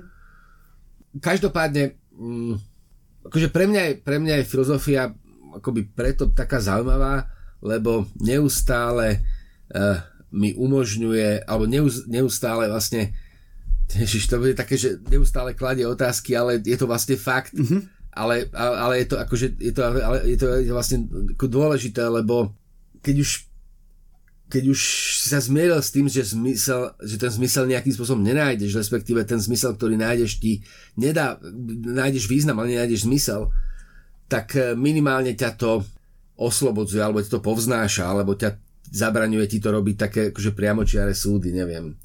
Každopádne, 1.23 1.95
mm, 2.19 2.55
akože 3.31 3.47
pre 3.51 3.65
mňa, 3.72 3.81
je, 3.88 3.93
pre 4.03 4.18
mňa 4.19 4.43
je 4.43 4.49
filozofia 4.49 5.11
akoby 5.55 5.88
preto 5.88 6.30
taká 6.35 6.59
zaujímavá, 6.59 7.31
lebo 7.64 8.05
neustále 8.19 9.23
uh, 9.72 9.97
mi 10.32 10.52
umožňuje, 10.54 11.48
alebo 11.48 11.70
neustále 12.08 12.68
vlastne 12.68 13.16
Ježiš, 13.88 14.28
to 14.28 14.44
bude 14.44 14.52
také, 14.60 14.76
že 14.76 14.99
neustále 15.08 15.56
kladie 15.56 15.88
otázky, 15.88 16.36
ale 16.36 16.60
je 16.60 16.76
to 16.76 16.91
vlastne 16.91 17.16
fakt. 17.16 17.56
Mm-hmm. 17.56 17.95
Ale, 18.18 18.49
ale, 18.52 19.06
je 19.06 19.08
to 19.14 19.16
akože, 19.22 19.48
je 19.62 19.72
to, 19.72 19.82
ale 19.86 20.18
je 20.26 20.38
to, 20.41 20.48
vlastne 20.74 21.06
dôležité, 21.38 22.02
lebo 22.10 22.52
keď 23.06 23.24
už 23.24 23.32
keď 24.48 24.64
už 24.72 24.80
si 25.20 25.28
sa 25.28 25.44
zmieril 25.44 25.76
s 25.76 25.91
tým, 25.91 26.08
že, 26.08 26.24
zmysel, 26.24 26.95
že 27.04 27.20
ten 27.20 27.28
zmysel 27.28 27.68
nejakým 27.68 27.91
spôsobom 27.91 28.24
nenájdeš, 28.24 28.80
respektíve 28.80 29.28
ten 29.28 29.44
zmysel, 29.44 29.76
ktorý 29.76 29.99
nájdeš, 29.99 30.40
ti 30.40 30.64
nedá, 30.95 31.36
nájdeš 31.84 32.32
význam, 32.32 32.64
ale 32.64 32.72
nenájdeš 32.80 33.04
zmysel, 33.04 33.52
tak 34.32 34.56
minimálne 34.80 35.36
ťa 35.36 35.52
to 35.60 35.84
oslobodzuje, 36.40 37.04
alebo 37.04 37.20
ti 37.20 37.28
to 37.28 37.44
povznáša, 37.44 38.08
alebo 38.08 38.40
ťa 38.40 38.56
zabraňuje 38.91 39.45
ti 39.47 39.57
to 39.59 39.69
robiť 39.72 39.95
také 39.95 40.22
akože 40.31 40.51
priamočiare 40.55 41.11
súdy, 41.11 41.51
neviem. 41.51 41.95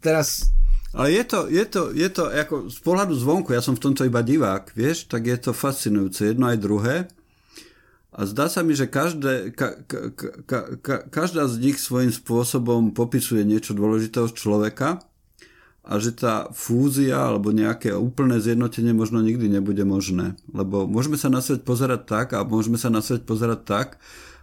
Teraz 0.00 0.56
ale 0.96 1.12
je 1.12 1.24
to, 1.28 1.40
je 1.52 1.64
to, 1.68 1.82
je 1.92 2.08
to 2.08 2.24
ako 2.32 2.72
z 2.72 2.78
pohľadu 2.80 3.12
zvonku, 3.12 3.52
ja 3.52 3.60
som 3.60 3.76
v 3.76 3.84
tomto 3.84 4.08
iba 4.08 4.24
divák, 4.24 4.72
vieš, 4.72 5.04
tak 5.04 5.28
je 5.28 5.36
to 5.36 5.52
fascinujúce, 5.52 6.24
jedno 6.24 6.48
aj 6.48 6.56
druhé. 6.56 6.96
A 8.16 8.24
zdá 8.24 8.48
sa 8.48 8.64
mi, 8.64 8.72
že 8.72 8.88
každé, 8.88 9.52
ka, 9.52 9.76
ka, 9.84 10.00
ka, 10.48 10.60
ka, 10.80 10.96
každá 11.12 11.44
z 11.52 11.60
nich 11.60 11.76
svojím 11.76 12.08
spôsobom 12.08 12.96
popisuje 12.96 13.44
niečo 13.44 13.76
dôležitého 13.76 14.32
človeka 14.32 15.04
a 15.84 16.00
že 16.00 16.16
tá 16.16 16.48
fúzia 16.56 17.28
alebo 17.28 17.52
nejaké 17.52 17.92
úplné 17.92 18.40
zjednotenie 18.40 18.96
možno 18.96 19.20
nikdy 19.20 19.52
nebude 19.52 19.84
možné. 19.84 20.32
Lebo 20.48 20.88
môžeme 20.88 21.20
sa 21.20 21.28
na 21.28 21.44
svet 21.44 21.60
pozerať 21.60 22.08
tak 22.08 22.32
a 22.32 22.40
môžeme 22.40 22.80
sa 22.80 22.88
na 22.88 23.04
svet 23.04 23.28
pozerať 23.28 23.68
tak, 23.68 23.88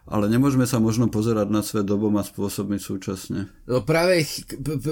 ale 0.04 0.28
nemôžeme 0.28 0.68
sa 0.68 0.84
možno 0.84 1.08
pozerať 1.08 1.48
na 1.48 1.64
svet 1.64 1.88
doboma 1.88 2.28
spôsobmi 2.28 2.76
súčasne. 2.76 3.48
No 3.64 3.88
práve, 3.88 4.28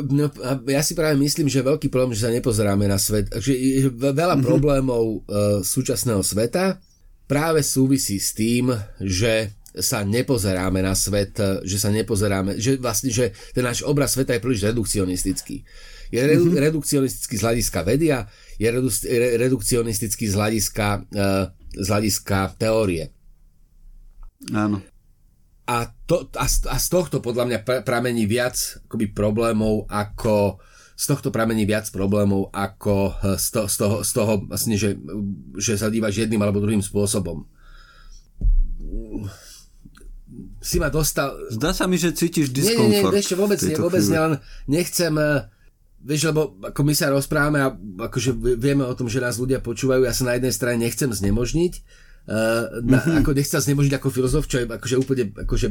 no, 0.08 0.32
ja 0.72 0.80
si 0.80 0.96
práve 0.96 1.20
myslím, 1.20 1.52
že 1.52 1.68
veľký 1.68 1.92
problém, 1.92 2.16
že 2.16 2.28
sa 2.28 2.32
nepozeráme 2.32 2.88
na 2.88 2.96
svet, 2.96 3.28
že 3.36 3.52
veľa 3.92 4.40
mm-hmm. 4.40 4.48
problémov 4.48 5.04
uh, 5.04 5.60
súčasného 5.60 6.24
sveta 6.24 6.80
práve 7.28 7.60
súvisí 7.60 8.24
s 8.24 8.32
tým, 8.32 8.72
že 9.04 9.52
sa 9.72 10.04
nepozeráme 10.04 10.84
na 10.84 10.96
svet, 10.96 11.40
že 11.64 11.80
sa 11.80 11.88
nepozeráme, 11.92 12.60
že 12.60 12.76
vlastne, 12.76 13.08
že 13.08 13.32
ten 13.56 13.64
náš 13.64 13.88
obraz 13.88 14.16
sveta 14.16 14.36
je 14.36 14.44
príliš 14.44 14.68
redukcionistický. 14.68 15.64
Je 16.12 16.20
redu, 16.20 16.52
mm-hmm. 16.52 16.60
redukcionistický 16.60 17.36
z 17.40 17.44
hľadiska 17.44 17.80
vedia, 17.88 18.28
je 18.60 18.68
redu, 18.68 18.92
redukcionistický 19.40 20.28
z 20.28 20.36
hľadiska, 20.36 20.88
uh, 21.08 21.56
z 21.72 21.88
hľadiska 21.88 22.60
teórie. 22.60 23.16
Áno. 24.52 24.84
A, 25.70 25.88
to, 26.10 26.28
a, 26.36 26.46
a 26.50 26.76
z 26.82 26.88
tohto 26.90 27.22
podľa 27.22 27.46
mňa 27.48 27.60
pramení 27.86 28.26
viac 28.26 28.82
akoby 28.90 29.14
problémov 29.14 29.86
ako 29.88 30.60
z 31.02 31.06
tohto 31.10 31.34
pramení 31.34 31.66
viac 31.66 31.90
problémov 31.90 32.54
ako 32.54 33.18
eh, 33.26 33.38
z, 33.42 33.48
to, 33.50 33.62
z 33.66 33.76
toho, 33.82 33.96
z 34.06 34.12
toho 34.14 34.34
vlastne, 34.46 34.76
že, 34.78 34.94
že 35.58 35.74
sa 35.82 35.90
dívaš 35.90 36.22
jedným 36.22 36.42
alebo 36.42 36.62
druhým 36.62 36.86
spôsobom. 36.86 37.50
Si 40.62 40.78
ma 40.78 40.94
dostal... 40.94 41.34
Zdá 41.50 41.74
sa 41.74 41.90
mi, 41.90 41.98
že 41.98 42.14
cítiš 42.14 42.54
diskomfort. 42.54 42.86
Nie, 42.86 43.02
nie, 43.02 43.18
nie, 43.18 43.24
ešte 43.26 43.34
vôbec 43.34 43.58
nie, 43.66 43.76
vôbec 43.82 44.04
nie, 44.06 44.20
len 44.22 44.34
nechcem... 44.70 45.14
Eh, 45.18 45.50
vieš, 46.06 46.34
lebo 46.34 46.58
ako 46.62 46.82
my 46.86 46.94
sa 46.94 47.14
rozprávame 47.14 47.60
a 47.62 47.74
akože 48.10 48.38
vieme 48.58 48.86
o 48.86 48.94
tom, 48.94 49.10
že 49.10 49.22
nás 49.22 49.38
ľudia 49.38 49.62
počúvajú, 49.62 50.06
ja 50.06 50.14
sa 50.14 50.30
na 50.30 50.38
jednej 50.38 50.54
strane 50.54 50.82
nechcem 50.82 51.10
znemožniť, 51.10 51.74
uh, 52.27 52.81
na, 52.84 52.99
mm-hmm. 53.02 53.22
ako 53.23 53.31
nechcem 53.34 53.56
sa 53.57 53.65
znemožniť 53.65 53.95
ako 53.98 54.10
filozof, 54.14 54.45
čo 54.45 54.61
je 54.61 54.65
akože 54.68 54.95
úplne 54.99 55.34
akože, 55.34 55.68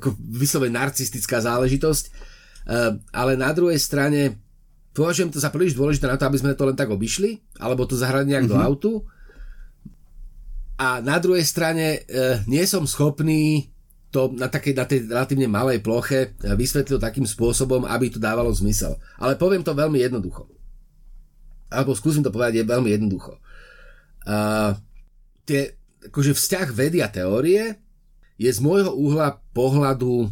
ako 0.00 0.08
vyslovene 0.18 0.78
narcistická 0.78 1.42
záležitosť, 1.42 2.30
Ehm, 2.68 3.00
ale 3.10 3.34
na 3.34 3.50
druhej 3.50 3.80
strane 3.80 4.36
považujem 4.92 5.32
to 5.32 5.40
za 5.40 5.48
príliš 5.48 5.78
dôležité 5.78 6.06
na 6.10 6.14
to, 6.20 6.28
aby 6.28 6.38
sme 6.38 6.52
to 6.52 6.68
len 6.68 6.76
tak 6.76 6.92
obišli, 6.92 7.40
alebo 7.58 7.88
to 7.88 7.96
zahrať 7.96 8.28
nejak 8.28 8.46
mm-hmm. 8.46 8.62
do 8.62 8.66
autu. 8.66 8.92
A 10.80 11.04
na 11.04 11.20
druhej 11.20 11.44
strane 11.44 12.00
e, 12.08 12.40
nie 12.48 12.64
som 12.64 12.88
schopný 12.88 13.68
to 14.08 14.32
na, 14.32 14.48
takej, 14.48 14.72
na 14.74 14.88
tej 14.88 15.06
relatívne 15.06 15.46
malej 15.46 15.84
ploche 15.84 16.34
vysvetliť 16.40 16.98
takým 16.98 17.28
spôsobom, 17.28 17.84
aby 17.84 18.08
to 18.10 18.18
dávalo 18.18 18.50
zmysel. 18.50 18.96
Ale 19.20 19.36
poviem 19.36 19.60
to 19.60 19.76
veľmi 19.76 20.00
jednoducho. 20.00 20.48
Alebo 21.70 21.94
skúsim 21.94 22.24
to 22.24 22.34
povedať 22.34 22.64
je 22.64 22.64
veľmi 22.66 22.90
jednoducho. 22.90 23.38
Uh, 24.26 24.74
tie, 25.50 25.74
akože 26.06 26.32
vzťah 26.38 26.68
vedy 26.70 27.02
a 27.02 27.10
teórie 27.10 27.74
je 28.38 28.50
z 28.50 28.62
môjho 28.62 28.94
uhla 28.94 29.42
pohľadu 29.50 30.30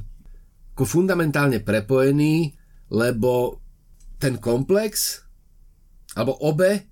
ako 0.79 0.87
fundamentálne 0.87 1.59
prepojený, 1.59 2.55
lebo 2.95 3.59
ten 4.23 4.39
komplex, 4.39 5.27
alebo 6.15 6.39
obe, 6.39 6.87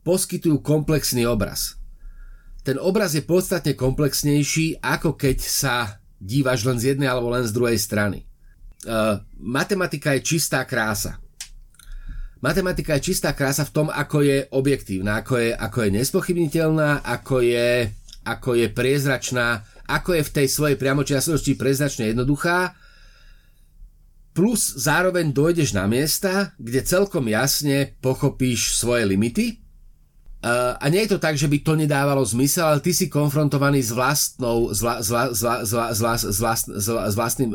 poskytujú 0.00 0.64
komplexný 0.64 1.28
obraz. 1.28 1.76
Ten 2.64 2.80
obraz 2.80 3.12
je 3.12 3.20
podstatne 3.20 3.76
komplexnejší, 3.76 4.80
ako 4.80 5.14
keď 5.20 5.38
sa 5.44 6.00
dívaš 6.16 6.64
len 6.64 6.80
z 6.80 6.96
jednej 6.96 7.12
alebo 7.12 7.30
len 7.30 7.44
z 7.44 7.52
druhej 7.54 7.76
strany. 7.76 8.24
Uh, 8.82 9.22
matematika 9.38 10.16
je 10.18 10.26
čistá 10.26 10.66
krása. 10.66 11.21
Matematika 12.42 12.98
je 12.98 13.14
čistá 13.14 13.38
krása 13.38 13.62
v 13.62 13.70
tom, 13.70 13.86
ako 13.86 14.26
je 14.26 14.50
objektívna, 14.50 15.22
ako 15.22 15.38
je, 15.38 15.54
ako 15.54 15.78
je 15.86 15.90
nespochybniteľná, 15.94 17.06
ako 17.06 17.38
je, 17.38 17.86
ako 18.26 18.58
je 18.58 18.66
priezračná, 18.66 19.62
ako 19.86 20.18
je 20.18 20.22
v 20.26 20.34
tej 20.42 20.46
svojej 20.50 20.74
priamočiastosti 20.74 21.54
prezračne 21.54 22.10
jednoduchá 22.10 22.74
plus 24.32 24.80
zároveň 24.80 25.32
dojdeš 25.32 25.76
na 25.76 25.84
miesta, 25.84 26.56
kde 26.56 26.80
celkom 26.82 27.28
jasne 27.28 27.92
pochopíš 28.00 28.80
svoje 28.80 29.04
limity. 29.04 29.60
A 30.42 30.82
nie 30.90 31.06
je 31.06 31.14
to 31.14 31.22
tak, 31.22 31.38
že 31.38 31.46
by 31.46 31.62
to 31.62 31.78
nedávalo 31.78 32.18
zmysel, 32.26 32.66
ale 32.66 32.82
ty 32.82 32.90
si 32.90 33.06
konfrontovaný 33.06 33.78
s, 33.78 33.94
vlastnou, 33.94 34.74
s 34.74 34.82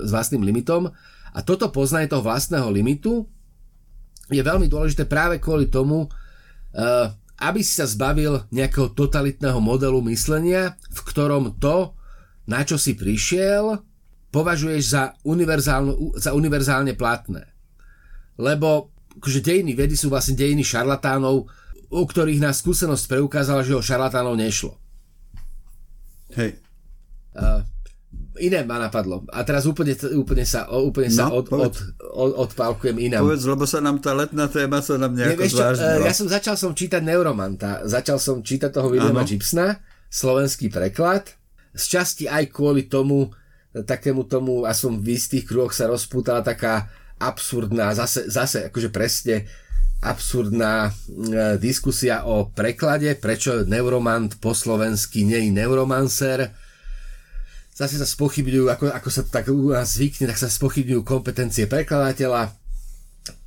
vlastným 0.07 0.43
limitom 0.47 0.87
a 1.35 1.39
toto 1.43 1.67
poznanie 1.67 2.07
toho 2.07 2.23
vlastného 2.23 2.71
limitu 2.71 3.27
je 4.27 4.43
veľmi 4.43 4.67
dôležité 4.67 5.07
práve 5.07 5.39
kvôli 5.39 5.71
tomu, 5.71 6.07
aby 7.37 7.59
si 7.61 7.77
sa 7.77 7.85
zbavil 7.85 8.43
nejakého 8.49 8.91
totalitného 8.97 9.61
modelu 9.61 10.01
myslenia, 10.09 10.75
v 10.89 10.99
ktorom 11.05 11.57
to, 11.61 11.95
na 12.47 12.65
čo 12.65 12.75
si 12.75 12.97
prišiel, 12.97 13.83
považuješ 14.31 14.83
za, 14.83 15.03
za 16.19 16.31
univerzálne 16.35 16.93
platné. 16.97 17.43
Lebo 18.37 18.91
akože 19.17 19.41
dejiny 19.41 19.73
vedy 19.73 19.97
sú 19.97 20.13
vlastne 20.13 20.37
dejiny 20.37 20.61
šarlatánov, 20.61 21.49
u 21.87 22.03
ktorých 22.03 22.43
nás 22.43 22.59
skúsenosť 22.59 23.07
preukázala, 23.07 23.63
že 23.63 23.73
o 23.73 23.81
šarlatánov 23.81 24.35
nešlo. 24.35 24.75
Hej. 26.35 26.59
Uh, 27.37 27.63
iné 28.37 28.63
ma 28.63 28.77
napadlo. 28.77 29.25
A 29.33 29.41
teraz 29.43 29.65
úplne, 29.65 29.97
úplne 30.13 30.45
sa, 30.47 30.69
úplne 30.69 31.09
sa 31.09 31.29
no, 31.29 31.41
od, 31.41 31.45
od, 31.49 31.75
od, 32.13 32.31
odpálkujem 32.49 32.97
inám. 32.97 33.25
Povedz, 33.25 33.45
lebo 33.45 33.65
sa 33.65 33.83
nám 33.83 33.99
tá 33.99 34.13
letná 34.13 34.47
téma 34.47 34.81
sa 34.81 34.95
nám 34.95 35.17
nejako 35.17 35.43
Nie, 35.43 35.53
uh, 35.53 36.05
Ja 36.05 36.13
som 36.13 36.27
začal 36.29 36.55
som 36.55 36.71
čítať 36.77 37.01
Neuromanta. 37.03 37.83
Začal 37.83 38.21
som 38.21 38.41
čítať 38.41 38.69
toho 38.73 38.93
Williama 38.93 39.25
Gibsona, 39.25 39.81
slovenský 40.07 40.69
preklad. 40.69 41.33
Z 41.77 41.83
časti 41.99 42.25
aj 42.25 42.49
kvôli 42.49 42.89
tomu, 42.89 43.29
takému 43.73 44.25
tomu, 44.25 44.65
a 44.65 44.73
som 44.73 44.97
v 44.97 45.17
istých 45.17 45.45
kruhoch 45.45 45.75
sa 45.75 45.85
rozpútala 45.85 46.41
taká 46.41 46.89
absurdná, 47.17 47.97
zase, 47.97 48.29
zase 48.29 48.69
akože 48.69 48.89
presne 48.93 49.49
absurdná 50.01 50.89
e, 50.89 50.91
diskusia 51.57 52.21
o 52.29 52.53
preklade, 52.53 53.17
prečo 53.17 53.65
neuromant 53.65 54.37
po 54.37 54.53
slovensky 54.53 55.25
nie 55.25 55.49
je 55.49 55.53
neuromancer. 55.53 56.53
Zase 57.77 58.01
sa 58.01 58.09
spochybňujú, 58.09 58.73
ako, 58.73 58.89
ako 58.89 59.09
sa 59.13 59.21
tak 59.21 59.53
u 59.53 59.69
nás 59.69 60.01
zvykne, 60.01 60.25
tak 60.25 60.41
sa 60.41 60.49
spochybňujú 60.49 61.05
kompetencie 61.05 61.69
prekladateľa. 61.69 62.49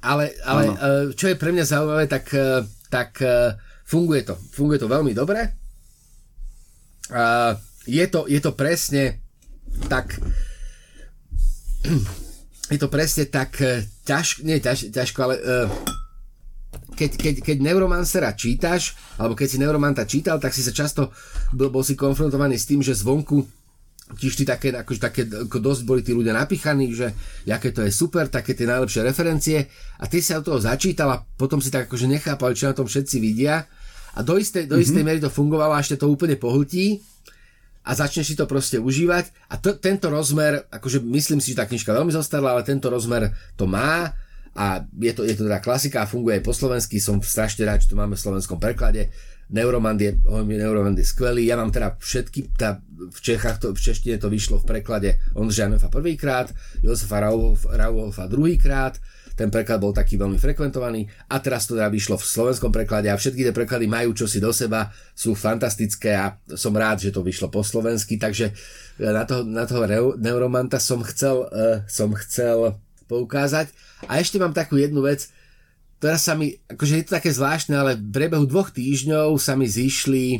Ale, 0.06 0.38
ale 0.46 0.62
e, 0.70 0.74
čo 1.18 1.26
je 1.26 1.34
pre 1.34 1.50
mňa 1.50 1.66
zaujímavé, 1.66 2.06
tak, 2.06 2.30
e, 2.30 2.62
tak 2.86 3.18
e, 3.26 3.58
funguje 3.90 4.22
to. 4.22 4.38
Funguje 4.54 4.78
to 4.78 4.86
veľmi 4.86 5.10
dobre. 5.18 5.58
Je 7.90 8.06
to, 8.06 8.30
je 8.30 8.38
to 8.38 8.54
presne 8.54 9.18
tak 9.90 10.14
je 12.70 12.78
to 12.78 12.86
presne 12.86 13.26
tak 13.26 13.58
ťažko, 14.06 14.46
nie 14.46 14.62
ťaž, 14.62 14.94
ťažko, 14.94 15.18
ale 15.26 15.34
keď, 16.94 17.10
keď, 17.18 17.34
keď 17.42 17.56
Neuromancera 17.66 18.30
čítaš, 18.38 18.94
alebo 19.18 19.34
keď 19.34 19.48
si 19.50 19.58
Neuromanta 19.58 20.06
čítal, 20.06 20.38
tak 20.38 20.54
si 20.54 20.62
sa 20.62 20.70
často 20.70 21.10
bol, 21.50 21.74
bol 21.74 21.82
si 21.82 21.98
konfrontovaný 21.98 22.54
s 22.62 22.70
tým, 22.70 22.78
že 22.78 22.94
zvonku 22.94 23.59
ty 24.18 24.44
také, 24.44 24.74
akože 24.74 25.00
také, 25.00 25.22
dosť 25.46 25.82
boli 25.86 26.00
tí 26.02 26.10
ľudia 26.10 26.34
napíchaní, 26.34 26.90
že 26.90 27.14
aké 27.46 27.70
to 27.70 27.86
je 27.86 27.92
super, 27.94 28.26
také 28.26 28.58
tie 28.58 28.66
najlepšie 28.66 29.06
referencie. 29.06 29.58
A 30.02 30.08
ty 30.10 30.18
sa 30.18 30.42
od 30.42 30.50
toho 30.50 30.58
začítal 30.58 31.08
a 31.14 31.22
potom 31.22 31.62
si 31.62 31.70
tak 31.70 31.86
akože 31.86 32.10
nechápal, 32.10 32.54
čo 32.54 32.70
na 32.70 32.74
tom 32.74 32.90
všetci 32.90 33.16
vidia. 33.22 33.66
A 34.14 34.26
do 34.26 34.34
istej, 34.34 34.66
do 34.66 34.74
istej 34.74 35.00
mm-hmm. 35.00 35.06
miery 35.06 35.20
to 35.22 35.30
fungovalo 35.30 35.78
a 35.78 35.82
ešte 35.82 36.02
to 36.02 36.10
úplne 36.10 36.34
pohltí 36.34 36.98
a 37.86 37.90
začneš 37.96 38.34
si 38.34 38.36
to 38.36 38.44
proste 38.44 38.76
užívať. 38.76 39.50
A 39.50 39.56
to, 39.56 39.78
tento 39.78 40.12
rozmer, 40.12 40.68
akože 40.68 41.00
myslím 41.00 41.40
si, 41.40 41.56
že 41.56 41.62
tá 41.62 41.64
knižka 41.64 41.94
veľmi 41.94 42.12
zostala, 42.12 42.52
ale 42.52 42.66
tento 42.66 42.92
rozmer 42.92 43.32
to 43.56 43.64
má. 43.64 44.12
A 44.50 44.82
je 44.98 45.12
to, 45.14 45.22
je 45.22 45.38
to 45.38 45.46
teda 45.46 45.62
klasika 45.62 46.04
a 46.04 46.10
funguje 46.10 46.42
aj 46.42 46.44
po 46.44 46.52
slovensky, 46.52 46.98
som 46.98 47.22
strašne 47.22 47.64
rád, 47.64 47.86
že 47.86 47.94
to 47.94 47.96
máme 47.96 48.18
v 48.18 48.24
slovenskom 48.26 48.58
preklade. 48.58 49.08
Neuromand 49.50 50.00
je, 50.00 50.14
Neuromand 50.46 50.98
je 50.98 51.06
skvelý, 51.06 51.46
ja 51.46 51.58
mám 51.58 51.74
teda 51.74 51.98
všetky, 51.98 52.54
tá, 52.54 52.78
v 52.86 53.18
Čechách 53.18 53.58
to, 53.58 53.66
v 53.74 53.80
češtine 53.80 54.16
to 54.22 54.30
vyšlo 54.30 54.62
v 54.62 54.68
preklade 54.68 55.18
Ondřeja 55.34 55.68
Nefa 55.68 55.90
prvýkrát, 55.90 56.54
Josefa 56.82 57.20
Raulfa 57.74 58.26
druhýkrát, 58.30 58.98
ten 59.40 59.48
preklad 59.48 59.80
bol 59.80 59.96
taký 59.96 60.20
veľmi 60.20 60.36
frekventovaný. 60.36 61.08
A 61.32 61.40
teraz 61.40 61.64
to 61.64 61.72
teda 61.72 61.88
vyšlo 61.88 62.20
v 62.20 62.28
slovenskom 62.28 62.68
preklade 62.68 63.08
a 63.08 63.16
všetky 63.16 63.48
tie 63.48 63.56
preklady 63.56 63.88
majú 63.88 64.12
čosi 64.12 64.36
do 64.36 64.52
seba, 64.52 64.92
sú 65.16 65.32
fantastické 65.32 66.12
a 66.12 66.36
som 66.52 66.76
rád, 66.76 67.08
že 67.08 67.08
to 67.08 67.24
vyšlo 67.24 67.48
po 67.48 67.64
slovensky, 67.64 68.20
takže 68.20 68.52
e, 69.00 69.08
na 69.08 69.24
toho, 69.24 69.40
na 69.48 69.64
toho 69.64 69.88
neuromanta 70.20 70.76
som 70.76 71.00
chcel, 71.00 71.48
uh, 71.48 71.80
som 71.88 72.12
chcel 72.20 72.76
poukázať. 73.08 73.72
A 74.12 74.20
ešte 74.20 74.36
mám 74.36 74.52
takú 74.52 74.76
jednu 74.76 75.00
vec, 75.00 75.32
ktorá 76.00 76.16
sa 76.16 76.32
mi, 76.32 76.56
akože 76.56 76.96
je 76.96 77.04
to 77.04 77.16
také 77.20 77.28
zvláštne, 77.28 77.76
ale 77.76 78.00
v 78.00 78.08
priebehu 78.08 78.48
dvoch 78.48 78.72
týždňov 78.72 79.36
sa 79.36 79.52
mi 79.52 79.68
zišli 79.68 80.24
e, 80.32 80.38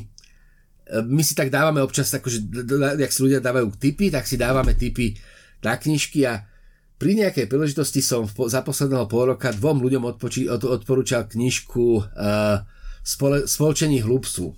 my 1.05 1.20
si 1.20 1.37
tak 1.37 1.53
dávame 1.53 1.85
občas, 1.85 2.09
akože, 2.16 2.49
jak 2.97 3.12
si 3.12 3.20
ľudia 3.20 3.45
dávajú 3.45 3.77
tipy, 3.77 4.09
tak 4.09 4.24
si 4.24 4.41
dávame 4.41 4.73
tipy 4.73 5.20
na 5.61 5.77
knižky 5.77 6.24
a 6.24 6.49
pri 6.97 7.12
nejakej 7.16 7.45
príležitosti 7.45 8.01
som 8.01 8.24
za 8.24 8.61
posledného 8.65 9.05
pol 9.05 9.37
roka 9.37 9.53
dvom 9.53 9.85
ľuďom 9.85 10.05
odpoči, 10.16 10.49
od, 10.49 10.65
odporúčal 10.65 11.28
knižku 11.28 11.85
uh, 11.97 12.61
spole, 13.01 13.49
Spolčení 13.49 14.05
hlubcu. 14.05 14.53
Uh, 14.53 14.57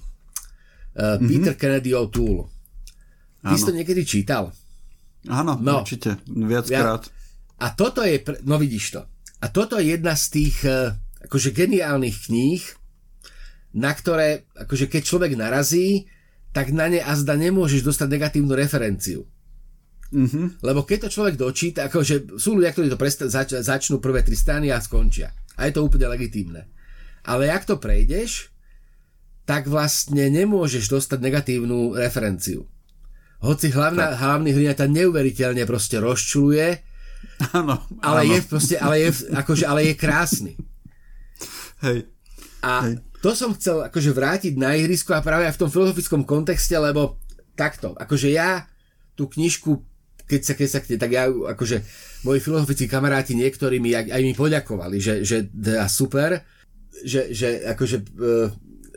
mm-hmm. 0.99 1.27
Peter 1.31 1.55
Kennedy 1.55 1.95
O'Toole. 1.95 2.51
Ty 3.47 3.55
si 3.55 3.62
to 3.62 3.74
niekedy 3.74 4.03
čítal? 4.03 4.51
Áno, 5.31 5.55
no, 5.55 5.87
určite. 5.87 6.19
Viackrát. 6.27 7.07
Ja, 7.07 7.15
a 7.62 7.66
toto 7.79 8.03
je, 8.03 8.19
no 8.43 8.59
vidíš 8.59 8.99
to. 8.99 9.03
A 9.43 9.51
toto 9.51 9.77
je 9.82 9.98
jedna 9.98 10.14
z 10.14 10.24
tých 10.31 10.56
uh, 10.62 10.94
akože 11.27 11.51
geniálnych 11.51 12.31
kníh, 12.31 12.62
na 13.74 13.90
ktoré, 13.90 14.47
akože 14.55 14.86
keď 14.86 15.02
človek 15.02 15.32
narazí, 15.35 16.06
tak 16.52 16.70
na 16.70 16.86
ne 16.86 17.01
azda 17.01 17.35
nemôžeš 17.35 17.82
dostať 17.82 18.09
negatívnu 18.12 18.52
referenciu. 18.55 19.27
Mm-hmm. 20.12 20.60
Lebo 20.60 20.85
keď 20.85 21.09
to 21.09 21.14
človek 21.19 21.40
dočíta, 21.40 21.89
akože 21.89 22.36
sú 22.36 22.60
ľudia, 22.60 22.77
ktorí 22.77 22.93
to 22.93 23.01
presta- 23.01 23.32
zač- 23.32 23.56
začnú 23.56 23.97
prvé 23.97 24.20
tri 24.20 24.36
strany 24.36 24.69
a 24.69 24.77
skončia. 24.77 25.32
A 25.56 25.66
je 25.66 25.73
to 25.73 25.89
úplne 25.89 26.05
legitímne. 26.12 26.69
Ale 27.24 27.48
ak 27.48 27.64
to 27.64 27.81
prejdeš, 27.81 28.52
tak 29.48 29.66
vlastne 29.66 30.28
nemôžeš 30.28 30.93
dostať 30.93 31.19
negatívnu 31.19 31.97
referenciu. 31.97 32.69
Hoci 33.43 33.74
hlavná, 33.74 34.14
hlavný 34.14 34.55
hrina 34.55 34.77
ťa 34.77 34.86
neuveriteľne 34.86 35.66
proste 35.66 35.98
rozčuluje, 35.98 36.78
áno, 37.59 37.81
ale 38.01 38.20
áno. 38.27 38.32
je 38.35 38.40
proste, 38.47 38.77
ale 38.78 39.03
je, 39.03 39.11
akože, 39.32 39.65
ale 39.66 39.81
je 39.90 39.94
krásny. 39.99 40.53
Hej. 41.82 42.07
A 42.62 42.86
Hej. 42.86 42.94
to 43.19 43.31
som 43.35 43.51
chcel 43.59 43.82
akože 43.82 44.11
vrátiť 44.15 44.55
na 44.55 44.78
ihrisko 44.78 45.15
a 45.15 45.24
práve 45.24 45.51
aj 45.51 45.59
v 45.59 45.61
tom 45.66 45.70
filozofickom 45.70 46.23
kontexte, 46.23 46.78
lebo 46.78 47.19
takto, 47.59 47.93
akože 47.99 48.31
ja 48.31 48.66
tú 49.19 49.28
knižku 49.28 49.93
keď 50.23 50.40
sa, 50.40 50.55
keď 50.57 50.69
sa, 50.70 50.78
tak 50.81 51.12
ja, 51.12 51.28
akože 51.28 51.77
moji 52.24 52.40
filozofickí 52.40 52.89
kamaráti 52.89 53.36
niektorí 53.36 53.82
mi 53.82 53.93
aj, 53.93 54.09
aj 54.09 54.23
mi 54.24 54.32
poďakovali, 54.32 54.97
že, 54.97 55.15
že 55.27 55.51
teda 55.53 55.85
super, 55.93 56.40
že, 57.05 57.36
že 57.36 57.61
akože, 57.69 57.97
e, 58.01 58.32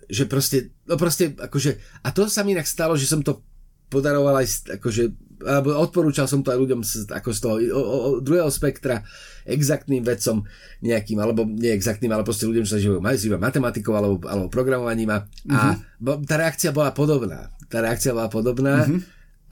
že 0.07 0.23
proste, 0.31 0.71
no 0.87 0.95
proste, 0.95 1.35
akože, 1.35 1.75
a 2.05 2.07
to 2.15 2.31
sa 2.31 2.47
mi 2.47 2.55
inak 2.55 2.69
stalo, 2.69 2.95
že 2.95 3.09
som 3.09 3.19
to 3.19 3.43
podaroval 3.91 4.39
aj, 4.39 4.79
akože, 4.79 5.03
alebo 5.45 5.77
odporúčal 5.77 6.25
som 6.25 6.41
to 6.41 6.49
aj 6.49 6.59
ľuďom 6.59 6.81
z, 6.81 7.07
ako 7.13 7.29
z 7.31 7.39
toho 7.39 7.55
o, 7.71 7.81
o, 7.81 8.09
druhého 8.19 8.49
spektra 8.49 9.05
exaktným 9.45 10.01
vedcom 10.01 10.41
nejakým, 10.81 11.21
alebo 11.21 11.45
nie 11.45 11.69
exaktným, 11.69 12.09
ale 12.09 12.25
proste 12.25 12.49
ľuďom, 12.49 12.65
čo 12.65 12.75
sa 12.75 12.81
živajú 12.81 12.99
matematikou 13.37 13.93
alebo, 13.93 14.17
alebo 14.25 14.49
programovaním 14.49 15.13
a, 15.13 15.23
mm-hmm. 15.23 15.53
a 15.53 15.61
mhm. 16.01 16.25
tá 16.25 16.35
reakcia 16.41 16.73
bola 16.73 16.91
podobná. 16.91 17.53
Tá 17.69 17.79
reakcia 17.79 18.11
bola 18.11 18.29
podobná 18.29 18.85
mm-hmm. 18.85 19.01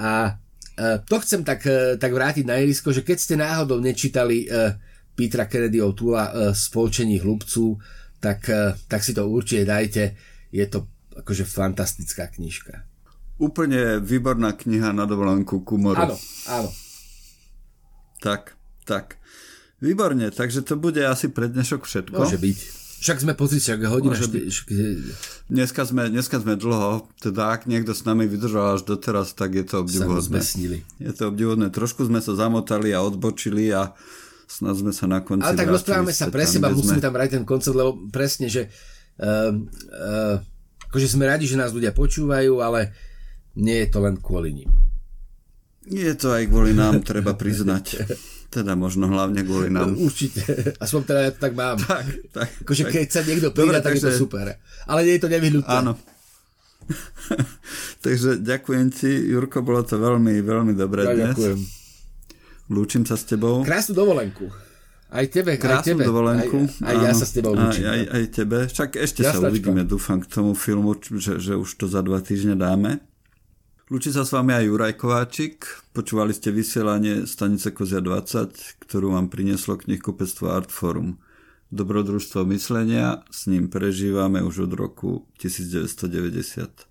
a 0.02 0.44
Eh, 0.74 0.98
to 1.06 1.22
chcem 1.22 1.46
tak, 1.46 1.70
eh, 1.70 2.02
tak 2.02 2.10
vrátiť 2.10 2.50
na 2.50 2.58
irisko, 2.58 2.90
že 2.90 3.06
keď 3.06 3.18
ste 3.22 3.36
náhodou 3.38 3.78
nečítali 3.78 4.50
uh, 4.50 4.74
Petra 5.14 5.46
Kennedy 5.46 5.78
O'Toola 5.78 6.24
uh, 6.26 6.34
Spolčení 6.50 7.22
hlubcú, 7.22 7.78
tak, 8.18 8.50
uh, 8.50 8.74
tak 8.90 9.06
si 9.06 9.14
to 9.14 9.30
určite 9.30 9.70
dajte. 9.70 10.18
Je 10.50 10.66
to 10.66 10.90
akože 11.14 11.46
fantastická 11.46 12.26
knižka. 12.34 12.90
Úplne 13.42 13.98
výborná 14.04 14.54
kniha 14.54 14.94
na 14.94 15.10
dovolenku 15.10 15.66
k 15.66 15.68
humoru. 15.74 16.14
Áno, 16.14 16.16
áno. 16.50 16.70
Tak, 18.22 18.54
tak. 18.86 19.18
Výborne, 19.84 20.32
takže 20.32 20.64
to 20.64 20.80
bude 20.80 21.02
asi 21.04 21.28
pre 21.28 21.52
dnešok 21.52 21.84
všetko. 21.84 22.16
Môže 22.16 22.40
byť. 22.40 22.60
Však 23.04 23.20
sme 23.20 23.34
pozícia, 23.36 23.76
hodina. 23.76 24.16
Šty... 24.16 24.48
Dneska, 25.52 25.84
sme, 25.84 26.08
dneska 26.08 26.40
sme 26.40 26.56
dlho, 26.56 27.04
teda 27.20 27.52
ak 27.52 27.68
niekto 27.68 27.92
s 27.92 28.08
nami 28.08 28.32
vydržal 28.32 28.80
až 28.80 28.88
doteraz, 28.88 29.36
tak 29.36 29.60
je 29.60 29.68
to 29.68 29.84
obdivuhodné. 29.84 30.40
Je 31.04 31.12
to 31.12 31.28
obdivuhodné. 31.28 31.68
Trošku 31.68 32.08
sme 32.08 32.24
sa 32.24 32.32
zamotali 32.32 32.96
a 32.96 33.04
odbočili 33.04 33.76
a 33.76 33.92
snad 34.48 34.80
sme 34.80 34.96
sa 34.96 35.12
na 35.12 35.20
konci 35.20 35.44
Ale 35.44 35.60
tak 35.60 35.68
rozprávame 35.68 36.16
sa 36.16 36.32
pre 36.32 36.48
seba, 36.48 36.72
musíme 36.72 37.04
tam 37.04 37.12
brať 37.12 37.42
ten 37.42 37.44
koncept, 37.44 37.76
lebo 37.76 38.08
presne, 38.08 38.48
že 38.48 38.72
uh, 39.20 39.52
uh, 39.52 40.40
akože 40.88 41.12
sme 41.12 41.28
radi, 41.28 41.44
že 41.44 41.60
nás 41.60 41.76
ľudia 41.76 41.92
počúvajú, 41.92 42.64
ale 42.64 42.96
nie 43.58 43.78
je 43.86 43.88
to 43.90 44.00
len 44.02 44.18
kvôli 44.18 44.54
ním. 44.54 44.72
Je 45.84 46.16
to 46.16 46.32
aj 46.32 46.48
kvôli 46.48 46.72
nám, 46.72 47.04
treba 47.04 47.36
priznať. 47.36 48.08
Teda 48.48 48.78
možno 48.78 49.12
hlavne 49.12 49.44
kvôli 49.44 49.68
nám. 49.68 49.98
Určite. 50.00 50.46
Aspoň 50.80 51.02
teda 51.04 51.20
ja 51.28 51.32
to 51.36 51.40
tak 51.42 51.54
mám. 51.58 51.76
Tak, 51.82 52.06
tak. 52.32 52.50
Akože 52.64 52.84
keď 52.88 53.08
sa 53.10 53.22
niekto 53.26 53.50
pridá, 53.52 53.84
tak 53.84 53.98
takže... 53.98 54.00
je 54.00 54.16
to 54.16 54.30
super. 54.30 54.46
Ale 54.88 55.00
nie 55.04 55.18
je 55.20 55.22
to 55.26 55.30
nevyhnutné. 55.34 55.74
Áno. 55.74 55.98
takže 58.06 58.40
ďakujem 58.40 58.88
ti, 58.94 59.10
Jurko, 59.10 59.66
bolo 59.66 59.84
to 59.84 60.00
veľmi, 60.00 60.40
veľmi 60.40 60.74
dobré 60.78 61.04
ja, 61.04 61.12
dnes. 61.18 61.36
Ďakujem. 61.36 61.60
Lúčim 62.72 63.04
sa 63.04 63.20
s 63.20 63.28
tebou. 63.28 63.66
Krásnu 63.68 63.98
dovolenku. 63.98 64.48
Aj 65.14 65.26
tebe, 65.30 65.60
Krásnu 65.60 65.78
aj 65.78 65.88
tebe. 65.94 66.04
dovolenku. 66.08 66.60
Aj, 66.82 66.90
aj 66.90 66.96
ja 66.96 67.12
sa 67.12 67.26
s 67.28 67.32
tebou 67.36 67.54
lúčim. 67.54 67.86
Aj, 67.86 67.92
aj, 67.92 68.02
aj 68.08 68.24
tebe. 68.32 68.58
Však 68.72 68.90
ešte 68.98 69.22
Jasnačka. 69.28 69.44
sa 69.44 69.52
uvidíme, 69.52 69.82
dúfam, 69.84 70.18
k 70.24 70.28
tomu 70.32 70.56
filmu, 70.56 70.96
že, 70.98 71.44
že 71.44 71.54
už 71.60 71.70
to 71.76 71.86
za 71.92 72.02
dva 72.02 72.24
týždne 72.24 72.56
dáme. 72.56 73.04
Lúči 73.94 74.10
sa 74.10 74.26
s 74.26 74.34
vami 74.34 74.58
aj 74.58 74.74
Juraj 74.74 74.98
Kováčik. 74.98 75.70
Počúvali 75.94 76.34
ste 76.34 76.50
vysielanie 76.50 77.30
Stanice 77.30 77.78
Kozia 77.78 78.02
20, 78.02 78.82
ktorú 78.82 79.14
vám 79.14 79.30
prinieslo 79.30 79.78
knihkupectvo 79.78 80.50
Artforum. 80.50 81.22
Dobrodružstvo 81.70 82.42
myslenia, 82.58 83.22
s 83.30 83.46
ním 83.46 83.70
prežívame 83.70 84.42
už 84.42 84.66
od 84.66 84.74
roku 84.74 85.30
1990. 85.38 86.90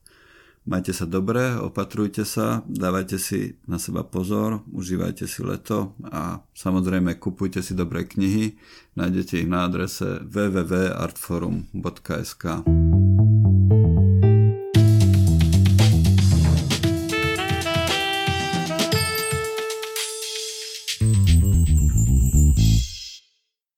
Majte 0.62 0.94
sa 0.94 1.10
dobre, 1.10 1.58
opatrujte 1.58 2.22
sa, 2.22 2.62
dávajte 2.70 3.18
si 3.18 3.58
na 3.66 3.82
seba 3.82 4.06
pozor, 4.06 4.62
užívajte 4.70 5.26
si 5.26 5.42
leto 5.42 5.98
a 6.06 6.46
samozrejme 6.54 7.18
kupujte 7.18 7.66
si 7.66 7.74
dobré 7.74 8.06
knihy. 8.06 8.54
Nájdete 8.94 9.42
ich 9.42 9.50
na 9.50 9.66
adrese 9.66 10.22
www.artforum.sk. 10.22 12.62